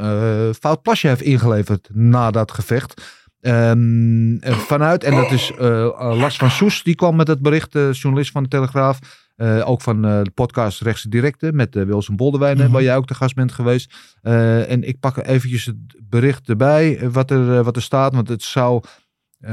fout 0.61 0.83
plasje 0.83 1.09
heeft 1.09 1.23
ingeleverd 1.23 1.89
na 1.93 2.31
dat 2.31 2.53
gevecht. 2.53 3.03
Ehm, 3.45 4.37
eh, 4.37 4.59
vanuit, 4.59 5.05
en 5.05 5.15
dat 5.15 5.31
is 5.31 5.53
Lars 5.99 6.37
van 6.37 6.51
Soes, 6.51 6.83
die 6.83 6.95
kwam 6.95 7.17
met 7.17 7.29
het 7.29 7.43
bericht, 7.43 7.73
de 7.73 7.91
journalist 7.93 8.31
van 8.31 8.43
de 8.43 8.49
Telegraaf. 8.49 8.99
Eh, 9.37 9.69
ook 9.69 9.81
van 9.81 10.05
eh, 10.05 10.23
de 10.23 10.31
podcast 10.31 10.81
Rechtse 10.81 11.09
Directe 11.09 11.53
met 11.53 11.77
eh, 11.77 11.83
Wilson 11.83 12.17
Bolderwijnen, 12.17 12.65
Mhm. 12.65 12.73
waar 12.73 12.83
jij 12.83 12.97
ook 12.97 13.07
de 13.07 13.15
gast 13.15 13.35
bent 13.35 13.53
geweest. 13.53 13.95
En 14.23 14.83
ik 14.83 15.01
pak 15.01 15.17
eventjes 15.17 15.65
het 15.65 15.77
bericht 16.09 16.49
erbij, 16.49 17.11
wat 17.11 17.31
er, 17.31 17.63
wat 17.63 17.77
er 17.77 17.83
staat. 17.83 18.15
Want 18.15 18.29
het 18.29 18.43
zou 18.43 18.83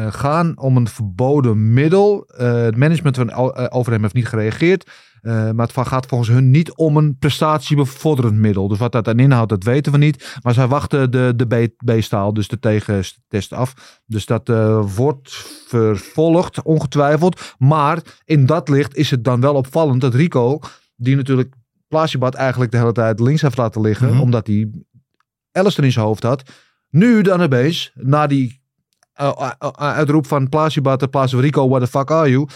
gaan 0.10 0.60
om 0.60 0.78
een 0.78 0.88
verboden 0.88 1.74
middel. 1.74 2.24
Het 2.36 2.78
management 2.78 3.16
van 3.16 3.34
Overhem 3.72 4.02
heeft 4.02 4.14
niet 4.14 4.28
gereageerd. 4.28 4.90
Eh, 5.22 5.52
maar 5.52 5.68
het 5.68 5.88
gaat 5.88 6.06
volgens 6.06 6.30
hun 6.30 6.52
niet 6.52 6.76
om 6.76 6.98
een 6.98 7.18
prestatiebevorderend 7.18 8.38
middel. 8.38 8.68
Dus 8.68 8.78
wat 8.78 8.92
dat 8.92 9.06
dan 9.06 9.20
inhoudt, 9.20 9.50
dat 9.50 9.64
weten 9.64 9.92
we 9.92 9.98
niet. 9.98 10.38
Maar 10.42 10.54
zij 10.54 10.68
wachten 10.68 11.12
de, 11.12 11.34
de 11.36 11.72
B-staal, 11.86 12.34
dus 12.34 12.48
de 12.48 12.60
tegentest 12.60 13.54
af. 13.54 14.00
Dus 14.06 14.26
dat 14.26 14.50
eh, 14.50 14.96
wordt 14.96 15.30
vervolgd, 15.68 16.62
ongetwijfeld. 16.62 17.56
Maar 17.58 18.02
in 18.26 18.46
dat 18.46 18.70
licht 18.70 18.96
is 18.96 19.12
het 19.12 19.24
dan 19.24 19.42
wel 19.42 19.54
opvallend 19.54 20.02
dat 20.02 20.14
Rico, 20.14 20.60
die 20.96 21.16
natuurlijk 21.16 21.54
Plasiebad 21.88 22.34
eigenlijk 22.34 22.72
de 22.72 22.78
hele 22.78 22.92
tijd 22.92 23.20
links 23.20 23.42
heeft 23.42 23.58
laten 23.58 23.82
liggen, 23.82 24.10
Mhm. 24.10 24.20
omdat 24.22 24.48
hij 24.48 24.72
Alistair 25.52 25.86
in 25.86 25.92
zijn 25.94 26.06
hoofd 26.06 26.24
had. 26.24 26.44
Nu 26.90 27.22
dan 27.22 27.42
opeens, 27.42 27.92
na 27.94 28.28
die 28.28 28.62
eh, 29.14 29.32
eh, 29.38 29.52
eh, 29.60 29.70
uitroep 29.76 30.28
van 30.28 30.50
Plasiebad, 30.50 31.08
Rico, 31.32 31.70
what 31.70 31.82
the 31.82 31.88
fuck 31.88 32.12
are 32.12 32.30
you? 32.30 32.48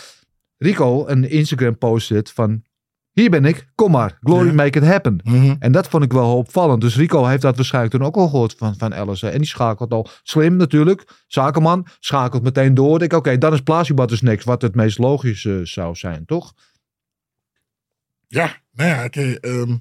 Rico 0.57 1.07
een 1.07 1.29
Instagram 1.29 1.77
post 1.77 2.07
zit 2.07 2.31
van, 2.31 2.63
hier 3.11 3.29
ben 3.29 3.45
ik, 3.45 3.67
kom 3.75 3.91
maar, 3.91 4.17
glory 4.21 4.53
make 4.53 4.77
it 4.77 4.85
happen. 4.85 5.19
Mhm. 5.23 5.55
En 5.59 5.71
dat 5.71 5.87
vond 5.87 6.03
ik 6.03 6.11
wel 6.11 6.37
opvallend. 6.37 6.81
Dus 6.81 6.95
Rico 6.95 7.25
heeft 7.25 7.41
dat 7.41 7.55
waarschijnlijk 7.55 7.93
toen 7.93 8.03
ook 8.03 8.15
al 8.15 8.27
gehoord 8.27 8.55
van, 8.57 8.75
van 8.77 8.93
Alice. 8.95 9.29
En 9.29 9.37
die 9.37 9.47
schakelt 9.47 9.91
al 9.91 10.07
slim 10.23 10.55
natuurlijk. 10.55 11.23
Zakenman. 11.27 11.87
Schakelt 11.99 12.43
meteen 12.43 12.73
door. 12.73 13.01
Ik 13.01 13.13
oké, 13.13 13.37
dan 13.37 13.53
is 13.53 13.61
Plasiebad 13.61 14.09
dus 14.09 14.21
niks. 14.21 14.43
Wat 14.43 14.61
het 14.61 14.75
meest 14.75 14.97
logisch 14.97 15.45
eh, 15.45 15.59
zou 15.63 15.95
zijn, 15.95 16.25
toch? 16.25 16.53
Ja, 18.27 18.55
nou 18.71 18.89
ja, 18.89 19.09
ehm, 19.09 19.77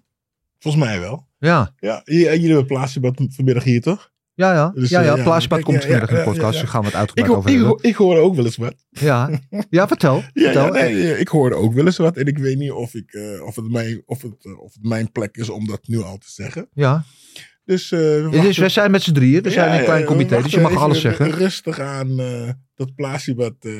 volgens 0.59 0.85
mij 0.85 1.01
wel. 1.01 1.27
Ja, 1.39 1.75
Ja, 1.79 2.03
jullie 2.05 2.47
hebben 2.47 2.67
plaatsje 2.67 3.13
vanmiddag 3.29 3.65
hier 3.65 3.81
toch? 3.81 4.13
Ja, 4.35 4.53
ja. 4.53 4.71
Dus, 4.71 4.89
ja, 4.91 5.01
eh, 5.01 5.07
ja. 5.07 5.23
Plasiebad 5.23 5.49
kijk, 5.63 5.71
komt 5.71 5.81
vanmiddag 5.83 6.11
in 6.11 6.17
de 6.17 6.23
podcast. 6.23 6.59
Daar 6.59 6.69
gaan 6.69 6.81
we 6.81 6.87
het 6.87 6.95
Ik, 6.95 7.01
uitgebreid 7.01 7.29
ho- 7.31 7.37
over 7.37 7.51
ik, 7.51 7.57
hebben. 7.57 7.79
ik 7.91 7.95
hoorde 7.95 8.21
ook 8.21 8.35
wel 8.35 8.45
eens 8.45 8.57
wat. 8.57 8.75
Ja, 8.91 9.41
ja 9.71 9.89
vertel. 9.89 10.23
Vertel. 10.35 10.69
nee, 10.69 11.19
ik 11.19 11.29
hoorde 11.29 11.57
ook 11.57 11.73
wel 11.75 11.85
eens 11.87 11.97
wat. 11.97 12.17
En 12.17 12.27
ik 12.27 12.39
weet 12.39 12.59
niet 12.59 12.71
of, 12.71 12.95
ik, 12.95 13.13
eh, 13.13 13.43
of, 13.47 13.57
het, 13.57 13.71
mijn, 13.71 14.03
of, 14.07 14.23
het, 14.23 14.45
eh, 14.45 14.61
of 14.61 14.75
het 14.75 14.83
mijn 14.89 15.13
plek 15.13 15.37
is 15.37 15.49
om 15.49 15.67
dat 15.67 15.81
nu 15.89 16.03
al 16.03 16.19
te 16.19 16.31
zeggen. 16.31 16.69
Ja. 16.73 17.05
Dus, 17.65 17.93
eh, 17.93 17.99
we 18.01 18.29
Dus 18.43 18.59
we 18.59 18.69
zijn 18.69 18.91
met 18.91 19.03
z'n 19.03 19.13
drieën. 19.13 19.43
We 19.43 19.51
zijn 19.51 19.79
een 19.79 19.85
klein 19.85 20.05
comité, 20.05 20.37
we 20.37 20.43
dus 20.43 20.53
je 20.53 20.61
mag 20.61 20.77
alles 20.77 21.01
zeggen. 21.01 21.31
Rustig 21.31 21.81
aan 21.81 22.21
eh, 22.21 22.51
dat 22.75 22.91
eh 23.61 23.73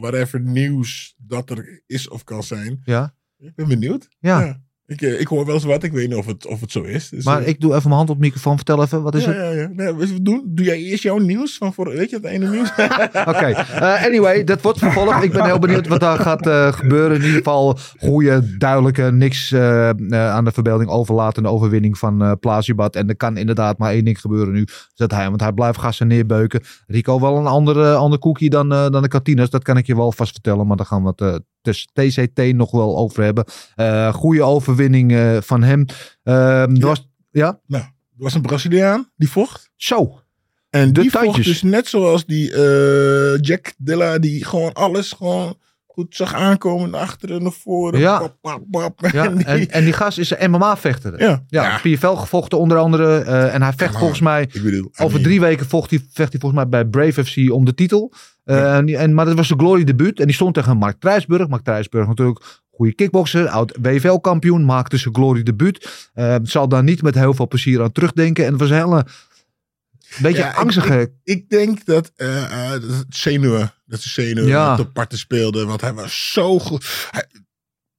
whatever 0.00 0.40
nieuws 0.40 1.14
dat 1.18 1.50
er 1.50 1.82
is 1.86 2.08
of 2.08 2.24
kan 2.24 2.42
zijn. 2.42 2.82
Ja. 2.84 3.14
Ik 3.38 3.54
ben 3.54 3.68
benieuwd. 3.68 4.08
Ja. 4.18 4.60
Ik, 4.86 5.02
eh, 5.02 5.20
ik 5.20 5.26
hoor 5.26 5.46
wel 5.46 5.54
eens 5.54 5.64
wat, 5.64 5.82
ik 5.82 5.92
weet 5.92 6.08
niet 6.08 6.18
of 6.18 6.26
het, 6.26 6.46
of 6.46 6.60
het 6.60 6.70
zo 6.70 6.82
is. 6.82 7.08
Dus, 7.08 7.24
Maar 7.24 7.42
eh, 7.42 7.48
ik 7.48 7.60
doe 7.60 7.70
even 7.70 7.82
mijn 7.82 7.94
hand 7.94 8.10
op 8.10 8.18
microfoon. 8.18 8.56
Vertel 8.56 8.82
even, 8.82 9.02
wat 9.02 9.14
is 9.14 9.24
ja, 9.24 9.30
het? 9.30 9.36
ja, 9.36 9.60
ja. 9.60 9.68
Nee, 9.72 9.94
we 9.94 10.22
doen, 10.22 10.42
doe 10.46 10.66
jij 10.66 10.78
eerst 10.78 11.02
jouw 11.02 11.18
nieuws 11.18 11.56
van 11.56 11.72
voor, 11.72 11.88
weet 11.88 12.10
je 12.10 12.16
het 12.16 12.24
ene 12.24 12.48
nieuws? 12.50 12.70
Oké, 13.32 13.46
eh, 13.46 14.04
anyway, 14.04 14.44
dat 14.44 14.62
wordt 14.62 14.78
vervolgd. 14.78 15.22
Ik 15.22 15.32
ben 15.32 15.44
heel 15.44 15.58
benieuwd 15.58 15.88
wat 15.88 16.00
daar 16.00 16.18
gaat 16.18 16.74
gebeuren. 16.74 17.16
In 17.16 17.22
ieder 17.22 17.36
geval 17.36 17.78
goede, 17.98 18.56
duidelijke, 18.58 19.02
niks 19.02 19.54
aan 19.54 20.44
de 20.44 20.52
verbeelding 20.52 20.90
overlatende 20.90 21.48
overwinning 21.48 21.98
van 21.98 22.22
eh 22.22 22.32
Plasiebad. 22.40 22.96
En 22.96 23.08
er 23.08 23.16
kan 23.16 23.36
inderdaad 23.36 23.78
maar 23.78 23.92
één 23.92 24.04
ding 24.04 24.20
gebeuren 24.20 24.52
nu. 24.52 24.66
Dat 24.94 25.10
hij, 25.10 25.28
want 25.28 25.40
hij 25.40 25.52
blijft 25.52 25.78
gassen 25.78 26.06
neerbeuken. 26.06 26.60
Rico 26.86 27.20
wel 27.20 27.36
een 27.36 27.46
andere, 27.46 27.94
ander 27.94 28.18
koekje 28.18 28.50
dan, 28.50 28.68
dan 28.68 29.02
de 29.02 29.08
Catinas. 29.08 29.50
Dat 29.50 29.62
kan 29.62 29.76
ik 29.76 29.86
je 29.86 29.96
wel 29.96 30.12
vast 30.12 30.32
vertellen. 30.32 30.66
Maar 30.66 30.76
daar 30.76 30.86
gaan 30.86 31.02
we 31.02 31.12
het 31.16 31.42
dus 31.62 31.88
TCT 31.92 32.52
nog 32.54 32.70
wel 32.70 32.96
over 32.96 33.22
hebben. 33.24 33.44
Eh 33.74 34.14
goede 34.14 34.42
overwinning 34.42 35.12
eh, 35.12 35.36
van 35.40 35.62
hem. 35.62 35.86
Er 36.22 36.34
Ja. 36.76 36.86
was, 36.86 37.08
ja, 37.30 37.60
nou, 37.66 37.82
er 37.84 37.90
was 38.16 38.34
een 38.34 38.42
Braziliaan 38.42 39.10
die 39.16 39.30
vocht. 39.30 39.70
zo. 39.76 40.20
En 40.70 40.92
De 40.92 41.00
die 41.00 41.10
vocht 41.10 41.44
dus 41.44 41.62
net 41.62 41.88
zoals 41.88 42.26
die 42.26 42.52
eh, 42.52 43.38
Jack 43.40 43.72
Dilla, 43.78 44.18
die 44.18 44.44
gewoon 44.44 44.72
alles 44.72 45.12
gewoon 45.12 45.58
goed 45.94 46.16
zag 46.16 46.34
aankomen. 46.34 46.90
Naar 46.90 47.00
achteren, 47.00 47.42
naar 47.42 47.52
voren. 47.52 48.00
Ja. 48.00 48.18
Pap, 48.18 48.36
pap, 48.40 48.62
pap. 48.70 49.10
Ja, 49.12 49.24
En 49.24 49.36
die- 49.36 49.46
en, 49.46 49.70
en 49.70 49.84
die 49.84 49.92
gast 49.92 50.18
is 50.18 50.30
een 50.38 50.50
MMA-vechter. 50.50 51.20
ja. 51.20 51.42
Ja, 51.48 51.78
PFL 51.82 52.06
gevochten 52.14 52.58
onder 52.58 52.78
andere. 52.78 53.18
eh, 53.18 53.54
en 53.54 53.62
hij 53.62 53.72
vecht 53.72 53.86
Come 53.90 53.98
volgens 53.98 54.20
mij 54.20 54.42
Ik 54.42 54.62
bedoel, 54.62 54.70
I 54.84 54.88
over 55.02 55.10
mean, 55.10 55.22
drie 55.22 55.40
weken 55.40 55.66
vocht 55.66 55.90
hij, 55.90 55.98
vecht 56.12 56.32
hij 56.32 56.40
volgens 56.40 56.60
mij 56.62 56.68
bij 56.68 56.84
Brave 56.84 57.24
FC 57.24 57.52
om 57.52 57.64
de 57.64 57.74
titel. 57.74 58.12
Eh, 58.44 58.76
en, 58.76 58.88
en, 58.88 59.14
maar 59.14 59.24
dat 59.24 59.34
was 59.36 59.48
de 59.48 59.54
glory 59.56 59.84
debuut. 59.84 60.18
En 60.20 60.26
die 60.26 60.34
stond 60.34 60.54
tegen 60.54 60.76
Mark 60.76 60.96
Trijsburg. 61.00 61.48
Mark 61.48 61.64
Trijsburg 61.64 62.06
natuurlijk 62.06 62.60
goede 62.70 62.94
kickbokser. 62.94 63.48
Oud 63.48 63.78
WFL-kampioen. 63.80 64.64
Maakte 64.64 64.96
zijn 64.96 65.14
glory 65.14 65.42
debuut. 65.42 66.08
Eh, 66.14 66.36
zal 66.42 66.68
daar 66.68 66.82
niet 66.82 67.02
met 67.02 67.14
heel 67.14 67.34
veel 67.34 67.48
plezier 67.48 67.82
aan 67.82 67.92
terugdenken. 67.92 68.44
En 68.44 68.50
het 68.50 68.60
was 68.60 68.70
een 68.70 68.76
hele... 68.76 69.04
Beetje 70.20 70.38
Ja, 70.42 70.50
ik- 70.50 70.56
angstige... 70.56 71.12
Ik 71.24 71.48
denk 71.48 71.84
dat, 71.84 72.12
eh, 72.16 72.44
eh, 72.64 72.70
dat 72.70 72.82
het 72.96 73.04
zenuwen, 73.08 73.72
dat 73.86 74.00
ze 74.00 74.08
zenuwen 74.08 74.48
Ja. 74.48 74.78
op 74.78 74.92
parten 74.92 75.18
speelde. 75.18 75.64
Want 75.66 75.80
hij 75.80 75.92
was 75.92 76.30
zo 76.32 76.58
goed. 76.58 77.08
Hij, 77.10 77.26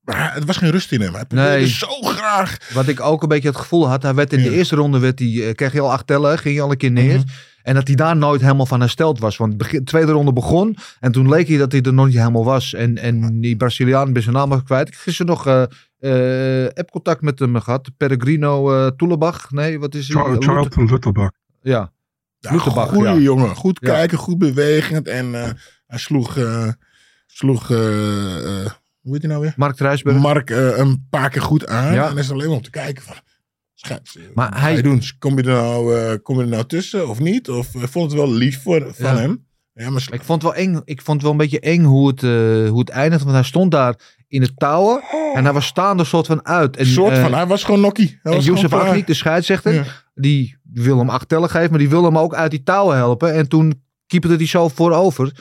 maar 0.02 0.34
het 0.34 0.46
was 0.46 0.58
geen 0.58 0.72
rust 0.72 0.92
in 0.92 1.02
hem. 1.02 1.14
Hij 1.14 1.26
probeerde 1.26 1.52
Nee. 1.52 1.68
zo 1.68 1.88
graag. 2.02 2.58
Wat 2.74 2.88
ik 2.88 3.00
ook 3.00 3.22
een 3.24 3.28
beetje 3.30 3.48
het 3.50 3.58
gevoel 3.58 3.88
had. 3.90 4.04
Hij 4.04 4.14
werd 4.14 4.34
in 4.34 4.44
de 4.44 4.50
eerste 4.56 4.76
ronde 4.76 5.00
werd 5.00 5.20
hij, 5.20 5.48
eh, 5.48 5.54
kreeg 5.54 5.72
hij 5.72 5.82
al 5.82 5.92
acht 5.92 6.08
tellen. 6.08 6.38
Ging 6.40 6.56
hij 6.56 6.64
al 6.64 6.72
een 6.72 6.78
keer 6.78 6.92
neer. 6.92 7.18
Mhm. 7.18 7.28
En 7.64 7.74
dat 7.76 7.88
hij 7.88 7.96
daar 7.96 8.16
nooit 8.18 8.42
helemaal 8.42 8.66
van 8.66 8.80
hersteld 8.80 9.20
was. 9.20 9.38
Want 9.38 9.60
de 9.72 9.84
tweede 9.84 10.12
ronde 10.12 10.34
begon. 10.34 10.78
En 11.00 11.12
toen 11.12 11.30
leek 11.30 11.48
hij 11.48 11.58
dat 11.58 11.72
hij 11.72 11.82
er 11.82 11.94
nog 11.94 12.06
niet 12.06 12.16
helemaal 12.18 12.44
was. 12.46 12.74
En, 12.74 12.98
en 12.98 13.42
die 13.42 13.56
Braziliaan, 13.56 14.14
ben 14.14 14.22
zijn 14.24 14.36
naam 14.36 14.64
kwijt. 14.64 14.88
Ik 14.88 14.94
heb 14.94 15.02
gisteren 15.04 15.32
nog 15.32 15.48
eh 15.48 15.64
eh, 16.00 16.68
appcontact 16.74 17.22
met 17.22 17.40
hem 17.40 17.60
gehad. 17.62 17.90
Peregrino 17.98 18.74
eh 18.86 18.88
Toelebach. 18.88 19.52
Nee, 19.52 19.80
wat 19.80 19.96
is 19.96 20.08
hij? 20.08 20.24
Char- 20.24 20.36
Charlton 20.42 20.86
Lutterbach. 20.86 21.32
Ja, 21.62 21.93
Ja, 22.52 22.86
goeie 22.86 23.14
ja. 23.14 23.18
jongen. 23.18 23.56
Goed 23.56 23.80
kijken, 23.80 24.18
goed 24.18 24.38
bewegend. 24.38 25.08
En 25.08 25.36
eh, 25.36 25.50
hij 25.88 26.00
sloeg, 26.00 26.38
eh, 26.38 26.68
sloeg 27.26 27.72
eh, 27.72 27.78
hoe 29.02 29.12
heet 29.12 29.22
hij 29.22 29.30
nou 29.30 29.42
weer? 29.42 29.54
Mark 29.56 29.76
Trijsburg. 29.76 30.18
Mark 30.18 30.50
een 30.50 31.08
paar 31.10 31.30
keer 31.30 31.42
goed 31.42 31.68
aan. 31.68 31.94
En 31.94 32.18
is 32.18 32.32
alleen 32.32 32.48
maar 32.48 32.56
om 32.56 32.64
te 32.64 32.70
kijken 32.70 33.04
van... 33.04 33.16
Schijt, 33.74 34.20
Maar 34.34 34.62
hij- 34.62 34.82
doen? 34.82 35.02
Kom 35.20 35.38
je, 35.38 35.44
er 35.44 35.54
nou, 35.54 36.18
kom 36.18 36.38
je 36.38 36.42
er 36.42 36.48
nou 36.48 36.66
tussen 36.66 37.10
of 37.10 37.20
niet? 37.20 37.50
Of 37.50 37.68
vond 37.72 38.12
het 38.12 38.20
wel 38.20 38.32
lief 38.32 38.62
voor, 38.62 38.94
van 38.94 39.18
hem? 39.18 39.46
Ja, 39.74 39.90
maar 39.90 40.08
Ik 40.12 40.22
vond 40.24 40.44
het 40.44 40.52
wel 40.52 40.62
eng. 40.64 40.82
Ik 40.86 41.02
vond 41.02 41.14
het 41.18 41.22
wel 41.22 41.32
een 41.32 41.38
beetje 41.38 41.60
eng 41.60 41.84
hoe 41.84 42.08
het, 42.08 42.24
eh, 42.24 42.30
hoe 42.70 42.80
het 42.80 42.90
eindigde. 42.90 43.24
Want 43.24 43.36
hij 43.38 43.46
stond 43.46 43.72
daar 43.72 43.96
in 44.28 44.42
het 44.42 44.60
touwen. 44.60 45.02
En 45.34 45.44
hij 45.44 45.54
was 45.54 45.66
staande 45.66 46.04
soort 46.04 46.26
van 46.26 46.46
uit. 46.46 46.76
En, 46.78 46.82
een 46.86 46.92
soort 46.92 47.14
eh, 47.14 47.22
van, 47.22 47.34
hij 47.34 47.48
was 47.48 47.64
gewoon 47.64 47.82
nokkie. 47.82 48.08
Hij 48.08 48.32
En 48.32 48.38
was 48.38 48.46
Youssef 48.46 48.70
gewoon. 48.72 48.86
Agnik, 48.88 49.08
de 49.08 49.14
scheidsrechter, 49.14 49.74
Ja. 49.74 49.84
die 50.14 50.58
wil 50.74 50.98
hem 50.98 51.10
acht 51.10 51.30
tellen 51.30 51.50
geven, 51.50 51.70
maar 51.70 51.80
die 51.80 51.90
wil 51.90 52.04
hem 52.04 52.18
ook 52.18 52.34
uit 52.36 52.52
die 52.52 52.64
touwen 52.64 52.96
helpen. 52.96 53.34
En 53.34 53.48
toen 53.48 53.84
keeperde 54.08 54.36
hij 54.36 54.46
zo 54.48 54.68
voorover. 54.68 55.32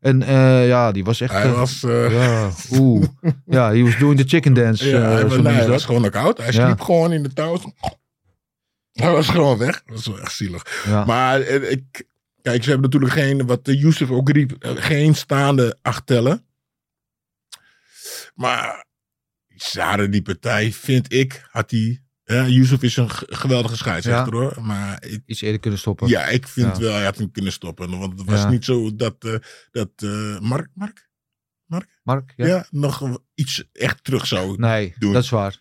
En 0.00 0.22
eh, 0.22 0.66
ja, 0.68 0.92
die 0.92 1.04
was 1.04 1.20
echt... 1.20 1.32
Hij 1.32 1.42
eh, 1.42 1.52
was, 1.58 1.82
eh, 1.84 2.12
ja, 2.12 2.50
oeh. 2.72 3.04
Ja, 3.46 3.72
he 3.72 3.82
was 3.82 3.98
doing 3.98 4.18
the 4.20 4.28
chicken 4.28 4.54
dance. 4.54 4.88
ja, 4.88 4.96
eh, 4.96 5.02
hij, 5.08 5.16
zo 5.16 5.22
was, 5.22 5.32
noemen 5.32 5.42
nee, 5.42 5.52
ze 5.52 5.58
hij 5.58 5.60
dat. 5.66 5.74
was 5.74 5.84
gewoon 5.84 6.00
knock-out. 6.00 6.38
Hij 6.38 6.52
Ja. 6.52 6.64
sliep 6.66 6.80
gewoon 6.80 7.12
in 7.12 7.22
de 7.22 7.32
touw. 7.32 7.58
Hij 8.92 9.10
was 9.12 9.28
gewoon 9.28 9.58
weg. 9.58 9.82
Dat 9.86 9.94
was 9.96 10.06
wel 10.06 10.20
echt 10.20 10.32
zielig. 10.32 10.82
Ja. 10.86 11.04
Maar 11.04 11.40
eh, 11.40 11.70
ik, 11.70 12.04
kijk, 12.42 12.62
ze 12.62 12.70
hebben 12.70 12.90
natuurlijk 12.90 13.12
geen, 13.12 13.46
wat 13.46 13.60
Youssef 13.62 14.10
ook 14.10 14.30
riep, 14.30 14.52
eh, 14.52 14.70
geen 14.76 15.14
staande 15.14 15.78
acht 15.82 16.06
tellen. 16.06 16.44
Maar 18.34 18.86
Zare 19.48 20.08
die 20.08 20.22
partij, 20.22 20.72
vind 20.72 21.12
ik, 21.12 21.46
had 21.50 21.70
hij 21.70 22.02
Ja, 22.24 22.46
Yusuf 22.46 22.82
is 22.82 22.96
een 22.96 23.10
geweldige 23.10 23.76
scheidsrechter 23.76 24.32
hoor. 24.34 24.56
Maar 24.62 25.04
ik, 25.04 25.22
Iets 25.26 25.40
eerder 25.40 25.60
kunnen 25.60 25.78
stoppen. 25.78 26.08
ja, 26.08 26.26
ik 26.26 26.48
vind 26.48 26.76
Ja. 26.76 26.82
wel, 26.82 26.94
hij 26.94 27.04
had 27.04 27.18
hem 27.18 27.30
kunnen 27.30 27.52
stoppen. 27.52 27.98
Want 27.98 28.18
het 28.18 28.28
was 28.30 28.40
Ja. 28.40 28.50
niet 28.50 28.64
zo 28.64 28.94
dat, 28.96 29.24
eh, 29.24 29.34
dat 29.70 29.90
eh, 29.96 30.38
Mark, 30.40 30.68
Mark? 30.74 31.08
Mark? 32.02 32.32
Ja? 32.36 32.66
nog 32.70 33.18
iets 33.34 33.64
echt 33.72 34.04
terug 34.04 34.26
zou 34.26 34.56
Nee, 34.58 34.94
doen. 34.98 35.12
dat 35.12 35.22
is 35.22 35.30
waar. 35.30 35.60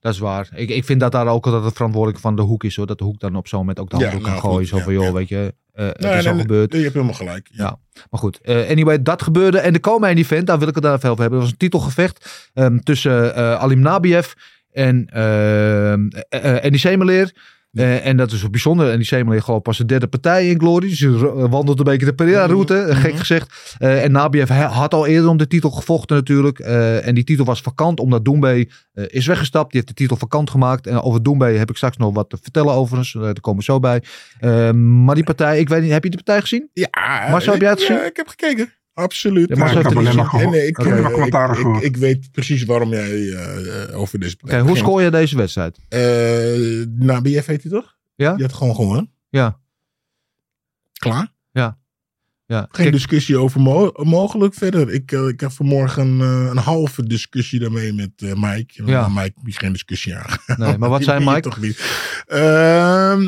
Dat 0.00 0.12
is 0.12 0.18
waar. 0.18 0.48
Ik, 0.54 0.68
ik 0.70 0.84
vind 0.84 1.00
dat 1.00 1.12
daar 1.12 1.26
ook 1.26 1.44
altijd 1.46 1.64
het 1.64 1.74
verantwoordelijk 1.74 2.20
van 2.22 2.36
de 2.36 2.42
hoek 2.42 2.64
is 2.64 2.76
hoor. 2.76 2.86
Dat 2.86 2.98
de 2.98 3.04
hoek 3.04 3.20
dan 3.20 3.36
op 3.36 3.48
zo'n 3.48 3.58
moment 3.58 3.80
ook 3.80 3.90
de 3.90 3.96
Ja, 3.96 4.02
handdoek 4.08 4.24
kan 4.30 4.38
gooien. 4.40 4.66
Zo 4.66 4.76
ja, 4.76 4.82
van 4.82 4.92
joh, 4.92 5.12
weet 5.12 5.28
je, 5.28 5.54
eh, 5.72 5.86
het 5.86 6.00
Nee, 6.00 6.18
is 6.18 6.26
al 6.26 6.32
nee, 6.32 6.40
gebeurd. 6.40 6.68
nee, 6.70 6.78
je 6.78 6.84
hebt 6.86 6.94
helemaal 6.96 7.18
gelijk. 7.18 7.48
Ja. 7.52 7.64
Ja. 7.64 7.78
Maar 8.10 8.20
goed, 8.20 8.40
eh, 8.40 8.70
anyway, 8.70 9.02
dat 9.02 9.22
gebeurde. 9.22 9.58
En 9.58 9.72
de 9.72 9.78
komen 9.78 10.16
event, 10.16 10.46
daar 10.46 10.58
wil 10.58 10.68
ik 10.68 10.74
het 10.74 10.82
daar 10.82 10.94
even 10.94 11.08
over 11.10 11.20
hebben. 11.20 11.38
Dat 11.38 11.48
was 11.48 11.58
een 11.58 11.68
titelgevecht 11.68 12.50
ehm, 12.54 12.78
tussen 12.78 13.34
eh, 13.34 13.54
Alim 13.54 13.80
Nabiev 13.80 14.32
en 14.72 15.06
ehm 15.06 16.08
eh, 16.08 16.44
eh, 16.44 16.64
Eddie 16.64 16.80
Semeleer. 16.80 17.32
Eh, 17.72 18.06
en 18.06 18.16
dat 18.16 18.32
is 18.32 18.44
ook 18.44 18.50
bijzonder. 18.50 18.90
En 18.90 18.96
die 18.96 19.06
Semeleer 19.06 19.42
gewoon 19.42 19.62
pas 19.62 19.76
de 19.78 19.84
derde 19.84 20.06
partij 20.06 20.48
in 20.48 20.58
Glory. 20.58 20.88
Dus 20.88 21.02
ro- 21.02 21.48
wandelt 21.48 21.78
een 21.78 21.84
beetje 21.84 22.06
de 22.06 22.14
Pereira-route, 22.14 22.76
eh, 22.78 22.96
gek 22.96 23.10
Mhm. 23.10 23.18
gezegd. 23.18 23.74
Eh, 23.78 24.04
en 24.04 24.14
had 24.54 24.94
al 24.94 25.06
eerder 25.06 25.30
om 25.30 25.36
de 25.36 25.46
titel 25.46 25.70
gevochten 25.70 26.16
natuurlijk. 26.16 26.58
Eh, 26.58 27.06
en 27.06 27.14
die 27.14 27.24
titel 27.24 27.44
was 27.44 27.60
vakant 27.60 28.00
omdat 28.00 28.24
Doembe 28.24 28.68
is 28.94 29.26
weggestapt. 29.26 29.72
Die 29.72 29.80
heeft 29.80 29.88
de 29.88 29.94
titel 30.02 30.16
vakant 30.16 30.50
gemaakt. 30.50 30.86
En 30.86 31.00
over 31.00 31.22
Doembe 31.22 31.44
heb 31.46 31.70
ik 31.70 31.76
straks 31.76 31.96
nog 31.96 32.14
wat 32.14 32.30
te 32.30 32.38
vertellen 32.42 32.72
overigens. 32.74 33.12
Daar 33.12 33.40
komen 33.40 33.58
we 33.58 33.64
zo 33.64 33.78
bij. 33.80 34.02
Eh, 34.40 34.70
maar 34.72 35.14
die 35.14 35.24
partij, 35.24 35.58
ik 35.58 35.68
weet 35.68 35.82
niet, 35.82 35.90
heb 35.92 36.02
je 36.04 36.10
die 36.10 36.22
partij 36.24 36.40
gezien? 36.40 36.70
Ja, 36.72 36.88
Marcel, 37.30 37.52
heb 37.52 37.60
jij 37.60 37.70
het 37.70 37.80
gezien? 37.80 37.96
ja, 37.96 38.04
ik 38.04 38.16
heb 38.16 38.28
gekeken. 38.28 38.72
Absoluut. 38.98 39.48
Ja, 39.56 39.66
ik 39.70 39.82
heb 39.86 39.96
alleen 39.96 40.16
maar 40.16 40.26
gehoord. 40.26 40.50
nee, 40.50 40.66
ik, 40.66 40.78
Ik 41.80 41.94
eh, 41.94 42.00
weet 42.00 42.30
precies 42.32 42.64
waarom 42.64 42.90
jij 42.90 43.10
eh, 43.32 43.82
eh, 43.82 43.98
over 44.00 44.18
deze 44.20 44.36
Oké, 44.40 44.60
hoe 44.60 44.76
scoor 44.76 45.02
je 45.02 45.10
deze 45.10 45.36
wedstrijd? 45.36 45.78
Uh, 45.88 46.86
Nabiev 46.88 47.46
heet 47.46 47.62
hij 47.62 47.70
toch? 47.72 47.96
Ja? 48.14 48.34
Die 48.34 48.44
had 48.44 48.54
gewoon 48.54 48.74
gewonnen. 48.74 49.12
Ja. 49.28 49.60
Klaar. 50.92 51.32
Ja. 51.50 51.78
Ja. 52.46 52.58
Geen 52.58 52.68
Kijk, 52.70 52.92
discussie 52.92 53.36
over 53.36 53.60
mo- 53.60 53.92
mogelijk 53.94 54.54
verder. 54.54 54.92
Ik, 54.92 55.12
eh, 55.12 55.28
ik 55.28 55.40
heb 55.40 55.50
vanmorgen 55.52 56.20
eh, 56.20 56.46
een 56.50 56.56
halve 56.56 57.06
discussie 57.06 57.60
daarmee 57.60 57.92
met 57.92 58.10
eh, 58.16 58.32
Mike. 58.34 58.84
Ja. 58.84 59.08
Maar 59.08 59.22
Mike 59.24 59.40
is 59.44 59.56
geen 59.56 59.72
discussie 59.72 60.16
aan. 60.16 60.36
nee, 60.56 60.78
maar 60.78 60.88
wat 60.96 61.04
zei 61.04 61.18
je 61.24 61.26
Mike? 61.30 61.40
toch 61.40 61.60
niet. 61.60 61.78
Ehm, 62.26 63.22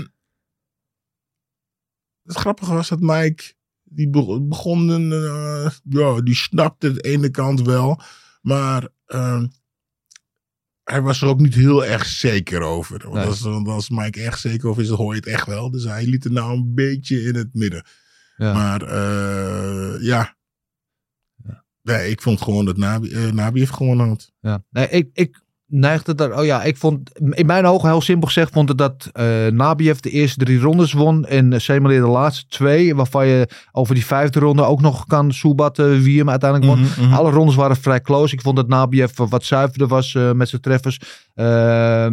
het 2.25 2.37
grappige 2.37 2.73
was 2.73 2.89
dat 2.89 3.01
Mike, 3.01 3.43
die 3.91 4.09
be- 4.11 4.41
begon, 4.43 4.89
een, 4.89 5.13
eh, 5.13 5.71
ja, 5.89 6.21
die 6.21 6.35
snapte 6.35 6.87
het 6.87 7.05
ene 7.05 7.31
kant 7.31 7.61
wel, 7.63 8.01
maar 8.43 8.89
ehm, 9.07 9.47
hij 10.85 11.03
was 11.03 11.23
er 11.23 11.29
ook 11.29 11.41
niet 11.41 11.55
heel 11.55 11.85
erg 11.85 12.07
zeker 12.07 12.61
over. 12.63 13.01
Want 13.03 13.15
Nee. 13.15 13.25
als, 13.25 13.45
als 13.67 13.91
Mike 13.91 14.21
erg 14.23 14.39
zeker 14.39 14.69
over 14.69 14.83
is, 14.83 14.89
dan 14.89 14.97
hoor 14.97 15.15
je 15.15 15.21
het 15.21 15.29
echt 15.29 15.47
wel. 15.47 15.71
Dus 15.71 15.85
hij 15.85 16.07
liet 16.07 16.25
het 16.25 16.33
nou 16.33 16.57
een 16.57 16.75
beetje 16.75 17.23
in 17.23 17.35
het 17.35 17.55
midden. 17.55 17.85
Ja. 18.37 18.53
Maar 18.53 18.83
eh, 18.83 20.03
ja. 20.03 20.37
Nee, 21.83 22.11
ik 22.11 22.23
vond 22.23 22.41
gewoon 22.43 22.65
dat 22.65 22.77
Nabi, 22.77 23.11
eh, 23.13 23.31
Nabi 23.31 23.59
heeft 23.59 23.73
gewonnen 23.75 24.09
had. 24.09 24.33
Ja. 24.41 24.65
Nee, 24.71 24.89
ik, 24.89 25.11
ik 25.13 25.43
neigde 25.71 26.15
daar. 26.15 26.39
Oh 26.39 26.45
ja, 26.45 26.63
ik 26.63 26.77
vond. 26.77 27.19
In 27.31 27.47
mijn 27.47 27.67
ogen, 27.67 27.89
heel 27.89 28.01
simpel 28.01 28.27
gezegd, 28.27 28.53
vond 28.53 28.71
ik 28.71 28.77
dat 28.77 29.09
eh 29.13 29.47
Nabiev 29.47 29.99
de 29.99 30.11
eerste 30.11 30.45
drie 30.45 30.61
rondes 30.61 30.93
won. 30.93 31.27
En 31.27 31.53
uh, 31.53 31.59
Semeleer 31.59 32.01
de 32.01 32.07
laatste 32.07 32.45
twee. 32.49 32.95
Waarvan 32.95 33.27
je 33.27 33.49
over 33.73 33.95
die 33.95 34.07
vijfde 34.07 34.39
ronde 34.39 34.63
ook 34.63 34.81
nog 34.81 35.07
kan 35.07 35.33
soebatten 35.33 36.03
wie 36.03 36.19
hem 36.19 36.31
uiteindelijk 36.31 36.71
won. 36.73 36.81
Mhm, 36.81 37.01
mhm. 37.01 37.15
Alle 37.15 37.31
rondes 37.31 37.55
waren 37.55 37.77
vrij 37.77 38.01
close. 38.01 38.35
Ik 38.35 38.41
vond 38.41 38.57
dat 38.57 38.69
Nabiev 38.69 39.19
wat 39.29 39.45
zuiverder 39.45 39.89
was 39.89 40.15
eh, 40.15 40.33
met 40.33 40.49
zijn 40.49 40.63
treffers. 40.63 41.01
Eh, 41.35 42.07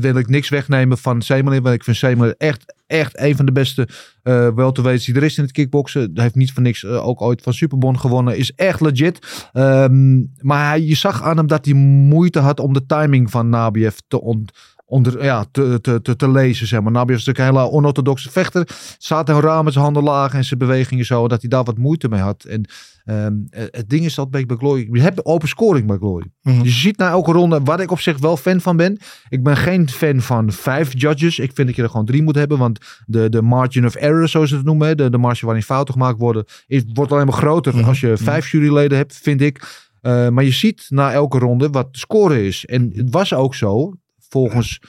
wil 0.00 0.16
ik 0.16 0.28
niks 0.28 0.48
wegnemen 0.48 0.98
van 0.98 1.22
Semeleer. 1.22 1.62
Want 1.62 1.74
ik 1.74 1.84
vind 1.84 1.96
Semeleer 1.96 2.34
echt, 2.38 2.74
echt 2.92 3.20
een 3.20 3.36
van 3.36 3.46
de 3.46 3.52
beste 3.52 3.88
eh 4.22 4.48
welterweights 4.54 5.04
die 5.04 5.14
er 5.14 5.22
is 5.22 5.36
in 5.36 5.42
het 5.42 5.52
kickboksen. 5.52 6.10
Hij 6.14 6.22
heeft 6.22 6.34
niet 6.34 6.52
voor 6.52 6.62
niks 6.62 6.84
eh, 6.84 7.06
ook 7.06 7.22
ooit 7.22 7.42
van 7.42 7.52
Superbon 7.52 7.98
gewonnen. 7.98 8.36
Is 8.36 8.54
echt 8.54 8.80
legit. 8.80 9.48
Ehm, 9.52 10.22
maar 10.40 10.68
hij, 10.68 10.80
je 10.80 10.94
zag 10.94 11.22
aan 11.22 11.36
hem 11.36 11.46
dat 11.46 11.64
hij 11.64 11.74
moeite 11.74 12.38
had 12.38 12.60
om 12.60 12.72
de 12.72 12.86
timing 12.86 13.30
van 13.30 13.48
Nabiev 13.48 13.96
te, 14.08 14.20
on, 14.20 14.46
onder, 14.92 15.24
ja, 15.24 15.44
te, 15.50 15.78
te, 15.80 16.02
te, 16.02 16.16
te 16.16 16.30
lezen. 16.30 16.66
Zeg 16.66 16.80
maar. 16.82 16.92
Nabiev 16.92 17.18
is 17.18 17.24
natuurlijk 17.24 17.54
een 17.54 17.60
hele 17.60 17.72
onorthodoxe 17.76 18.30
vechter. 18.30 18.68
Staat 18.98 19.28
heel 19.28 19.40
raar 19.40 19.64
met 19.64 19.72
zijn 19.72 19.84
handen 19.84 20.02
laag 20.02 20.34
en 20.34 20.44
zijn 20.44 20.58
bewegingen 20.58 21.04
zo. 21.04 21.28
Dat 21.28 21.40
hij 21.40 21.50
daar 21.50 21.64
wat 21.64 21.78
moeite 21.78 22.08
mee 22.08 22.20
had. 22.20 22.44
En 22.44 22.64
ehm, 23.04 23.34
eh, 23.50 23.64
het 23.70 23.88
ding 23.88 24.04
is 24.04 24.14
dat 24.14 24.30
bij 24.30 24.44
Glory. 24.46 24.88
Je 24.92 25.00
hebt 25.00 25.24
open 25.24 25.48
scoring 25.48 25.86
bij 25.86 25.96
Glory. 25.96 26.26
Mhm. 26.42 26.62
Je 26.62 26.70
ziet 26.70 26.96
na 26.96 27.10
elke 27.10 27.32
ronde, 27.32 27.60
waar 27.64 27.80
ik 27.80 27.90
op 27.90 28.00
zich 28.00 28.18
wel 28.18 28.36
fan 28.36 28.60
van 28.60 28.76
ben. 28.76 28.98
Ik 29.28 29.42
ben 29.42 29.56
geen 29.56 29.88
fan 29.88 30.20
van 30.20 30.52
vijf 30.52 31.00
judges. 31.00 31.38
Ik 31.38 31.50
vind 31.54 31.66
dat 31.66 31.76
je 31.76 31.82
er 31.82 31.90
gewoon 31.90 32.06
drie 32.06 32.22
moet 32.22 32.34
hebben. 32.34 32.58
Want 32.58 32.78
de, 33.06 33.28
de 33.28 33.42
margin 33.42 33.86
of 33.86 33.94
error, 33.94 34.28
zoals 34.28 34.48
ze 34.48 34.56
het 34.56 34.64
noemen. 34.64 34.96
De, 34.96 35.10
de 35.10 35.18
marge 35.18 35.44
waarin 35.44 35.62
fouten 35.62 35.94
gemaakt 35.94 36.18
worden. 36.18 36.44
Is, 36.66 36.82
wordt 36.92 37.12
alleen 37.12 37.26
maar 37.26 37.36
groter 37.36 37.76
Mhm. 37.76 37.88
als 37.88 38.00
je 38.00 38.16
vijf 38.16 38.50
juryleden 38.50 38.98
hebt, 38.98 39.18
vind 39.22 39.40
ik. 39.40 39.90
Uh, 40.02 40.28
maar 40.28 40.44
je 40.44 40.52
ziet 40.52 40.86
na 40.88 41.12
elke 41.12 41.38
ronde 41.38 41.70
wat 41.70 41.92
de 41.92 41.98
score 41.98 42.46
is. 42.46 42.64
En 42.64 42.92
het 42.94 43.10
was 43.10 43.34
ook 43.34 43.54
zo, 43.54 43.92
volgens 44.32 44.80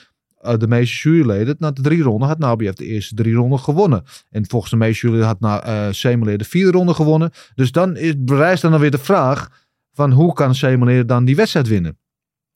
uh, 0.41 0.58
de 0.58 0.68
meeste 0.68 1.10
juryleden. 1.10 1.56
Na 1.60 1.72
de 1.72 1.82
drie 1.82 2.02
ronden 2.02 2.28
had 2.28 2.39
Nabiev 2.39 2.74
de 2.74 2.86
eerste 2.86 3.16
drie 3.16 3.34
ronden 3.34 3.60
gewonnen. 3.60 4.04
En 4.30 4.48
volgens 4.48 4.72
de 4.72 4.78
meeste 4.78 5.00
juryleden 5.00 5.28
had 5.28 5.39
na, 5.39 5.88
uh, 5.91 6.38
de 6.38 6.44
vierde 6.44 6.72
ronde 6.72 6.94
gewonnen. 6.94 7.32
Dus 7.56 7.72
dan 7.72 7.98
is, 7.98 8.14
bereist 8.18 8.62
dan 8.62 8.80
weer 8.80 8.91
de 8.91 8.98
vraag 8.98 9.50
van 9.94 10.12
hoe 10.12 10.34
kan 10.34 10.56
Semeleer 10.56 11.06
dan 11.06 11.26
die 11.26 11.36
wedstrijd 11.36 11.68
winnen? 11.68 11.98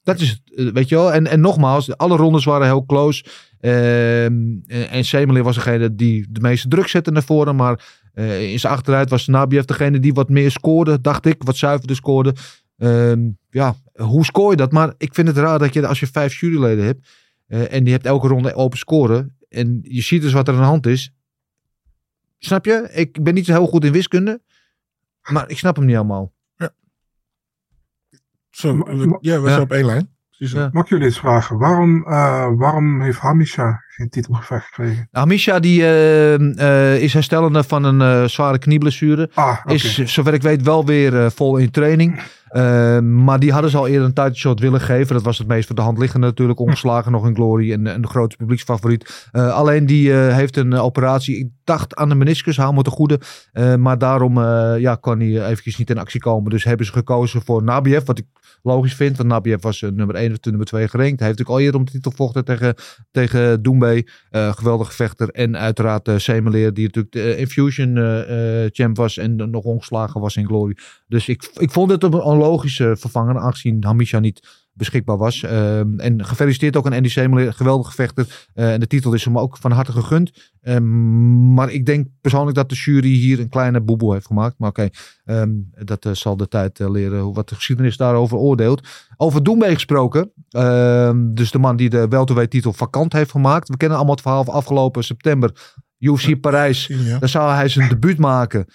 Dat 0.02 0.20
is 0.20 0.28
het, 0.28 0.72
weet 0.72 0.88
je 0.88 0.94
wel. 0.94 1.12
En, 1.12 1.26
en 1.26 1.40
nogmaals, 1.40 1.96
alle 1.96 2.16
rondes 2.16 2.44
waren 2.44 2.66
heel 2.66 2.86
close. 2.86 3.24
Uh, 3.60 4.24
en, 4.24 4.64
en 4.90 5.42
was 5.42 5.54
degene 5.54 5.94
die 5.94 6.26
de 6.30 6.40
meeste 6.40 6.68
druk 6.68 6.88
zette 6.88 7.10
naar 7.10 7.22
voren. 7.22 7.56
Maar 7.56 8.06
in 8.38 8.60
zijn 8.60 8.72
achteruit 8.72 9.10
was 9.10 9.26
Nabiev 9.26 9.64
degene 9.64 10.00
die 10.00 10.14
wat 10.14 10.28
meer 10.28 10.50
scoorde, 10.50 11.00
dacht 11.00 11.26
ik. 11.26 11.42
Wat 11.42 11.56
zuiverder 11.56 11.96
scoorde. 11.96 12.34
Uh, 12.78 13.30
ja, 13.50 13.74
hoe 13.92 14.24
scoor 14.24 14.50
je 14.50 14.56
dat? 14.56 14.72
Maar 14.72 14.94
ik 14.98 15.14
vind 15.14 15.28
het 15.28 15.36
raar 15.36 15.58
dat 15.58 15.74
je 15.74 15.86
als 15.86 16.00
je 16.00 16.06
vijf 16.06 16.40
juryleden 16.40 16.84
hebt. 16.84 17.08
Uh, 17.48 17.72
en 17.72 17.84
die 17.84 17.92
hebt 17.92 18.06
elke 18.06 18.28
ronde 18.28 18.54
open 18.54 18.78
scoren. 18.78 19.36
En 19.48 19.78
je 19.82 20.02
ziet 20.02 20.22
dus 20.22 20.32
wat 20.32 20.48
er 20.48 20.54
aan 20.54 20.60
de 20.60 20.66
hand 20.66 20.86
is. 20.86 21.14
Snap 22.38 22.64
je? 22.64 22.88
Ik 22.92 23.22
ben 23.22 23.34
niet 23.34 23.46
zo 23.46 23.52
heel 23.52 23.66
goed 23.66 23.84
in 23.84 23.92
wiskunde. 23.92 24.42
Maar 25.30 25.50
ik 25.50 25.58
snap 25.58 25.76
hem 25.76 25.84
niet 25.84 25.94
helemaal. 25.94 26.32
Ja. 26.56 26.74
Zo, 28.50 28.68
ja, 29.20 29.40
we 29.40 29.48
zijn 29.48 29.60
op 29.60 29.72
één 29.72 29.86
lijn. 29.86 30.16
Ja. 30.30 30.70
Mag 30.72 30.82
ik 30.82 30.88
jullie 30.88 31.04
eens 31.04 31.18
vragen, 31.18 31.58
waarom, 31.58 31.96
uh, 31.98 32.50
waarom 32.56 33.02
heeft 33.02 33.18
Hamisha 33.18 33.82
geen 33.98 34.08
titelgevecht 34.08 34.66
gekregen? 34.66 35.08
Hamisha 35.10 35.58
die, 35.58 35.80
uh, 35.80 36.38
uh, 36.38 37.02
is 37.02 37.12
herstellende 37.12 37.64
van 37.64 37.84
een 37.84 38.30
zware 38.30 38.58
knieblessure. 38.58 39.30
Ah, 39.34 39.58
okay. 39.62 39.74
Is, 39.74 39.98
zover 39.98 40.34
ik 40.34 40.42
weet, 40.42 40.62
wel 40.62 40.86
weer 40.86 41.30
vol 41.32 41.56
in 41.56 41.70
training. 41.70 42.20
maar 43.02 43.38
die 43.38 43.52
hadden 43.52 43.70
ze 43.70 43.76
al 43.76 43.86
eerder 43.86 44.06
een 44.06 44.12
title 44.12 44.34
shot 44.34 44.60
willen 44.60 44.80
geven. 44.80 45.14
Dat 45.14 45.24
was 45.24 45.38
het 45.38 45.46
meest 45.46 45.66
voor 45.66 45.76
de 45.76 45.82
hand 45.82 45.98
liggende 45.98 46.26
natuurlijk. 46.26 46.58
Ongeslagen 46.58 47.12
nog 47.12 47.26
in 47.26 47.34
Glory 47.34 47.72
en, 47.72 47.86
en 47.86 48.00
de 48.00 48.08
grote 48.08 48.36
publieksfavoriet. 48.36 49.28
alleen 49.32 49.86
die 49.86 50.12
heeft 50.12 50.56
een 50.56 50.74
operatie. 50.74 51.38
Ik 51.38 51.48
dacht 51.64 51.96
aan 51.96 52.08
de 52.08 52.14
meniscus, 52.14 52.56
hou 52.56 52.74
me 52.74 52.82
te 52.82 52.90
goede. 52.90 53.20
maar 53.78 53.98
daarom 53.98 54.40
ja, 54.78 54.94
kan 54.94 55.20
hij 55.20 55.46
eventjes 55.46 55.76
niet 55.76 55.90
in 55.90 55.98
actie 55.98 56.20
komen. 56.20 56.50
Dus 56.50 56.64
hebben 56.64 56.86
ze 56.86 56.92
gekozen 56.92 57.42
voor 57.42 57.62
Nabiev. 57.62 58.04
Wat 58.04 58.18
ik 58.18 58.26
logisch 58.62 58.94
vind. 58.94 59.16
Want 59.16 59.28
Nabiev 59.28 59.62
was 59.62 59.80
nummer 59.80 60.14
1 60.14 60.32
of 60.32 60.38
nummer 60.40 60.66
2 60.66 60.88
gerankt. 60.88 61.18
Hij 61.18 61.28
heeft 61.28 61.38
natuurlijk 61.38 61.48
al 61.48 61.60
eerder 61.60 61.80
om 61.80 61.84
de 61.84 61.92
titel 61.92 62.12
vochten 62.16 62.44
tegen, 62.44 62.74
tegen 63.10 63.62
Doembe. 63.62 63.87
Uh, 63.96 64.52
geweldige 64.52 64.92
vechter. 64.92 65.28
En 65.28 65.56
uiteraard 65.56 66.08
uh, 66.08 66.16
Semeleer, 66.16 66.74
die 66.74 66.84
natuurlijk 66.84 67.14
de 67.14 67.36
Infusion 67.36 67.94
champ 68.72 68.96
was. 68.96 69.16
En 69.16 69.50
nog 69.50 69.64
ongeslagen 69.64 70.20
was 70.20 70.36
in 70.36 70.46
Glory. 70.46 70.76
Dus 71.06 71.28
ik, 71.28 71.50
ik 71.54 71.70
vond 71.70 71.90
het 71.90 72.02
een 72.02 72.36
logische 72.36 72.96
vervanger. 72.98 73.38
Aangezien 73.38 73.84
Hamisha 73.84 74.18
niet 74.18 74.67
beschikbaar 74.78 75.16
was. 75.16 75.42
Uh, 75.42 75.78
en 75.78 76.24
gefeliciteerd 76.24 76.76
ook 76.76 76.86
aan 76.86 76.92
Andy 76.92 77.08
Semeleer. 77.08 77.52
Geweldige 77.52 77.92
vechter. 77.92 78.48
Uh, 78.54 78.72
en 78.72 78.80
de 78.80 78.86
titel 78.86 79.12
is 79.12 79.24
hem 79.24 79.38
ook 79.38 79.56
van 79.56 79.70
harte 79.70 79.92
gegund. 79.92 80.52
Uh, 80.62 80.78
maar 81.54 81.70
ik 81.70 81.86
denk 81.86 82.06
persoonlijk 82.20 82.56
dat 82.56 82.68
de 82.68 82.74
jury 82.74 83.08
hier 83.08 83.40
een 83.40 83.48
kleine 83.48 83.80
boeboe 83.80 84.12
heeft 84.12 84.26
gemaakt. 84.26 84.58
Maar 84.58 84.68
oké, 84.68 84.88
okay, 85.24 85.40
um, 85.40 85.70
dat 85.84 86.04
uh, 86.04 86.12
zal 86.12 86.36
de 86.36 86.48
tijd 86.48 86.78
leren 86.78 87.20
hoe 87.20 87.34
wat 87.34 87.48
de 87.48 87.54
geschiedenis 87.54 87.96
daarover 87.96 88.36
oordeelt. 88.36 88.88
Over 89.16 89.42
Doembe 89.42 89.66
gesproken. 89.66 90.32
Ehm, 90.48 91.34
dus 91.34 91.50
de 91.50 91.58
man 91.58 91.76
die 91.76 91.90
de 91.90 92.08
welterweight 92.08 92.52
titel 92.52 92.72
vakant 92.72 93.12
heeft 93.12 93.30
gemaakt. 93.30 93.68
We 93.68 93.76
kennen 93.76 93.96
allemaal 93.96 94.14
het 94.14 94.24
verhaal 94.24 94.44
van 94.44 94.54
afgelopen 94.54 95.04
september. 95.04 95.76
UFC 95.98 96.40
Parijs. 96.40 96.86
Ja. 96.86 97.18
Daar 97.18 97.28
zou 97.28 97.52
hij 97.52 97.68
zijn 97.68 97.88
debuut 97.88 98.18
maken 98.18 98.66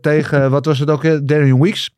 tegen, 0.00 0.50
wat 0.50 0.64
was 0.64 0.78
het 0.78 0.90
ook, 0.90 1.02
Darian 1.02 1.60
Weeks. 1.60 1.97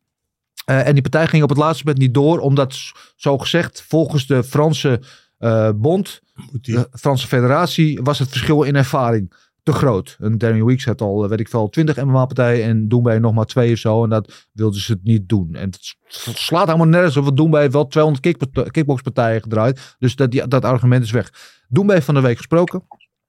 Uh, 0.71 0.87
en 0.87 0.93
die 0.93 1.03
partij 1.03 1.27
ging 1.27 1.43
op 1.43 1.49
het 1.49 1.59
laatste 1.59 1.83
moment 1.85 2.03
niet 2.03 2.15
door, 2.15 2.39
omdat, 2.39 2.79
zo 3.17 3.39
gezegd, 3.39 3.83
volgens 3.89 4.27
de 4.27 4.45
Franse 4.45 5.01
uh, 5.39 5.71
bond, 5.75 6.21
de 6.53 6.89
Franse 6.93 7.27
federatie, 7.27 8.01
was 8.03 8.19
het 8.19 8.29
verschil 8.29 8.63
in 8.63 8.77
ervaring 8.77 9.33
te 9.63 9.73
groot. 9.73 10.17
En 10.21 10.39
Daniel 10.39 10.67
Weeks 10.67 10.85
had 10.85 11.01
al, 11.01 11.23
eh, 11.23 11.29
weet 11.31 11.41
ik 11.41 11.49
veel, 11.49 11.69
20 11.69 11.97
MMA-partijen 11.97 12.65
en 12.65 12.89
Doenbij 12.89 13.19
nog 13.19 13.35
maar 13.35 13.45
twee 13.45 13.73
of 13.73 13.79
zo. 13.79 14.05
En 14.05 14.11
dat 14.11 14.47
wilden 14.53 14.81
ze 14.81 14.93
het 14.93 15.05
niet 15.05 15.29
doen. 15.29 15.55
En 15.55 15.71
het 15.71 15.97
slaat 16.39 16.67
helemaal 16.67 16.87
nergens 16.87 17.17
op, 17.17 17.25
want 17.25 17.37
Doenbij 17.37 17.61
heeft 17.61 17.73
wel 17.73 17.87
200 17.87 18.25
kickpart- 18.25 18.71
kickboxpartijen 18.71 19.43
gedraaid. 19.43 19.97
Dus 19.99 20.17
dat, 20.17 20.31
die- 20.31 20.49
dat 20.49 20.65
argument 20.65 21.05
is 21.05 21.11
weg. 21.11 21.33
Doenbij 21.69 22.03
van 22.03 22.15
de 22.15 22.21
week 22.21 22.37
gesproken. 22.37 22.83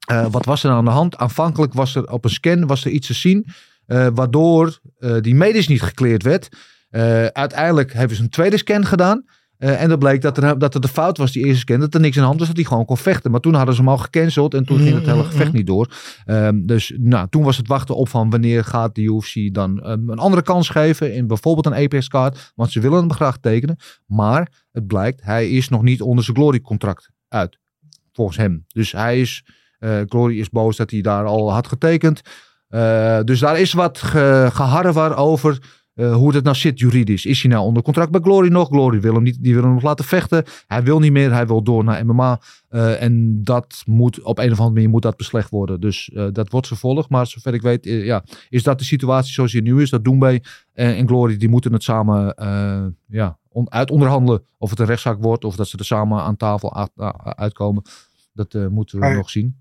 Eh, 0.08 0.26
wat 0.32 0.46
was 0.46 0.64
er 0.64 0.72
aan 0.72 0.86
de 0.86 0.92
hand? 0.92 1.18
Aanvankelijk 1.18 1.74
was 1.74 1.96
er 1.96 2.12
op 2.12 2.24
een 2.24 2.30
scan 2.30 2.68
was 2.68 2.86
er 2.86 2.92
iets 2.92 3.08
te 3.08 3.14
zien, 3.14 3.46
eh, 3.86 4.08
waardoor 4.14 4.80
eh, 5.00 5.16
die 5.22 5.36
medisch 5.36 5.68
niet 5.68 5.82
gekleerd 5.82 6.24
werd. 6.24 6.50
Eh, 6.92 7.26
uiteindelijk 7.26 7.94
hebben 7.94 8.18
ze 8.18 8.24
een 8.24 8.30
tweede 8.30 8.58
scan 8.58 8.86
gedaan. 8.86 9.26
Eh, 9.62 9.82
en 9.82 9.90
dat 9.90 10.00
bleek 10.00 10.22
dat 10.22 10.38
er, 10.38 10.60
dat 10.60 10.74
er 10.74 10.82
de 10.82 10.88
fout 10.88 11.18
was, 11.18 11.32
die 11.32 11.46
eerste 11.46 11.60
scan, 11.60 11.80
dat 11.80 11.94
er 11.94 12.00
niks 12.00 12.16
aan 12.16 12.22
de 12.22 12.28
hand 12.28 12.40
was, 12.40 12.48
dat 12.48 12.58
hij 12.58 12.66
gewoon 12.66 12.86
kon 12.86 12.98
vechten. 12.98 13.32
Maar 13.32 13.40
toen 13.40 13.54
hadden 13.54 13.76
ze 13.76 13.82
hem 13.82 13.90
al 13.90 13.98
gecanceld 13.98 14.54
en 14.54 14.66
toen 14.66 14.78
ging 14.78 14.96
het 14.96 15.06
hele 15.06 15.24
gevecht 15.24 15.54
niet 15.54 15.68
door. 15.68 15.94
Ehm, 16.26 16.66
dus 16.66 16.94
nou, 16.98 17.28
toen 17.30 17.44
was 17.44 17.58
het 17.58 17.68
wachten 17.68 17.96
op 17.96 18.10
van 18.10 18.30
wanneer 18.30 18.64
gaat 18.64 18.96
de 18.96 19.02
UFC 19.02 19.54
dan 19.54 19.82
ehm, 19.82 20.10
een 20.10 20.20
andere 20.20 20.42
kans 20.42 20.70
geven 20.70 21.14
in 21.14 21.28
bijvoorbeeld 21.28 21.66
een 21.66 21.84
Apex 21.84 22.08
card. 22.08 22.52
Want 22.56 22.72
ze 22.72 22.80
willen 22.80 23.00
hem 23.00 23.14
graag 23.14 23.38
tekenen. 23.38 23.78
Maar 24.06 24.52
het 24.72 24.88
blijkt, 24.88 25.22
hij 25.24 25.50
is 25.50 25.70
nog 25.70 25.82
niet 25.82 26.02
onder 26.02 26.24
zijn 26.24 26.38
Glory 26.38 26.62
contract 26.62 27.10
uit. 27.28 27.58
Volgens 28.14 28.38
hem. 28.38 28.66
Dus 28.68 28.92
hij 28.92 29.20
is, 29.20 29.46
eh, 29.80 30.00
Glory 30.06 30.40
is 30.40 30.50
boos 30.50 30.76
dat 30.76 30.92
hij 30.92 31.02
daar 31.02 31.26
al 31.26 31.54
had 31.54 31.68
getekend. 31.68 32.22
Dus 33.24 33.40
daar 33.40 33.60
is 33.60 33.74
wat 33.74 33.98
ge, 33.98 34.50
geharrewar 34.52 35.18
over 35.18 35.60
eh, 35.94 36.14
hoe 36.14 36.36
het 36.36 36.44
nou 36.44 36.56
zit 36.56 36.80
juridisch. 36.80 37.26
Is 37.26 37.42
hij 37.42 37.52
nou 37.52 37.66
onder 37.66 37.84
contract 37.84 38.12
bij 38.12 38.22
Glory 38.22 38.50
nog? 38.50 38.68
Glory 38.68 39.00
wil 39.00 39.14
hem 39.14 39.24
niet, 39.24 39.44
die 39.44 39.54
wil 39.54 39.64
hem 39.64 39.74
nog 39.74 39.84
laten 39.84 40.06
vechten. 40.06 40.44
Hij 40.68 40.84
wil 40.84 41.00
niet 41.00 41.12
meer, 41.12 41.34
hij 41.34 41.48
wil 41.48 41.64
door 41.64 41.84
naar 41.84 42.06
MMA. 42.06 42.42
Eh, 42.70 43.02
en 43.02 43.44
dat 43.44 43.84
moet 43.86 44.22
op 44.22 44.38
een 44.38 44.52
of 44.52 44.58
andere 44.58 44.76
manier 44.76 44.90
moet 44.90 45.02
dat 45.02 45.18
beslecht 45.18 45.50
worden. 45.50 45.80
Dus 45.80 46.10
eh, 46.10 46.28
dat 46.32 46.50
wordt 46.50 46.68
vervolgd. 46.68 47.10
Maar 47.10 47.28
zover 47.28 47.54
ik 47.54 47.62
weet, 47.62 47.86
ja, 47.86 48.24
is 48.50 48.64
dat 48.64 48.80
de 48.80 48.86
situatie 48.86 49.34
zoals 49.34 49.52
die 49.52 49.62
nu 49.62 49.82
is. 49.82 49.90
Dat 49.90 50.04
Doenbay 50.04 50.44
en, 50.74 50.96
en 50.96 51.08
Glory, 51.08 51.38
die 51.38 51.50
moeten 51.50 51.74
het 51.74 51.84
samen 51.84 52.36
ja, 53.08 53.38
on, 53.50 53.72
uit 53.72 53.92
onderhandelen. 53.92 54.44
Of 54.58 54.70
het 54.70 54.80
een 54.80 54.86
rechtszaak 54.86 55.22
wordt, 55.22 55.44
of 55.44 55.56
dat 55.56 55.68
ze 55.68 55.78
er 55.78 55.86
samen 55.86 56.22
aan 56.22 56.38
tafel 56.38 56.90
uitkomen. 57.36 57.84
Dat 58.34 58.54
moeten 58.70 59.00
we 59.00 59.14
nog 59.14 59.30
zien. 59.30 59.61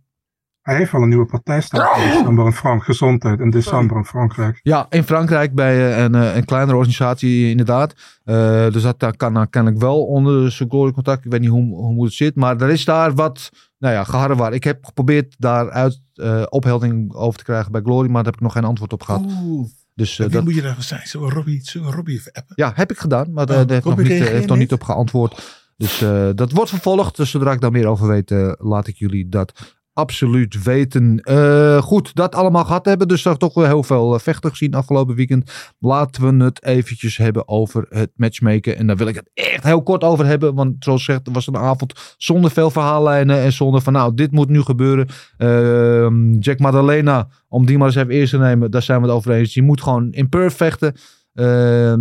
Hij 0.71 0.79
heeft 0.79 0.93
wel 0.93 1.03
een 1.03 1.09
nieuwe 1.09 1.27
partij 1.27 1.61
staan 1.61 2.01
in 2.01 2.11
december 2.11 2.47
in 2.47 2.53
Frank 2.53 2.85
Gezondheid 2.85 3.41
in 3.41 3.51
december 3.51 3.97
in 3.97 4.05
Frankrijk. 4.05 4.61
Ja, 4.63 4.87
in 4.91 5.05
Frankrijk 5.05 5.55
bij 5.55 5.95
eh, 5.95 6.03
een, 6.03 6.15
eh, 6.15 6.37
een 6.37 6.45
kleinere 6.45 6.77
organisatie 6.77 7.51
inderdaad. 7.51 7.95
Eh, 8.25 8.71
dus 8.71 8.83
dat, 8.83 9.01
dat 9.01 9.17
kan 9.17 9.35
dan 9.35 9.51
kennelijk 9.51 9.81
wel 9.83 10.05
onder 10.05 10.53
zijn 10.53 10.69
glory 10.71 10.93
contact. 10.93 11.25
Ik 11.25 11.31
weet 11.31 11.41
niet 11.41 11.51
hoe, 11.51 11.75
hoe 11.75 11.95
moet 11.95 12.07
het 12.07 12.15
zit. 12.15 12.35
Maar 12.35 12.61
er 12.61 12.71
is 12.71 12.85
daar 12.85 13.15
wat, 13.15 13.51
nou 13.79 13.95
ja, 13.95 14.05
geharrewar. 14.05 14.53
Ik 14.53 14.65
heb 14.65 14.85
geprobeerd 14.85 15.35
daaruit 15.39 16.01
eh 16.15 16.43
ophelding 16.49 17.15
over 17.15 17.39
te 17.39 17.45
krijgen 17.45 17.73
bij 17.73 17.81
Glory. 17.81 18.07
Maar 18.07 18.23
daar 18.23 18.33
heb 18.33 18.35
ik 18.35 18.41
nog 18.41 18.53
geen 18.53 18.65
antwoord 18.65 18.93
op 18.93 19.03
gehad. 19.03 19.25
Oeh, 19.43 19.69
Dus 19.95 20.17
wie 20.17 20.29
dat, 20.29 20.45
moet 20.45 20.55
je 20.55 20.63
daar 20.63 20.77
zijn? 20.79 21.07
Zullen 21.07 21.29
we 21.29 21.35
Robbie, 21.35 21.61
zullen 21.63 21.89
we 21.89 21.95
Robbie 21.97 22.17
even 22.17 22.33
appen? 22.33 22.53
ja, 22.57 22.73
heb 22.75 22.91
ik 22.91 22.99
gedaan. 22.99 23.33
Maar 23.33 23.47
daar 23.47 23.61
Oh, 23.61 23.63
daar 23.63 23.73
heeft, 23.73 23.85
nog 23.87 23.97
Robbie 23.97 24.13
niet, 24.13 24.23
eh, 24.23 24.33
heeft 24.33 24.49
nog 24.49 24.59
niet 24.59 24.73
op 24.73 24.83
geantwoord. 24.83 25.61
Dus 25.77 26.03
eh, 26.03 26.29
dat 26.35 26.53
wordt 26.53 26.71
vervolgd. 26.71 27.17
Dus 27.17 27.31
zodra 27.31 27.53
ik 27.53 27.61
daar 27.61 27.71
meer 27.71 27.87
over 27.87 28.09
weet, 28.09 28.31
eh, 28.31 28.53
laat 28.59 28.87
ik 28.87 28.97
jullie 28.97 29.29
dat 29.29 29.79
absoluut 30.01 30.63
weten. 30.63 31.19
Eh, 31.19 31.83
goed, 31.83 32.15
dat 32.15 32.35
allemaal 32.35 32.65
gehad 32.65 32.85
hebben. 32.85 33.09
Dus 33.09 33.25
er 33.25 33.37
toch 33.37 33.55
wel 33.55 33.65
heel 33.65 33.83
veel 33.83 34.15
eh, 34.15 34.21
vechten 34.21 34.51
gezien 34.51 34.75
afgelopen 34.75 35.15
weekend. 35.15 35.75
Laten 35.79 36.39
we 36.39 36.45
het 36.45 36.65
eventjes 36.65 37.17
hebben 37.17 37.49
over 37.49 37.87
het 37.89 38.11
matchmaken. 38.15 38.77
En 38.77 38.87
daar 38.87 38.97
wil 38.97 39.07
ik 39.07 39.15
het 39.15 39.31
echt 39.35 39.65
heel 39.65 39.83
kort 39.83 40.03
over 40.03 40.27
hebben. 40.27 40.55
Want 40.55 40.85
zoals 40.85 41.05
gezegd, 41.05 41.27
het 41.27 41.35
was 41.35 41.47
een 41.47 41.57
avond 41.57 42.15
zonder 42.17 42.51
veel 42.51 42.71
verhaallijnen. 42.71 43.41
En 43.41 43.53
zonder 43.53 43.81
van, 43.81 43.93
nou, 43.93 44.15
dit 44.15 44.33
moet 44.33 44.49
nu 44.49 44.63
gebeuren. 44.63 45.09
Ehm, 45.37 46.33
Jack 46.33 46.59
Madalena, 46.59 47.29
om 47.49 47.67
die 47.67 47.79
maar 47.79 47.87
eens 47.87 47.97
even 47.97 48.15
eerst 48.15 48.31
te 48.31 48.39
nemen. 48.39 48.71
Daar 48.71 48.83
zijn 48.83 49.01
we 49.01 49.07
het 49.07 49.17
over 49.17 49.33
eens. 49.33 49.53
Die 49.53 49.63
moet 49.63 49.83
gewoon 49.83 50.13
in 50.13 50.29
Perth 50.29 50.55
vechten. 50.55 50.95
Ehm, 51.35 52.01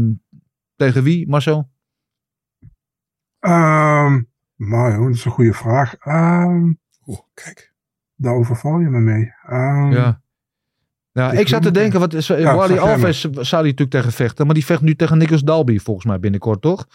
tegen 0.75 1.03
wie, 1.03 1.29
Marcel? 1.29 1.69
Ehm 3.39 4.19
maar 4.55 4.97
dat 4.97 5.09
is 5.09 5.25
een 5.25 5.31
goede 5.31 5.53
vraag. 5.53 5.95
Ehm 5.95 6.71
Oeh, 7.09 7.19
kijk. 7.33 7.68
Daar 8.19 8.33
overval 8.33 8.79
je 8.79 8.89
me 8.89 8.99
mee. 8.99 9.33
Ehm, 9.47 9.91
Ja. 9.91 10.21
Ja, 11.11 11.31
Ik 11.31 11.39
ik 11.39 11.47
zat 11.47 11.61
te 11.61 11.71
denken, 11.71 11.99
wat 11.99 12.13
is, 12.13 12.27
Ja, 12.27 12.55
Wally 12.55 12.77
Alves 12.77 13.19
zou 13.21 13.33
die 13.63 13.71
natuurlijk 13.71 13.89
tegen 13.89 14.11
vechten, 14.11 14.45
maar 14.45 14.55
die 14.55 14.65
vecht 14.65 14.81
nu 14.81 14.95
tegen 14.95 15.17
Nicholas 15.17 15.41
Dalby 15.41 15.79
volgens 15.79 16.05
mij 16.05 16.19
binnenkort, 16.19 16.61
toch? 16.61 16.87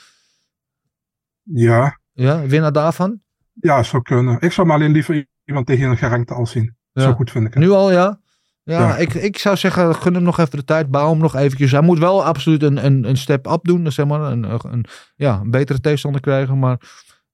Ja, 1.43 1.99
Ja, 2.13 2.47
winnaar 2.47 2.73
daarvan? 2.73 3.21
ja, 3.61 3.83
zou 3.83 4.03
kunnen. 4.03 4.37
Ik 4.41 4.53
zou 4.53 4.67
maar 4.67 4.77
alleen 4.77 4.93
liever 4.93 5.27
iemand 5.45 5.67
tegen 5.67 5.91
een 5.91 5.97
gerankte 5.97 6.35
al 6.35 6.47
zien. 6.47 6.77
Ja. 6.93 7.03
Zo 7.03 7.13
goed 7.13 7.31
vind 7.31 7.47
ik 7.47 7.55
het. 7.55 7.63
Nu 7.63 7.71
al, 7.71 7.93
ja? 7.93 8.21
Ja, 8.63 8.79
Ja. 8.79 8.97
Ik, 8.97 9.15
ik 9.15 9.39
zou 9.39 9.57
zeggen, 9.57 9.95
gun 9.95 10.15
hem 10.15 10.23
nog 10.23 10.39
even 10.39 10.59
de 10.59 10.65
tijd, 10.65 10.91
bouw 10.91 11.11
hem 11.11 11.19
nog 11.19 11.37
eventjes. 11.37 11.71
Hij 11.73 11.81
moet 11.81 11.99
wel 11.99 12.25
absoluut 12.25 12.63
een, 12.63 12.85
een, 12.85 13.09
een 13.09 13.17
step 13.17 13.47
up 13.47 13.65
doen, 13.65 13.93
zeg 13.93 14.07
maar, 14.07 14.21
een, 14.21 14.45
een, 14.73 14.85
ja, 15.17 15.41
een 15.41 15.51
betere 15.51 15.81
tegenstander 15.81 16.21
krijgen, 16.21 16.59
maar 16.59 16.79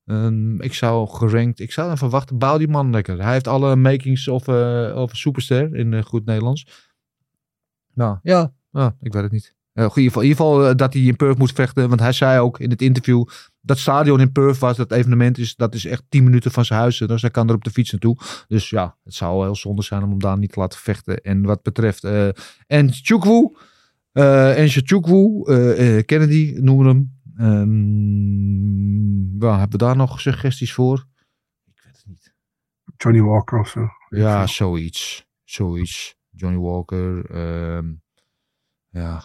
ehm, 0.04 0.60
ik 0.60 0.74
zou 0.74 1.08
gerankt, 1.08 1.60
ik 1.60 1.72
zou 1.72 1.92
even 1.92 2.10
wachten, 2.10 2.38
bouw 2.38 2.58
die 2.58 2.68
man 2.68 2.90
lekker. 2.90 3.22
Hij 3.22 3.32
heeft 3.32 3.48
alle 3.48 3.76
makings 3.76 4.28
of 4.28 4.46
een 4.46 5.08
superster 5.12 5.74
in 5.74 5.94
eh, 5.94 6.02
goed 6.02 6.24
Nederlands. 6.24 6.88
Nou, 7.94 8.18
ja, 8.22 8.52
ja, 8.70 8.96
ik 9.00 9.12
weet 9.12 9.22
het 9.22 9.32
niet. 9.32 9.54
Eh, 9.72 9.84
in 9.84 9.90
ieder 9.94 10.02
geval, 10.04 10.22
in 10.22 10.28
ieder 10.28 10.44
geval 10.44 10.68
eh, 10.68 10.76
dat 10.76 10.92
hij 10.92 11.02
in 11.02 11.16
Perth 11.16 11.38
moet 11.38 11.52
vechten. 11.52 11.88
Want 11.88 12.00
hij 12.00 12.12
zei 12.12 12.40
ook 12.40 12.60
in 12.60 12.70
het 12.70 12.82
interview. 12.82 13.24
Dat 13.60 13.78
stadion 13.78 14.20
in 14.20 14.32
Perth 14.32 14.58
was 14.58 14.76
dat 14.76 14.92
evenement 14.92 15.38
is. 15.38 15.56
Dat 15.56 15.74
is 15.74 15.84
echt 15.84 16.02
10 16.08 16.24
minuten 16.24 16.50
van 16.50 16.64
zijn 16.64 16.80
huis. 16.80 16.98
Dus 16.98 17.22
hij 17.22 17.30
kan 17.30 17.48
er 17.48 17.54
op 17.54 17.64
de 17.64 17.70
fiets 17.70 17.90
naartoe. 17.90 18.16
Dus 18.48 18.70
ja, 18.70 18.96
het 19.04 19.14
zou 19.14 19.44
heel 19.44 19.56
zonde 19.56 19.82
zijn 19.82 20.02
om 20.02 20.10
hem 20.10 20.18
daar 20.18 20.38
niet 20.38 20.52
te 20.52 20.60
laten 20.60 20.78
vechten. 20.78 21.20
En 21.20 21.42
wat 21.42 21.62
betreft. 21.62 22.04
en 22.66 22.92
Chukwu. 22.92 23.48
Chukwu. 24.66 25.44
Kennedy 26.04 26.56
noemen 26.58 26.86
hem. 26.86 27.19
Ja, 29.38 29.58
hebben 29.58 29.78
we 29.78 29.84
daar 29.84 29.96
nog 29.96 30.20
suggesties 30.20 30.72
voor? 30.74 31.06
Ik 31.66 31.80
weet 31.84 31.96
het 31.96 32.06
niet. 32.06 32.34
Johnny 32.96 33.20
Walker 33.22 33.58
of 33.58 33.68
zo. 33.68 33.88
Ja, 34.08 34.46
zoiets. 34.46 35.26
Zoiets. 35.44 36.16
Johnny 36.30 36.58
Walker. 36.58 37.30
ehm, 37.30 37.92
ja. 38.88 39.22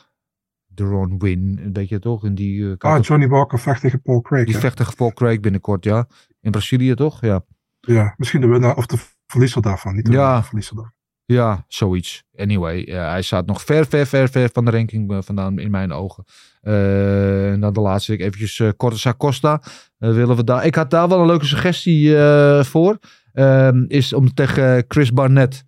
Deron 0.65 1.17
Win. 1.19 1.69
Weet 1.73 1.89
je 1.89 1.99
toch? 1.99 2.25
In 2.25 2.35
die, 2.35 2.71
eh, 2.71 2.91
Ah, 2.91 3.03
Johnny 3.03 3.27
Walker 3.27 3.59
vecht 3.59 3.81
tegen 3.81 4.01
Paul 4.01 4.21
Craig. 4.21 4.45
die 4.45 4.53
hè? 4.53 4.59
vecht 4.59 4.77
tegen 4.77 4.95
Paul 4.95 5.13
Craig 5.13 5.39
binnenkort, 5.39 5.83
ja. 5.83 6.07
In 6.39 6.51
Brazilië 6.51 6.93
toch? 6.95 7.21
Ja. 7.21 7.45
Ja, 7.79 8.13
misschien 8.17 8.41
de 8.41 8.47
winnaar 8.47 8.75
of 8.75 8.85
de 8.85 8.97
verliezer 9.27 9.61
daarvan. 9.61 9.95
Niet 9.95 10.05
de 10.05 10.11
Ja. 10.11 10.43
verliezer 10.43 10.75
daarvan. 10.75 10.93
Ja, 11.25 11.65
zoiets. 11.67 12.23
Anyway, 12.35 12.81
hij 12.81 13.21
staat 13.21 13.45
nog 13.45 13.61
ver, 13.61 13.85
ver, 13.85 14.07
ver, 14.07 14.29
ver 14.29 14.49
van 14.53 14.65
de 14.65 14.71
ranking 14.71 15.11
eh, 15.11 15.17
vandaan 15.21 15.59
in 15.59 15.71
mijn 15.71 15.91
ogen. 15.91 16.23
Eh, 16.61 17.51
en 17.51 17.59
dan 17.59 17.73
de 17.73 17.79
laatste 17.79 18.11
week 18.11 18.21
eventjes 18.21 18.59
uh, 18.59 18.69
Cortes 18.77 19.07
Acosta. 19.07 19.61
Willen 19.97 20.35
we 20.35 20.43
daar... 20.43 20.65
Ik 20.65 20.75
had 20.75 20.89
daar 20.89 21.07
wel 21.07 21.19
een 21.19 21.25
leuke 21.25 21.45
suggestie 21.45 22.15
voor. 22.63 22.99
Ehm, 23.33 23.85
is 23.87 24.13
om 24.13 24.33
tegen 24.33 24.85
Chris 24.87 25.13
Barnett. 25.13 25.65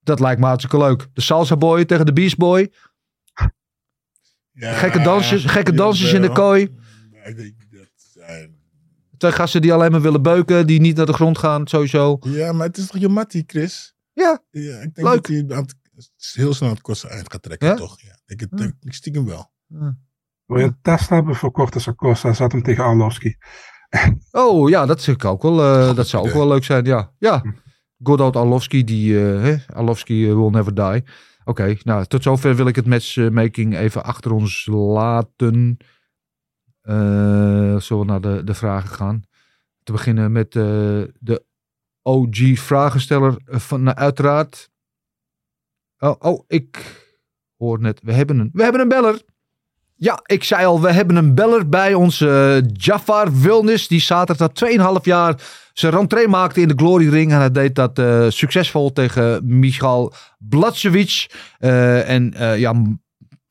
Dat 0.00 0.20
lijkt 0.20 0.40
me 0.40 0.46
hartstikke 0.46 0.78
leuk. 0.78 1.08
De 1.12 1.20
Salsa 1.20 1.56
Boy 1.56 1.84
tegen 1.84 2.06
de 2.06 2.12
Beast 2.12 2.36
Boy. 2.36 2.72
Ja, 4.52 4.72
Gekke 4.72 5.02
dansjes, 5.02 5.44
gekke 5.44 5.72
dansjes 5.72 6.12
in 6.12 6.22
de 6.22 6.32
kooi. 6.32 6.62
Ik 7.24 7.36
denk 7.36 7.54
dat 7.70 7.90
zijn... 7.94 8.58
Twee 9.20 9.32
gasten 9.32 9.60
die 9.60 9.72
alleen 9.72 9.90
maar 9.90 10.00
willen 10.00 10.22
beuken. 10.22 10.66
Die 10.66 10.80
niet 10.80 10.96
naar 10.96 11.06
de 11.06 11.12
grond 11.12 11.38
gaan, 11.38 11.66
sowieso. 11.66 12.18
Ja, 12.20 12.52
maar 12.52 12.66
het 12.66 12.76
is 12.76 12.86
toch 12.86 13.00
je 13.00 13.08
mattie, 13.08 13.44
Chris? 13.46 13.94
Ja, 14.12 14.42
Ja, 14.50 14.76
ik 14.76 14.94
denk 14.94 15.08
Leuk. 15.08 15.14
dat 15.14 15.26
hij 15.26 15.44
aan 15.56 15.62
het- 15.62 15.74
heel 16.32 16.54
snel 16.54 16.70
het 16.70 16.80
kortste 16.80 17.08
eind 17.08 17.32
gaat 17.32 17.42
trekken, 17.42 17.68
Ja? 17.68 17.74
toch? 17.74 18.00
Ja, 18.00 18.18
ik, 18.26 18.40
het, 18.40 18.60
ik, 18.60 18.74
ik 18.80 18.92
stiekem 18.94 19.26
wel. 19.26 19.50
Wil 20.46 20.58
je 20.58 20.64
een 20.64 20.78
test 20.82 21.08
hebben 21.08 21.34
voor 21.34 21.50
Cortes 21.50 21.88
Acosta? 21.88 22.32
Zet 22.32 22.52
hem 22.52 22.62
tegen 22.62 22.84
Arlovski. 22.84 23.36
Oh 24.30 24.68
ja, 24.68 24.86
dat, 24.86 25.00
zou 25.02 25.16
ik 25.16 25.24
ook 25.24 25.42
wel, 25.42 25.62
eh, 25.62 25.94
dat 25.94 26.08
zou 26.08 26.26
ook 26.28 26.34
wel 26.34 26.48
leuk 26.48 26.64
zijn. 26.64 26.84
Ja, 26.84 27.12
ja. 27.18 27.42
Good 28.02 28.20
old 28.20 28.36
Arlovski, 28.36 28.84
die 28.84 29.12
uh, 29.12 29.58
Arlovski 29.66 30.26
will 30.34 30.50
never 30.50 30.74
die. 30.74 31.04
Oké, 31.44 31.76
nou 31.82 32.04
tot 32.04 32.22
zover 32.22 32.56
wil 32.56 32.66
ik 32.66 32.76
het 32.76 32.86
matchmaking 32.86 33.76
even 33.76 34.04
achter 34.04 34.32
ons 34.32 34.66
laten. 34.70 35.76
Uh, 36.82 37.80
zullen 37.80 38.06
we 38.06 38.10
naar 38.12 38.20
de, 38.20 38.44
de 38.44 38.54
vragen 38.54 38.90
gaan? 38.90 39.22
Te 39.82 39.92
beginnen 39.92 40.32
met 40.32 40.54
uh, 40.54 40.64
de 41.18 41.44
OG-vragensteller 42.02 43.36
van, 43.44 43.82
nou, 43.82 43.96
uiteraard. 43.96 44.70
Oh, 45.98 46.14
oh, 46.18 46.44
ik 46.46 47.02
hoor 47.56 47.80
net, 47.80 48.00
we 48.02 48.12
hebben 48.12 48.38
een, 48.38 48.50
we 48.52 48.62
hebben 48.62 48.80
een 48.80 48.88
beller. 48.88 49.22
Ja, 49.94 50.20
ik 50.24 50.44
zei 50.44 50.66
al, 50.66 50.80
we 50.80 50.92
hebben 50.92 51.16
een 51.16 51.34
beller 51.34 51.68
bij 51.68 51.94
ons. 51.94 52.20
Uh, 52.20 52.60
Jafar 52.72 53.40
Wilnis, 53.40 53.88
die 53.88 54.00
zaterdag 54.00 54.52
na 54.54 54.98
2,5 54.98 55.02
jaar 55.02 55.42
zijn 55.72 55.92
rentree 55.92 56.28
maakte 56.28 56.60
in 56.60 56.68
de 56.68 56.74
Glory 56.76 57.08
Ring. 57.08 57.32
En 57.32 57.38
hij 57.38 57.50
deed 57.50 57.74
dat 57.74 58.02
succesvol 58.32 58.92
tegen 58.92 59.58
Michal 59.58 60.12
Blatsevic. 60.38 61.26
En 61.58 62.34
ja, 62.56 62.74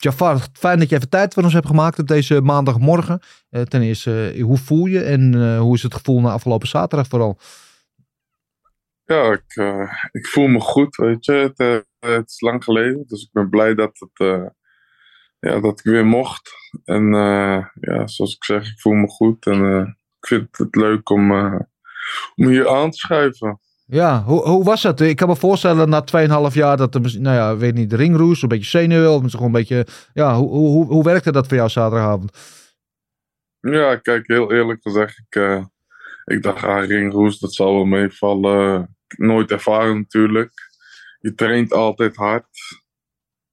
Jafar, 0.01 0.47
fijn 0.53 0.79
dat 0.79 0.89
je 0.89 0.95
even 0.95 1.09
tijd 1.09 1.33
voor 1.33 1.43
ons 1.43 1.53
hebt 1.53 1.67
gemaakt 1.67 1.99
op 1.99 2.07
deze 2.07 2.41
maandagmorgen. 2.41 3.19
Uh, 3.51 3.61
ten 3.61 3.81
eerste, 3.81 4.39
hoe 4.41 4.57
voel 4.57 4.85
je 4.85 5.03
en 5.03 5.35
uh, 5.35 5.59
hoe 5.59 5.75
is 5.75 5.83
het 5.83 5.93
gevoel 5.93 6.21
na 6.21 6.31
afgelopen 6.31 6.67
zaterdag 6.67 7.07
vooral? 7.07 7.37
Ja, 9.03 9.31
ik, 9.31 9.55
eh, 9.55 9.91
ik 10.11 10.27
voel 10.27 10.47
me 10.47 10.59
goed, 10.59 10.95
weet 10.95 11.25
je. 11.25 11.31
Het, 11.31 11.59
eh, 11.59 12.11
het 12.11 12.29
is 12.29 12.41
lang 12.41 12.63
geleden, 12.63 13.03
dus 13.07 13.23
ik 13.23 13.29
ben 13.31 13.49
blij 13.49 13.75
dat, 13.75 13.99
het, 13.99 14.27
eh, 14.29 14.45
ja, 15.39 15.59
dat 15.59 15.79
ik 15.79 15.85
weer 15.85 16.05
mocht. 16.05 16.51
En 16.83 17.13
eh, 17.13 17.65
ja, 17.73 18.07
zoals 18.07 18.35
ik 18.35 18.43
zeg, 18.43 18.71
ik 18.71 18.79
voel 18.79 18.93
me 18.93 19.07
goed. 19.07 19.45
En 19.45 19.65
eh, 19.65 19.87
ik 20.19 20.27
vind 20.27 20.57
het 20.57 20.75
leuk 20.75 21.09
om, 21.09 21.31
eh, 21.31 21.59
om 22.35 22.47
hier 22.47 22.69
aan 22.69 22.91
te 22.91 22.97
schuiven. 22.97 23.59
Ja, 23.91 24.23
hoe, 24.23 24.41
hoe 24.41 24.63
was 24.63 24.81
dat? 24.81 24.99
Ik 24.99 25.15
kan 25.15 25.27
me 25.27 25.35
voorstellen 25.35 25.89
na 25.89 26.03
2,5 26.49 26.53
jaar 26.53 26.77
dat 26.77 26.95
er, 26.95 27.01
nou 27.01 27.35
ja, 27.35 27.57
weet 27.57 27.73
niet, 27.73 27.89
de 27.89 27.95
ringroes, 27.95 28.41
een 28.41 28.47
beetje 28.47 28.69
zenuwen, 28.69 29.11
of 29.11 29.31
gewoon 29.31 29.45
een 29.45 29.51
beetje, 29.51 29.85
ja, 30.13 30.35
hoe, 30.35 30.49
hoe, 30.49 30.85
hoe, 30.85 31.03
werkte 31.03 31.31
dat 31.31 31.47
voor 31.47 31.57
jou 31.57 31.69
zaterdagavond? 31.69 32.37
Ja, 33.59 33.95
kijk, 33.95 34.27
heel 34.27 34.51
eerlijk 34.51 34.81
gezegd, 34.81 35.17
ik, 35.17 35.35
eh, 35.35 35.65
ik 36.25 36.43
dacht, 36.43 36.63
ah, 36.63 36.85
ringroes, 36.85 37.39
dat 37.39 37.53
zal 37.53 37.73
wel 37.73 37.85
meevallen. 37.85 38.95
Nooit 39.17 39.51
ervaren 39.51 39.97
natuurlijk. 39.97 40.51
Je 41.19 41.33
traint 41.33 41.73
altijd 41.73 42.15
hard. 42.15 42.47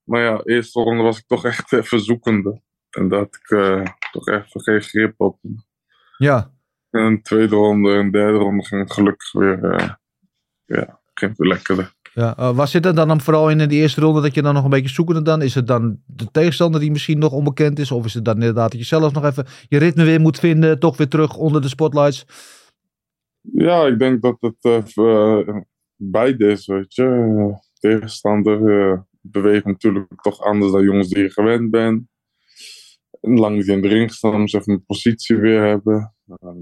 Maar 0.02 0.22
ja, 0.22 0.40
eerste 0.44 0.80
ronde 0.80 1.02
was 1.02 1.18
ik 1.18 1.26
toch 1.26 1.44
echt 1.44 1.72
even 1.72 2.00
zoekende. 2.00 2.60
En 2.90 3.08
dat 3.08 3.34
ik 3.34 3.50
eh, 3.50 3.82
toch 4.10 4.28
even 4.28 4.60
geen 4.60 4.82
grip 4.82 5.14
op. 5.20 5.38
Ja, 6.16 6.50
En 6.90 7.14
de 7.14 7.20
tweede 7.20 7.54
ronde 7.54 7.94
en 7.94 8.10
derde 8.10 8.38
ronde 8.38 8.64
ging 8.64 8.82
het 8.82 8.92
gelukkig 8.92 9.32
weer, 9.32 9.64
eh, 9.64 9.94
ja, 10.66 11.00
ging 11.14 11.30
het 11.30 11.38
weer 11.38 11.48
lekkerder. 11.48 11.92
ja. 12.14 12.36
Eh, 12.36 12.56
was 12.56 12.72
dit 12.72 12.82
dan, 12.82 12.94
dan 12.94 13.20
vooral 13.20 13.50
in 13.50 13.58
de 13.58 13.74
eerste 13.74 14.00
ronde 14.00 14.20
dat 14.20 14.34
je 14.34 14.42
dan 14.42 14.54
nog 14.54 14.64
een 14.64 14.70
beetje 14.70 14.94
zoekende 14.94 15.22
dan? 15.22 15.42
Is 15.42 15.54
het 15.54 15.66
dan 15.66 15.98
de 16.06 16.30
tegenstander 16.30 16.80
die 16.80 16.90
misschien 16.90 17.18
nog 17.18 17.32
onbekend 17.32 17.78
is? 17.78 17.90
Of 17.90 18.04
is 18.04 18.14
het 18.14 18.24
dan 18.24 18.34
inderdaad 18.34 18.70
dat 18.70 18.80
je 18.80 18.86
zelf 18.86 19.12
nog 19.12 19.24
even 19.24 19.46
je 19.68 19.78
ritme 19.78 20.04
weer 20.04 20.20
moet 20.20 20.38
vinden, 20.38 20.78
toch 20.78 20.96
weer 20.96 21.08
terug 21.08 21.36
onder 21.36 21.62
de 21.62 21.68
spotlights? 21.68 22.26
Ja, 23.52 23.86
ik 23.86 23.98
denk 23.98 24.22
dat 24.22 24.36
het 24.40 24.96
eh, 24.96 25.58
beide 25.96 26.50
is, 26.50 26.66
weet 26.66 26.94
je. 26.94 27.64
Tegenstander 27.78 28.90
eh, 28.90 29.00
beweegt 29.20 29.64
natuurlijk 29.64 30.22
toch 30.22 30.40
anders 30.40 30.72
dan 30.72 30.84
jongens 30.84 31.08
die 31.08 31.22
je 31.22 31.30
gewend 31.30 31.70
bent. 31.70 32.08
En 33.20 33.38
lang 33.38 33.56
niet 33.56 33.68
in 33.68 33.82
de 33.82 33.88
ring 33.88 34.12
staan, 34.12 34.34
om 34.34 34.48
ze 34.48 34.58
even 34.58 34.72
een 34.72 34.84
positie 34.84 35.36
weer 35.36 35.62
hebben. 35.62 36.14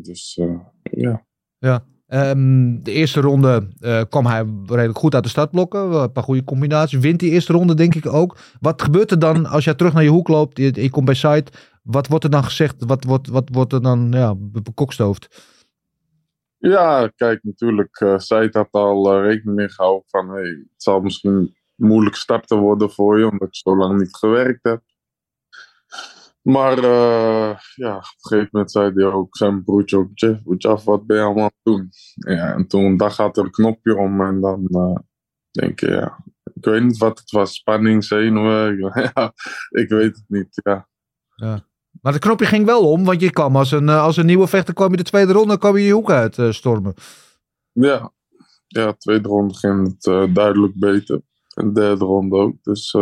Dus 0.03 0.41
eh, 0.41 0.61
ja. 1.59 1.87
Ehm, 2.15 2.83
de 2.83 2.93
eerste 2.93 3.21
ronde 3.21 3.69
eh, 3.81 4.03
kwam 4.09 4.27
hij 4.27 4.47
redelijk 4.67 4.99
goed 4.99 5.15
uit 5.15 5.23
de 5.23 5.29
startblokken. 5.29 5.81
Een 5.81 6.13
paar 6.13 6.23
goede 6.23 6.45
combinaties. 6.45 6.99
Wint 6.99 7.21
die 7.21 7.31
eerste 7.31 7.53
ronde 7.53 7.75
denk 7.75 7.95
ik 7.95 8.07
ook. 8.07 8.37
Wat 8.61 8.83
gebeurt 8.83 9.11
er 9.11 9.19
dan 9.19 9.47
als 9.47 9.65
jij 9.65 9.75
terug 9.75 9.93
naar 9.93 10.03
je 10.03 10.09
hoek 10.09 10.29
loopt? 10.29 10.59
Je, 10.59 10.83
je 10.83 10.91
komt 10.91 11.05
bij 11.05 11.15
site. 11.15 11.53
Wat 11.83 12.07
wordt 12.07 12.25
er 12.25 12.31
dan 12.31 12.45
gezegd? 12.45 12.85
Wat, 12.85 13.05
wordt 13.05 13.29
wat 13.29 13.49
wordt 13.53 13.73
er 13.73 13.83
dan 13.83 14.09
ja, 14.11 14.35
be- 14.35 14.63
bekokstoofd? 14.63 15.53
Ja, 16.59 17.13
kijk, 17.17 17.43
natuurlijk. 17.43 18.15
Said 18.17 18.55
had 18.55 18.69
al 18.71 19.13
eh, 19.13 19.23
rekening 19.23 19.57
mee 19.57 19.69
gehouden 19.69 20.05
van... 20.07 20.31
Hey, 20.31 20.49
het 20.49 20.83
zal 20.83 21.01
misschien 21.01 21.57
moeilijk 21.75 22.17
starten 22.17 22.59
worden 22.59 22.91
voor 22.91 23.19
je... 23.19 23.31
omdat 23.31 23.57
je 23.57 23.71
zo 23.71 23.77
lang 23.77 23.99
niet 23.99 24.17
gewerkt 24.17 24.63
hebt. 24.63 24.94
Maar 26.45 26.79
eh, 26.79 27.59
ja, 27.75 27.97
op 27.97 28.03
een 28.03 28.29
gegeven 28.29 28.49
moment 28.53 28.71
zei 28.71 28.93
hij 28.95 29.05
ook... 29.05 29.37
zijn 29.37 29.65
broertje 29.65 29.97
ook... 29.97 30.11
Jeff, 30.15 30.41
Jeff, 30.57 30.85
wat 30.85 31.07
ben 31.07 31.17
je 31.17 31.23
allemaal 31.23 31.43
aan 31.43 31.51
het 31.63 31.75
doen? 31.75 31.89
Ja, 32.15 32.55
en 32.55 32.67
toen 32.67 32.97
daar 32.97 33.11
gaat 33.11 33.37
er 33.37 33.45
een 33.45 33.51
knopje 33.51 33.97
om... 33.97 34.21
en 34.21 34.41
dan 34.41 34.67
eh, 34.67 34.99
denk 35.51 35.81
je, 35.81 35.91
ja... 35.91 36.25
Ik 36.55 36.65
weet 36.65 36.83
niet 36.83 36.99
wat 36.99 37.19
het 37.19 37.31
was. 37.31 37.55
Spanning, 37.55 38.05
zenuwen. 38.05 38.79
ja, 39.15 39.33
ik 39.71 39.89
weet 39.89 40.17
het 40.17 40.25
niet, 40.27 40.61
ja. 40.65 40.89
Maar 42.01 42.13
het 42.13 42.23
knopje 42.23 42.47
ging 42.47 42.67
wel 42.67 42.91
om. 42.91 43.05
Want 43.05 43.21
je 43.21 43.31
kwam 43.31 43.57
als 43.57 43.71
een, 43.71 43.89
eh, 43.89 44.03
als 44.03 44.17
een 44.17 44.27
nieuwe 44.27 44.47
vechter. 44.47 44.75
kwam 44.75 44.91
je 44.91 44.97
de 44.97 45.03
tweede 45.03 45.33
ronde. 45.33 45.59
kwam 45.59 45.77
je 45.77 45.85
je 45.85 45.93
hoek 45.93 46.11
uit 46.11 46.39
eh, 46.39 46.51
stormen. 46.51 46.95
Ja, 47.73 48.13
ja 48.67 48.93
tweede 48.93 49.29
ronde 49.29 49.55
ging 49.55 49.87
het 49.87 50.35
duidelijk 50.35 50.79
beter. 50.79 51.21
En 51.55 51.73
derde 51.73 52.05
ronde 52.05 52.37
ook. 52.37 52.63
Dus 52.63 52.97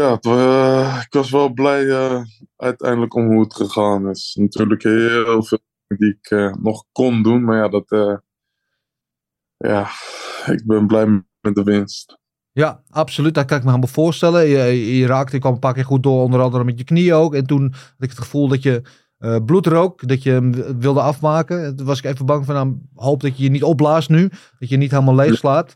ja, 0.00 0.12
het, 0.14 0.26
eh, 0.26 1.00
ik 1.06 1.12
was 1.12 1.30
wel 1.30 1.52
blij 1.52 1.88
eh, 1.88 2.22
uiteindelijk 2.56 3.14
om 3.14 3.26
hoe 3.26 3.40
het 3.42 3.54
gegaan 3.54 4.08
is. 4.08 4.36
Natuurlijk 4.40 4.82
heel 4.82 5.42
veel 5.42 5.58
die 5.86 6.18
ik 6.20 6.30
eh, 6.30 6.52
nog 6.54 6.84
kon 6.92 7.22
doen. 7.22 7.44
Maar 7.44 7.56
ja, 7.56 7.68
dat, 7.68 8.20
ja, 9.56 9.88
ik 10.46 10.62
ben 10.66 10.86
blij 10.86 11.06
met 11.40 11.54
de 11.54 11.62
winst. 11.62 12.18
Ja, 12.52 12.82
absoluut. 12.88 13.34
Dat 13.34 13.44
kan 13.44 13.56
ik 13.56 13.62
me 13.64 13.68
helemaal 13.70 13.92
voorstellen. 13.92 14.46
Je, 14.46 14.96
je 14.98 15.06
raakte, 15.06 15.34
je 15.34 15.40
kwam 15.40 15.52
een 15.52 15.58
paar 15.58 15.74
keer 15.74 15.84
goed 15.84 16.02
door, 16.02 16.22
onder 16.22 16.40
andere 16.40 16.64
met 16.64 16.78
je 16.78 16.84
knie 16.84 17.14
ook. 17.14 17.34
En 17.34 17.46
toen 17.46 17.62
had 17.72 17.94
ik 17.98 18.08
het 18.10 18.18
gevoel 18.18 18.48
dat 18.48 18.62
je 18.62 18.82
bloed 19.44 19.66
rook, 19.66 20.08
dat 20.08 20.22
je 20.22 20.30
hem 20.30 20.78
wilde 20.78 21.00
afmaken. 21.00 21.76
Toen 21.76 21.86
was 21.86 21.98
ik 21.98 22.04
even 22.04 22.26
bang 22.26 22.44
van, 22.44 22.54
nou, 22.54 22.78
hoop 22.94 23.20
dat 23.20 23.36
je 23.36 23.42
je 23.42 23.50
niet 23.50 23.62
opblaast 23.62 24.08
nu. 24.08 24.28
Dat 24.58 24.68
je 24.68 24.76
niet 24.76 24.90
helemaal 24.90 25.14
leeg 25.14 25.36
slaat. 25.36 25.74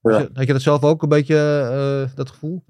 Ja. 0.00 0.10
Had 0.12 0.20
je- 0.20 0.30
Had 0.32 0.46
je 0.46 0.52
dat 0.52 0.62
zelf 0.62 0.82
ook 0.82 1.02
een 1.02 1.08
beetje, 1.08 2.10
dat 2.14 2.30
gevoel? 2.30 2.64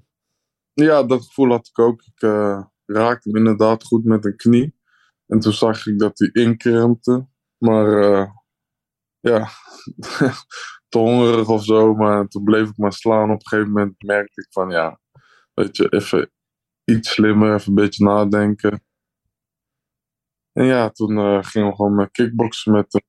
Ja, 0.83 1.03
dat 1.03 1.25
gevoel 1.25 1.49
had 1.49 1.67
ik 1.67 1.79
ook. 1.79 2.01
Ik 2.01 2.21
eh, 2.21 2.63
raakte 2.85 3.29
hem 3.29 3.37
inderdaad 3.37 3.83
goed 3.83 4.03
met 4.03 4.25
een 4.25 4.35
knie. 4.35 4.75
En 5.27 5.39
toen 5.39 5.53
zag 5.53 5.85
ik 5.85 5.99
dat 5.99 6.19
hij 6.19 6.29
inkrempte. 6.43 7.27
Maar 7.57 8.01
eh, 8.01 8.31
ja, 9.19 9.49
te 10.89 10.97
hongerig 10.97 11.47
of 11.47 11.63
zo. 11.63 11.93
Maar 11.93 12.27
toen 12.27 12.43
bleef 12.43 12.69
ik 12.69 12.77
maar 12.77 12.93
slaan. 12.93 13.31
Op 13.31 13.39
een 13.39 13.47
gegeven 13.47 13.71
moment 13.71 14.03
merkte 14.03 14.41
ik 14.41 14.47
van 14.49 14.69
ja, 14.69 14.99
weet 15.53 15.77
je, 15.77 15.89
even 15.89 16.31
iets 16.83 17.09
slimmer, 17.09 17.53
even 17.53 17.69
een 17.69 17.75
beetje 17.75 18.05
nadenken. 18.05 18.83
En 20.51 20.65
ja, 20.65 20.89
toen 20.89 21.17
eh, 21.17 21.43
gingen 21.43 21.69
we 21.69 21.75
gewoon 21.75 21.95
met 21.95 22.11
kickboksen 22.11 22.71
met 22.71 22.93
hem. 22.93 23.01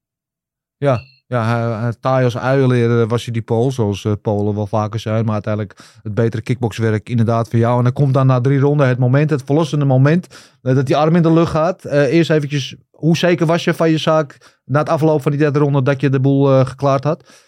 Ja, 0.77 1.01
hij, 1.37 1.93
taai 2.01 2.25
als 2.25 2.37
uilenleer 2.37 3.07
was 3.07 3.25
je 3.25 3.31
die 3.31 3.43
Pool, 3.43 3.71
zoals 3.71 4.05
eh, 4.05 4.13
Polen 4.23 4.55
wel 4.55 4.67
vaker 4.67 5.01
zijn. 5.01 5.25
Maar 5.25 5.33
uiteindelijk 5.33 5.79
het 6.03 6.15
betere 6.15 6.43
kickboxwerk 6.43 7.09
inderdaad 7.09 7.49
voor 7.49 7.59
jou. 7.59 7.79
En 7.79 7.85
dan 7.85 7.93
komt 7.93 8.15
dan 8.15 8.27
na 8.27 8.41
drie 8.41 8.59
ronden 8.59 8.89
het 8.89 8.99
moment, 8.99 9.31
het 9.31 9.43
verlossende 9.45 9.85
moment, 9.85 10.55
eh, 10.63 10.75
dat 10.75 10.87
die 10.87 10.97
arm 10.97 11.17
in 11.17 11.23
de 11.23 11.33
lucht 11.33 11.51
gaat. 11.51 11.85
Eh, 11.85 12.13
eerst 12.13 12.31
eventjes, 12.31 12.77
hoe 12.91 13.17
zeker 13.17 13.47
was 13.47 13.65
je 13.65 13.75
van 13.75 13.91
je 13.91 13.99
zaak 13.99 14.59
na 14.65 14.79
het 14.79 14.89
afloop 14.89 15.23
van 15.23 15.31
die 15.31 15.41
derde 15.41 15.59
ronde 15.59 15.83
dat 15.83 16.01
je 16.01 16.11
de 16.11 16.21
boel 16.21 16.65
geklaard 16.65 17.05
had? 17.05 17.47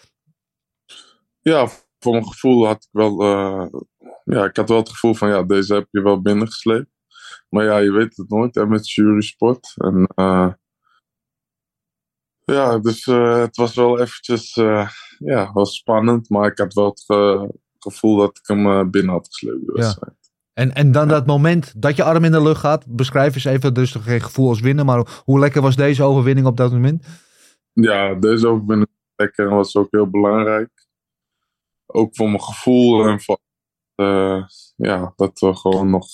Ja, 1.41 1.67
voor 1.99 2.11
mijn 2.11 2.27
gevoel 2.27 2.65
had 2.65 2.83
ik 2.83 2.89
wel, 2.91 3.23
ja, 4.23 4.45
ik 4.45 4.55
had 4.55 4.69
wel 4.69 4.77
het 4.77 4.89
gevoel 4.89 5.13
van 5.13 5.29
ja, 5.29 5.43
deze 5.43 5.73
heb 5.73 5.87
je 5.91 6.01
wel 6.01 6.21
binnengesleept. 6.21 6.89
Maar 7.49 7.63
ja, 7.63 7.77
je 7.77 7.91
weet 7.91 8.17
het 8.17 8.29
nooit 8.29 8.55
hè, 8.55 8.65
met 8.65 8.91
jury 8.91 9.21
sport. 9.21 9.73
En 9.75 10.07
ja, 12.53 12.79
dus 12.79 13.07
eh, 13.07 13.37
het 13.39 13.55
was 13.55 13.75
wel 13.75 13.99
eventjes, 13.99 14.57
eh, 14.57 14.89
ja, 15.17 15.51
was 15.51 15.75
spannend. 15.75 16.29
Maar 16.29 16.51
ik 16.51 16.57
had 16.57 16.73
wel 16.73 16.85
het 16.85 17.03
eh, 17.07 17.43
gevoel 17.79 18.15
dat 18.17 18.37
ik 18.37 18.47
hem 18.47 18.91
binnen 18.91 19.13
had 19.13 19.27
gesleept. 19.27 19.65
de 19.65 19.71
Ja. 19.75 19.81
wedstrijd. 19.81 20.15
En, 20.53 20.73
en 20.73 20.91
dan 20.91 21.07
dat 21.07 21.25
moment 21.25 21.81
dat 21.81 21.95
je 21.95 22.03
arm 22.03 22.23
in 22.23 22.31
de 22.31 22.41
lucht 22.41 22.59
gaat, 22.59 22.85
beschrijf 22.87 23.35
eens 23.35 23.43
even, 23.45 23.73
dus 23.73 23.91
toch 23.91 24.03
geen 24.03 24.21
gevoel 24.21 24.49
als 24.49 24.59
winnen, 24.59 24.85
maar 24.85 25.21
hoe 25.23 25.39
lekker 25.39 25.61
was 25.61 25.75
deze 25.75 26.03
overwinning 26.03 26.47
op 26.47 26.57
dat 26.57 26.71
moment? 26.71 27.05
Ja, 27.73 28.13
deze 28.13 28.47
overwinning 28.47 28.89
was 28.89 29.13
lekker 29.15 29.47
en 29.47 29.55
was 29.55 29.75
ook 29.75 29.87
heel 29.91 30.09
belangrijk. 30.09 30.69
Ook 31.85 32.15
voor 32.15 32.27
mijn 32.27 32.41
gevoel 32.41 33.07
en 33.07 33.21
voor, 33.21 33.39
ja, 34.75 35.13
dat 35.15 35.39
we 35.39 35.55
gewoon 35.55 35.89
nog 35.89 36.07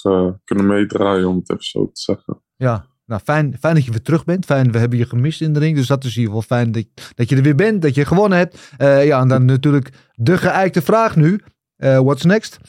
kunnen 0.44 0.68
meedraaien, 0.68 1.28
om 1.28 1.36
het 1.38 1.50
even 1.50 1.64
zo 1.64 1.86
te 1.86 2.02
zeggen. 2.02 2.42
Ja, 2.56 2.86
nou 3.08 3.22
fijn, 3.22 3.58
fijn 3.60 3.76
dat 3.76 3.86
je 3.86 3.92
weer 3.92 4.02
terug 4.02 4.26
bent. 4.26 4.46
Fijn, 4.46 4.72
we 4.72 4.78
hebben 4.78 4.98
je 4.98 5.06
gemist 5.06 5.42
in 5.42 5.54
de 5.54 5.60
ring. 5.60 5.76
Dus 5.76 5.88
dat 5.88 6.04
is 6.04 6.18
ieder 6.18 6.34
geval 6.34 6.58
fijn 6.58 6.72
dat, 6.72 6.86
dat 7.16 7.30
je 7.30 7.36
er 7.36 7.42
weer 7.42 7.56
bent, 7.56 7.82
dat 7.82 7.96
je 7.96 8.06
gewonnen 8.06 8.38
hebt. 8.38 8.74
Eh, 8.78 9.06
ja, 9.06 9.22
en 9.22 9.28
dan 9.28 9.46
natuurlijk 9.46 9.90
de 10.14 10.38
geëikte 10.38 10.82
vraag 10.82 11.16
nu. 11.16 11.40
Eh, 11.76 12.00
what's 12.00 12.24
next? 12.24 12.60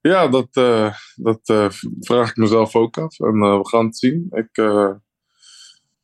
Ja, 0.00 0.28
dat, 0.28 0.48
eh, 0.52 0.94
dat 1.14 1.40
vraag 2.00 2.30
ik 2.30 2.36
mezelf 2.36 2.76
ook 2.76 2.98
af. 2.98 3.20
En 3.20 3.40
we 3.40 3.68
gaan 3.68 3.84
het 3.84 3.98
zien. 3.98 4.26
Ik, 4.30 4.48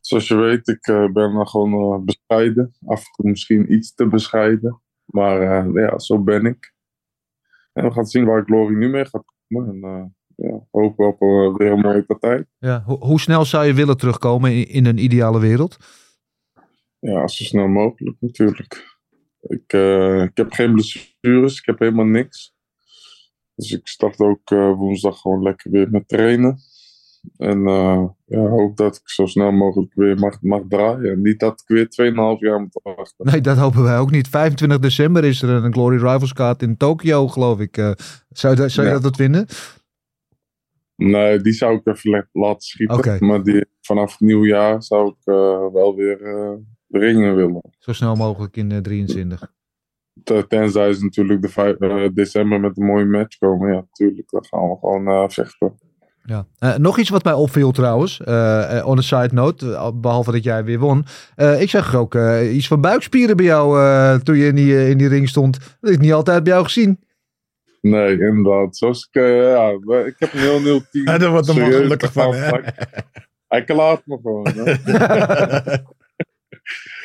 zoals 0.00 0.28
je 0.28 0.36
weet, 0.36 0.68
ik 0.68 1.10
ben 1.12 1.48
gewoon 1.48 2.04
bescheiden. 2.04 2.74
Af 2.86 2.98
en 2.98 3.12
toe 3.12 3.30
misschien 3.30 3.72
iets 3.72 3.94
te 3.94 4.06
bescheiden. 4.06 4.82
Maar 5.04 5.70
ja, 5.72 5.98
zo 5.98 6.18
ben 6.18 6.46
ik. 6.46 6.74
En 7.72 7.84
we 7.84 7.90
gaan 7.90 8.06
zien 8.06 8.24
waar 8.24 8.44
Glory 8.44 8.74
nu 8.74 8.88
mee 8.88 9.06
gaat 9.06 9.24
komen. 9.48 9.82
En 9.82 10.14
ja, 10.36 10.66
hopen 10.70 11.06
op 11.06 11.20
eh, 11.22 11.56
weer 11.56 11.72
een 11.72 11.80
mooie 11.80 12.02
partij. 12.04 12.44
Ja, 12.58 12.82
ho- 12.86 12.98
hoe 13.00 13.20
snel 13.20 13.44
zou 13.44 13.66
je 13.66 13.74
willen 13.74 13.96
terugkomen 13.96 14.52
in, 14.52 14.68
in 14.68 14.86
een 14.86 14.98
ideale 15.04 15.40
wereld? 15.40 15.76
Ja, 16.98 17.28
zo 17.28 17.44
snel 17.44 17.66
mogelijk 17.68 18.16
natuurlijk. 18.20 18.98
Ik, 19.40 19.72
eh, 19.72 20.22
ik 20.22 20.36
heb 20.36 20.52
geen 20.52 20.72
blessures, 20.72 21.58
ik 21.58 21.66
heb 21.66 21.78
helemaal 21.78 22.04
niks. 22.04 22.54
Dus 23.54 23.72
ik 23.72 23.86
start 23.88 24.18
ook 24.20 24.50
eh, 24.50 24.72
woensdag 24.72 25.20
gewoon 25.20 25.42
lekker 25.42 25.70
weer 25.70 25.90
met 25.90 26.08
trainen. 26.08 26.58
En 27.36 27.66
eh, 27.66 28.04
ja, 28.26 28.38
hoop 28.40 28.76
dat 28.76 28.96
ik 28.96 29.08
zo 29.08 29.26
snel 29.26 29.52
mogelijk 29.52 29.94
weer 29.94 30.18
mag, 30.18 30.42
mag 30.42 30.62
draaien. 30.68 31.10
En 31.12 31.22
niet 31.22 31.40
dat 31.40 31.60
ik 31.66 31.68
weer 31.68 32.12
2,5 32.36 32.38
jaar 32.40 32.60
moet 32.60 32.80
wachten. 32.82 33.26
Nee, 33.26 33.40
dat 33.40 33.56
hopen 33.56 33.82
wij 33.82 33.98
ook 33.98 34.10
niet. 34.10 34.28
25 34.28 34.78
december 34.78 35.24
is 35.24 35.42
er 35.42 35.50
een 35.64 35.72
Glory 35.72 35.96
Rivals 35.96 36.32
kaart 36.32 36.62
in 36.62 36.76
Tokio, 36.76 37.28
geloof 37.28 37.60
ik. 37.60 37.74
Zou 38.28 38.54
je, 38.54 38.60
dat- 38.60 38.70
zou 38.70 38.86
je 38.86 38.92
Ja. 38.92 38.98
dat 38.98 39.02
wat 39.02 39.16
vinden? 39.16 39.46
Nee, 40.96 41.40
die 41.40 41.52
zou 41.52 41.76
ik 41.76 41.86
even 41.86 42.28
laten 42.32 42.60
schieten. 42.60 42.96
Oké. 42.96 43.16
Maar 43.20 43.42
die, 43.42 43.66
vanaf 43.80 44.10
het 44.10 44.20
nieuwjaar 44.20 44.82
zou 44.82 45.08
ik 45.08 45.16
eh, 45.24 45.34
wel 45.72 45.94
weer 45.96 46.22
eh, 46.22 46.52
de 46.86 46.98
ringen 46.98 47.36
willen. 47.36 47.60
Zo 47.78 47.92
snel 47.92 48.14
mogelijk 48.14 48.56
in 48.56 48.72
eh, 48.72 48.78
23. 48.78 49.52
Ten- 50.24 50.48
Tenzij 50.48 50.92
ze 50.92 51.04
natuurlijk 51.04 51.42
de 51.42 51.48
vijf- 51.48 51.76
eh, 51.78 52.08
december 52.14 52.60
met 52.60 52.78
een 52.78 52.86
mooie 52.86 53.04
match 53.04 53.38
komen. 53.38 53.68
Ja, 53.68 53.74
natuurlijk. 53.74 54.30
Dan 54.30 54.44
gaan 54.44 54.68
we 54.68 54.76
gewoon 54.80 55.06
eh, 55.08 55.28
vechten. 55.28 55.74
Ja. 56.24 56.46
Eh, 56.58 56.76
nog 56.76 56.98
iets 56.98 57.08
wat 57.10 57.24
mij 57.24 57.32
opviel 57.32 57.70
trouwens, 57.70 58.20
eh, 58.20 58.78
eh, 58.78 58.86
on 58.86 58.98
a 58.98 59.00
side 59.00 59.30
note, 59.34 59.72
eh, 59.74 59.90
behalve 59.94 60.32
dat 60.32 60.44
jij 60.44 60.64
weer 60.64 60.78
won. 60.78 61.04
Eh, 61.34 61.60
ik 61.60 61.70
zag 61.70 61.94
ook 61.94 62.14
eh, 62.14 62.54
iets 62.56 62.66
van 62.68 62.80
buikspieren 62.80 63.36
bij 63.36 63.46
jou 63.46 63.80
eh, 63.80 64.14
toen 64.14 64.36
je 64.36 64.46
in 64.46 64.54
die, 64.54 64.74
eh, 64.76 64.90
in 64.90 64.98
die 64.98 65.08
ring 65.08 65.28
stond. 65.28 65.58
Dat 65.58 65.72
heb 65.80 65.90
ik 65.92 66.00
niet 66.00 66.12
altijd 66.12 66.42
bij 66.42 66.52
jou 66.52 66.64
gezien. 66.64 67.00
Nee, 67.90 68.18
inderdaad. 68.18 68.76
Zoals 68.76 69.08
ik, 69.10 69.22
eh, 69.22 69.42
ja, 69.42 69.68
ik 70.06 70.14
heb 70.18 70.32
een 70.32 70.38
heel 70.38 70.60
nieuw 70.60 70.80
team. 70.90 71.04
Daar 71.18 71.30
wordt 71.30 71.46
Serieus 71.46 71.74
gelukkig 71.74 72.12
van, 72.12 72.34
hè? 72.34 72.60
Hij 73.46 73.64
klaart 73.64 74.06
me 74.06 74.18
gewoon. 74.22 74.46
Hè? 74.46 74.72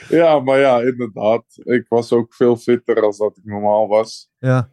ja, 0.18 0.40
maar 0.40 0.60
ja, 0.60 0.82
inderdaad. 0.82 1.44
Ik 1.64 1.86
was 1.88 2.14
ook 2.14 2.34
veel 2.34 2.56
fitter 2.56 3.02
als 3.02 3.18
dat 3.18 3.38
ik 3.38 3.46
normaal 3.46 3.88
was. 3.88 4.30
Ja. 4.38 4.70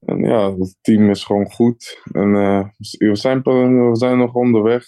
En 0.00 0.18
ja, 0.18 0.56
het 0.56 0.76
team 0.80 1.10
is 1.10 1.24
gewoon 1.24 1.50
goed. 1.50 2.00
En 2.12 2.34
eh, 2.34 2.68
we, 2.98 3.16
zijn, 3.16 3.42
we 3.42 3.90
zijn 3.92 4.18
nog 4.18 4.34
onderweg. 4.34 4.84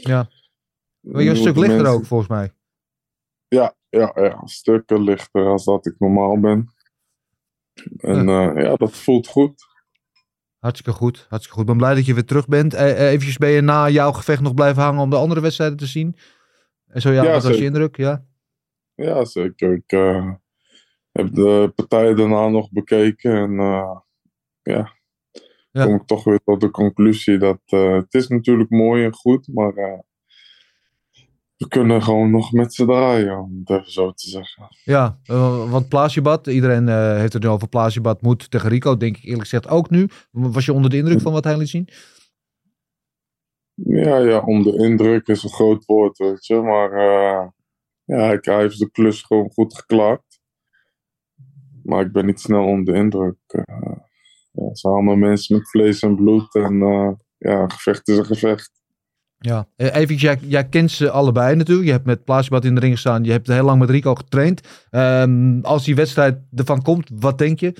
Ja. 0.00 0.28
Maar 1.00 1.22
je 1.22 1.30
een 1.30 1.36
stuk 1.36 1.56
lichter 1.56 1.76
mensen- 1.76 1.94
ook 1.94 2.04
volgens 2.06 2.28
mij. 2.28 2.52
Ja, 3.48 3.74
ja, 3.88 4.12
ja, 4.14 4.40
stukken 4.44 5.02
lichter 5.02 5.46
als 5.46 5.64
dat 5.64 5.86
ik 5.86 5.94
normaal 5.98 6.40
ben. 6.40 6.68
En 7.96 8.28
eh, 8.28 8.62
ja, 8.62 8.74
dat 8.76 8.92
voelt 8.92 9.26
goed. 9.26 9.68
Hartstikke 10.58 10.92
goed, 10.92 11.26
hartstikke 11.28 11.58
goed. 11.58 11.68
Ik 11.68 11.70
ben 11.70 11.76
blij 11.76 11.94
dat 11.94 12.06
je 12.06 12.14
weer 12.14 12.24
terug 12.24 12.48
bent. 12.48 12.74
Eh, 12.74 12.90
eh, 12.90 13.08
eventjes 13.08 13.38
ben 13.38 13.50
je 13.50 13.60
na 13.60 13.88
jouw 13.88 14.12
gevecht 14.12 14.40
nog 14.40 14.54
blijven 14.54 14.82
hangen 14.82 15.02
om 15.02 15.10
de 15.10 15.16
andere 15.16 15.40
wedstrijden 15.40 15.76
te 15.76 15.86
zien? 15.86 16.16
En 16.86 17.00
zo 17.00 17.10
ja, 17.10 17.22
Ja, 17.22 17.32
wat 17.32 17.42
was 17.42 17.58
je 17.58 17.64
indruk? 17.64 17.96
Ja. 17.96 18.24
Ja, 18.94 19.24
zeker. 19.24 19.72
Ik 19.72 19.90
heb 21.12 21.34
de 21.34 21.72
partij 21.74 22.14
daarna 22.14 22.48
nog 22.48 22.70
bekeken. 22.70 23.34
En 23.34 23.52
ja, 24.62 24.92
Ja. 25.70 25.84
kom 25.84 25.94
ik 25.94 26.06
toch 26.06 26.24
weer 26.24 26.40
tot 26.44 26.60
de 26.60 26.70
conclusie 26.70 27.38
dat 27.38 27.60
het 27.66 28.14
is 28.14 28.28
natuurlijk 28.28 28.70
mooi 28.70 29.04
en 29.04 29.14
goed, 29.14 29.48
maar 29.52 30.04
we 31.60 31.68
kunnen 31.68 32.02
gewoon 32.02 32.30
nog 32.30 32.52
met 32.52 32.74
z'n 32.74 32.84
draaien, 32.84 33.38
om 33.38 33.58
het 33.64 33.70
even 33.70 33.92
zo 33.92 34.12
te 34.12 34.28
zeggen. 34.28 34.68
Ja, 34.84 35.18
eh, 35.24 35.70
want 35.70 35.88
Plasiebad, 35.88 36.46
iedereen 36.46 36.88
eh, 36.88 37.16
heeft 37.16 37.32
het 37.32 37.42
nu 37.42 37.48
over 37.48 37.68
Plasiebad 37.68 38.22
moet 38.22 38.50
tegen 38.50 38.68
Rico, 38.68 38.96
denk 38.96 39.16
ik 39.16 39.24
eerlijk 39.24 39.42
gezegd 39.42 39.68
ook 39.68 39.90
nu. 39.90 40.08
Was 40.30 40.64
je 40.64 40.72
onder 40.72 40.90
de 40.90 40.96
indruk 40.96 41.20
van 41.20 41.32
wat 41.32 41.44
hij 41.44 41.56
liet 41.56 41.68
zien? 41.68 41.88
Ja, 43.74 44.16
ja, 44.16 44.38
onder 44.38 44.72
de 44.72 44.84
indruk 44.84 45.26
is 45.26 45.42
een 45.42 45.50
groot 45.50 45.84
woord, 45.84 46.18
weet 46.18 46.46
je. 46.46 46.54
Maar 46.54 46.92
eh, 46.92 47.48
ja, 48.04 48.38
hij, 48.40 48.60
heeft 48.60 48.78
de 48.78 48.90
klus 48.90 49.22
gewoon 49.22 49.50
goed 49.50 49.76
geklaard. 49.76 50.40
Maar 51.82 52.00
ik 52.04 52.12
ben 52.12 52.26
niet 52.26 52.40
snel 52.40 52.64
onder 52.64 52.94
de 52.94 53.00
indruk. 53.00 53.38
eh. 53.46 53.62
ja, 54.52 54.64
het 54.64 54.78
zijn 54.78 54.94
allemaal 54.94 55.16
mensen 55.16 55.56
met 55.56 55.70
vlees 55.70 56.02
en 56.02 56.16
bloed. 56.16 56.54
En 56.54 56.78
ja, 57.38 57.62
een 57.62 57.70
gevecht 57.70 58.08
is 58.08 58.18
een 58.18 58.26
gevecht. 58.26 58.79
Ja, 59.42 59.68
Eh, 59.76 59.94
even, 59.94 60.14
jij, 60.14 60.38
jij 60.40 60.68
kent 60.68 60.90
ze 60.90 61.10
allebei 61.10 61.56
natuurlijk. 61.56 61.86
Je 61.86 61.92
hebt 61.92 62.06
met 62.06 62.24
Plasiebad 62.24 62.64
in 62.64 62.74
de 62.74 62.80
ring 62.80 62.92
gestaan. 62.92 63.24
Je 63.24 63.30
hebt 63.30 63.46
heel 63.46 63.64
lang 63.64 63.78
met 63.80 63.90
Rico 63.90 64.14
getraind. 64.14 64.86
Ehm, 64.90 65.60
als 65.62 65.84
die 65.84 65.94
wedstrijd 65.94 66.38
ervan 66.54 66.82
komt, 66.82 67.10
wat 67.14 67.38
denk 67.38 67.60
je? 67.60 67.72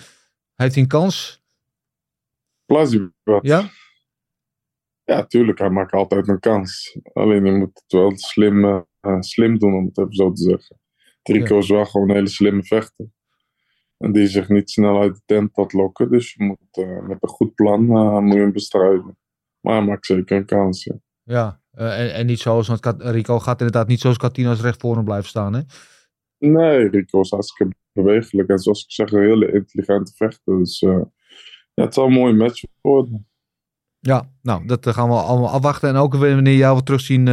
Heeft 0.54 0.74
hij 0.74 0.82
een 0.82 0.88
kans? 0.88 1.42
Plasiebad. 2.66 3.38
Ja? 3.40 3.70
Ja, 5.04 5.26
tuurlijk. 5.26 5.58
Hij 5.58 5.70
maakt 5.70 5.92
altijd 5.92 6.28
een 6.28 6.40
kans. 6.40 6.98
Alleen 7.12 7.44
je 7.44 7.52
moet 7.52 7.80
het 7.82 7.92
wel 7.92 8.12
slim, 8.18 8.64
eh, 9.00 9.20
slim 9.20 9.58
doen, 9.58 9.74
om 9.74 9.84
het 9.86 9.98
even 9.98 10.14
zo 10.14 10.32
te 10.32 10.42
zeggen. 10.42 10.78
Rico 11.22 11.58
is 11.58 11.68
wel 11.68 11.84
gewoon 11.84 12.08
een 12.08 12.14
hele 12.14 12.28
slimme 12.28 12.62
vechter. 12.62 13.06
En 13.96 14.12
die 14.12 14.26
zich 14.26 14.48
niet 14.48 14.70
snel 14.70 15.00
uit 15.00 15.14
de 15.14 15.22
tent 15.26 15.56
laat 15.56 15.72
lokken. 15.72 16.10
Dus 16.10 16.32
je 16.32 16.44
moet 16.44 16.58
eh, 16.70 17.06
met 17.06 17.18
een 17.20 17.28
goed 17.28 17.54
plan 17.54 17.84
moet 18.24 18.34
je 18.34 18.40
hem 18.40 18.52
bestrijden. 18.52 19.18
Maar 19.60 19.74
hij 19.76 19.84
maakt 19.84 20.06
zeker 20.06 20.36
een 20.36 20.44
kans, 20.46 20.84
ja. 20.84 20.94
Ja, 21.30 21.60
eh, 21.70 22.00
en, 22.00 22.14
en 22.14 22.26
niet 22.26 22.40
zoals, 22.40 22.68
want 22.68 22.80
Kat- 22.80 23.02
Rico 23.02 23.38
gaat 23.38 23.60
inderdaad 23.60 23.88
niet 23.88 24.00
zoals 24.00 24.16
Catino's 24.16 24.60
recht 24.60 24.80
voor 24.80 24.94
hem 24.94 25.04
blijven 25.04 25.28
staan. 25.28 25.52
Hè? 25.54 25.60
Nee, 26.38 26.88
Rico 26.88 27.20
is 27.20 27.30
hartstikke 27.30 27.74
bewegelijk. 27.92 28.48
En 28.48 28.58
zoals 28.58 28.84
ik 28.84 28.90
zeg, 28.90 29.12
een 29.12 29.20
hele 29.22 29.52
intelligente 29.52 30.12
vechter. 30.14 30.58
Dus 30.58 30.82
eh, 30.82 31.00
ja, 31.74 31.84
het 31.84 31.94
zal 31.94 32.06
een 32.06 32.12
mooie 32.12 32.34
match 32.34 32.62
worden. 32.80 33.28
Ja, 33.98 34.30
nou, 34.42 34.66
dat 34.66 34.86
eh, 34.86 34.92
gaan 34.92 35.08
we 35.08 35.14
allemaal 35.14 35.50
afwachten. 35.50 35.88
En 35.88 35.96
ook 35.96 36.14
weer 36.14 36.34
wanneer 36.34 36.56
jou 36.56 36.74
weer 36.74 36.82
terugzien, 36.82 37.24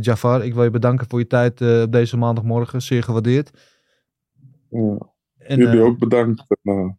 Jafar. 0.00 0.44
Ik 0.44 0.54
wil 0.54 0.64
je 0.64 0.70
bedanken 0.70 1.06
voor 1.08 1.18
je 1.18 1.26
tijd 1.26 1.60
op 1.82 1.92
deze 1.92 2.16
maandagmorgen. 2.16 2.82
Zeer 2.82 3.02
gewaardeerd. 3.02 3.50
Ja. 4.70 5.14
En, 5.38 5.58
Jullie 5.58 5.80
ook 5.80 5.98
bedankt. 5.98 6.44
En, 6.62 6.98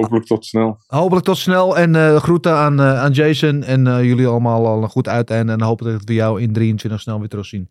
hopelijk 0.00 0.24
tot 0.26 0.44
snel. 0.46 0.78
Hopelijk 0.86 1.24
tot 1.24 1.36
snel. 1.38 1.76
En 1.78 1.96
eh, 1.96 2.16
groeten 2.16 2.52
aan, 2.52 2.80
eh, 2.80 3.00
aan 3.00 3.12
Jason. 3.12 3.62
En 3.62 3.86
eh, 3.86 4.04
jullie 4.04 4.26
allemaal 4.26 4.66
al 4.66 4.82
een 4.82 4.88
goed 4.88 5.08
uiteinde. 5.08 5.52
En 5.52 5.62
hopelijk 5.62 5.98
dat 5.98 6.08
we 6.08 6.14
jou 6.14 6.40
in 6.40 6.52
23 6.52 7.00
snel 7.00 7.18
weer 7.18 7.28
terugzien. 7.28 7.68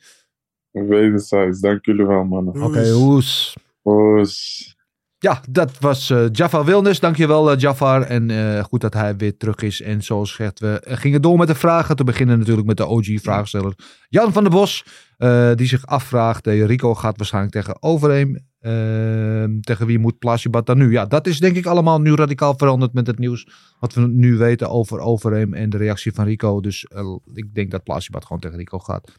Wederzijds. 0.72 1.60
Dank 1.60 1.86
jullie 1.86 2.06
wel, 2.06 2.24
mannen. 2.24 2.64
Oké, 2.64 2.90
hoes. 2.92 3.58
Hoes. 3.82 4.76
Ja, 5.18 5.42
dat 5.50 5.80
was 5.80 6.10
eh 6.10 6.26
Jafar 6.32 6.66
Wilnis. 6.66 7.00
Dankjewel, 7.00 7.56
Jafar. 7.56 8.02
En 8.02 8.30
eh, 8.30 8.64
goed 8.64 8.82
dat 8.82 8.94
hij 8.94 9.16
weer 9.16 9.38
terug 9.38 9.56
is. 9.56 9.82
En 9.82 10.02
zoals 10.02 10.32
gezegd, 10.32 10.60
we 10.60 10.82
gingen 10.84 11.22
door 11.22 11.38
met 11.38 11.48
de 11.48 11.56
vragen. 11.56 11.96
Te 11.96 12.04
beginnen 12.04 12.40
natuurlijk 12.40 12.68
met 12.68 12.78
de 12.78 12.86
OG-vraagsteller 12.86 13.74
Jan 14.10 14.34
van 14.34 14.44
der 14.44 14.52
Bos. 14.52 14.86
eh, 15.18 15.52
die 15.56 15.68
zich 15.68 15.86
afvraagt, 15.86 16.48
Rico 16.48 16.96
gaat 16.96 17.18
waarschijnlijk 17.18 17.54
tegen 17.54 17.82
Overeem. 17.82 18.51
Ehm, 18.62 19.60
tegen 19.60 19.86
wie 19.86 20.00
moet 20.00 20.20
Plasibat 20.20 20.66
dan 20.66 20.78
nu? 20.78 20.92
Ja, 20.92 21.06
dat 21.06 21.28
is 21.28 21.40
denk 21.40 21.56
ik 21.56 21.66
allemaal 21.66 22.02
nu 22.02 22.16
radicaal 22.16 22.54
veranderd 22.58 22.94
met 22.94 23.08
het 23.08 23.20
nieuws. 23.20 23.48
Wat 23.80 23.94
we 23.94 24.08
nu 24.08 24.38
weten 24.38 24.70
over 24.70 25.00
Overeem 25.00 25.54
en 25.54 25.70
de 25.70 25.78
reactie 25.78 26.14
van 26.14 26.26
Rico. 26.26 26.60
Dus 26.60 26.86
eh, 26.86 27.16
ik 27.34 27.56
denk 27.56 27.72
dat 27.72 27.84
Plasibat 27.84 28.26
gewoon 28.26 28.42
tegen 28.42 28.58
Rico 28.58 28.80
gaat. 28.80 29.12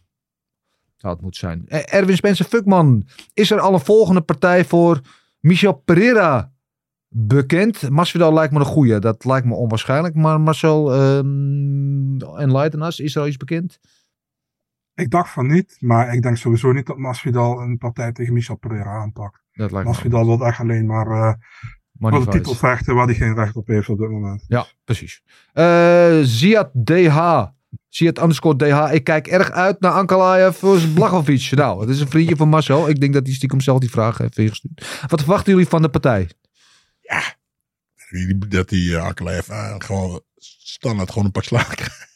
Zou 0.97 1.19
het 1.25 1.37
zijn. 1.37 1.65
Eh, 1.69 1.95
Erwin 1.95 2.17
Spencer 2.17 2.45
Fuckman. 2.45 3.07
Is 3.35 3.51
er 3.51 3.61
al 3.61 3.73
een 3.73 3.81
volgende 3.81 4.21
partij 4.21 4.65
voor 4.65 5.01
Michel 5.41 5.73
Pereira 5.73 6.53
bekend? 7.09 7.91
Masvidal 7.91 8.33
lijkt 8.33 8.53
me 8.53 8.59
een 8.59 8.65
goeie. 8.65 8.99
Dat 8.99 9.25
lijkt 9.25 9.47
me 9.47 9.55
onwaarschijnlijk. 9.55 10.15
Maar 10.15 10.41
Marcel 10.41 11.03
um, 11.17 12.21
Enlighten 12.21 12.83
us. 12.83 13.01
Is 13.01 13.15
er 13.15 13.21
al 13.21 13.29
iets 13.29 13.37
bekend? 13.37 13.79
Ik 14.95 15.11
dacht 15.11 15.31
van 15.33 15.47
niet, 15.47 15.77
maar 15.81 16.15
ik 16.15 16.23
denk 16.23 16.37
sowieso 16.37 16.73
niet 16.73 16.87
dat 16.87 16.97
Masvidal 16.97 17.61
een 17.61 17.79
partij 17.79 18.13
tegen 18.13 18.33
Michel 18.33 18.57
Pereira 18.57 18.91
aanpakt. 18.91 19.43
Dat 19.53 19.71
lijkt 19.71 19.87
me 19.87 19.93
Masvidal 19.93 20.27
wil 20.27 20.47
echt 20.47 20.59
alleen 20.61 20.87
maar 20.87 21.07
eh 21.07 21.35
voor 22.11 22.11
de 22.25 22.31
titel 22.31 22.55
vechten 22.55 22.95
waar 22.95 23.07
hij 23.07 23.15
geen 23.15 23.35
recht 23.35 23.57
op 23.57 23.67
heeft 23.67 23.89
op 23.89 23.99
dit 23.99 24.11
moment. 24.11 24.45
Ja, 24.49 24.67
precies. 24.85 25.23
Eh 25.53 26.19
Ziad 26.23 26.71
DH. 26.85 27.45
Ziad 27.89 28.19
underscore 28.23 28.57
DH. 28.57 28.95
Ik 28.95 29.05
kijk 29.05 29.27
erg 29.27 29.51
uit 29.51 29.81
naar 29.81 29.93
Ankalaev 29.93 30.57
versus 30.57 30.93
Blachowicz. 30.93 31.53
nou, 31.63 31.81
het 31.81 31.89
is 31.89 32.01
een 32.01 32.09
vriendje 32.09 32.37
van 32.37 32.49
Marcel. 32.49 32.89
Ik 32.89 33.01
denk 33.01 33.13
dat 33.15 33.27
hij 33.27 33.35
stiekem 33.35 33.61
zelf 33.61 33.79
die 33.79 33.91
vraag 33.91 34.19
heeft 34.19 34.39
ingestuurd. 34.39 35.05
Wat 35.09 35.21
verwachten 35.21 35.53
jullie 35.53 35.69
van 35.69 35.83
de 35.83 35.89
partij? 35.89 36.31
Die- 38.11 38.49
Dat 38.49 38.69
die 38.69 38.91
uh, 38.91 39.05
Akelev 39.05 39.49
uh, 39.49 39.75
gewoon 39.79 40.21
standaard 40.37 41.09
gewoon 41.11 41.25
een 41.25 41.31
pak 41.33 41.45
slagen 41.45 41.77
krijgt. 41.77 42.09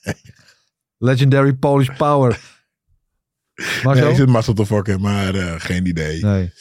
Legendary 0.99 1.53
Polish 1.55 1.97
Power. 1.97 2.41
Marcel? 3.57 3.93
Nee, 3.93 4.11
ik 4.11 4.17
zit 4.17 4.29
Marcel 4.29 4.55
te 4.55 4.67
fokken, 4.67 5.01
maar 5.01 5.35
eh, 5.35 5.55
geen 5.57 5.87
idee. 5.87 6.25
Nee. 6.25 6.53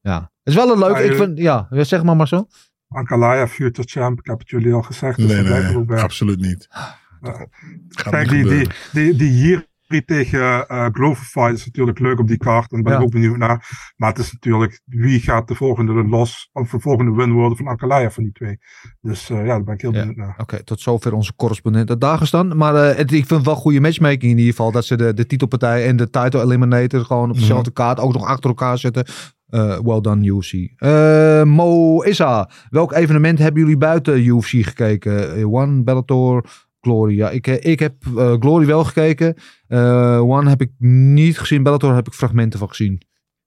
Ja. 0.00 0.18
Het 0.20 0.54
is 0.54 0.54
wel 0.54 0.72
een 0.72 0.78
leuk. 0.78 0.90
Maar 0.90 1.04
ik 1.04 1.14
vind, 1.14 1.38
ja, 1.38 1.66
zeg 1.70 2.02
maar 2.02 2.16
Marcel. 2.16 2.48
Ankalaev, 2.88 3.52
future 3.52 3.88
champ, 3.88 4.18
ik 4.18 4.26
heb 4.26 4.38
het 4.38 4.50
jullie 4.50 4.72
al 4.72 4.82
gezegd. 4.82 5.16
Dus 5.16 5.26
Nee, 5.26 5.42
nee, 5.42 5.98
absoluut 5.98 6.40
niet. 6.40 6.68
Ja. 6.70 7.48
Gaat 7.88 8.12
Kijk, 8.12 8.30
niet 8.30 8.48
die, 8.48 8.68
die, 8.92 9.16
die 9.16 9.30
hier 9.30 9.66
tegen 10.04 10.68
eh 10.68 10.86
Glover 10.92 11.24
fight 11.24 11.52
is 11.52 11.66
natuurlijk 11.66 11.98
leuk 11.98 12.18
op 12.18 12.28
die 12.28 12.36
kaart. 12.36 12.70
En 12.72 12.76
daar 12.76 12.82
ben 12.82 12.92
Ja. 12.92 12.98
ik 12.98 13.04
ook 13.04 13.12
benieuwd 13.12 13.36
naar. 13.36 13.92
Maar 13.96 14.08
het 14.08 14.18
is 14.18 14.32
natuurlijk 14.32 14.80
wie 14.84 15.20
gaat 15.20 15.48
de 15.48 15.54
volgende 15.54 15.92
los 15.92 16.48
of 16.52 16.70
de 16.70 16.80
volgende 16.80 17.12
win 17.12 17.32
worden 17.32 17.56
van 17.56 17.66
Ankalaev 17.66 18.14
van 18.14 18.22
die 18.22 18.32
twee. 18.32 18.58
Dus 19.00 19.30
eh, 19.30 19.36
ja, 19.38 19.44
daar 19.44 19.64
ben 19.64 19.74
ik 19.74 19.80
heel 19.80 19.92
Ja. 19.92 19.98
benieuwd 19.98 20.16
naar. 20.16 20.34
Oké, 20.38 20.64
tot 20.64 20.80
zover 20.80 21.12
onze 21.12 21.34
correspondent 21.36 21.90
uit 21.90 22.00
Dagestan. 22.00 22.56
Maar 22.56 22.74
eh, 22.74 22.96
het, 22.96 23.12
ik 23.12 23.26
vind 23.26 23.44
wel 23.44 23.54
goede 23.54 23.80
matchmaking 23.80 24.22
in 24.32 24.38
ieder 24.38 24.50
geval. 24.54 24.72
Dat 24.72 24.84
ze 24.84 24.96
de, 24.96 25.14
de 25.14 25.26
titelpartij 25.26 25.86
en 25.86 25.96
de 25.96 26.10
title 26.10 26.42
eliminator 26.42 27.04
gewoon 27.04 27.30
op 27.30 27.36
dezelfde 27.36 27.70
kaart 27.72 28.00
ook 28.00 28.12
nog 28.12 28.24
achter 28.26 28.48
elkaar 28.50 28.78
zetten. 28.78 29.04
Eh 29.46 29.78
well 29.82 30.00
done 30.00 30.24
UFC. 30.26 30.52
Eh, 30.76 31.42
Mo 31.42 32.02
Issa, 32.02 32.50
welk 32.70 32.92
evenement 32.92 33.38
hebben 33.38 33.60
jullie 33.62 33.76
buiten 33.76 34.26
UFC 34.26 34.48
gekeken? 34.48 35.36
Eh, 35.36 35.52
One, 35.52 35.82
Bellator, 35.82 36.44
Glory. 36.86 37.16
Ja, 37.16 37.30
ik, 37.30 37.46
ik 37.46 37.78
heb 37.78 37.94
eh, 38.16 38.34
Glory 38.40 38.66
wel 38.66 38.84
gekeken. 38.84 39.34
Eh, 39.68 40.20
One 40.20 40.48
heb 40.48 40.60
ik 40.60 40.70
niet 40.78 41.38
gezien. 41.38 41.62
Bellator 41.62 41.94
heb 41.94 42.06
ik 42.06 42.12
fragmenten 42.12 42.58
van 42.58 42.68
gezien. 42.68 43.02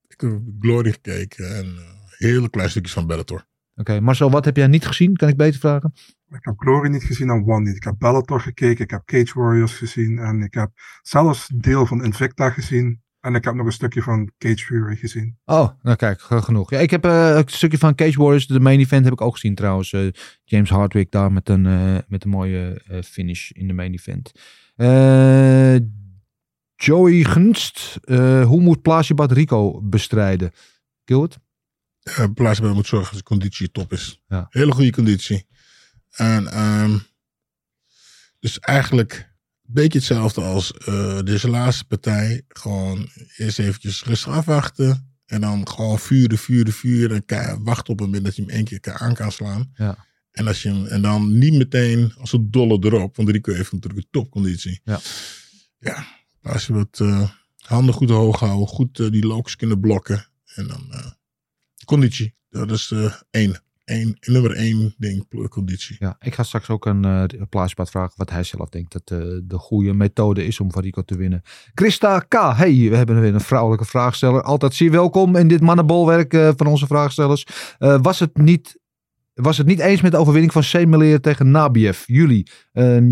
Ik 0.08 0.22
heb 0.22 0.42
Glory 0.60 0.92
gekeken 0.92 1.56
en 1.56 1.66
eh, 1.66 1.84
hele 2.18 2.50
kleine 2.50 2.72
stukjes 2.72 2.94
van 2.94 3.08
Bellator. 3.08 3.46
Oké, 3.76 4.00
Marcel, 4.00 4.32
wat 4.32 4.46
heb 4.46 4.56
jij 4.56 4.68
niet 4.68 4.86
gezien? 4.86 5.16
Kan 5.16 5.30
ik 5.30 5.38
beter 5.38 5.60
vragen? 5.60 5.94
Ik 6.30 6.46
heb 6.46 6.54
Glory 6.58 6.90
niet 6.90 7.04
gezien 7.04 7.30
en 7.30 7.48
One 7.48 7.68
niet. 7.68 7.76
Ik 7.76 7.84
heb 7.84 7.96
Bellator 7.98 8.42
gekeken, 8.42 8.84
ik 8.84 8.92
heb 8.92 9.02
Cage 9.06 9.40
Warriors 9.40 9.74
gezien 9.74 10.18
en 10.18 10.42
ik 10.42 10.54
heb 10.54 10.72
zelfs 11.02 11.48
deel 11.56 11.86
van 11.86 12.04
Invicta 12.04 12.50
gezien. 12.50 13.02
En 13.20 13.36
ik 13.36 13.44
heb 13.44 13.54
nog 13.54 13.66
een 13.66 13.72
stukje 13.72 14.02
van 14.02 14.32
Cage 14.38 14.58
Fury 14.66 14.96
gezien. 14.96 15.38
Oh, 15.46 15.70
nou 15.82 15.96
kijk, 15.96 16.22
ge- 16.22 16.42
genoeg. 16.42 16.70
Ja, 16.70 16.78
ik 16.80 16.90
heb 16.90 17.06
eh, 17.06 17.36
een 17.36 17.44
stukje 17.48 17.78
van 17.78 17.96
Cage 17.96 18.18
Warriors, 18.20 18.48
de 18.48 18.60
main 18.60 18.80
event, 18.80 19.04
heb 19.04 19.14
ik 19.14 19.22
ook 19.22 19.34
gezien 19.34 19.56
trouwens. 19.56 19.94
Eh, 19.94 20.08
James 20.44 20.70
Hardwick 20.70 21.12
daar 21.12 21.32
met 21.32 21.50
een, 21.50 21.66
eh, 21.66 21.98
met 22.08 22.24
een 22.24 22.30
mooie 22.30 22.82
finish 23.06 23.50
in 23.50 23.68
de 23.68 23.74
main 23.74 23.94
event. 23.94 24.32
Eh, 24.76 25.76
Joey 26.76 27.24
Gunst, 27.24 27.98
eh, 28.02 28.46
hoe 28.46 28.62
moet 28.62 28.82
Plasibat 28.82 29.32
Rico 29.32 29.82
bestrijden? 29.82 30.52
Gilbert? 31.06 31.38
Uh, 32.04 32.26
Plaatsbij 32.34 32.72
moet 32.72 32.88
zorgen 32.88 33.10
dat 33.10 33.18
de 33.20 33.26
conditie 33.28 33.72
top 33.72 33.92
is. 33.92 34.22
Ja. 34.28 34.48
Hele 34.50 34.72
goede 34.72 34.92
conditie. 34.92 35.48
En 36.10 36.48
ehm, 36.48 36.98
dus 38.40 38.60
eigenlijk 38.60 39.29
beetje 39.74 39.98
hetzelfde 39.98 40.42
als 40.42 40.74
eh, 40.74 41.20
deze 41.24 41.50
laatste 41.50 41.86
partij. 41.86 42.42
Gewoon 42.48 43.10
eerst 43.38 43.60
eventjes 43.60 44.04
rustig 44.04 44.34
afwachten. 44.34 45.14
En 45.26 45.42
dan 45.42 45.68
gewoon 45.68 46.00
vuren, 46.00 46.38
vuren, 46.38 46.74
vuren. 46.74 47.24
En 47.26 47.64
wachten 47.64 47.94
op 47.94 48.00
het 48.00 48.08
moment 48.08 48.26
dat 48.26 48.36
je 48.36 48.42
hem 48.42 48.52
één 48.52 48.64
keer 48.64 48.94
aan 48.94 49.14
kan 49.14 49.32
slaan. 49.32 49.72
Ja. 49.76 50.06
En, 50.32 50.48
als 50.48 50.62
je 50.62 50.70
hem, 50.70 50.86
en 50.86 51.02
dan 51.02 51.38
niet 51.38 51.54
meteen 51.54 52.14
als 52.18 52.34
een 52.34 52.52
dolle 52.52 52.80
erop. 52.82 53.16
Want 53.16 53.30
Rico 53.30 53.54
heeft 53.54 53.72
natuurlijk 53.72 54.02
een 54.02 54.12
topconditie. 54.12 54.82
Ja. 54.84 55.00
Ja, 55.80 56.08
als 56.42 56.68
je 56.68 56.74
wat 56.74 57.00
eh, 57.00 57.30
handen 57.58 57.94
goed 57.94 58.10
hoog 58.10 58.40
houden. 58.40 58.68
Goed 58.68 59.00
eh, 59.00 59.12
die 59.12 59.26
lokes 59.26 59.56
kunnen 59.56 59.80
blokken. 59.80 60.28
En 60.56 60.68
dan 60.68 61.14
conditie. 61.86 62.36
Dat 62.50 62.72
is 62.72 62.92
eh 62.92 63.14
één. 63.90 64.18
Nummer 64.20 64.52
één 64.52 64.94
ding, 64.98 65.50
conditie. 65.50 65.96
Ja, 66.00 66.16
ik 66.20 66.34
ga 66.34 66.44
straks 66.44 66.70
ook 66.70 66.86
een 66.86 67.06
uh, 67.06 67.64
vragen 67.76 68.14
wat 68.16 68.30
hij 68.30 68.44
zelf 68.44 68.70
denkt 68.70 68.92
dat 68.92 69.12
uh, 69.12 69.40
de 69.44 69.58
goede 69.58 69.94
methode 69.94 70.46
is 70.46 70.60
om 70.60 70.72
van 70.72 70.82
Rico 70.82 71.02
te 71.02 71.18
winnen. 71.18 71.42
Christa 71.74 72.20
K. 72.20 72.34
Hey, 72.34 72.90
we 72.90 72.96
hebben 72.96 73.22
weer 73.22 73.34
een 73.34 73.42
vrouwelijke 73.42 73.86
vraagsteller. 73.86 74.42
Altijd 74.42 74.74
zeer 74.74 74.92
welkom 74.92 75.36
in 75.36 75.48
dit 75.48 75.62
mannenbolwerk 75.62 76.34
uh, 76.34 76.50
van 76.56 76.68
onze 76.68 76.88
vraagstellers. 76.88 77.46
Was 77.78 78.20
het 78.20 78.38
niet 78.38 78.78
was 79.34 79.58
het 79.58 79.68
niet 79.68 79.80
eens 79.80 80.02
met 80.02 80.12
de 80.12 80.18
overwinning 80.18 80.54
van 80.54 80.64
Semeleer 80.64 81.20
tegen 81.20 81.52
Nabiev. 81.52 82.04
Jullie? 82.06 82.48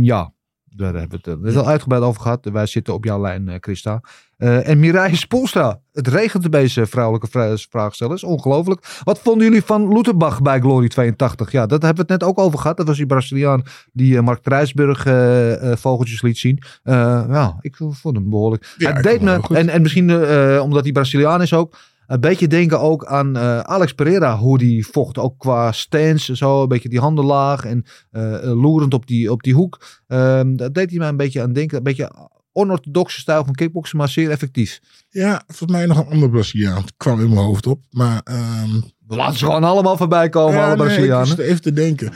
Ja, 0.02 0.34
daar 0.78 0.94
hebben 0.94 1.20
we 1.22 1.32
het, 1.32 1.44
het 1.44 1.56
al 1.56 1.68
uitgebreid 1.68 2.04
over 2.04 2.22
gehad. 2.22 2.46
Wij 2.46 2.66
zitten 2.66 2.94
op 2.94 3.04
jouw 3.04 3.22
lijn, 3.22 3.48
uh, 3.48 3.56
Christa. 3.60 4.02
Uh, 4.38 4.68
en 4.68 4.80
Mireille 4.80 5.16
Spolstra. 5.16 5.80
Het 5.92 6.08
regent 6.08 6.50
bij 6.50 6.62
deze 6.62 6.86
vrouwelijke 6.86 7.56
vraagstellers. 7.70 8.24
Ongelooflijk. 8.24 9.00
Wat 9.04 9.20
vonden 9.20 9.48
jullie 9.48 9.64
van 9.64 9.94
Luterbach 9.94 10.42
bij 10.42 10.60
Glory 10.60 10.88
82? 10.88 11.52
Ja, 11.52 11.66
dat 11.66 11.82
hebben 11.82 12.06
we 12.06 12.14
het 12.14 12.22
net 12.22 12.30
ook 12.30 12.40
over 12.40 12.60
gehad. 12.60 12.78
Dat 12.78 12.88
was 12.88 12.98
die 12.98 13.06
Braziliaan 13.06 13.64
die 13.94 14.14
uh, 14.14 14.22
Mark 14.22 14.44
Trijsburg 14.44 15.06
uh, 15.06 15.76
vogeltjes 15.76 16.22
liet 16.22 16.38
zien. 16.38 16.64
ja, 16.84 17.58
ik 17.62 17.76
vond 17.76 18.16
hem 18.16 18.30
behoorlijk. 18.30 18.74
Ja, 18.78 18.92
Hij 18.92 19.02
deed 19.02 19.22
me, 19.22 19.40
en, 19.50 19.70
en 19.70 19.82
misschien 19.82 20.12
omdat 20.60 20.84
hij 20.84 20.92
Braziliaan 20.92 21.42
is 21.42 21.54
ook 21.54 21.78
een 22.08 22.20
beetje 22.20 22.48
denken 22.48 22.80
ook 22.80 23.06
aan 23.06 23.38
uh, 23.38 23.60
Alex 23.60 23.94
Pereira. 23.94 24.38
Hoe 24.38 24.58
die 24.58 24.88
vocht 24.88 25.18
ook 25.18 25.40
qua 25.40 25.72
stance. 25.72 26.36
Zo 26.36 26.62
een 26.62 26.68
beetje 26.68 26.90
die 26.90 27.00
handen 27.00 27.26
laag. 27.26 27.66
En 27.66 27.86
uh, 28.12 28.40
loerend 28.42 28.94
op 28.94 29.08
die, 29.08 29.32
op 29.32 29.44
die 29.44 29.54
hoek. 29.54 30.04
Um, 30.08 30.58
dat 30.58 30.74
deed 30.74 30.90
hij 30.90 31.00
mij 31.00 31.08
een 31.08 31.18
beetje 31.18 31.42
aan 31.42 31.54
denken. 31.54 31.78
Een 31.78 31.84
beetje 31.84 32.30
onorthodoxe 32.52 33.20
stijl 33.20 33.46
van 33.46 33.54
kickboksen. 33.54 33.98
Maar 33.98 34.10
zeer 34.10 34.30
effectief. 34.30 34.80
Ja, 35.10 35.44
volgens 35.48 35.72
mij 35.72 35.86
nog 35.86 35.98
een 35.98 36.12
ander 36.12 36.30
Braziliaan. 36.30 36.82
Het 36.82 36.94
kwam 36.98 37.20
in 37.20 37.30
mijn 37.30 37.46
hoofd 37.46 37.68
op. 37.68 37.82
Maar... 37.90 38.22
Um, 38.64 38.96
laten 39.08 39.38
ze 39.38 39.46
gewoon 39.46 39.64
allemaal 39.64 39.98
voorbij 39.98 40.30
komen, 40.30 40.58
ja, 40.60 40.66
alle 40.66 40.76
Brazilianen. 40.76 41.38
Nee, 41.38 41.48
even 41.48 41.62
te 41.62 41.74
denken. 41.74 42.14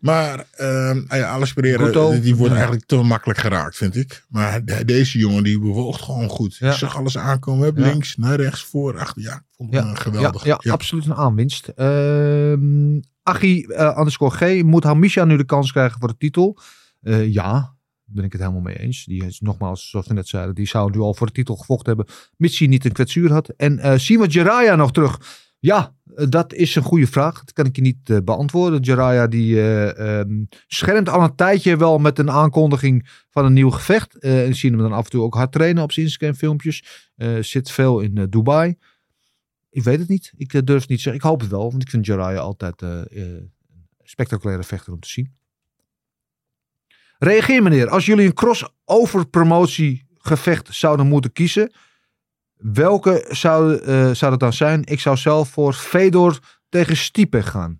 Maar 0.00 0.46
um, 0.60 1.06
ja, 1.08 1.26
Alex 1.26 1.52
Pereira, 1.52 1.84
Guto, 1.84 2.20
die 2.20 2.36
wordt 2.36 2.52
ja. 2.52 2.58
eigenlijk 2.58 2.86
te 2.86 2.96
makkelijk 2.96 3.38
geraakt, 3.38 3.76
vind 3.76 3.96
ik. 3.96 4.24
Maar 4.28 4.64
de, 4.64 4.84
deze 4.84 5.18
jongen, 5.18 5.42
die 5.42 5.60
bewoog 5.60 6.04
gewoon 6.04 6.28
goed. 6.28 6.56
Ja. 6.56 6.70
Ik 6.70 6.76
zag 6.76 6.96
alles 6.96 7.18
aankomen. 7.18 7.64
Heb 7.64 7.78
links, 7.78 8.16
naar 8.16 8.36
rechts, 8.36 8.64
voor, 8.64 8.98
achter. 8.98 9.22
Ja, 9.22 9.44
vond 9.56 9.74
ik 9.74 9.98
geweldig. 9.98 10.44
Ja, 10.44 10.58
absoluut 10.66 11.06
een 11.06 11.14
aanwinst. 11.14 11.72
Uh, 11.76 13.00
Achie, 13.22 13.68
uh, 13.68 13.96
underscore 13.98 14.36
G, 14.36 14.62
moet 14.62 14.84
Hamisha 14.84 15.24
nu 15.24 15.36
de 15.36 15.44
kans 15.44 15.72
krijgen 15.72 15.98
voor 15.98 16.08
de 16.08 16.16
titel? 16.18 16.58
Uh, 17.02 17.32
ja, 17.32 17.76
ben 18.04 18.24
ik 18.24 18.32
het 18.32 18.40
helemaal 18.40 18.62
mee 18.62 18.78
eens. 18.78 19.04
Die 19.04 19.24
is 19.24 19.40
nogmaals, 19.40 19.90
zoals 19.90 20.06
we 20.06 20.14
net 20.14 20.28
zeiden, 20.28 20.54
die 20.54 20.68
zou 20.68 20.90
nu 20.90 20.98
al 20.98 21.14
voor 21.14 21.26
de 21.26 21.32
titel 21.32 21.56
gevochten 21.56 21.96
hebben. 21.96 22.14
Mits 22.36 22.58
hij 22.58 22.68
niet 22.68 22.84
een 22.84 22.92
kwetsuur 22.92 23.32
had. 23.32 23.48
En 23.48 23.78
uh, 23.78 23.92
Sima 23.96 24.26
Jiraya 24.26 24.74
nog 24.74 24.92
terug. 24.92 25.46
Ja, 25.58 25.94
dat 26.28 26.52
is 26.52 26.74
een 26.74 26.82
goede 26.82 27.06
vraag. 27.06 27.38
Dat 27.38 27.52
kan 27.52 27.66
ik 27.66 27.76
je 27.76 27.82
niet 27.82 28.08
uh, 28.08 28.18
beantwoorden. 28.24 28.80
Jiraya 28.80 29.26
die 29.26 29.54
uh, 29.54 30.18
um, 30.18 30.48
schermt 30.66 31.08
al 31.08 31.22
een 31.22 31.34
tijdje 31.34 31.76
wel 31.76 31.98
met 31.98 32.18
een 32.18 32.30
aankondiging 32.30 33.08
van 33.30 33.44
een 33.44 33.52
nieuw 33.52 33.70
gevecht. 33.70 34.18
En 34.18 34.54
zien 34.54 34.72
hem 34.72 34.82
dan 34.82 34.92
af 34.92 35.04
en 35.04 35.10
toe 35.10 35.22
ook 35.22 35.34
hard 35.34 35.52
trainen 35.52 35.82
op 35.82 35.92
zijn 35.92 36.06
Instagram 36.06 36.34
filmpjes. 36.34 37.08
zit 37.40 37.70
veel 37.70 38.00
in 38.00 38.26
Dubai. 38.30 38.76
Ik 39.70 39.82
weet 39.82 39.98
het 39.98 40.08
niet. 40.08 40.32
Ik 40.36 40.66
durf 40.66 40.80
het 40.80 40.88
niet 40.88 40.98
te 40.98 41.02
zeggen. 41.02 41.14
Ik 41.14 41.28
hoop 41.28 41.40
het 41.40 41.50
wel, 41.50 41.70
want 41.70 41.82
ik 41.82 41.90
vind 41.90 42.06
Jiraya 42.06 42.38
altijd 42.38 42.82
een 42.82 43.52
spectaculaire 44.02 44.64
vechter 44.64 44.92
om 44.92 45.00
te 45.00 45.08
zien. 45.08 45.36
Reageer 47.18 47.62
meneer. 47.62 47.88
Als 47.88 48.06
jullie 48.06 48.26
een 48.26 48.34
crossover 48.34 49.28
promotie 49.28 50.06
gevecht 50.18 50.74
zouden 50.74 51.06
moeten 51.06 51.32
kiezen. 51.32 51.72
Welke 52.58 53.26
zou, 53.28 53.80
uh, 53.80 54.14
zou 54.14 54.30
dat 54.30 54.40
dan 54.40 54.52
zijn? 54.52 54.84
Ik 54.84 55.00
zou 55.00 55.16
zelf 55.16 55.48
voor 55.48 55.72
Fedor 55.72 56.58
tegen 56.68 56.96
Stipe 56.96 57.42
gaan. 57.42 57.78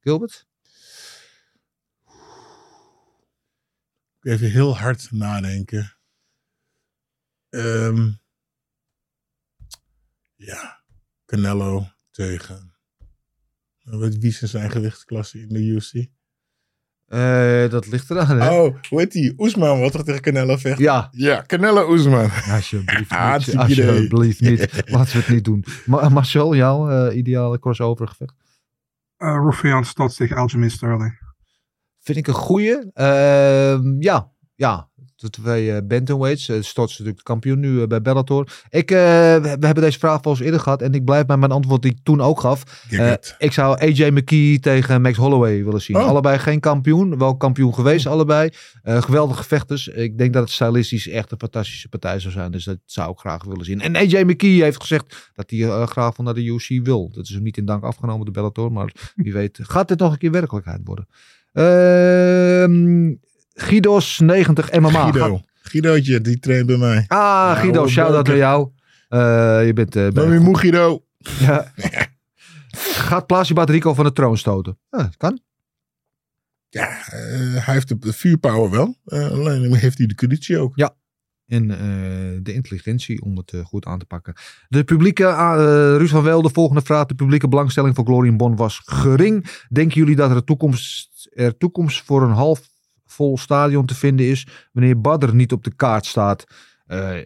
Gilbert? 0.00 0.46
Even 4.20 4.50
heel 4.50 4.78
hard 4.78 5.10
nadenken. 5.10 5.96
Um, 7.50 8.20
ja, 10.34 10.84
Canelo 11.24 11.88
tegen. 12.10 12.74
Wie 13.82 14.26
is 14.26 14.38
zijn 14.38 14.70
gewichtsklasse 14.70 15.40
in 15.40 15.48
de 15.48 15.60
UFC? 15.60 16.06
Uh, 17.08 17.70
dat 17.70 17.86
ligt 17.86 18.10
eraan, 18.10 18.40
hè? 18.40 18.50
Oh, 18.50 18.76
hoe 18.88 19.00
heet 19.00 19.12
die? 19.12 19.34
Oesman, 19.36 19.80
wat 19.80 19.94
er 19.94 20.04
tegen 20.04 20.20
Canelo 20.20 20.56
vecht? 20.56 20.78
Ja. 20.78 21.08
Ja, 21.12 21.44
Canelo 21.46 21.90
Oesman. 21.90 22.30
Alsjeblieft 22.50 23.10
niet. 23.10 23.56
Alsjeblieft 23.56 24.40
niet. 24.40 24.82
Laten 24.86 25.12
we 25.12 25.18
het 25.18 25.28
niet 25.28 25.44
doen. 25.44 25.64
Maar 25.86 26.12
Marcel, 26.12 26.54
jouw 26.54 27.08
uh, 27.08 27.16
ideale 27.16 27.58
crossover 27.58 28.08
gevecht? 28.08 28.34
Uh, 29.18 29.40
Ruffian 29.44 29.84
Stad 29.84 30.16
tegen 30.16 30.36
Aljamain 30.36 30.70
Sterling. 30.70 31.18
Vind 32.00 32.18
ik 32.18 32.26
een 32.26 32.34
goeie. 32.34 32.90
Uh, 32.94 33.78
ja, 33.98 34.30
ja. 34.54 34.88
De 35.16 35.30
twee 35.30 35.66
uh, 35.66 35.76
bantamweights. 35.84 36.48
Uh, 36.48 36.56
is 36.56 36.74
natuurlijk 36.74 37.16
de 37.16 37.22
kampioen 37.22 37.60
nu 37.60 37.68
uh, 37.68 37.86
bij 37.86 38.02
Bellator. 38.02 38.52
Ik, 38.70 38.88
we 38.88 39.56
hebben 39.60 39.80
deze 39.80 39.98
vraag 39.98 40.22
volgens 40.22 40.44
eerder 40.44 40.60
gehad. 40.60 40.82
En 40.82 40.92
ik 40.92 41.04
blijf 41.04 41.26
bij 41.26 41.36
mijn 41.36 41.52
antwoord 41.52 41.82
die 41.82 41.90
ik 41.90 41.98
toen 42.02 42.20
ook 42.20 42.40
gaf. 42.40 42.86
ik 43.38 43.52
zou 43.52 43.78
AJ 43.80 44.10
McKee 44.10 44.60
tegen 44.60 45.02
Max 45.02 45.16
Holloway 45.16 45.64
willen 45.64 45.80
zien. 45.80 45.96
Oh. 45.96 46.06
Allebei 46.06 46.38
geen 46.38 46.60
kampioen. 46.60 47.18
Wel 47.18 47.36
kampioen 47.36 47.74
geweest 47.74 48.06
allebei. 48.06 48.50
geweldige 48.82 49.44
vechters. 49.44 49.88
Ik 49.88 50.18
denk 50.18 50.32
dat 50.32 50.42
het 50.42 50.52
stylistisch 50.52 51.08
echt 51.08 51.32
een 51.32 51.38
fantastische 51.38 51.88
partij 51.88 52.18
zou 52.20 52.32
zijn. 52.32 52.50
Dus 52.50 52.64
dat 52.64 52.78
zou 52.84 53.10
ik 53.10 53.18
graag 53.18 53.44
willen 53.44 53.64
zien. 53.64 53.80
En 53.80 53.96
AJ 53.96 54.22
McKee 54.22 54.62
heeft 54.62 54.80
gezegd 54.80 55.30
dat 55.34 55.50
hij 55.50 55.86
graag 55.86 56.14
van 56.14 56.24
naar 56.24 56.34
de 56.34 56.44
UFC 56.44 56.68
wil. 56.68 57.10
Dat 57.10 57.24
is 57.24 57.30
hem 57.30 57.42
niet 57.42 57.56
in 57.56 57.64
dank 57.64 57.82
afgenomen 57.82 58.24
door 58.24 58.34
Bellator. 58.34 58.72
Maar 58.72 58.92
wie 59.14 59.32
weet 59.32 59.58
gaat 59.62 59.88
dit 59.88 59.98
nog 59.98 60.12
een 60.12 60.18
keer 60.18 60.30
werkelijkheid 60.30 60.80
worden. 60.84 61.06
Ehm 61.52 63.12
Guido's 63.54 64.18
90 64.18 64.72
MMA. 64.72 64.90
Guido. 64.90 65.40
Guidootje, 65.62 66.20
die 66.20 66.38
traint 66.38 66.66
bij 66.66 66.76
mij. 66.76 67.04
Ah, 67.08 67.18
nou, 67.18 67.56
Guido, 67.56 67.86
shout-out 67.88 68.26
naar 68.26 68.36
jou. 68.36 68.70
Uh, 69.08 69.66
je 69.66 69.72
bent... 69.72 69.96
Uh, 69.96 70.08
ben 70.08 70.32
je 70.32 70.38
moe, 70.38 70.58
Guido? 70.58 71.04
Ja. 71.38 71.72
Gaat 73.06 73.26
Plasibat 73.26 73.70
Rico 73.70 73.94
van 73.94 74.04
de 74.04 74.12
troon 74.12 74.38
stoten? 74.38 74.78
Ja, 74.90 74.98
dat 74.98 75.16
kan. 75.16 75.40
Ja, 76.68 76.88
uh, 76.90 77.64
hij 77.64 77.74
heeft 77.74 78.02
de 78.02 78.12
vuurpower 78.12 78.70
wel. 78.70 78.96
alleen 79.04 79.74
heeft 79.74 79.98
hij 79.98 80.06
de 80.06 80.14
conditie 80.14 80.58
ook. 80.58 80.72
Ja. 80.74 80.94
En 81.46 81.68
de 82.42 82.52
intelligentie 82.52 83.22
om 83.22 83.36
het 83.36 83.52
goed 83.64 83.84
aan 83.84 83.98
te 83.98 84.04
pakken. 84.04 84.34
De 84.68 84.84
publieke, 84.84 85.24
Ruud 85.96 86.08
van 86.08 86.22
Wel, 86.22 86.42
de 86.42 86.50
volgende 86.50 86.82
vraag. 86.82 87.06
De 87.06 87.14
publieke 87.14 87.48
belangstelling 87.48 87.94
voor 87.94 88.04
Glory 88.04 88.28
in 88.28 88.36
Bonn 88.36 88.56
was 88.56 88.82
gering. 88.84 89.46
Denken 89.68 89.96
jullie 89.96 90.16
dat 90.16 90.30
er, 90.30 90.44
toekomst, 90.44 91.28
er 91.32 91.56
toekomst 91.56 92.02
voor 92.02 92.22
een 92.22 92.32
half 92.32 92.73
vol 93.14 93.38
stadion 93.38 93.86
te 93.86 93.94
vinden 93.94 94.26
is 94.26 94.46
wanneer 94.72 95.00
Badr 95.00 95.34
niet 95.34 95.52
op 95.52 95.64
de 95.64 95.74
kaart 95.74 96.06
staat. 96.06 96.44
Uh, 96.86 97.16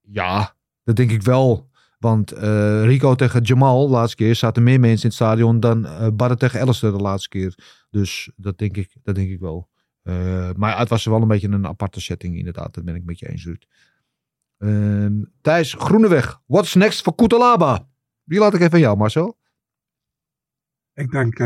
ja, 0.00 0.54
dat 0.84 0.96
denk 0.96 1.10
ik 1.10 1.22
wel. 1.22 1.68
Want 1.98 2.34
uh, 2.34 2.84
Rico 2.84 3.14
tegen 3.14 3.42
Jamal 3.42 3.86
de 3.86 3.92
laatste 3.92 4.16
keer 4.16 4.34
zaten 4.34 4.62
meer 4.62 4.80
mensen 4.80 5.02
in 5.02 5.08
het 5.08 5.18
stadion 5.18 5.60
dan 5.60 5.86
uh, 5.86 6.30
tegen 6.30 6.60
Alistair 6.60 6.92
de 6.92 6.98
laatste 6.98 7.28
keer. 7.28 7.54
Dus 7.90 8.30
dat 8.36 8.58
denk 8.58 8.76
ik, 8.76 8.96
dat 9.02 9.14
denk 9.14 9.30
ik 9.30 9.40
wel. 9.40 9.68
maar 10.56 10.78
het 10.78 10.88
was 10.88 11.04
wel 11.04 11.22
een 11.22 11.28
beetje 11.28 11.48
een 11.48 11.66
aparte 11.66 12.00
setting 12.00 12.36
inderdaad. 12.36 12.74
Dat 12.74 12.84
ben 12.84 12.94
ik 12.94 13.04
met 13.04 13.18
je 13.18 13.28
eens, 13.28 13.44
Ruud. 13.44 13.66
Ehm, 14.58 15.22
Thijs 15.40 15.74
Groeneweg. 15.74 16.40
What's 16.46 16.74
next 16.74 17.02
voor 17.02 17.14
Kutalaba? 17.14 17.88
Die 18.24 18.38
laat 18.38 18.54
ik 18.54 18.60
even 18.60 18.72
aan 18.72 18.80
jou, 18.80 18.96
Marcel. 18.96 19.38
Ik 20.94 21.10
denk 21.10 21.38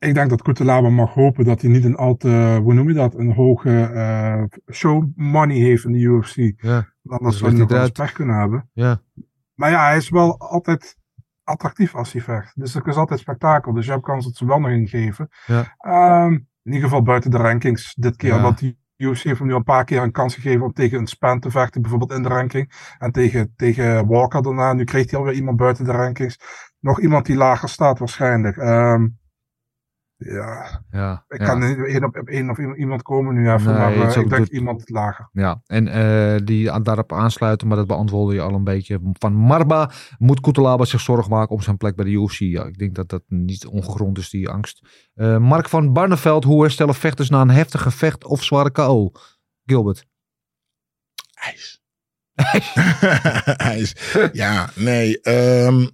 ik 0.00 0.14
denk 0.14 0.30
dat 0.30 0.42
Kutelaba 0.42 0.88
mag 0.88 1.14
hopen 1.14 1.44
dat 1.44 1.60
hij 1.60 1.70
niet 1.70 1.84
een 1.84 1.96
al 1.96 2.16
te, 2.16 2.58
hoe 2.62 2.74
noem 2.74 2.88
je 2.88 2.94
dat, 2.94 3.14
een 3.14 3.32
hoge 3.32 3.82
eh, 3.82 4.42
show 4.74 5.04
money 5.14 5.56
heeft 5.56 5.84
in 5.84 5.92
de 5.92 5.98
UFC. 5.98 6.36
Ja. 6.62 6.88
Anders 7.04 7.38
zou 7.38 7.50
hij 7.50 7.60
nog 7.60 7.68
wel 7.68 7.78
eruit. 7.78 7.92
pech 7.92 8.12
kunnen 8.12 8.38
hebben. 8.38 8.70
Ja. 8.72 9.02
Maar 9.54 9.70
ja, 9.70 9.86
hij 9.86 9.96
is 9.96 10.08
wel 10.08 10.38
altijd 10.38 10.98
attractief 11.44 11.94
als 11.94 12.12
hij 12.12 12.22
vecht. 12.22 12.60
Dus 12.60 12.74
er 12.74 12.86
is 12.86 12.96
altijd 12.96 13.20
spektakel. 13.20 13.72
Dus 13.72 13.84
je 13.84 13.90
hebt 13.90 14.04
kans 14.04 14.24
dat 14.24 14.36
ze 14.36 14.46
wel 14.46 14.60
nog 14.60 14.70
ingeven. 14.70 15.28
Ja. 15.46 15.74
Ehm, 15.78 16.32
in 16.32 16.72
ieder 16.72 16.82
geval 16.82 17.02
buiten 17.02 17.30
de 17.30 17.36
rankings 17.36 17.94
dit 17.94 18.16
keer. 18.16 18.34
Ja. 18.34 18.42
Want 18.42 18.58
die 18.58 18.78
UFC 18.96 19.22
heeft 19.22 19.38
hem 19.38 19.46
nu 19.46 19.52
al 19.52 19.58
een 19.58 19.64
paar 19.64 19.84
keer 19.84 20.02
een 20.02 20.12
kans 20.12 20.34
gegeven 20.34 20.62
om 20.62 20.72
tegen 20.72 20.98
een 20.98 21.06
span 21.06 21.40
te 21.40 21.50
vechten. 21.50 21.80
Bijvoorbeeld 21.80 22.12
in 22.12 22.22
de 22.22 22.28
ranking. 22.28 22.94
En 22.98 23.12
tegen, 23.12 23.52
tegen 23.56 24.06
Walker 24.06 24.42
daarna. 24.42 24.72
Nu 24.72 24.84
kreeg 24.84 25.10
hij 25.10 25.18
alweer 25.18 25.34
iemand 25.34 25.56
buiten 25.56 25.84
de 25.84 25.92
rankings. 25.92 26.38
Nog 26.78 27.00
iemand 27.00 27.26
die 27.26 27.36
lager 27.36 27.68
staat 27.68 27.98
waarschijnlijk. 27.98 28.56
Ehm, 28.56 29.06
ja, 30.22 30.82
Ja, 30.90 31.24
ik 31.28 31.40
ja. 31.40 31.46
kan 31.46 31.58
niet 31.68 31.78
één 31.86 32.04
op 32.04 32.16
één 32.16 32.50
of 32.50 32.58
iemand 32.58 33.02
komen 33.02 33.34
nu 33.34 33.50
even. 33.52 33.66
Nee, 33.74 33.96
maar 33.96 34.06
het 34.06 34.16
eh, 34.16 34.22
ik 34.22 34.30
denk 34.30 34.46
de- 34.46 34.52
iemand 34.52 34.90
lager. 34.90 35.28
Ja, 35.32 35.60
en 35.66 35.88
eh, 35.88 36.40
die 36.44 36.70
aan- 36.70 36.82
daarop 36.82 37.12
aansluiten, 37.12 37.68
maar 37.68 37.76
dat 37.76 37.86
beantwoordde 37.86 38.34
je 38.34 38.40
al 38.40 38.54
een 38.54 38.64
beetje. 38.64 39.00
Van 39.12 39.32
Marba 39.34 39.90
moet 40.18 40.40
Kutelaba 40.40 40.84
zich 40.84 41.00
zorgen 41.00 41.30
maken 41.30 41.54
om 41.54 41.60
zijn 41.62 41.76
plek 41.76 41.96
bij 41.96 42.04
de 42.04 42.10
UFC. 42.10 42.38
Ja, 42.38 42.64
ik 42.64 42.78
denk 42.78 42.94
dat 42.94 43.08
dat 43.08 43.22
niet 43.26 43.66
ongegrond 43.66 44.18
is, 44.18 44.30
die 44.30 44.48
angst. 44.48 44.86
Eh, 45.14 45.38
Mark 45.38 45.68
van 45.68 45.92
Barneveld, 45.92 46.44
hoe 46.44 46.62
herstellen 46.62 46.94
vechters 46.94 47.30
na 47.30 47.40
een 47.40 47.50
heftig 47.50 47.82
gevecht 47.82 48.24
of 48.24 48.42
zware 48.44 48.70
KO? 48.70 49.10
Gilbert. 49.64 50.06
IJs. 51.34 51.82
IJs. 53.72 54.16
Ja, 54.32 54.68
nee. 54.74 55.20
ehm, 55.20 55.86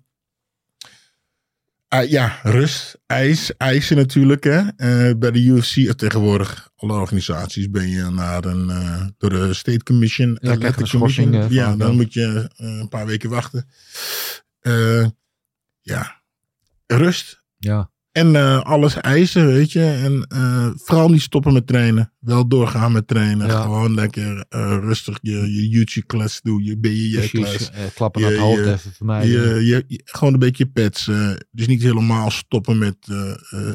ah, 1.88 2.10
ja, 2.10 2.38
rust. 2.42 2.98
IJs. 3.06 3.56
IJsen 3.56 3.96
natuurlijk. 3.96 4.44
Hè. 4.44 4.58
Eh, 4.76 5.18
bij 5.18 5.30
de 5.30 5.42
UFC 5.42 5.76
eh, 5.76 5.90
tegenwoordig, 5.90 6.70
alle 6.76 6.92
organisaties, 6.92 7.70
ben 7.70 7.88
je 7.88 8.02
naar 8.02 8.44
een, 8.44 8.70
eh, 8.70 9.06
door 9.18 9.30
de 9.30 9.54
State 9.54 9.82
Commission. 9.82 10.38
Ja, 10.40 10.72
Commission. 10.90 11.50
ja, 11.50 11.76
dan 11.76 11.96
moet 11.96 12.12
je 12.12 12.50
een 12.56 12.88
paar 12.88 13.06
weken 13.06 13.30
wachten. 13.30 13.68
Ja, 15.80 16.22
rust. 16.86 17.44
Ja. 17.56 17.90
En 18.16 18.36
eh, 18.36 18.60
alles 18.62 18.94
eisen, 18.94 19.46
weet 19.46 19.72
je. 19.72 19.82
En 19.84 20.22
eh, 20.28 20.70
vooral 20.74 21.08
niet 21.08 21.22
stoppen 21.22 21.52
met 21.52 21.66
trainen. 21.66 22.12
Wel 22.18 22.48
doorgaan 22.48 22.92
met 22.92 23.06
trainen. 23.08 23.46
Ja. 23.46 23.62
Gewoon 23.62 23.94
lekker 23.94 24.44
eh, 24.48 24.78
rustig 24.80 25.18
je, 25.22 25.32
je 25.52 25.68
YouTube-klas 25.68 26.40
doen. 26.42 26.64
Je 26.64 26.78
BJJ-klas. 26.78 27.70
Klappen 27.94 28.20
naar 28.22 28.30
het 28.30 28.40
hoofd 28.40 28.58
even. 28.60 29.28
Je, 29.28 29.64
je, 29.64 29.84
je- 29.86 30.00
gewoon 30.04 30.32
een 30.32 30.38
beetje 30.38 30.66
pets. 30.66 31.04
dus 31.50 31.66
niet 31.66 31.82
helemaal 31.82 32.30
stoppen 32.30 32.78
met 32.78 32.96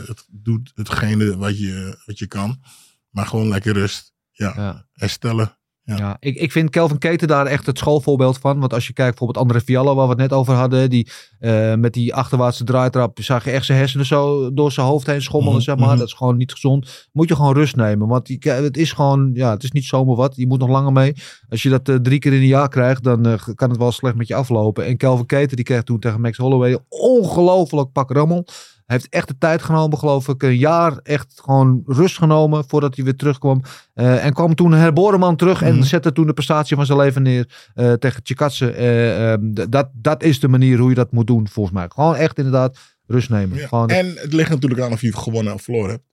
het, 0.06 0.28
doe 0.32 0.62
hetgene 0.76 1.38
wat 1.38 1.60
je, 1.60 2.02
wat 2.06 2.20
je 2.20 2.28
kan. 2.28 2.62
Maar 3.10 3.26
gewoon 3.26 3.48
lekker 3.48 3.74
rust. 3.74 4.14
Ja, 4.32 4.54
Ja. 4.56 4.86
herstellen. 4.94 5.58
Ja. 5.84 5.96
Ja, 5.98 6.18
ik, 6.20 6.36
ik 6.36 6.52
vind 6.52 6.70
Kelvin 6.70 6.98
Keten 6.98 7.28
daar 7.28 7.46
echt 7.46 7.66
het 7.66 7.78
schoolvoorbeeld 7.78 8.38
van. 8.38 8.60
Want 8.60 8.74
als 8.74 8.88
je 8.88 8.94
kijkt 8.94 9.18
bijvoorbeeld 9.18 9.46
André 9.46 9.62
Fiallo, 9.62 9.96
waar 9.96 10.04
we 10.06 10.12
het 10.12 10.20
net 10.22 10.34
over 10.34 10.54
hadden. 10.54 10.90
Die 10.90 11.10
eh, 11.40 11.74
met 11.76 11.94
die 11.94 12.14
achterwaartse 12.14 12.64
draaitrap 12.64 13.18
zag 13.22 13.44
je 13.44 13.52
echt 13.52 13.66
zijn 13.66 13.78
hersenen 13.78 14.06
zo 14.06 14.54
door 14.54 14.72
zijn 14.72 14.86
hoofd 14.88 15.08
heen 15.08 15.22
schommelen. 15.22 15.56
Mhm, 15.56 15.64
Zeg 15.64 15.76
maar. 15.76 15.88
mhm. 15.88 15.98
Dat 15.98 16.08
is 16.08 16.14
gewoon 16.14 16.38
niet 16.38 16.52
gezond. 16.52 17.10
Moet 17.12 17.28
je 17.30 17.36
gewoon 17.36 17.54
rust 17.54 17.76
nemen. 17.76 18.08
Want 18.08 18.26
die, 18.26 18.40
het 18.42 18.78
is 18.78 18.92
gewoon, 18.92 19.32
ja, 19.34 19.50
het 19.52 19.64
is 19.64 19.72
niet 19.72 19.86
zomaar 19.86 20.16
wat. 20.16 20.36
Je 20.36 20.48
moet 20.48 20.60
nog 20.60 20.70
langer 20.70 20.92
mee. 20.92 21.14
Als 21.50 21.64
je 21.64 21.70
dat 21.70 21.90
eh, 21.90 21.96
drie 21.96 22.20
keer 22.20 22.34
in 22.34 22.42
een 22.42 22.48
jaar 22.48 22.70
krijgt, 22.70 23.04
dan 23.04 23.26
eh, 23.26 23.34
kan 23.56 23.70
het 23.70 23.80
wel 23.80 23.92
slecht 23.92 24.16
met 24.16 24.28
je 24.28 24.36
aflopen. 24.36 24.86
En 24.86 24.98
Kelvin 24.98 25.26
Keten, 25.26 25.56
die 25.56 25.66
kreeg 25.66 25.84
toen 25.84 26.00
tegen 26.00 26.22
Max 26.22 26.38
Holloway 26.38 26.78
ongelooflijk 26.90 27.92
pak 27.92 28.12
rammel. 28.12 28.46
Hij 28.92 29.00
heeft 29.00 29.14
echt 29.14 29.28
de 29.28 29.38
tijd 29.38 29.62
genomen, 29.62 29.98
geloof 29.98 30.28
ik. 30.28 30.44
Een 30.44 30.58
jaar 30.58 30.98
echt 31.04 31.42
gewoon 31.44 31.84
rust 31.86 32.18
genomen 32.18 32.64
voordat 32.68 32.96
hij 32.96 33.04
weer 33.06 33.16
terugkwam. 33.16 33.62
Eh, 33.94 34.26
en 34.26 34.34
kwam 34.34 34.56
toen 34.56 34.72
een 34.72 34.80
herboren 34.80 35.20
man 35.20 35.36
terug 35.36 35.62
en 35.62 35.74
Mhm. 35.76 35.84
zette 35.84 36.12
toen 36.12 36.26
de 36.28 36.34
prestatie 36.34 36.76
van 36.76 36.86
zijn 36.86 36.98
leven 36.98 37.22
neer 37.22 37.70
eh, 37.74 37.94
tegen 37.94 38.22
Chikatse. 38.24 38.72
Eh, 38.72 39.32
ehm, 39.32 39.40
dat, 39.70 39.90
dat 39.94 40.24
is 40.24 40.40
de 40.40 40.48
manier 40.48 40.78
hoe 40.80 40.90
je 40.90 40.96
dat 40.96 41.12
moet 41.12 41.28
doen, 41.28 41.48
volgens 41.48 41.76
mij. 41.76 41.86
Gewoon 41.90 42.16
echt 42.16 42.38
inderdaad 42.38 42.78
rust 43.08 43.30
nemen. 43.30 43.58
Ja. 43.58 43.68
Gewoon, 43.68 43.90
En 43.90 44.06
het 44.16 44.34
ligt 44.34 44.50
natuurlijk 44.50 44.82
aan 44.82 44.92
of 44.92 45.02
je 45.02 45.16
gewonnen 45.18 45.54
of 45.54 45.62
verloren 45.62 45.90
hebt. 45.90 46.04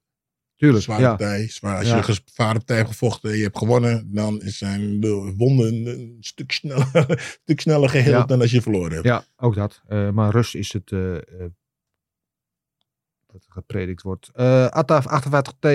tuurlijk. 0.56 0.84
Zware 0.84 1.00
Ja. 1.02 1.08
partij. 1.08 1.48
Zwaar. 1.48 1.78
Als 1.78 1.88
Ja. 1.88 1.96
je 1.96 2.08
een 2.08 2.18
zware 2.24 2.52
partij 2.54 2.76
hebt 2.76 2.88
gevochten 2.88 3.30
en 3.30 3.36
je 3.36 3.42
hebt 3.42 3.58
gewonnen, 3.58 4.08
dan 4.12 4.40
zijn 4.44 5.00
de 5.00 5.34
wonden 5.36 5.86
een 5.86 6.16
stuk 6.20 6.52
sneller, 6.52 6.88
een 7.08 7.18
stuk 7.42 7.60
sneller 7.60 7.88
geheeld 7.88 8.14
Ja. 8.16 8.24
dan 8.24 8.40
als 8.40 8.50
je 8.50 8.62
verloren 8.62 8.92
hebt. 8.92 9.04
ja, 9.04 9.24
ook 9.36 9.54
dat. 9.54 9.82
Maar 10.12 10.30
rust 10.30 10.54
is 10.54 10.72
het. 10.72 10.92
Wat 13.32 13.46
gepredikt 13.48 14.02
wordt. 14.02 14.30
Eh 14.34 14.66
Ataf 14.66 15.04
58T. 15.04 15.68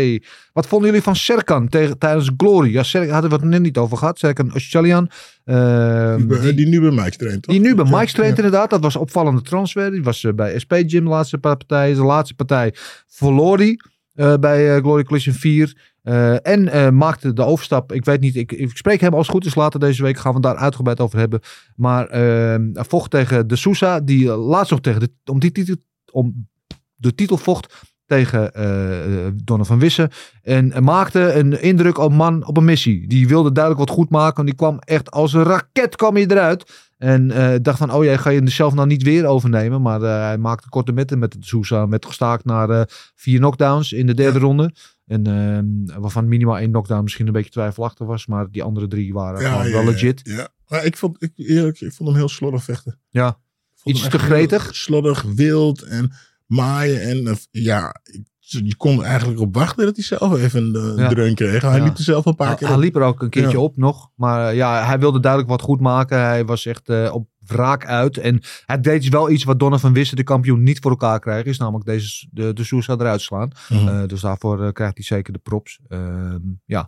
Wat 0.53 0.67
vonden 0.67 0.87
jullie 0.87 1.03
van 1.03 1.15
Serkan 1.15 1.67
tijdens 1.97 2.31
Glory? 2.37 2.71
Ja, 2.71 2.83
Serkan 2.83 3.13
hadden 3.13 3.29
we 3.29 3.35
het 3.35 3.45
net 3.45 3.61
niet 3.61 3.77
over 3.77 3.97
gehad. 3.97 4.19
Serkan 4.19 4.51
Australian. 4.51 5.09
Eh, 5.43 6.15
Die, 6.15 6.53
die 6.53 6.67
nu 6.67 6.81
bij 6.81 6.91
Mike 6.91 7.17
traint, 7.17 7.43
toch? 7.43 7.55
Die 7.55 7.63
nu 7.63 7.75
bij 7.75 7.85
Mike 7.85 8.11
traint 8.11 8.37
ja. 8.37 8.43
inderdaad. 8.43 8.69
Dat 8.69 8.81
was 8.81 8.95
opvallende 8.95 9.41
transfer. 9.41 9.91
Die 9.91 10.03
was 10.03 10.23
eh, 10.23 10.33
bij 10.33 10.59
SP 10.63 10.73
Gym 10.73 11.03
de 11.03 11.09
laatste 11.09 11.37
paar 11.37 11.57
partijen. 11.57 11.95
De 11.95 12.03
laatste 12.03 12.35
partij 12.35 12.73
verloor 13.07 13.57
hij 13.57 13.79
eh, 14.13 14.35
bij 14.35 14.79
Glory 14.79 15.03
Collision 15.03 15.35
4. 15.35 15.91
Eh, 16.01 16.47
en 16.47 16.95
maakte 16.95 17.33
de 17.33 17.43
overstap. 17.43 17.91
Ik 17.91 18.05
weet 18.05 18.21
niet, 18.21 18.35
ik, 18.35 18.51
ik 18.51 18.77
spreek 18.77 19.01
hem 19.01 19.13
als 19.13 19.27
het 19.27 19.35
goed 19.35 19.45
is 19.45 19.55
later 19.55 19.79
deze 19.79 20.03
week. 20.03 20.17
Gaan 20.17 20.33
we 20.33 20.37
het 20.37 20.47
daar 20.47 20.63
uitgebreid 20.63 20.99
over 20.99 21.19
hebben. 21.19 21.39
Maar 21.75 22.09
hij 22.09 22.59
vocht 22.73 23.11
tegen 23.11 23.47
de 23.47 23.55
Sousa. 23.55 23.99
Die 23.99 24.25
laatst 24.27 24.71
nog 24.71 24.81
tegen 24.81 24.99
de, 24.99 25.11
om, 25.25 25.39
die 25.39 25.51
titel, 25.51 25.75
om 26.11 26.47
de 26.95 27.15
titel 27.15 27.37
vocht 27.37 27.91
tegen 28.05 28.53
eh 28.53 29.27
Donovan 29.43 29.79
Wissen. 29.79 30.09
En 30.41 30.83
maakte 30.83 31.33
een 31.33 31.61
indruk 31.61 31.97
op 31.97 32.09
een 32.09 32.15
man 32.17 32.47
op 32.47 32.57
een 32.57 32.65
missie. 32.65 33.07
Die 33.07 33.27
wilde 33.27 33.51
duidelijk 33.51 33.87
wat 33.87 33.97
goed 33.97 34.09
maken. 34.09 34.39
En 34.39 34.45
die 34.45 34.55
kwam 34.55 34.79
echt 34.79 35.11
als 35.11 35.33
een 35.33 35.43
raket 35.43 35.95
kwam 35.95 36.15
hij 36.15 36.25
eruit. 36.27 36.91
En 36.97 37.31
eh, 37.31 37.59
dacht 37.61 37.77
van, 37.77 37.93
oh 37.93 38.03
jij 38.03 38.17
ga 38.17 38.29
je 38.29 38.49
zelf 38.49 38.73
nou 38.73 38.87
niet 38.87 39.03
weer 39.03 39.25
overnemen. 39.25 39.81
Maar 39.81 40.01
hij 40.01 40.37
maakte 40.37 40.69
korte 40.69 40.91
metten 40.91 41.19
met 41.19 41.31
de 41.31 41.37
Sousa. 41.39 41.85
Met 41.85 42.05
gestaakt 42.05 42.45
naar 42.45 42.87
vier 43.15 43.37
knockdowns 43.37 43.91
in 43.91 44.05
de 44.05 44.13
derde 44.13 44.39
ronde. 44.39 44.73
En 45.05 45.27
eh, 45.27 45.99
waarvan 45.99 46.27
minimaal 46.27 46.57
één 46.57 46.71
knockdown 46.71 47.03
misschien 47.03 47.27
een 47.27 47.33
beetje 47.33 47.51
twijfelachtig 47.51 48.07
was. 48.07 48.25
Maar 48.25 48.47
die 48.51 48.63
andere 48.63 48.87
drie 48.87 49.13
waren 49.13 49.41
gewoon 49.41 49.71
wel 49.71 49.85
legit. 49.85 50.21
Ja. 50.23 50.47
Maar 50.67 50.85
ik 50.85 50.97
vond, 50.97 51.23
ik, 51.23 51.31
eerlijk, 51.35 51.81
ik 51.81 51.93
vond 51.93 52.09
hem 52.09 52.17
heel 52.17 52.29
slordig 52.29 52.63
vechten. 52.63 52.99
Ja. 53.09 53.39
Iets 53.83 54.09
te 54.09 54.19
gretig? 54.19 54.75
Slordig, 54.75 55.21
wild 55.21 55.81
en 55.81 56.11
maaien. 56.53 57.01
En 57.01 57.27
eh, 57.27 57.35
ja, 57.51 57.95
je 58.39 58.75
kon 58.75 59.03
eigenlijk 59.03 59.39
op 59.39 59.55
wachten 59.55 59.85
dat 59.85 59.95
hij 59.95 60.03
zelf 60.05 60.33
even 60.41 60.75
een 60.75 60.95
Ja. 60.97 61.09
dreun 61.09 61.35
kreeg. 61.35 61.61
Hij 61.61 61.77
Ja. 61.77 61.83
liep 61.83 61.97
er 61.97 62.03
zelf 62.03 62.25
een 62.25 62.35
paar 62.35 62.47
Hij, 62.47 62.55
keer 62.55 62.67
hij 62.67 62.77
liep 62.77 62.95
er 62.95 63.01
ook 63.01 63.21
een 63.21 63.29
keertje 63.29 63.57
Ja. 63.57 63.63
op 63.63 63.77
nog. 63.77 64.09
Maar 64.15 64.49
eh, 64.49 64.55
ja, 64.55 64.85
hij 64.85 64.99
wilde 64.99 65.19
duidelijk 65.19 65.51
wat 65.51 65.61
goed 65.61 65.79
maken. 65.79 66.19
Hij 66.19 66.45
was 66.45 66.65
echt 66.65 66.89
eh, 66.89 67.09
op 67.13 67.29
wraak 67.39 67.85
uit. 67.85 68.17
En 68.17 68.41
hij 68.65 68.79
deed 68.81 69.01
dus 69.01 69.09
wel 69.09 69.29
iets 69.29 69.43
wat 69.43 69.59
Donovan 69.59 69.93
Wissen, 69.93 70.17
de 70.17 70.23
kampioen, 70.23 70.63
niet 70.63 70.79
voor 70.79 70.91
elkaar 70.91 71.19
krijgt. 71.19 71.45
Is 71.47 71.57
namelijk 71.57 71.85
deze, 71.85 72.27
de, 72.31 72.53
de 72.53 72.63
Sousa 72.63 72.93
eruit 72.93 73.21
slaan. 73.21 73.51
Mhm. 73.69 73.87
Eh, 73.87 74.07
dus 74.07 74.21
daarvoor 74.21 74.63
eh, 74.65 74.71
krijgt 74.71 74.95
hij 74.97 75.05
zeker 75.05 75.33
de 75.33 75.39
props. 75.39 75.79
Ehm, 75.87 76.39
ja, 76.65 76.87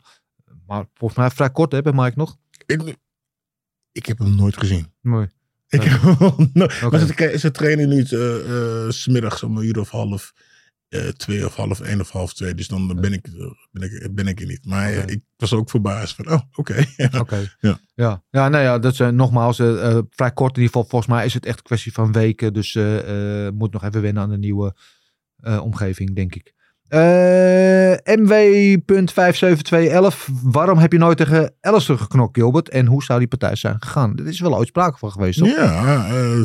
maar 0.67 0.85
volgens 0.93 1.19
mij 1.19 1.29
vrij 1.29 1.49
kort 1.51 1.71
hè, 1.71 1.81
bij 1.81 1.93
Mike 1.93 2.13
nog. 2.15 2.37
Ik, 2.65 2.97
ik 3.91 4.05
heb 4.05 4.17
hem 4.17 4.35
nooit 4.35 4.57
gezien. 4.57 4.87
Mooi. 5.01 5.27
Ik 5.67 5.81
heb. 5.83 6.01
Maar 6.91 6.99
ze, 6.99 7.35
ze 7.37 7.51
trainen 7.51 7.89
nu 7.89 8.05
uh, 8.09 8.47
uh, 8.47 8.89
smiddags 8.89 9.43
om 9.43 9.57
een 9.57 9.65
uur 9.65 9.79
of 9.79 9.89
half 9.89 10.33
uh, 10.89 11.07
twee 11.07 11.45
of 11.45 11.55
half 11.55 11.79
één 11.79 12.01
of 12.01 12.09
half 12.11 12.33
twee. 12.33 12.55
Dus 12.55 12.67
dan 12.67 13.01
ben, 13.01 13.13
ik, 13.13 13.27
ben, 13.71 13.83
ik, 13.83 14.15
ben 14.15 14.27
ik 14.27 14.39
er 14.39 14.45
niet. 14.45 14.65
Maar 14.65 15.09
ik 15.09 15.21
was 15.37 15.53
ook 15.53 15.69
verbaasd 15.69 16.15
van, 16.15 16.31
oh, 16.31 16.41
oké. 16.55 16.85
Oké. 17.19 17.51
Ja. 17.59 17.79
Ja, 17.95 18.23
ja, 18.29 18.49
nou 18.49 18.63
ja, 18.63 18.79
dat 18.79 18.93
is 18.93 18.99
eh, 18.99 19.07
nogmaals 19.07 19.59
eh, 19.59 19.91
eh, 19.91 20.03
vrij 20.09 20.31
kort 20.31 20.55
in 20.57 20.61
ieder 20.61 20.73
geval. 20.73 20.89
Volgens 20.89 21.11
mij 21.11 21.25
is 21.25 21.33
het 21.33 21.45
echt 21.45 21.57
een 21.57 21.63
kwestie 21.63 21.93
van 21.93 22.11
weken. 22.11 22.53
Dus 22.53 22.75
eh, 22.75 23.45
eh, 23.45 23.53
moet 23.53 23.73
nog 23.73 23.83
even 23.83 24.01
wennen 24.01 24.23
aan 24.23 24.29
de 24.29 24.37
nieuwe 24.37 24.75
eh, 25.35 25.61
omgeving, 25.63 26.15
denk 26.15 26.35
ik. 26.35 26.53
Eh, 26.87 27.95
MW.57211. 28.19 30.27
Waarom 30.43 30.77
heb 30.77 30.91
je 30.91 30.97
nooit 30.97 31.17
tegen 31.17 31.53
Alistair 31.61 31.99
geknokt, 31.99 32.37
Gilbert? 32.37 32.69
En 32.69 32.85
hoe 32.85 33.03
zou 33.03 33.19
die 33.19 33.27
partij 33.27 33.55
zijn 33.55 33.75
gegaan? 33.79 34.17
Er 34.17 34.27
is 34.27 34.39
wel 34.39 34.55
ooit 34.55 34.67
sprake 34.67 34.97
van 34.97 35.11
geweest, 35.11 35.39
toch? 35.39 35.47
Ja, 35.47 36.09
uh, 36.09 36.43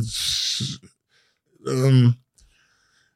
um, 1.65 2.15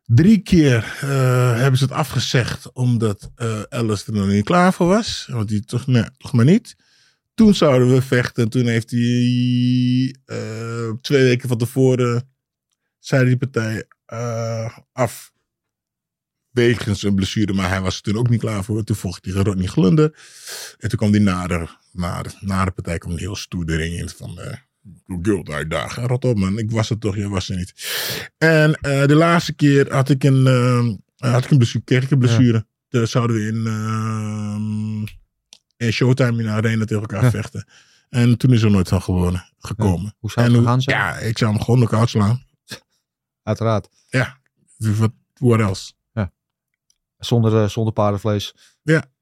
drie 0.04 0.38
keer 0.38 0.98
uh, 1.04 1.58
hebben 1.58 1.78
ze 1.78 1.84
het 1.84 1.92
afgezegd 1.92 2.72
omdat 2.72 3.30
uh, 3.36 3.60
er 3.68 4.02
nog 4.06 4.26
niet 4.26 4.44
klaar 4.44 4.72
voor 4.72 4.86
was. 4.86 5.28
Want 5.30 5.48
die 5.48 5.64
toch, 5.64 5.86
nee, 5.86 6.04
toch 6.18 6.32
maar 6.32 6.44
niet. 6.44 6.76
Toen 7.34 7.54
zouden 7.54 7.94
we 7.94 8.02
vechten. 8.02 8.48
Toen 8.48 8.66
heeft 8.66 8.90
hij 8.90 10.14
uh, 10.26 10.92
twee 11.00 11.22
weken 11.22 11.48
van 11.48 11.58
tevoren 11.58 12.32
zei 12.98 13.24
die 13.24 13.36
partij 13.36 13.84
af. 14.92 15.32
Wegens 16.54 17.02
een 17.02 17.14
blessure, 17.14 17.52
maar 17.52 17.68
hij 17.68 17.80
was 17.80 17.96
er 17.96 18.02
toen 18.02 18.16
ook 18.16 18.28
niet 18.28 18.40
klaar 18.40 18.64
voor. 18.64 18.84
Toen 18.84 18.96
vocht 18.96 19.24
hij 19.24 19.34
Rodney 19.34 19.66
Glunder. 19.66 20.18
En 20.78 20.88
toen 20.88 20.98
kwam 20.98 21.10
hij 21.10 21.20
na 21.20 21.46
de, 21.46 21.66
na 22.40 22.64
de, 22.64 22.70
partij 22.70 22.98
kwam 22.98 23.16
heel 23.16 23.36
stoer 23.36 23.66
de 23.66 23.76
ring 23.76 23.98
in 23.98 24.08
van... 24.08 24.38
Guld 25.22 25.50
uitdagen. 25.50 26.06
Rot 26.06 26.24
op 26.24 26.38
man, 26.38 26.58
ik 26.58 26.70
was 26.70 26.90
er 26.90 26.98
toch, 26.98 27.16
jij 27.16 27.28
was 27.28 27.48
er 27.48 27.56
niet. 27.56 27.74
En 28.38 28.70
uh, 28.70 29.06
de 29.06 29.14
laatste 29.14 29.52
keer 29.52 29.92
had 29.92 30.08
ik 30.08 30.24
een, 30.24 30.46
uh, 30.46 30.94
Uh, 31.18 31.32
had 31.32 31.44
ik 31.44 31.50
een 31.50 31.56
blessure, 31.56 31.84
kreeg 31.84 32.02
ik 32.02 32.10
een 32.10 32.18
blessure. 32.18 32.66
Toen 32.88 33.06
zouden 33.06 33.36
we 33.36 33.42
in, 33.46 33.66
ehm, 33.66 35.02
in 35.86 35.92
Showtime 35.92 36.38
in 36.38 36.44
de 36.44 36.50
arena 36.50 36.84
tegen 36.84 37.00
elkaar 37.00 37.22
Ja. 37.22 37.30
vechten. 37.30 37.68
En 38.08 38.38
toen 38.38 38.52
is 38.52 38.62
er 38.62 38.70
nooit 38.70 38.88
van 38.88 39.02
gewonnen, 39.02 39.52
gekomen. 39.58 40.14
Hoe 40.18 40.30
zou 40.30 40.46
het 40.46 40.54
en 40.54 40.60
gegaan 40.62 40.82
zijn? 40.82 40.96
Ja, 40.96 41.16
ik 41.18 41.38
zou 41.38 41.52
hem 41.52 41.60
gewoon 41.60 41.78
knock-out 41.80 42.08
slaan. 42.08 42.44
Uiteraard. 43.42 43.88
Dus 44.78 44.96
Wat, 44.98 45.12
what 45.34 45.60
else? 45.60 45.92
Zonder, 47.24 47.62
eh, 47.62 47.68
zonder 47.68 47.92
paardenvlees. 47.92 48.54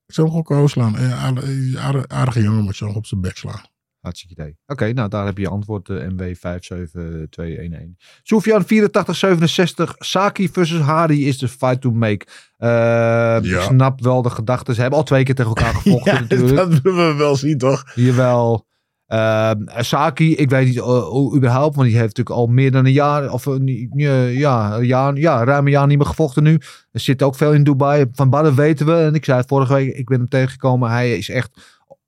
Ik 0.07 0.19
zou 0.19 0.31
hem 0.33 0.43
gewoon 0.45 0.61
KO 0.63 0.67
slaan. 0.67 0.97
Eh, 0.99 1.25
aardige, 1.25 2.09
aardige, 2.09 2.43
jongen, 2.43 2.65
ik 2.69 2.75
zou 2.75 2.91
hem 2.91 2.99
op 2.99 3.07
zijn 3.07 3.21
bek 3.21 3.37
slaan. 3.37 3.61
Hartstikke 4.01 4.43
idee. 4.43 4.57
Oké, 4.67 4.93
nou 4.93 5.09
daar 5.09 5.25
heb 5.25 5.37
je 5.37 5.43
je 5.43 5.49
antwoord. 5.49 5.89
eh, 5.89 5.97
MW 6.09 6.35
57211. 6.35 7.95
Sofian 8.23 8.65
8467. 8.65 9.95
Saki 9.99 10.49
versus 10.49 10.81
Hardy 10.81 11.15
is 11.15 11.39
de 11.39 11.49
fight 11.49 11.81
to 11.81 11.91
make. 11.91 12.27
Eh, 12.57 13.39
Ik 13.43 13.61
snap 13.61 14.01
wel 14.01 14.23
de 14.23 14.31
gedachten. 14.31 14.75
Ze 14.75 14.81
hebben 14.81 14.99
al 14.99 15.05
twee 15.05 15.25
keer 15.25 15.35
tegen 15.35 15.51
elkaar 15.55 15.75
gevochten 15.83 16.13
Ja, 16.15 16.21
natuurlijk. 16.21 16.57
dat 16.57 16.81
willen 16.81 17.09
we 17.09 17.15
wel 17.15 17.37
zien, 17.37 17.59
toch? 17.59 17.85
Jawel. 17.95 18.67
Ehm 19.13 19.61
Saki, 19.79 20.35
ik 20.37 20.51
weet 20.51 20.67
niet 20.67 20.79
hoe 20.79 21.37
überhaupt, 21.37 21.75
want 21.77 21.89
die 21.89 21.97
heeft 21.97 22.17
natuurlijk 22.17 22.37
al 22.37 22.47
meer 22.47 22.71
dan 22.71 22.87
een 22.87 22.93
jaar, 22.93 23.33
of 23.33 23.47
niet- 23.59 23.91
uh, 23.95 24.39
ja, 24.39 24.77
een 24.77 24.87
jaar, 24.87 25.17
ja, 25.17 25.45
ruim 25.45 25.65
een 25.67 25.73
jaar 25.73 25.87
niet 25.87 25.99
meer 25.99 26.07
gevochten 26.07 26.43
nu. 26.43 26.59
Er 26.93 27.01
zit 27.01 27.23
ook 27.23 27.35
veel 27.35 27.53
in 27.53 27.65
Dubai. 27.65 28.05
Van 28.13 28.31
Badden 28.31 28.55
weten 28.55 28.87
we, 28.87 28.95
en 28.95 29.15
ik 29.15 29.25
zei 29.25 29.39
het 29.39 29.49
vorige 29.49 29.73
week, 29.75 29.95
ik 29.97 30.09
ben 30.09 30.19
hem 30.19 30.29
tegengekomen. 30.29 30.91
Hij 30.91 31.17
is 31.17 31.29
echt, 31.29 31.51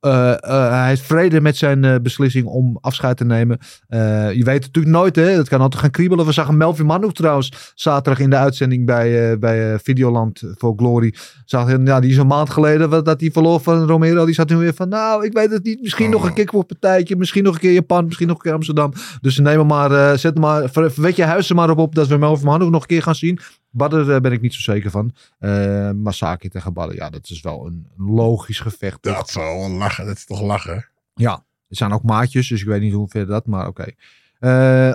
uh, 0.04 0.34
uh, 0.44 0.70
hij 0.82 0.92
is 0.92 1.00
vrede 1.00 1.40
met 1.40 1.56
zijn 1.56 1.84
uh, 1.84 1.94
beslissing 2.02 2.46
om 2.46 2.78
afscheid 2.80 3.16
te 3.16 3.24
nemen. 3.24 3.58
Je 3.88 4.42
weet 4.44 4.64
het 4.64 4.66
natuurlijk 4.66 4.94
nooit, 4.94 5.16
hè. 5.16 5.22
Het 5.22 5.48
kan 5.48 5.60
altijd 5.60 5.82
gaan 5.82 5.90
kriebelen. 5.90 6.26
We 6.26 6.32
zagen 6.32 6.56
Melvin 6.56 6.86
Manu 6.86 7.12
trouwens 7.12 7.72
zaterdag 7.74 8.22
in 8.22 8.30
de 8.30 8.36
uitzending 8.36 8.86
bij, 8.86 9.38
bij 9.38 9.78
Videoland 9.78 10.42
voor 10.56 10.72
Glory. 10.76 11.14
Zag, 11.44 11.70
ja, 11.84 12.00
die 12.00 12.10
is 12.10 12.16
een 12.16 12.26
maand 12.26 12.50
geleden 12.50 13.04
dat 13.04 13.20
hij 13.20 13.30
verloor 13.30 13.60
van 13.60 13.86
Romero. 13.86 14.24
Die 14.24 14.34
zat 14.34 14.48
nu 14.48 14.56
weer 14.56 14.74
van, 14.74 14.88
nou, 14.88 15.24
ik 15.24 15.32
weet 15.32 15.50
het 15.50 15.64
niet. 15.64 15.80
Misschien 15.80 16.06
oh. 16.06 16.12
nog 16.12 16.26
een 16.26 16.34
kickboxpartijtje. 16.34 17.16
Misschien 17.16 17.44
nog 17.44 17.54
een 17.54 17.60
keer 17.60 17.72
Japan. 17.72 18.04
Misschien 18.04 18.26
nog 18.26 18.36
een 18.36 18.42
keer 18.42 18.52
Amsterdam. 18.52 18.92
Dus 19.20 19.38
neem 19.38 19.66
maar, 19.66 19.90
uh, 19.90 20.12
zet 20.12 20.38
maar, 20.38 20.70
weet 20.94 21.16
je 21.16 21.24
huis 21.24 21.48
er 21.48 21.54
maar 21.54 21.70
op, 21.70 21.78
op 21.78 21.94
dat 21.94 22.06
we 22.06 22.16
Melvin 22.16 22.46
Manu 22.46 22.70
nog 22.70 22.80
een 22.80 22.86
keer 22.86 23.02
gaan 23.02 23.14
zien. 23.14 23.38
Badder 23.74 24.08
uh, 24.08 24.20
ben 24.20 24.32
ik 24.32 24.40
niet 24.40 24.54
zo 24.54 24.60
zeker 24.60 24.90
van. 24.90 25.14
Uh, 25.40 25.90
Masaki 25.90 26.48
tegen 26.48 26.72
Badder, 26.72 26.96
ja, 26.96 27.10
dat 27.10 27.30
is 27.30 27.40
wel 27.40 27.66
een 27.66 27.86
logisch 27.96 28.60
gevecht. 28.60 29.02
Dat 29.02 29.30
zal 29.30 29.58
wel 29.58 29.70
lachen, 29.70 30.06
dat 30.06 30.16
is 30.16 30.24
toch 30.24 30.40
lachen? 30.40 30.88
Ja, 31.14 31.32
er 31.68 31.76
zijn 31.76 31.92
ook 31.92 32.02
maatjes, 32.02 32.48
dus 32.48 32.60
ik 32.60 32.66
weet 32.66 32.80
niet 32.80 32.92
hoe 32.92 33.08
ver 33.08 33.26
dat, 33.26 33.46
maar 33.46 33.66
oké. 33.66 33.80
Okay. 33.82 33.96
Uh, 34.40 34.90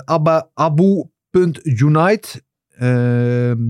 Abu.unite. 0.53 2.41
Uh, 2.73 2.79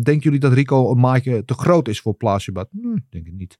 denken 0.04 0.20
jullie 0.20 0.40
dat 0.40 0.54
Rico 0.54 0.92
een 0.92 1.00
maatje 1.00 1.46
te 1.46 1.54
groot 1.54 1.88
is 1.88 2.02
voor 2.02 2.14
Plasibat? 2.14 2.68
Hm, 2.72 2.98
denk 3.10 3.28
ik 3.28 3.34
niet. 3.34 3.60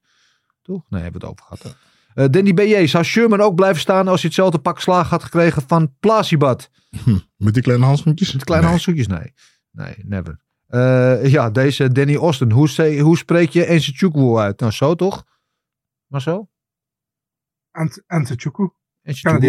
Toch? 0.62 0.82
Nee, 0.88 1.02
hebben 1.02 1.20
we 1.20 1.26
het 1.26 1.36
over 1.36 1.56
gehad. 1.56 1.76
Uh, 2.14 2.24
Danny 2.30 2.52
B.J. 2.52 2.86
Zou 2.86 3.04
Sherman 3.04 3.40
ook 3.40 3.54
blijven 3.54 3.80
staan 3.80 4.08
als 4.08 4.20
hij 4.20 4.30
hetzelfde 4.30 4.58
pak 4.58 4.80
slaag 4.80 5.08
had 5.08 5.22
gekregen 5.22 5.62
van 5.66 5.94
Plasibat? 6.00 6.70
Hm, 7.04 7.18
met 7.36 7.54
die 7.54 7.62
kleine 7.62 7.84
handschoentjes? 7.84 8.32
Met 8.32 8.44
kleine 8.44 8.66
nee. 8.66 8.74
handschoentjes? 8.74 9.06
Nee. 9.06 9.32
Nee, 9.70 9.94
never. 10.04 10.38
Uh, 10.70 11.26
ja, 11.26 11.50
deze 11.50 11.92
Danny 11.92 12.16
Austin. 12.16 12.50
Hoe, 12.50 12.68
se, 12.68 12.98
hoe 12.98 13.16
spreek 13.16 13.50
je 13.50 13.64
Ensechuku 13.64 14.36
uit? 14.36 14.60
Nou, 14.60 14.72
zo 14.72 14.94
toch? 14.94 15.24
Maar 16.06 16.20
zo? 16.20 16.48
Ensechuku. 19.02 19.30
Kennedy. 19.30 19.46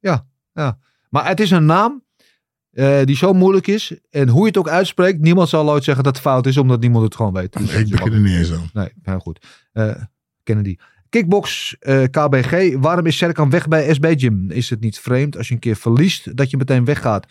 Ja, 0.00 0.26
ja. 0.52 0.78
Maar 1.08 1.26
het 1.26 1.40
is 1.40 1.50
een 1.50 1.64
naam 1.64 2.04
uh, 2.72 3.04
die 3.04 3.16
zo 3.16 3.32
moeilijk 3.32 3.66
is. 3.66 3.94
En 4.10 4.28
hoe 4.28 4.40
je 4.40 4.46
het 4.46 4.56
ook 4.56 4.68
uitspreekt, 4.68 5.20
niemand 5.20 5.48
zal 5.48 5.70
ooit 5.70 5.84
zeggen 5.84 6.04
dat 6.04 6.12
het 6.14 6.22
fout 6.22 6.46
is, 6.46 6.56
omdat 6.56 6.80
niemand 6.80 7.04
het 7.04 7.14
gewoon 7.14 7.32
weet. 7.32 7.54
Nee, 7.54 7.78
ik 7.78 7.90
begin 7.90 8.12
er 8.12 8.20
niet 8.20 8.36
eens 8.36 8.52
aan. 8.52 8.70
Nee, 8.72 8.92
heel 9.02 9.18
goed. 9.18 9.46
Uh, 9.72 9.94
Kennedy. 10.42 10.76
Kickbox 11.08 11.76
uh, 11.80 12.02
KBG. 12.02 12.76
Waarom 12.78 13.06
is 13.06 13.16
Serkan 13.16 13.50
weg 13.50 13.68
bij 13.68 13.94
SB 13.94 14.14
Gym? 14.16 14.50
Is 14.50 14.70
het 14.70 14.80
niet 14.80 14.98
vreemd 14.98 15.36
als 15.36 15.48
je 15.48 15.54
een 15.54 15.60
keer 15.60 15.76
verliest 15.76 16.36
dat 16.36 16.50
je 16.50 16.56
meteen 16.56 16.84
weggaat? 16.84 17.26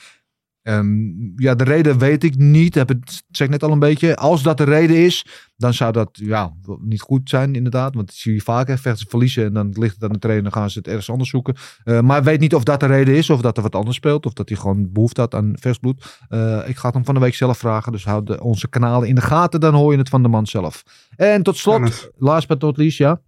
Um, 0.63 1.33
ja, 1.35 1.55
de 1.55 1.63
reden 1.63 1.97
weet 1.97 2.23
ik 2.23 2.35
niet. 2.35 2.75
Heb 2.75 2.87
het 2.87 3.23
zeg 3.29 3.49
net 3.49 3.63
al 3.63 3.71
een 3.71 3.79
beetje. 3.79 4.15
Als 4.15 4.43
dat 4.43 4.57
de 4.57 4.63
reden 4.63 4.95
is, 4.95 5.25
dan 5.55 5.73
zou 5.73 5.91
dat 5.91 6.09
ja, 6.13 6.53
niet 6.79 7.01
goed 7.01 7.29
zijn, 7.29 7.55
inderdaad. 7.55 7.95
Want 7.95 8.07
dat 8.07 8.15
zie 8.15 8.33
je 8.33 8.41
vaker. 8.41 8.77
Vechten 8.77 9.09
verliezen 9.09 9.45
en 9.45 9.53
dan 9.53 9.69
ligt 9.69 9.93
het 9.93 10.03
aan 10.03 10.11
de 10.11 10.19
trainer. 10.19 10.43
Dan 10.43 10.61
gaan 10.61 10.69
ze 10.69 10.77
het 10.77 10.87
ergens 10.87 11.09
anders 11.09 11.29
zoeken. 11.29 11.55
Uh, 11.85 11.99
maar 11.99 12.17
ik 12.17 12.23
weet 12.23 12.39
niet 12.39 12.55
of 12.55 12.63
dat 12.63 12.79
de 12.79 12.85
reden 12.85 13.15
is. 13.15 13.29
Of 13.29 13.41
dat 13.41 13.57
er 13.57 13.63
wat 13.63 13.75
anders 13.75 13.95
speelt. 13.95 14.25
Of 14.25 14.33
dat 14.33 14.49
hij 14.49 14.57
gewoon 14.57 14.91
behoefte 14.91 15.21
had 15.21 15.35
aan 15.35 15.53
vers 15.59 15.77
bloed. 15.77 16.19
Uh, 16.29 16.67
ik 16.67 16.77
ga 16.77 16.85
het 16.85 16.95
hem 16.95 17.05
van 17.05 17.13
de 17.13 17.19
week 17.19 17.35
zelf 17.35 17.57
vragen. 17.57 17.91
Dus 17.91 18.05
houd 18.05 18.27
de, 18.27 18.43
onze 18.43 18.69
kanalen 18.69 19.07
in 19.07 19.15
de 19.15 19.21
gaten. 19.21 19.59
Dan 19.59 19.73
hoor 19.73 19.91
je 19.91 19.97
het 19.97 20.09
van 20.09 20.21
de 20.21 20.29
man 20.29 20.47
zelf. 20.47 20.83
En 21.15 21.43
tot 21.43 21.57
slot, 21.57 21.75
Dennis. 21.75 22.09
last 22.17 22.47
but 22.47 22.61
not 22.61 22.77
least, 22.77 22.97
ja. 22.97 23.21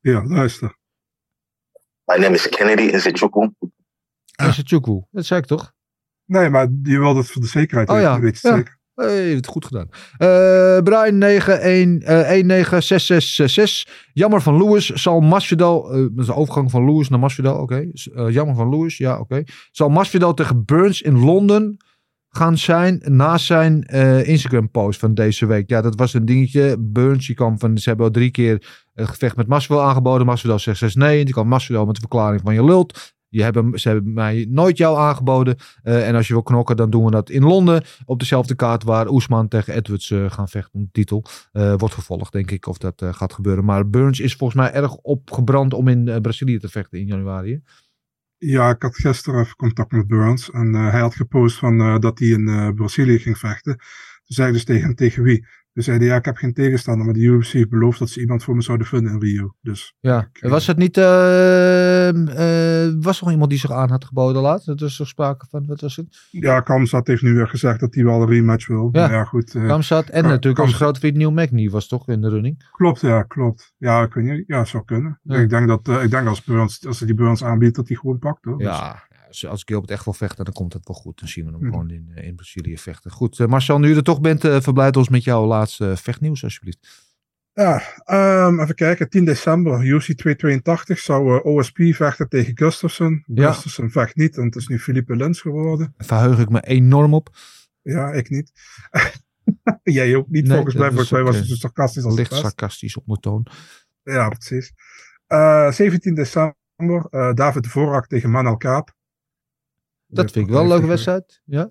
Ja, 0.00 0.24
luister. 0.24 0.76
My 2.04 2.16
name 2.16 2.34
is 2.34 2.48
Kennedy 2.48 2.96
Nzechukwu. 2.96 3.50
Ah. 4.34 4.48
Nzechukwu, 4.48 5.02
dat 5.10 5.24
zei 5.24 5.40
ik 5.40 5.46
toch? 5.46 5.73
Nee, 6.26 6.50
maar 6.50 6.68
je 6.82 6.98
wilde 6.98 7.18
het 7.18 7.30
voor 7.30 7.42
de 7.42 7.48
zekerheid 7.48 7.88
oh, 7.88 7.94
weten. 7.94 8.10
Ja. 8.10 8.20
Weet 8.20 8.40
je 8.40 8.48
ja. 8.48 8.56
zeker. 8.56 8.82
Hey, 8.94 9.34
het 9.34 9.46
goed 9.46 9.64
gedaan. 9.64 9.88
Uh, 9.92 10.78
Brian 10.82 11.18
196666. 11.18 13.86
Uh, 13.86 13.92
jammer 14.12 14.42
van 14.42 14.56
Lewis. 14.56 14.86
Zal 14.86 15.20
Masvidal. 15.20 15.96
Uh, 15.96 16.06
de 16.12 16.34
overgang 16.34 16.70
van 16.70 16.84
Lewis 16.84 17.08
naar 17.08 17.18
Masvidal. 17.18 17.60
Oké. 17.60 17.90
Okay. 18.12 18.32
jammer 18.32 18.54
van 18.54 18.68
Lewis. 18.68 18.96
Ja, 18.96 19.12
oké. 19.12 19.22
Okay. 19.22 19.46
Zal 19.70 19.88
Masvidal 19.88 20.34
tegen 20.34 20.64
Burns 20.64 21.02
in 21.02 21.18
Londen 21.18 21.76
gaan 22.28 22.58
zijn 22.58 23.02
na 23.04 23.38
zijn 23.38 23.82
Instagram 24.24 24.70
post 24.70 25.00
van 25.00 25.14
deze 25.14 25.46
week. 25.46 25.70
Ja, 25.70 25.80
dat 25.80 25.94
was 25.94 26.14
een 26.14 26.24
dingetje. 26.24 26.76
Burns, 26.78 27.26
die 27.26 27.36
kwam 27.36 27.58
van. 27.58 27.78
Ze 27.78 27.88
hebben 27.88 28.06
al 28.06 28.12
drie 28.12 28.30
keer 28.30 28.84
het 28.94 29.08
gevecht 29.08 29.36
met 29.36 29.46
Masvidal 29.46 29.82
aangeboden. 29.82 30.26
Masvidal 30.26 30.58
zegt 30.58 30.78
6 30.78 30.94
nee. 30.94 31.24
Die 31.24 31.34
kwam 31.34 31.48
Masvidal 31.48 31.86
met 31.86 31.94
de 31.94 32.00
verklaring 32.00 32.40
van 32.44 32.54
je 32.54 32.64
lult. 32.64 33.13
Je 33.34 33.42
hebben, 33.42 33.78
ze 33.78 33.88
hebben 33.88 34.12
mij 34.12 34.46
nooit 34.48 34.76
jou 34.76 34.98
aangeboden. 34.98 35.56
Uh, 35.84 36.08
en 36.08 36.14
als 36.14 36.26
je 36.26 36.32
wil 36.32 36.42
knokken, 36.42 36.76
dan 36.76 36.90
doen 36.90 37.04
we 37.04 37.10
dat 37.10 37.30
in 37.30 37.42
Londen. 37.42 37.84
Op 38.04 38.18
dezelfde 38.18 38.54
kaart 38.54 38.82
waar 38.82 39.08
Oesman 39.08 39.48
tegen 39.48 39.74
Edwards 39.74 40.10
uh, 40.10 40.30
gaan 40.30 40.48
vechten 40.48 40.80
om 40.80 40.88
titel. 40.92 41.24
Uh, 41.52 41.74
wordt 41.76 41.94
vervolgd, 41.94 42.32
denk 42.32 42.50
ik, 42.50 42.66
of 42.66 42.78
dat 42.78 43.04
gaat 43.10 43.32
gebeuren. 43.32 43.64
Maar 43.64 43.88
Burns 43.88 44.20
is 44.20 44.34
volgens 44.34 44.60
mij 44.60 44.72
erg 44.72 44.94
opgebrand 44.94 45.74
om 45.74 45.88
in 45.88 46.18
Brazilië 46.22 46.58
te 46.58 46.68
vechten 46.68 46.98
in 46.98 47.06
januari. 47.06 47.62
Ja, 48.38 48.70
ik 48.70 48.82
had 48.82 48.96
gisteren 48.96 49.40
even 49.40 49.56
contact 49.56 49.92
met 49.92 50.06
Burns. 50.06 50.50
En 50.50 50.74
hij 50.74 51.00
had 51.00 51.14
gepost 51.14 51.58
van, 51.58 52.00
dat 52.00 52.18
hij 52.18 52.28
in 52.28 52.74
Brazilië 52.74 53.18
ging 53.18 53.38
vechten. 53.38 53.76
Toen 54.24 54.36
zei 54.36 54.48
ik 54.48 54.54
dus 54.54 54.64
tegen 54.64 54.94
tegen 54.94 55.22
wie? 55.22 55.46
Dus 55.74 55.84
zei 55.84 55.98
hij, 55.98 56.06
ja, 56.06 56.16
ik 56.16 56.24
heb 56.24 56.36
geen 56.36 56.52
tegenstander, 56.52 57.04
maar 57.04 57.14
de 57.14 57.20
UFC 57.20 57.52
heeft 57.52 57.68
beloofd 57.68 57.98
dat 57.98 58.10
ze 58.10 58.20
iemand 58.20 58.44
voor 58.44 58.54
me 58.54 58.62
zouden 58.62 58.86
vinden 58.86 59.12
in 59.12 59.20
Rio. 59.20 59.54
Dus, 59.60 59.94
ja, 60.00 60.28
ik, 60.32 60.48
was 60.48 60.66
het 60.66 60.76
niet, 60.76 60.96
uh, 60.96 61.04
uh, 61.04 62.94
was 63.00 63.18
er 63.18 63.24
nog 63.24 63.30
iemand 63.30 63.50
die 63.50 63.58
zich 63.58 63.70
aan 63.70 63.90
had 63.90 64.04
geboden 64.04 64.42
laat? 64.42 64.64
Dat 64.64 64.80
was 64.80 65.00
er 65.00 65.06
sprake 65.06 65.46
van, 65.50 65.66
wat 65.66 65.80
was 65.80 65.96
het? 65.96 66.28
Ja, 66.30 66.60
Kamzat 66.60 67.06
heeft 67.06 67.22
nu 67.22 67.34
weer 67.34 67.48
gezegd 67.48 67.80
dat 67.80 67.94
hij 67.94 68.04
wel 68.04 68.22
een 68.22 68.28
rematch 68.28 68.66
wil. 68.66 68.88
Ja, 68.92 69.10
ja 69.10 69.24
goed. 69.24 69.54
Uh, 69.54 69.66
Kamzat 69.66 70.08
en 70.08 70.24
natuurlijk 70.24 70.64
onze 70.64 70.76
grote 70.76 71.00
vriend 71.00 71.16
Neil 71.16 71.32
Magny 71.32 71.70
was 71.70 71.88
toch 71.88 72.08
in 72.08 72.20
de 72.20 72.28
running? 72.28 72.68
Klopt, 72.70 73.00
ja, 73.00 73.22
klopt. 73.22 73.74
Ja, 73.78 74.08
weet 74.08 74.24
niet, 74.24 74.44
ja, 74.46 74.64
zou 74.64 74.84
kunnen. 74.84 75.20
Ja. 75.22 75.36
Ik 75.36 75.48
denk 75.48 75.68
dat, 75.68 76.02
ik 76.02 76.10
denk 76.10 76.28
als, 76.28 76.44
Burns, 76.44 76.86
als 76.86 76.98
ze 76.98 77.06
die 77.06 77.14
Burns 77.14 77.44
aanbiedt, 77.44 77.76
dat 77.76 77.88
hij 77.88 77.96
gewoon 77.96 78.18
pakt. 78.18 78.44
Hoor. 78.44 78.62
Ja, 78.62 79.02
dus 79.40 79.50
als 79.50 79.62
Gilbert 79.64 79.90
echt 79.90 80.04
wil 80.04 80.12
vechten, 80.12 80.44
dan 80.44 80.54
komt 80.54 80.72
het 80.72 80.86
wel 80.86 80.96
goed. 80.96 81.18
Dan 81.18 81.28
zien 81.28 81.44
we 81.44 81.50
hem 81.50 81.60
mm. 81.60 81.70
gewoon 81.70 81.90
in, 81.90 82.10
in 82.14 82.34
Brazilië 82.34 82.78
vechten. 82.78 83.10
Goed, 83.10 83.38
uh, 83.38 83.46
Marcel, 83.46 83.78
nu 83.78 83.88
je 83.88 83.94
er 83.96 84.02
toch 84.02 84.20
bent, 84.20 84.44
uh, 84.44 84.60
verblijd 84.60 84.96
ons 84.96 85.08
met 85.08 85.24
jouw 85.24 85.46
laatste 85.46 85.84
uh, 85.84 85.96
vechtnieuws, 85.96 86.44
alsjeblieft. 86.44 87.12
Ja, 87.52 87.82
um, 88.46 88.60
even 88.60 88.74
kijken. 88.74 89.08
10 89.08 89.24
december, 89.24 89.84
UFC 89.84 90.12
282 90.12 90.98
zou 90.98 91.42
OSP 91.42 91.78
vechten 91.78 92.28
tegen 92.28 92.58
Gustafsson. 92.58 93.24
Ja. 93.26 93.46
Gustafsson 93.46 93.90
vecht 93.90 94.16
niet, 94.16 94.36
want 94.36 94.54
het 94.54 94.62
is 94.62 94.68
nu 94.68 94.78
Philippe 94.78 95.16
Lens 95.16 95.40
geworden. 95.40 95.94
Daar 95.96 96.06
verheug 96.06 96.38
ik 96.38 96.48
me 96.48 96.60
enorm 96.60 97.14
op. 97.14 97.36
Ja, 97.82 98.12
ik 98.12 98.30
niet. 98.30 98.52
Jij 99.82 100.16
ook 100.16 100.28
niet, 100.28 100.46
nee, 100.46 100.54
volgens 100.54 100.74
mij. 100.74 100.88
Volgens 100.88 101.10
mij 101.10 101.22
was 101.22 101.36
het 101.36 101.46
zo 101.46 101.54
sarcastisch 101.54 102.04
als 102.04 102.14
Licht 102.14 102.34
sarcastisch 102.34 102.96
op 102.96 103.06
mijn 103.06 103.20
toon. 103.20 103.46
Ja, 104.02 104.28
precies. 104.28 104.72
17 105.76 106.14
december, 106.14 107.34
David 107.34 107.62
de 107.62 107.68
Vorak 107.68 108.06
tegen 108.06 108.30
Manel 108.30 108.56
Kaap. 108.56 108.94
Dat 110.14 110.30
vind 110.30 110.46
ik 110.46 110.52
wel 110.52 110.62
een 110.62 110.68
leuke 110.68 110.86
wedstrijd. 110.86 111.40
Ja, 111.44 111.70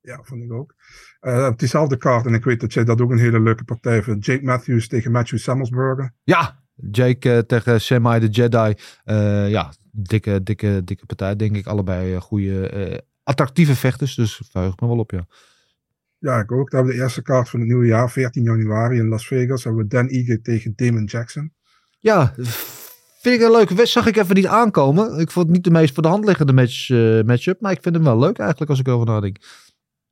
ja 0.00 0.20
vond 0.22 0.42
ik 0.42 0.52
ook. 0.52 0.74
Uh, 1.20 1.46
op 1.50 1.58
diezelfde 1.58 1.96
kaart, 1.96 2.26
en 2.26 2.34
ik 2.34 2.44
weet 2.44 2.60
dat 2.60 2.72
jij 2.72 2.84
dat 2.84 3.00
ook 3.00 3.10
een 3.10 3.18
hele 3.18 3.40
leuke 3.40 3.64
partij 3.64 4.02
vindt. 4.02 4.26
Jake 4.26 4.44
Matthews 4.44 4.88
tegen 4.88 5.10
Matthew 5.10 5.38
Samuelsburger. 5.38 6.12
Ja, 6.22 6.62
Jake 6.90 7.28
uh, 7.28 7.38
tegen 7.38 7.80
Semi 7.80 8.18
de 8.18 8.28
Jedi. 8.28 8.74
Uh, 9.04 9.50
ja, 9.50 9.72
dikke, 9.90 10.42
dikke, 10.42 10.82
dikke 10.84 11.06
partij. 11.06 11.36
Denk 11.36 11.56
ik 11.56 11.66
allebei 11.66 12.20
goede, 12.20 13.04
attractieve 13.22 13.74
vechters. 13.74 14.14
Dus 14.14 14.42
verheug 14.50 14.80
me 14.80 14.86
wel 14.86 14.98
op, 14.98 15.10
ja. 15.10 15.26
Ja, 16.18 16.38
ik 16.38 16.52
ook. 16.52 16.70
Dan 16.70 16.78
hebben 16.78 16.92
we 16.92 16.98
de 16.98 17.04
eerste 17.04 17.22
kaart 17.22 17.48
van 17.48 17.60
het 17.60 17.68
nieuwe 17.68 17.86
jaar, 17.86 18.10
14 18.10 18.42
januari 18.42 18.98
in 18.98 19.08
Las 19.08 19.26
Vegas. 19.26 19.64
Hebben 19.64 19.82
we 19.82 19.88
Dan 19.88 20.08
Ige 20.08 20.40
tegen 20.40 20.72
Damon 20.76 21.04
Jackson. 21.04 21.52
Ja, 21.98 22.34
Vind 23.20 23.40
ik 23.40 23.46
een 23.46 23.50
leuke 23.50 23.74
wedstrijd. 23.74 23.88
Zag 23.88 24.06
ik 24.06 24.16
even 24.16 24.34
niet 24.34 24.46
aankomen. 24.46 25.18
Ik 25.18 25.30
vond 25.30 25.46
het 25.46 25.54
niet 25.54 25.64
de 25.64 25.70
meest 25.70 25.94
voor 25.94 26.02
de 26.02 26.08
hand 26.08 26.24
liggende 26.24 26.52
match, 26.52 26.88
uh, 26.88 27.22
matchup. 27.22 27.60
Maar 27.60 27.72
ik 27.72 27.82
vind 27.82 27.94
hem 27.94 28.04
wel 28.04 28.18
leuk 28.18 28.38
eigenlijk 28.38 28.70
als 28.70 28.80
ik 28.80 28.86
erover 28.86 29.06
nadenk. 29.06 29.36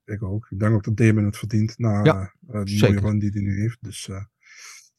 Ik 0.05 0.22
ook. 0.22 0.47
Ik 0.51 0.59
denk 0.59 0.74
ook 0.74 0.85
dat 0.85 0.97
Damon 0.97 1.24
het 1.24 1.36
verdient 1.36 1.78
na 1.78 2.05
Ja, 2.05 2.32
eh, 2.48 2.62
die 2.62 2.82
mooie 2.82 3.01
run 3.01 3.18
die 3.18 3.30
hij 3.30 3.43
nu 3.43 3.60
heeft. 3.60 3.78
Dus, 3.80 4.09
eh. 4.09 4.24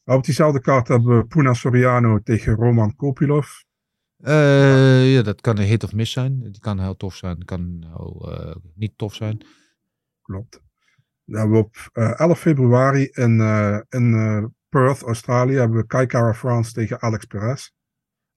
Op 0.03 0.23
diezelfde 0.23 0.61
kaart 0.61 0.87
hebben 0.87 1.17
we 1.17 1.25
Puna 1.25 1.53
Soriano 1.53 2.19
tegen 2.23 2.55
Roman 2.55 2.95
Kopilov. 2.95 3.47
Eh, 4.17 5.13
ja, 5.13 5.21
dat 5.21 5.41
kan 5.41 5.57
een 5.57 5.65
hit 5.65 5.83
of 5.83 5.93
miss 5.93 6.11
zijn. 6.11 6.39
Die 6.39 6.59
kan 6.59 6.79
heel 6.79 6.95
tof 6.95 7.15
zijn, 7.15 7.45
kan 7.45 7.85
heel, 7.87 8.31
niet 8.75 8.97
tof 8.97 9.13
zijn. 9.13 9.45
Klopt. 10.21 10.61
Dan 11.25 11.39
hebben 11.39 11.57
we 11.57 11.63
op 11.63 11.75
eh, 11.93 12.19
11 12.19 12.39
februari 12.39 13.03
in, 13.11 13.41
in 13.89 14.53
Perth, 14.69 15.01
Australië, 15.01 15.55
hebben 15.55 15.77
we 15.77 15.85
Kai 15.85 16.05
Kara 16.05 16.33
France 16.33 16.73
tegen 16.73 17.01
Alex 17.01 17.25
Perez. 17.25 17.71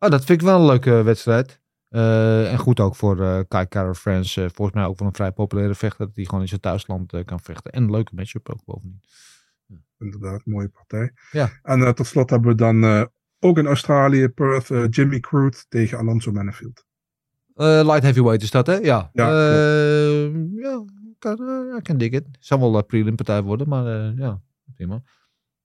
Oh, 0.03 0.11
dat 0.11 0.25
vind 0.25 0.41
ik 0.41 0.47
wel 0.47 0.61
een 0.61 0.67
leuke 0.67 1.03
wedstrijd. 1.03 1.61
Eh, 1.89 2.53
en 2.53 2.59
goed 2.59 2.81
ook 2.81 2.97
voor 2.97 3.21
eh 3.21 3.41
Kai 3.49 3.67
Kara 3.67 3.95
France. 3.95 4.43
eh, 4.43 4.49
volgens 4.55 4.77
mij 4.77 4.87
ook 4.87 4.99
wel 4.99 5.09
een 5.09 5.15
vrij 5.15 5.33
populaire 5.33 5.75
vechter. 5.75 6.07
Dat 6.07 6.17
hij 6.17 6.25
gewoon 6.25 6.41
in 6.41 6.49
zijn 6.49 6.61
thuisland 6.61 7.25
kan 7.25 7.41
vechten. 7.41 7.73
En 7.73 7.83
een 7.83 7.91
leuke 7.91 8.15
matchup 8.15 8.49
ook 8.49 8.65
bovendien. 8.65 9.01
Inderdaad, 9.99 10.41
mooie 10.45 10.69
partij. 10.69 11.13
Ja. 11.31 11.51
En 11.63 11.95
tot 11.95 12.07
slot 12.07 12.31
hebben 12.31 12.49
we 12.51 12.57
dan 12.57 13.09
ook 13.39 13.59
in 13.59 13.67
Australië, 13.67 14.29
Perth, 14.29 14.95
Jimmy 14.95 15.21
Crute 15.21 15.65
tegen 15.69 15.99
Alonso 15.99 16.33
Manifield. 16.33 16.85
Light 17.55 18.03
heavyweight 18.03 18.43
is 18.43 18.51
dat, 18.51 18.67
hè? 18.67 18.75
Ja. 18.75 19.11
Ja, 19.13 19.29
ja, 20.55 20.85
kan, 21.19 21.39
eh, 21.39 21.77
I 21.77 21.81
can 21.83 21.97
dig 21.99 22.11
it. 22.11 22.27
Zal 22.41 22.61
wel 22.61 22.77
een 22.77 22.87
prelim 22.87 23.17
partij 23.17 23.43
worden, 23.43 23.69
maar 23.69 24.15
ja, 24.17 24.41
prima. 24.75 25.03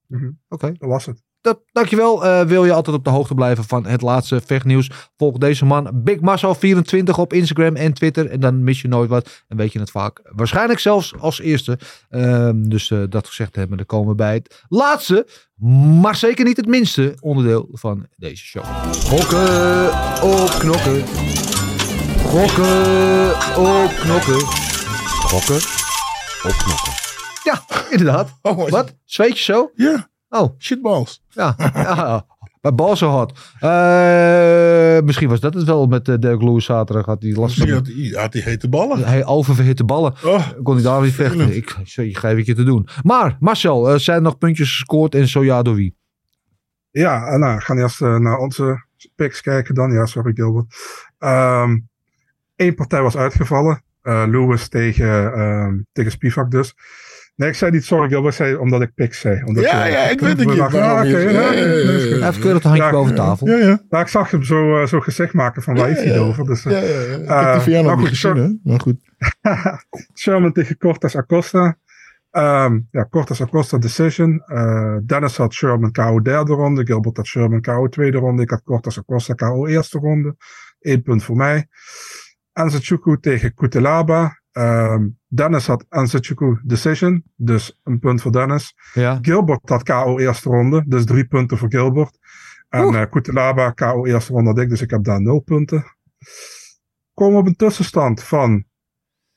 Mhm. 0.07 0.31
Oké. 0.47 0.72
Dat 0.72 0.89
was 0.89 1.05
het. 1.05 1.23
Dat, 1.41 1.59
dankjewel. 1.72 2.26
Eh, 2.26 2.41
wil 2.41 2.65
je 2.65 2.73
altijd 2.73 2.95
op 2.95 3.03
de 3.03 3.09
hoogte 3.09 3.34
blijven 3.34 3.64
van 3.64 3.85
het 3.85 4.01
laatste 4.01 4.41
vechtnieuws? 4.45 4.89
Volg 5.18 5.38
deze 5.38 5.65
man 5.65 5.89
Big 5.93 6.19
Marcel 6.19 6.55
24 6.55 7.18
op 7.18 7.34
Instagram 7.34 7.76
en 7.76 7.93
Twitter. 7.93 8.30
En 8.30 8.39
dan 8.39 8.64
mis 8.64 8.81
je 8.81 8.88
nooit 8.88 9.09
wat. 9.09 9.43
En 9.47 9.57
weet 9.57 9.73
je 9.73 9.80
het 9.80 9.91
vaak. 9.91 10.19
Waarschijnlijk 10.23 10.80
zelfs 10.80 11.14
als 11.19 11.39
eerste. 11.41 11.80
Ehm, 12.09 12.64
dus 12.64 12.91
eh, 12.91 13.03
dat 13.09 13.27
gezegd 13.27 13.55
hebben, 13.55 13.77
dan 13.77 13.85
komen 13.85 14.09
we 14.09 14.15
bij 14.15 14.34
het 14.34 14.64
laatste. 14.69 15.27
Maar 16.01 16.15
zeker 16.15 16.45
niet 16.45 16.57
het 16.57 16.68
minste 16.68 17.15
onderdeel 17.19 17.68
van 17.72 18.05
deze 18.15 18.43
show. 18.43 18.64
Gokken 18.93 19.88
op 20.23 20.49
knokken. 20.59 21.03
Gokken 22.23 23.30
op 23.57 23.91
knokken. 23.99 24.39
Gokken 25.05 25.55
op 26.43 26.55
knokken. 26.57 26.93
Ja, 27.43 27.64
inderdaad. 27.89 28.38
Oh, 28.41 28.69
Wat? 28.69 28.95
Zweet 29.05 29.38
je 29.38 29.43
zo? 29.43 29.72
Ja, 29.76 30.09
Oh, 30.29 30.55
shitballs. 30.59 31.23
ja, 31.29 31.55
ja. 31.73 32.25
Bal 32.75 32.95
zo. 32.95 33.25
Eh, 33.59 34.99
misschien 35.03 35.29
was 35.29 35.39
dat 35.39 35.53
het 35.53 35.63
wel 35.63 35.85
met 35.85 36.07
eh, 36.07 36.15
Dirk 36.19 36.41
Lewis 36.41 36.65
zaterdag. 36.65 37.05
Had 37.05 37.21
hij 37.21 37.31
last 37.31 37.57
Misschien 37.57 37.67
van 37.67 37.77
had 37.77 37.87
hij, 38.11 38.21
had 38.21 38.33
hij 38.33 38.41
hete 38.41 38.69
ballen. 38.69 39.03
hij 39.03 39.25
oververhitte 39.25 39.83
ballen. 39.83 40.13
Oh, 40.23 40.47
Kon 40.63 40.73
hij 40.73 40.83
daar 40.83 41.01
weer 41.01 41.11
vechten. 41.11 41.55
Ik 41.55 41.75
sorry, 41.83 42.13
geef 42.13 42.37
ik 42.37 42.45
je 42.45 42.55
te 42.55 42.63
doen. 42.63 42.87
Maar 43.03 43.37
Marcel, 43.39 43.89
eh, 43.89 43.99
zijn 43.99 44.17
er 44.17 44.23
nog 44.23 44.37
puntjes 44.37 44.69
gescoord 44.69 45.15
en 45.15 45.27
zo 45.27 45.43
ja 45.43 45.61
door 45.61 45.75
wie? 45.75 45.95
Ja, 46.91 47.25
en 47.27 47.39
nou, 47.39 47.55
we 47.55 47.61
gaan 47.61 47.77
eerst 47.77 48.01
eh, 48.01 48.15
naar 48.17 48.37
onze 48.37 48.83
picks 49.15 49.41
kijken 49.41 49.75
dan. 49.75 49.91
Ja, 49.91 50.05
sorry 50.05 50.31
Gilbert. 50.33 50.75
Eén 52.55 52.75
partij 52.75 53.01
was 53.01 53.17
uitgevallen. 53.17 53.81
Eh, 54.01 54.23
Lewis 54.27 54.67
tegen, 54.67 55.33
ehm 55.33 55.77
tegen 55.91 56.11
Spivak 56.11 56.51
dus. 56.51 56.73
Nee, 57.38 57.49
ik 57.49 57.55
zei 57.55 57.72
niet 57.72 57.85
sorry 57.85 58.07
Gilbert, 58.09 58.34
ik 58.34 58.39
zei 58.45 58.55
omdat 58.55 58.81
ik 58.81 58.93
picks 58.93 59.19
zei. 59.19 59.43
Omdat 59.43 59.64
ja, 59.64 59.85
je- 59.85 59.91
ja, 59.91 60.09
ik 60.09 60.19
weet 60.19 60.38
het 60.38 60.47
niet. 60.47 60.55
Ja, 60.55 60.69
ja, 60.72 61.03
ja, 61.03 61.18
ja, 61.18 61.30
ja, 61.30 61.30
dat 61.41 61.93
is 61.93 62.01
goed. 62.03 62.09
ja, 62.11 62.15
Hij 62.18 62.26
heeft 62.26 62.39
keurig 62.39 62.64
een 62.64 62.69
handje 62.69 62.84
Ja, 62.85 62.91
boven 62.91 63.15
tafel. 63.15 63.47
Ja, 63.47 63.57
ja. 63.57 63.81
Nou, 63.89 64.03
ik 64.03 64.09
zag 64.09 64.31
hem 64.31 64.43
zo, 64.43 64.81
eh, 64.81 64.88
zo 64.88 64.99
gezicht 64.99 65.34
maken 65.34 65.61
van 65.61 65.73
waar 65.76 65.84
Ja, 65.89 65.89
heeft 65.93 66.03
hij 66.05 66.14
ja. 66.14 66.19
het 66.19 66.27
over. 66.30 66.45
Dus, 66.45 66.65
eh, 66.65 66.72
Ja, 66.72 66.77
ja, 66.80 66.99
ja. 67.01 67.15
Ik 67.18 67.27
Eh, 67.27 67.53
heb 67.53 67.61
van 67.61 67.72
jou 67.72 67.84
nog 67.84 67.95
maar 67.95 68.03
niet 68.03 68.19
goed, 68.22 68.31
gezien, 68.31 68.59
hè? 68.64 68.69
Maar 68.72 68.80
goed. 68.80 68.99
Sherman 70.19 70.51
tegen 70.53 70.77
Cortes 70.77 71.15
Acosta. 71.15 71.77
Ehm, 72.31 72.80
ja, 72.91 73.07
Cortes 73.09 73.41
Acosta 73.41 73.77
decision. 73.77 74.43
Eh, 74.45 74.95
Dennis 75.05 75.38
had 75.38 75.53
Sherman 75.53 75.91
KO 75.91 76.22
derde 76.22 76.53
ronde. 76.53 76.85
Gilbert 76.85 77.18
had 77.18 77.26
Sherman 77.26 77.61
KO 77.61 77.88
tweede 77.89 78.18
ronde. 78.18 78.41
Ik 78.41 78.49
had 78.49 78.61
Cortes 78.64 78.97
Acosta 78.97 79.34
KO 79.34 79.65
eerste 79.68 79.99
ronde. 79.99 80.35
Eén 80.80 81.01
punt 81.01 81.23
voor 81.23 81.35
mij. 81.35 81.68
Anzachukwu 82.57 83.19
tegen 83.19 83.53
Kutelaba. 83.53 84.41
Ehm, 84.51 85.07
Dennis 85.27 85.67
had 85.67 85.85
Anzachukwu 85.89 86.59
decision. 86.63 87.23
Dus 87.35 87.79
een 87.84 87.99
punt 87.99 88.21
voor 88.21 88.31
Dennis. 88.31 88.75
Ja. 88.93 89.19
Gilbert 89.21 89.69
had 89.69 89.84
KO 89.84 90.17
eerste 90.17 90.49
ronde. 90.49 90.84
Dus 90.88 91.05
drie 91.05 91.27
punten 91.27 91.57
voor 91.57 91.69
Gilbert. 91.69 92.17
En 92.69 92.95
eh 92.95 93.09
Kutelaba 93.09 93.71
KO 93.71 94.05
eerste 94.05 94.34
ronde 94.34 94.49
had 94.49 94.59
ik. 94.59 94.69
Dus 94.69 94.81
ik 94.81 94.89
heb 94.89 95.03
daar 95.03 95.21
nul 95.21 95.39
punten. 95.39 95.85
Komen 97.13 97.34
we 97.34 97.39
op 97.39 97.47
een 97.47 97.55
tussenstand 97.55 98.23
van 98.23 98.65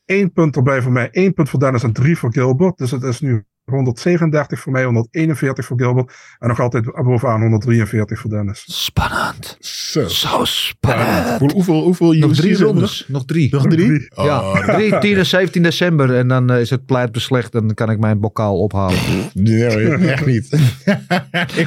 één 0.05 0.33
punt 0.33 0.57
erbij 0.57 0.83
voor 0.83 0.93
mij. 0.93 1.11
één 1.11 1.33
punt 1.35 1.49
voor 1.49 1.61
Dennis 1.61 1.83
en 1.83 1.93
drie 1.93 2.19
voor 2.19 2.33
Gilbert. 2.33 2.79
Dus 2.79 2.91
het 2.91 3.03
is 3.03 3.21
nu 3.21 3.45
137 3.71 4.61
voor 4.61 4.73
mij, 4.73 4.85
141 4.85 5.65
voor 5.65 5.79
Gilbert. 5.81 6.13
En 6.39 6.49
nog 6.49 6.61
altijd 6.61 6.85
bovenaan 7.05 7.41
143 7.41 8.19
voor 8.21 8.31
Dennis. 8.31 8.65
Spannend. 8.67 9.57
Zo. 9.61 10.09
Zo 10.09 10.45
spannend. 10.45 11.39
Hoe- 11.39 11.53
Hoeveel, 11.53 11.83
hoeveel 11.83 12.13
Nog 12.13 12.35
drie 12.35 12.59
rondes. 12.59 13.05
Nog 13.09 13.25
drie. 13.25 13.49
Nog 13.55 13.67
drie? 13.67 14.09
Ja, 14.15 14.39
Oh, 14.41 14.59
3, 14.75 14.99
10 14.99 15.17
en 15.17 15.27
17 15.27 15.63
december. 15.63 16.15
En 16.17 16.29
dan 16.29 16.51
eh, 16.51 16.61
is 16.61 16.71
het 16.71 16.87
pleit 16.87 17.13
beslecht. 17.13 17.55
En 17.55 17.67
dan 17.67 17.75
kan 17.75 17.91
ik 17.91 17.99
mijn 17.99 18.21
bokaal 18.21 18.59
ophalen. 18.59 18.99
Nee, 19.35 19.89
echt 19.97 20.27
niet. 20.27 20.59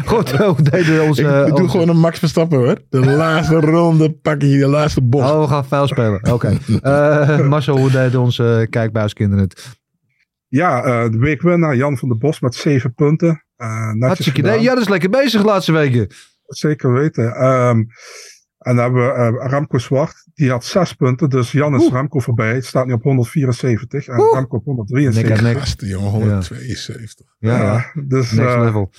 Goed, 0.05 0.31
hoe 0.31 0.61
deden 0.61 0.95
we 0.97 1.01
onze... 1.07 1.21
ik 1.21 1.27
doe 1.47 1.51
onze- 1.57 1.69
gewoon 1.69 1.89
een 1.89 1.99
Max 1.99 2.19
Verstappen 2.19 2.57
hoor. 2.57 2.77
De 2.89 2.99
laatste 2.99 3.55
ronde 3.59 4.11
pak 4.11 4.41
je 4.41 4.57
de 4.57 4.67
laatste 4.67 5.01
bocht. 5.01 5.31
Oh, 5.31 5.41
we 5.41 5.47
gaan 5.47 5.65
vuil 5.65 5.87
spelen. 5.87 6.31
Oké. 6.33 6.57
Eh, 6.81 7.39
Marcel, 7.47 7.77
hoe 7.77 7.91
deden 7.91 8.19
onze 8.21 8.67
kijkbuiskinderen 8.69 9.43
het? 9.43 9.81
Ja, 10.53 10.83
eh, 10.83 11.11
de 11.11 11.17
weekwinnaar 11.17 11.75
Jan 11.75 11.97
van 11.97 12.09
der 12.09 12.17
Bos 12.17 12.39
met 12.39 12.55
7 12.55 12.93
punten. 12.93 13.43
Eh 13.55 13.85
netjes 13.85 14.07
Hartstikke 14.07 14.39
idee. 14.39 14.61
Ja, 14.61 14.73
dat 14.73 14.83
is 14.83 14.89
lekker 14.89 15.09
bezig 15.09 15.41
de 15.41 15.47
laatste 15.47 15.71
weken. 15.71 16.07
Zeker 16.47 16.93
weten. 16.93 17.35
Ehm, 17.35 17.77
en 18.57 18.75
dan 18.75 18.77
hebben 18.77 19.05
we 19.05 19.11
eh, 19.11 19.49
Remco 19.49 19.77
Zwart. 19.77 20.27
Die 20.33 20.49
had 20.49 20.65
6 20.65 20.93
punten. 20.93 21.29
Dus 21.29 21.51
Jan 21.51 21.75
is 21.75 21.89
Remco 21.89 22.19
voorbij. 22.19 22.53
Het 22.53 22.65
staat 22.65 22.85
nu 22.85 22.93
op 22.93 23.03
174. 23.03 24.07
En 24.07 24.19
Oeh. 24.19 24.33
Remco 24.33 24.55
op 24.55 24.65
Nek 24.65 24.75
173. 24.75 25.37
aan 25.37 25.43
nek. 25.43 25.57
Gasten, 25.57 25.87
jongen, 25.87 26.09
172. 26.11 27.25
Ja, 27.39 27.57
ja. 27.57 27.63
Ja, 27.63 28.01
dus 28.03 28.31
Next 28.31 28.55
eh, 28.55 28.61
level. 28.61 28.91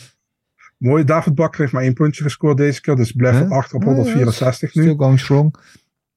mooi. 0.78 1.05
David 1.05 1.35
Bakker 1.35 1.60
heeft 1.60 1.72
maar 1.72 1.82
één 1.82 1.94
puntje 1.94 2.22
gescoord 2.22 2.56
deze 2.56 2.81
keer. 2.81 2.97
Dus 2.97 3.12
blijft 3.12 3.40
op 3.40 3.51
achter 3.51 3.76
op 3.76 3.82
Ja, 3.82 3.89
ja, 3.89 3.94
164 3.94 4.74
nu. 4.74 4.82
Still 4.82 4.97
going 4.97 5.20
strong. 5.20 5.56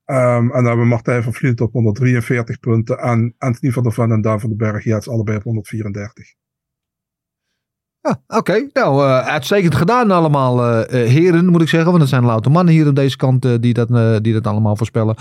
Ehm, 0.08 0.42
en 0.42 0.48
dan 0.48 0.66
hebben 0.66 0.84
we 0.84 0.86
Martijn 0.86 1.24
van 1.24 1.34
Vliet 1.34 1.62
op 1.62 1.72
143 1.72 2.60
punten. 2.60 2.98
En 2.98 3.36
Anthony 3.38 3.72
van 3.72 3.84
der 3.84 3.94
Ven 3.94 4.12
en 4.12 4.22
Daan 4.22 4.40
van 4.40 4.50
den 4.50 4.58
Berg. 4.58 4.86
Is 4.86 5.10
allebei 5.10 5.38
op 5.38 5.44
134. 5.44 6.34
Ja, 8.02 8.38
oké. 8.38 8.68
Nou, 8.74 9.06
eh, 9.06 9.28
uitstekend 9.28 9.76
gedaan 9.76 10.12
allemaal, 10.12 10.64
eh, 10.64 11.04
eh, 11.04 11.10
heren, 11.10 11.46
moet 11.46 11.62
ik 11.62 11.70
zeggen. 11.70 11.90
Want 11.90 12.02
het 12.02 12.10
zijn 12.10 12.26
louter 12.26 12.52
mannen 12.52 12.74
hier 12.74 12.88
aan 12.88 12.94
deze 12.94 13.18
kant 13.18 13.62
die, 13.62 13.74
dat, 13.74 14.24
die 14.24 14.34
dat 14.34 14.48
allemaal 14.48 14.76
voorspellen. 14.76 15.16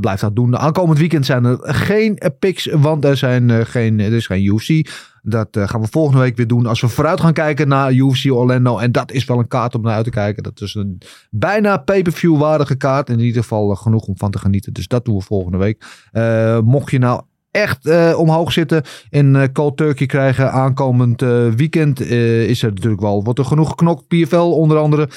Blijf 0.00 0.20
dat 0.20 0.36
doen. 0.36 0.58
Aankomend 0.58 0.98
weekend 0.98 1.26
zijn 1.26 1.44
er 1.44 1.58
geen 1.60 2.18
picks, 2.38 2.66
want 2.66 3.04
er, 3.04 3.16
zijn, 3.16 3.66
geen, 3.66 4.00
er 4.00 4.12
is 4.12 4.26
geen 4.26 4.44
UFC. 4.44 4.88
Dat 5.24 5.56
eh, 5.56 5.68
gaan 5.68 5.80
we 5.80 5.86
volgende 5.90 6.20
week 6.20 6.36
weer 6.36 6.46
doen 6.46 6.66
als 6.66 6.80
we 6.80 6.88
vooruit 6.88 7.20
gaan 7.20 7.32
kijken 7.32 7.68
naar 7.68 7.92
UFC 7.92 8.30
Orlando. 8.30 8.78
En 8.78 8.92
dat 8.92 9.12
is 9.12 9.24
wel 9.24 9.38
een 9.38 9.48
kaart 9.48 9.74
om 9.74 9.82
naar 9.82 9.94
uit 9.94 10.04
te 10.04 10.10
kijken. 10.10 10.42
Dat 10.42 10.60
is 10.60 10.74
een 10.74 11.00
bijna 11.30 11.76
pay-per-view 11.76 12.38
waardige 12.38 12.76
kaart. 12.76 13.08
In 13.08 13.18
ieder 13.18 13.42
geval 13.42 13.70
eh, 13.70 13.76
genoeg 13.76 14.06
om 14.06 14.16
van 14.16 14.30
te 14.30 14.38
genieten. 14.38 14.72
Dus 14.72 14.88
dat 14.88 15.04
doen 15.04 15.16
we 15.16 15.22
volgende 15.22 15.58
week. 15.58 15.84
Eh, 16.12 16.60
mocht 16.60 16.90
je 16.90 16.98
nou 16.98 17.22
echt 17.50 18.14
omhoog 18.14 18.52
zitten 18.52 18.82
en 19.10 19.36
eh, 19.36 19.48
cold 19.52 19.76
turkey 19.76 20.06
krijgen 20.06 20.52
aankomend 20.52 21.20
weekend 21.56 22.00
is 22.00 22.62
er 22.62 22.72
natuurlijk 22.72 23.02
wel 23.02 23.24
wordt 23.24 23.38
er 23.38 23.44
genoeg 23.44 23.68
geknokt. 23.68 24.08
PFL 24.08 24.36
onder 24.36 24.78
andere 24.78 25.08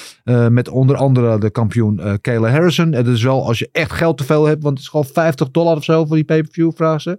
met 0.49 0.69
onder 0.69 0.95
andere 0.95 1.38
de 1.38 1.49
kampioen 1.49 1.99
eh 1.99 2.14
Kayla 2.22 2.49
Harrison. 2.49 2.91
Het 2.91 3.07
is 3.07 3.23
wel 3.23 3.48
als 3.48 3.60
je 3.60 3.69
echt 3.72 3.91
geld 3.91 4.18
te 4.18 4.23
veel 4.23 4.45
hebt, 4.45 4.64
want 4.64 4.73
het 4.73 4.84
is 4.84 4.90
gewoon 4.90 5.06
50 5.06 5.52
dollar 5.52 5.76
of 5.76 5.84
zo 5.84 6.06
voor 6.06 6.15
die 6.15 6.26
pay-per-view 6.26 6.72
vragen 6.76 7.02
ze. 7.02 7.18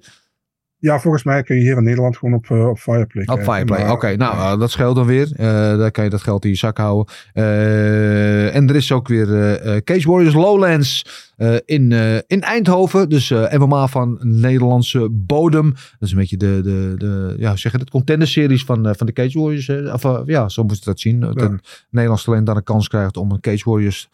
Ja, 0.79 1.01
volgens 1.01 1.25
mij 1.25 1.43
kun 1.43 1.57
je 1.57 1.63
hier 1.63 1.77
in 1.77 1.83
Nederland 1.85 2.17
gewoon 2.17 2.35
op, 2.35 2.51
eh, 2.51 2.69
op 2.69 2.79
Fireplay 2.79 3.25
Op. 3.27 3.43
Fireplay. 3.43 3.81
Maar- 3.83 3.93
Oké, 3.93 4.17
nou 4.17 4.35
eh, 4.35 4.59
dat 4.61 4.71
scheelt 4.71 4.97
dan 4.97 5.07
weer. 5.07 5.33
Eh 5.37 5.47
daar 5.79 5.91
kan 5.91 6.05
je 6.05 6.11
dat 6.11 6.23
geld 6.23 6.45
in 6.45 6.51
je 6.51 6.57
zak 6.57 6.77
houden. 6.79 7.15
Eh, 7.33 8.55
en 8.55 8.69
er 8.69 8.77
is 8.77 8.93
ook 8.93 9.09
weer 9.09 9.35
eh, 9.35 9.77
eh, 9.77 9.83
Cage 9.85 10.11
Warriors 10.11 10.35
Lowlands 10.35 11.07
eh, 11.37 11.55
in, 11.65 11.93
eh, 11.93 12.15
in 12.27 12.41
Eindhoven. 12.43 13.09
Dus 13.09 13.31
eh, 13.31 13.53
MMA 13.59 13.87
van 13.87 14.19
Nederlandse 14.23 15.09
bodem. 15.11 15.71
Dat 15.71 15.81
is 16.01 16.11
een 16.11 16.19
beetje 16.19 16.37
de, 16.37 16.61
de, 16.63 16.95
de 16.97 17.35
ja, 17.39 17.57
zeg 17.57 17.73
het, 17.73 17.91
contender 17.91 18.29
series 18.29 18.65
van, 18.65 18.87
eh, 18.87 18.95
van 18.97 19.07
de 19.07 19.13
Cage 19.13 19.39
Warriors. 19.41 19.69
eh, 19.69 19.93
of, 19.93 20.05
eh, 20.05 20.21
ja, 20.25 20.49
zo 20.49 20.63
moet 20.65 20.79
je 20.79 20.85
dat 20.85 21.01
zien. 21.01 21.21
Dat 21.21 21.41
een 21.41 21.61
Nederlands 21.91 22.25
talent 22.25 22.47
dan 22.47 22.57
een 22.57 22.63
kans 22.63 22.89
krijgt 22.89 23.17
om 23.17 23.31
een 23.31 23.41
Cage 23.41 23.71
Warriors 23.71 24.09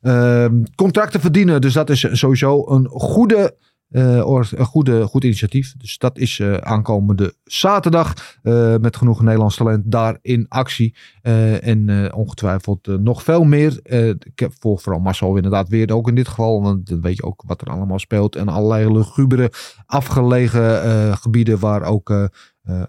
ehm, 0.00 0.62
contract 0.74 1.12
te 1.12 1.20
verdienen. 1.20 1.60
Dus 1.60 1.72
dat 1.72 1.90
is 1.90 2.08
sowieso 2.12 2.64
een 2.68 2.86
goede 2.88 3.56
Or- 4.24 4.48
een 4.56 4.64
goede, 4.64 5.06
goed 5.06 5.24
initiatief. 5.24 5.74
Dus 5.76 5.98
dat 5.98 6.18
is 6.18 6.38
eh, 6.38 6.54
aankomende 6.54 7.34
zaterdag. 7.44 8.38
eh, 8.42 8.76
met 8.76 8.96
genoeg 8.96 9.22
Nederlands 9.22 9.56
talent 9.56 9.90
daar 9.90 10.18
in 10.22 10.46
actie. 10.48 10.96
En 11.60 12.12
ongetwijfeld 12.14 12.86
nog 12.86 13.22
veel 13.22 13.44
meer. 13.44 13.80
Ik 14.24 14.38
heb 14.38 14.52
volg 14.58 14.82
vooral 14.82 15.00
Marcel 15.02 15.36
inderdaad 15.36 15.68
weer 15.68 15.92
ook 15.92 16.08
in 16.08 16.14
dit 16.14 16.28
geval. 16.28 16.62
Want 16.62 16.88
dan 16.88 17.00
weet 17.00 17.16
je 17.16 17.22
ook 17.22 17.42
wat 17.46 17.60
er 17.60 17.66
allemaal 17.66 17.98
speelt. 17.98 18.36
En 18.36 18.48
allerlei 18.48 18.92
lugubere 18.92 19.52
afgelegen 19.86 21.16
gebieden 21.18 21.58
waar 21.58 21.82
ook, 21.82 22.30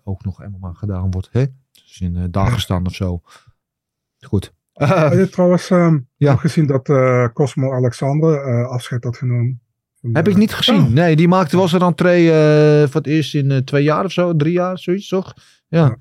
ook 0.03 0.23
nog 0.25 0.39
MMA 0.39 0.73
gedaan 0.73 1.11
wordt. 1.11 1.29
Hè? 1.31 1.45
Dus 1.71 1.99
in 2.01 2.27
Dagestan 2.31 2.85
of 2.85 2.93
zo. 2.95 3.21
Goed. 4.19 4.53
Heb 4.73 5.13
je 5.13 5.29
trouwens 5.29 5.69
ehm, 5.69 5.99
Ja. 6.15 6.35
gezien 6.35 6.67
dat 6.67 6.89
Cosmo 7.33 7.73
Alexander 7.73 8.65
afscheid 8.67 9.03
had 9.03 9.17
genomen? 9.17 9.61
Heb 10.01 10.25
eh, 10.25 10.31
ik 10.33 10.37
niet 10.39 10.53
gezien. 10.53 10.93
Nee, 10.93 11.15
die 11.15 11.27
maakte 11.27 11.57
wel 11.57 11.67
zijn 11.67 11.81
rentree 11.81 12.31
eh 12.31 12.87
voor 12.87 13.01
het 13.01 13.07
eerst 13.07 13.35
in 13.35 13.51
eh, 13.51 13.57
twee 13.57 13.83
jaar 13.83 14.05
of 14.05 14.11
zo. 14.11 14.35
Drie 14.35 14.53
jaar, 14.53 14.79
zoiets 14.79 15.07
toch? 15.07 15.33
Ja. 15.67 15.79
Ja. 15.85 15.97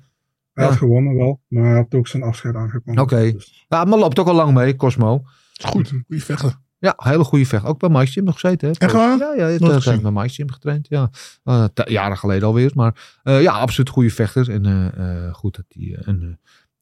Hij 0.53 0.65
had 0.65 0.75
gewonnen 0.75 1.15
wel, 1.15 1.41
maar 1.47 1.63
hij 1.63 1.75
had 1.75 1.93
ook 1.95 2.07
zijn 2.07 2.23
afscheid 2.23 2.55
aangekondigd. 2.55 3.11
Oké. 3.11 3.31
Dus, 3.31 3.65
Ja, 3.69 3.83
maar 3.83 3.99
loopt 3.99 4.19
ook 4.19 4.27
al 4.27 4.33
lang 4.35 4.53
mee, 4.53 4.75
Cosmo. 4.75 5.23
Goed, 5.61 5.87
goede 5.87 6.21
vechter. 6.23 6.55
Ja, 6.79 6.93
hele 6.97 7.23
goede 7.23 7.45
vecht. 7.45 7.65
Ook 7.65 7.79
bij 7.79 7.89
Mike 7.89 8.11
Jim 8.11 8.23
nog 8.23 8.39
gezeten. 8.39 8.67
Hè? 8.67 8.73
Echt 8.77 8.91
waar? 8.93 9.17
Ja, 9.17 9.33
ja, 9.33 9.41
hij 9.41 9.49
heeft 9.49 9.59
Nooit 9.61 9.73
uh, 9.75 9.81
gezien. 9.81 10.01
bij 10.01 10.11
Mike 10.11 10.33
Jim 10.33 10.51
getraind. 10.51 10.87
Ja. 10.89 11.09
Eh, 11.43 11.65
jaren 11.85 12.17
geleden 12.17 12.47
alweer. 12.47 12.71
Maar 12.75 13.19
eh, 13.23 13.41
ja, 13.41 13.51
absoluut 13.53 13.89
goede 13.89 14.09
vechter. 14.09 14.49
En 14.51 14.65
eh, 14.65 15.25
eh, 15.25 15.33
goed 15.33 15.55
dat 15.55 15.65
hij 15.67 15.95
eh, 15.95 16.07
een, 16.07 16.37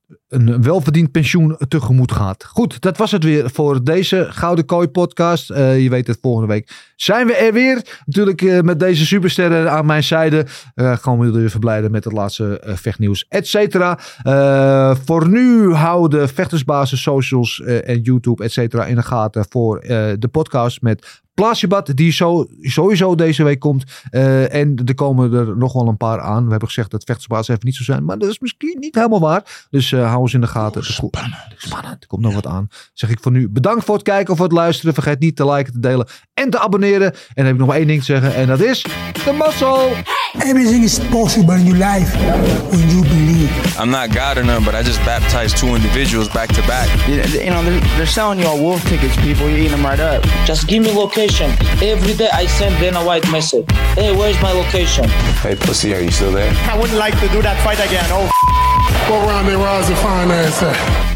eh, 0.07 0.15
een 0.35 0.61
welverdiend 0.61 1.11
pensioen 1.11 1.57
tegemoet 1.67 2.11
gaat. 2.11 2.45
Goed, 2.45 2.81
dat 2.81 2.97
was 2.97 3.11
het 3.11 3.23
weer 3.23 3.49
voor 3.49 3.83
deze 3.83 4.27
Gouden 4.29 4.65
Kooi 4.65 4.87
podcast. 4.87 5.49
Eh, 5.49 5.81
je 5.83 5.89
weet 5.89 6.07
het, 6.07 6.17
volgende 6.21 6.47
week 6.47 6.91
zijn 6.95 7.27
we 7.27 7.35
er 7.35 7.53
weer. 7.53 8.01
Natuurlijk 8.05 8.41
eh, 8.41 8.61
met 8.61 8.79
deze 8.79 9.05
supersterren 9.05 9.71
aan 9.71 9.85
mijn 9.85 10.03
zijde. 10.03 10.45
Eh 10.75 10.97
gaan 10.97 11.19
we 11.19 11.49
verblijden 11.49 11.91
met 11.91 12.03
het 12.03 12.13
laatste 12.13 12.59
eh, 12.59 12.75
vechtnieuws, 12.75 13.25
et 13.29 13.47
cetera. 13.47 13.99
Voor 15.05 15.27
nu 15.27 15.73
houden 15.73 16.19
de 16.19 16.27
vechtersbasis, 16.27 17.01
socials 17.01 17.61
en 17.61 18.01
YouTube, 18.01 18.43
et 18.43 18.51
cetera, 18.51 18.85
in 18.85 18.95
de 18.95 19.03
gaten 19.03 19.45
voor 19.49 19.79
de 20.19 20.29
podcast 20.31 20.81
met 20.81 21.23
Plaatsjebat, 21.33 21.95
die 21.95 22.11
zo, 22.11 22.47
sowieso 22.61 23.15
deze 23.15 23.43
week 23.43 23.59
komt. 23.59 23.83
En 24.11 24.81
er 24.85 24.95
komen 24.95 25.33
er 25.33 25.57
nog 25.57 25.73
wel 25.73 25.87
een 25.87 25.97
paar 25.97 26.19
aan. 26.19 26.43
We 26.43 26.49
hebben 26.49 26.67
gezegd 26.67 26.91
dat 26.91 27.03
vechtersbasis 27.03 27.47
even 27.47 27.65
niet 27.65 27.75
zo 27.75 27.83
zijn. 27.83 28.05
Maar 28.05 28.17
dat 28.17 28.29
is 28.29 28.39
misschien 28.39 28.77
niet 28.79 28.95
helemaal 28.95 29.19
waar. 29.19 29.67
Dus 29.69 29.91
eh 29.91 30.11
hou 30.11 30.24
in 30.33 30.41
de 30.41 30.47
gaten. 30.47 30.81
Ko- 30.81 31.09
Spannend. 31.57 32.01
Er 32.01 32.07
komt 32.07 32.21
nog 32.21 32.33
wat 32.33 32.47
aan. 32.47 32.67
Zeg 32.93 33.09
ik 33.09 33.19
voor 33.21 33.31
nu 33.31 33.49
bedankt 33.49 33.85
voor 33.85 33.95
het 33.95 34.03
kijken 34.03 34.31
of 34.31 34.37
voor 34.37 34.47
het 34.47 34.55
luisteren. 34.55 34.93
Vergeet 34.93 35.19
niet 35.19 35.35
te 35.35 35.51
liken, 35.51 35.73
te 35.73 35.79
delen 35.79 36.07
en 36.35 36.49
te 36.49 36.59
abonneren. 36.59 37.13
En 37.13 37.19
dan 37.33 37.45
heb 37.45 37.53
ik 37.53 37.59
nog 37.59 37.67
maar 37.67 37.77
één 37.77 37.87
ding 37.87 37.99
te 37.99 38.05
zeggen. 38.05 38.35
En 38.35 38.47
dat 38.47 38.59
is 38.61 38.81
de 39.25 39.33
muscle. 39.33 39.89
Everything 40.39 40.83
is 40.83 40.99
possible 41.09 41.55
in 41.55 41.65
your 41.65 41.77
life 41.77 42.17
when 42.69 42.89
you 42.89 43.01
believe. 43.01 43.49
I'm 43.81 43.89
not 43.89 44.07
God 44.13 44.37
or 44.37 44.45
none, 44.45 44.63
but 44.63 44.73
I 44.73 44.83
just 44.83 45.03
baptized 45.03 45.57
two 45.57 45.75
individuals 45.75 46.29
back 46.29 46.47
to 46.53 46.61
back. 46.67 46.87
You 47.07 47.15
you 47.15 47.49
know, 47.49 47.63
they're, 47.63 47.79
they're 47.95 48.11
selling 48.11 48.39
you 48.39 48.47
all 48.47 48.59
wolf 48.59 48.83
tickets, 48.83 49.15
people. 49.15 49.47
You're 49.47 49.59
eating 49.59 49.71
them 49.71 49.85
right 49.85 49.99
up. 49.99 50.23
Just 50.45 50.67
give 50.67 50.83
me 50.83 50.91
location. 50.91 51.49
Every 51.81 52.13
day 52.13 52.29
I 52.43 52.47
send 52.47 52.79
Dana 52.79 52.99
White 52.99 53.31
message. 53.31 53.65
Hey, 53.95 54.11
where's 54.11 54.39
my 54.41 54.51
location? 54.51 55.05
Hey, 55.41 55.55
pussy, 55.55 55.93
are 55.93 56.01
you 56.01 56.11
still 56.11 56.31
there? 56.31 56.51
I 56.69 56.77
wouldn't 56.77 56.99
like 56.99 57.17
to 57.19 57.27
do 57.29 57.41
that 57.41 57.57
fight 57.63 57.79
again. 57.79 58.05
Oh, 58.11 58.29
Go 59.07 59.15
around 59.27 59.45
there, 59.45 59.57
rise 59.57 59.87
and 59.87 59.97
find 59.97 60.31
ass 60.31 60.63
at. 60.63 61.14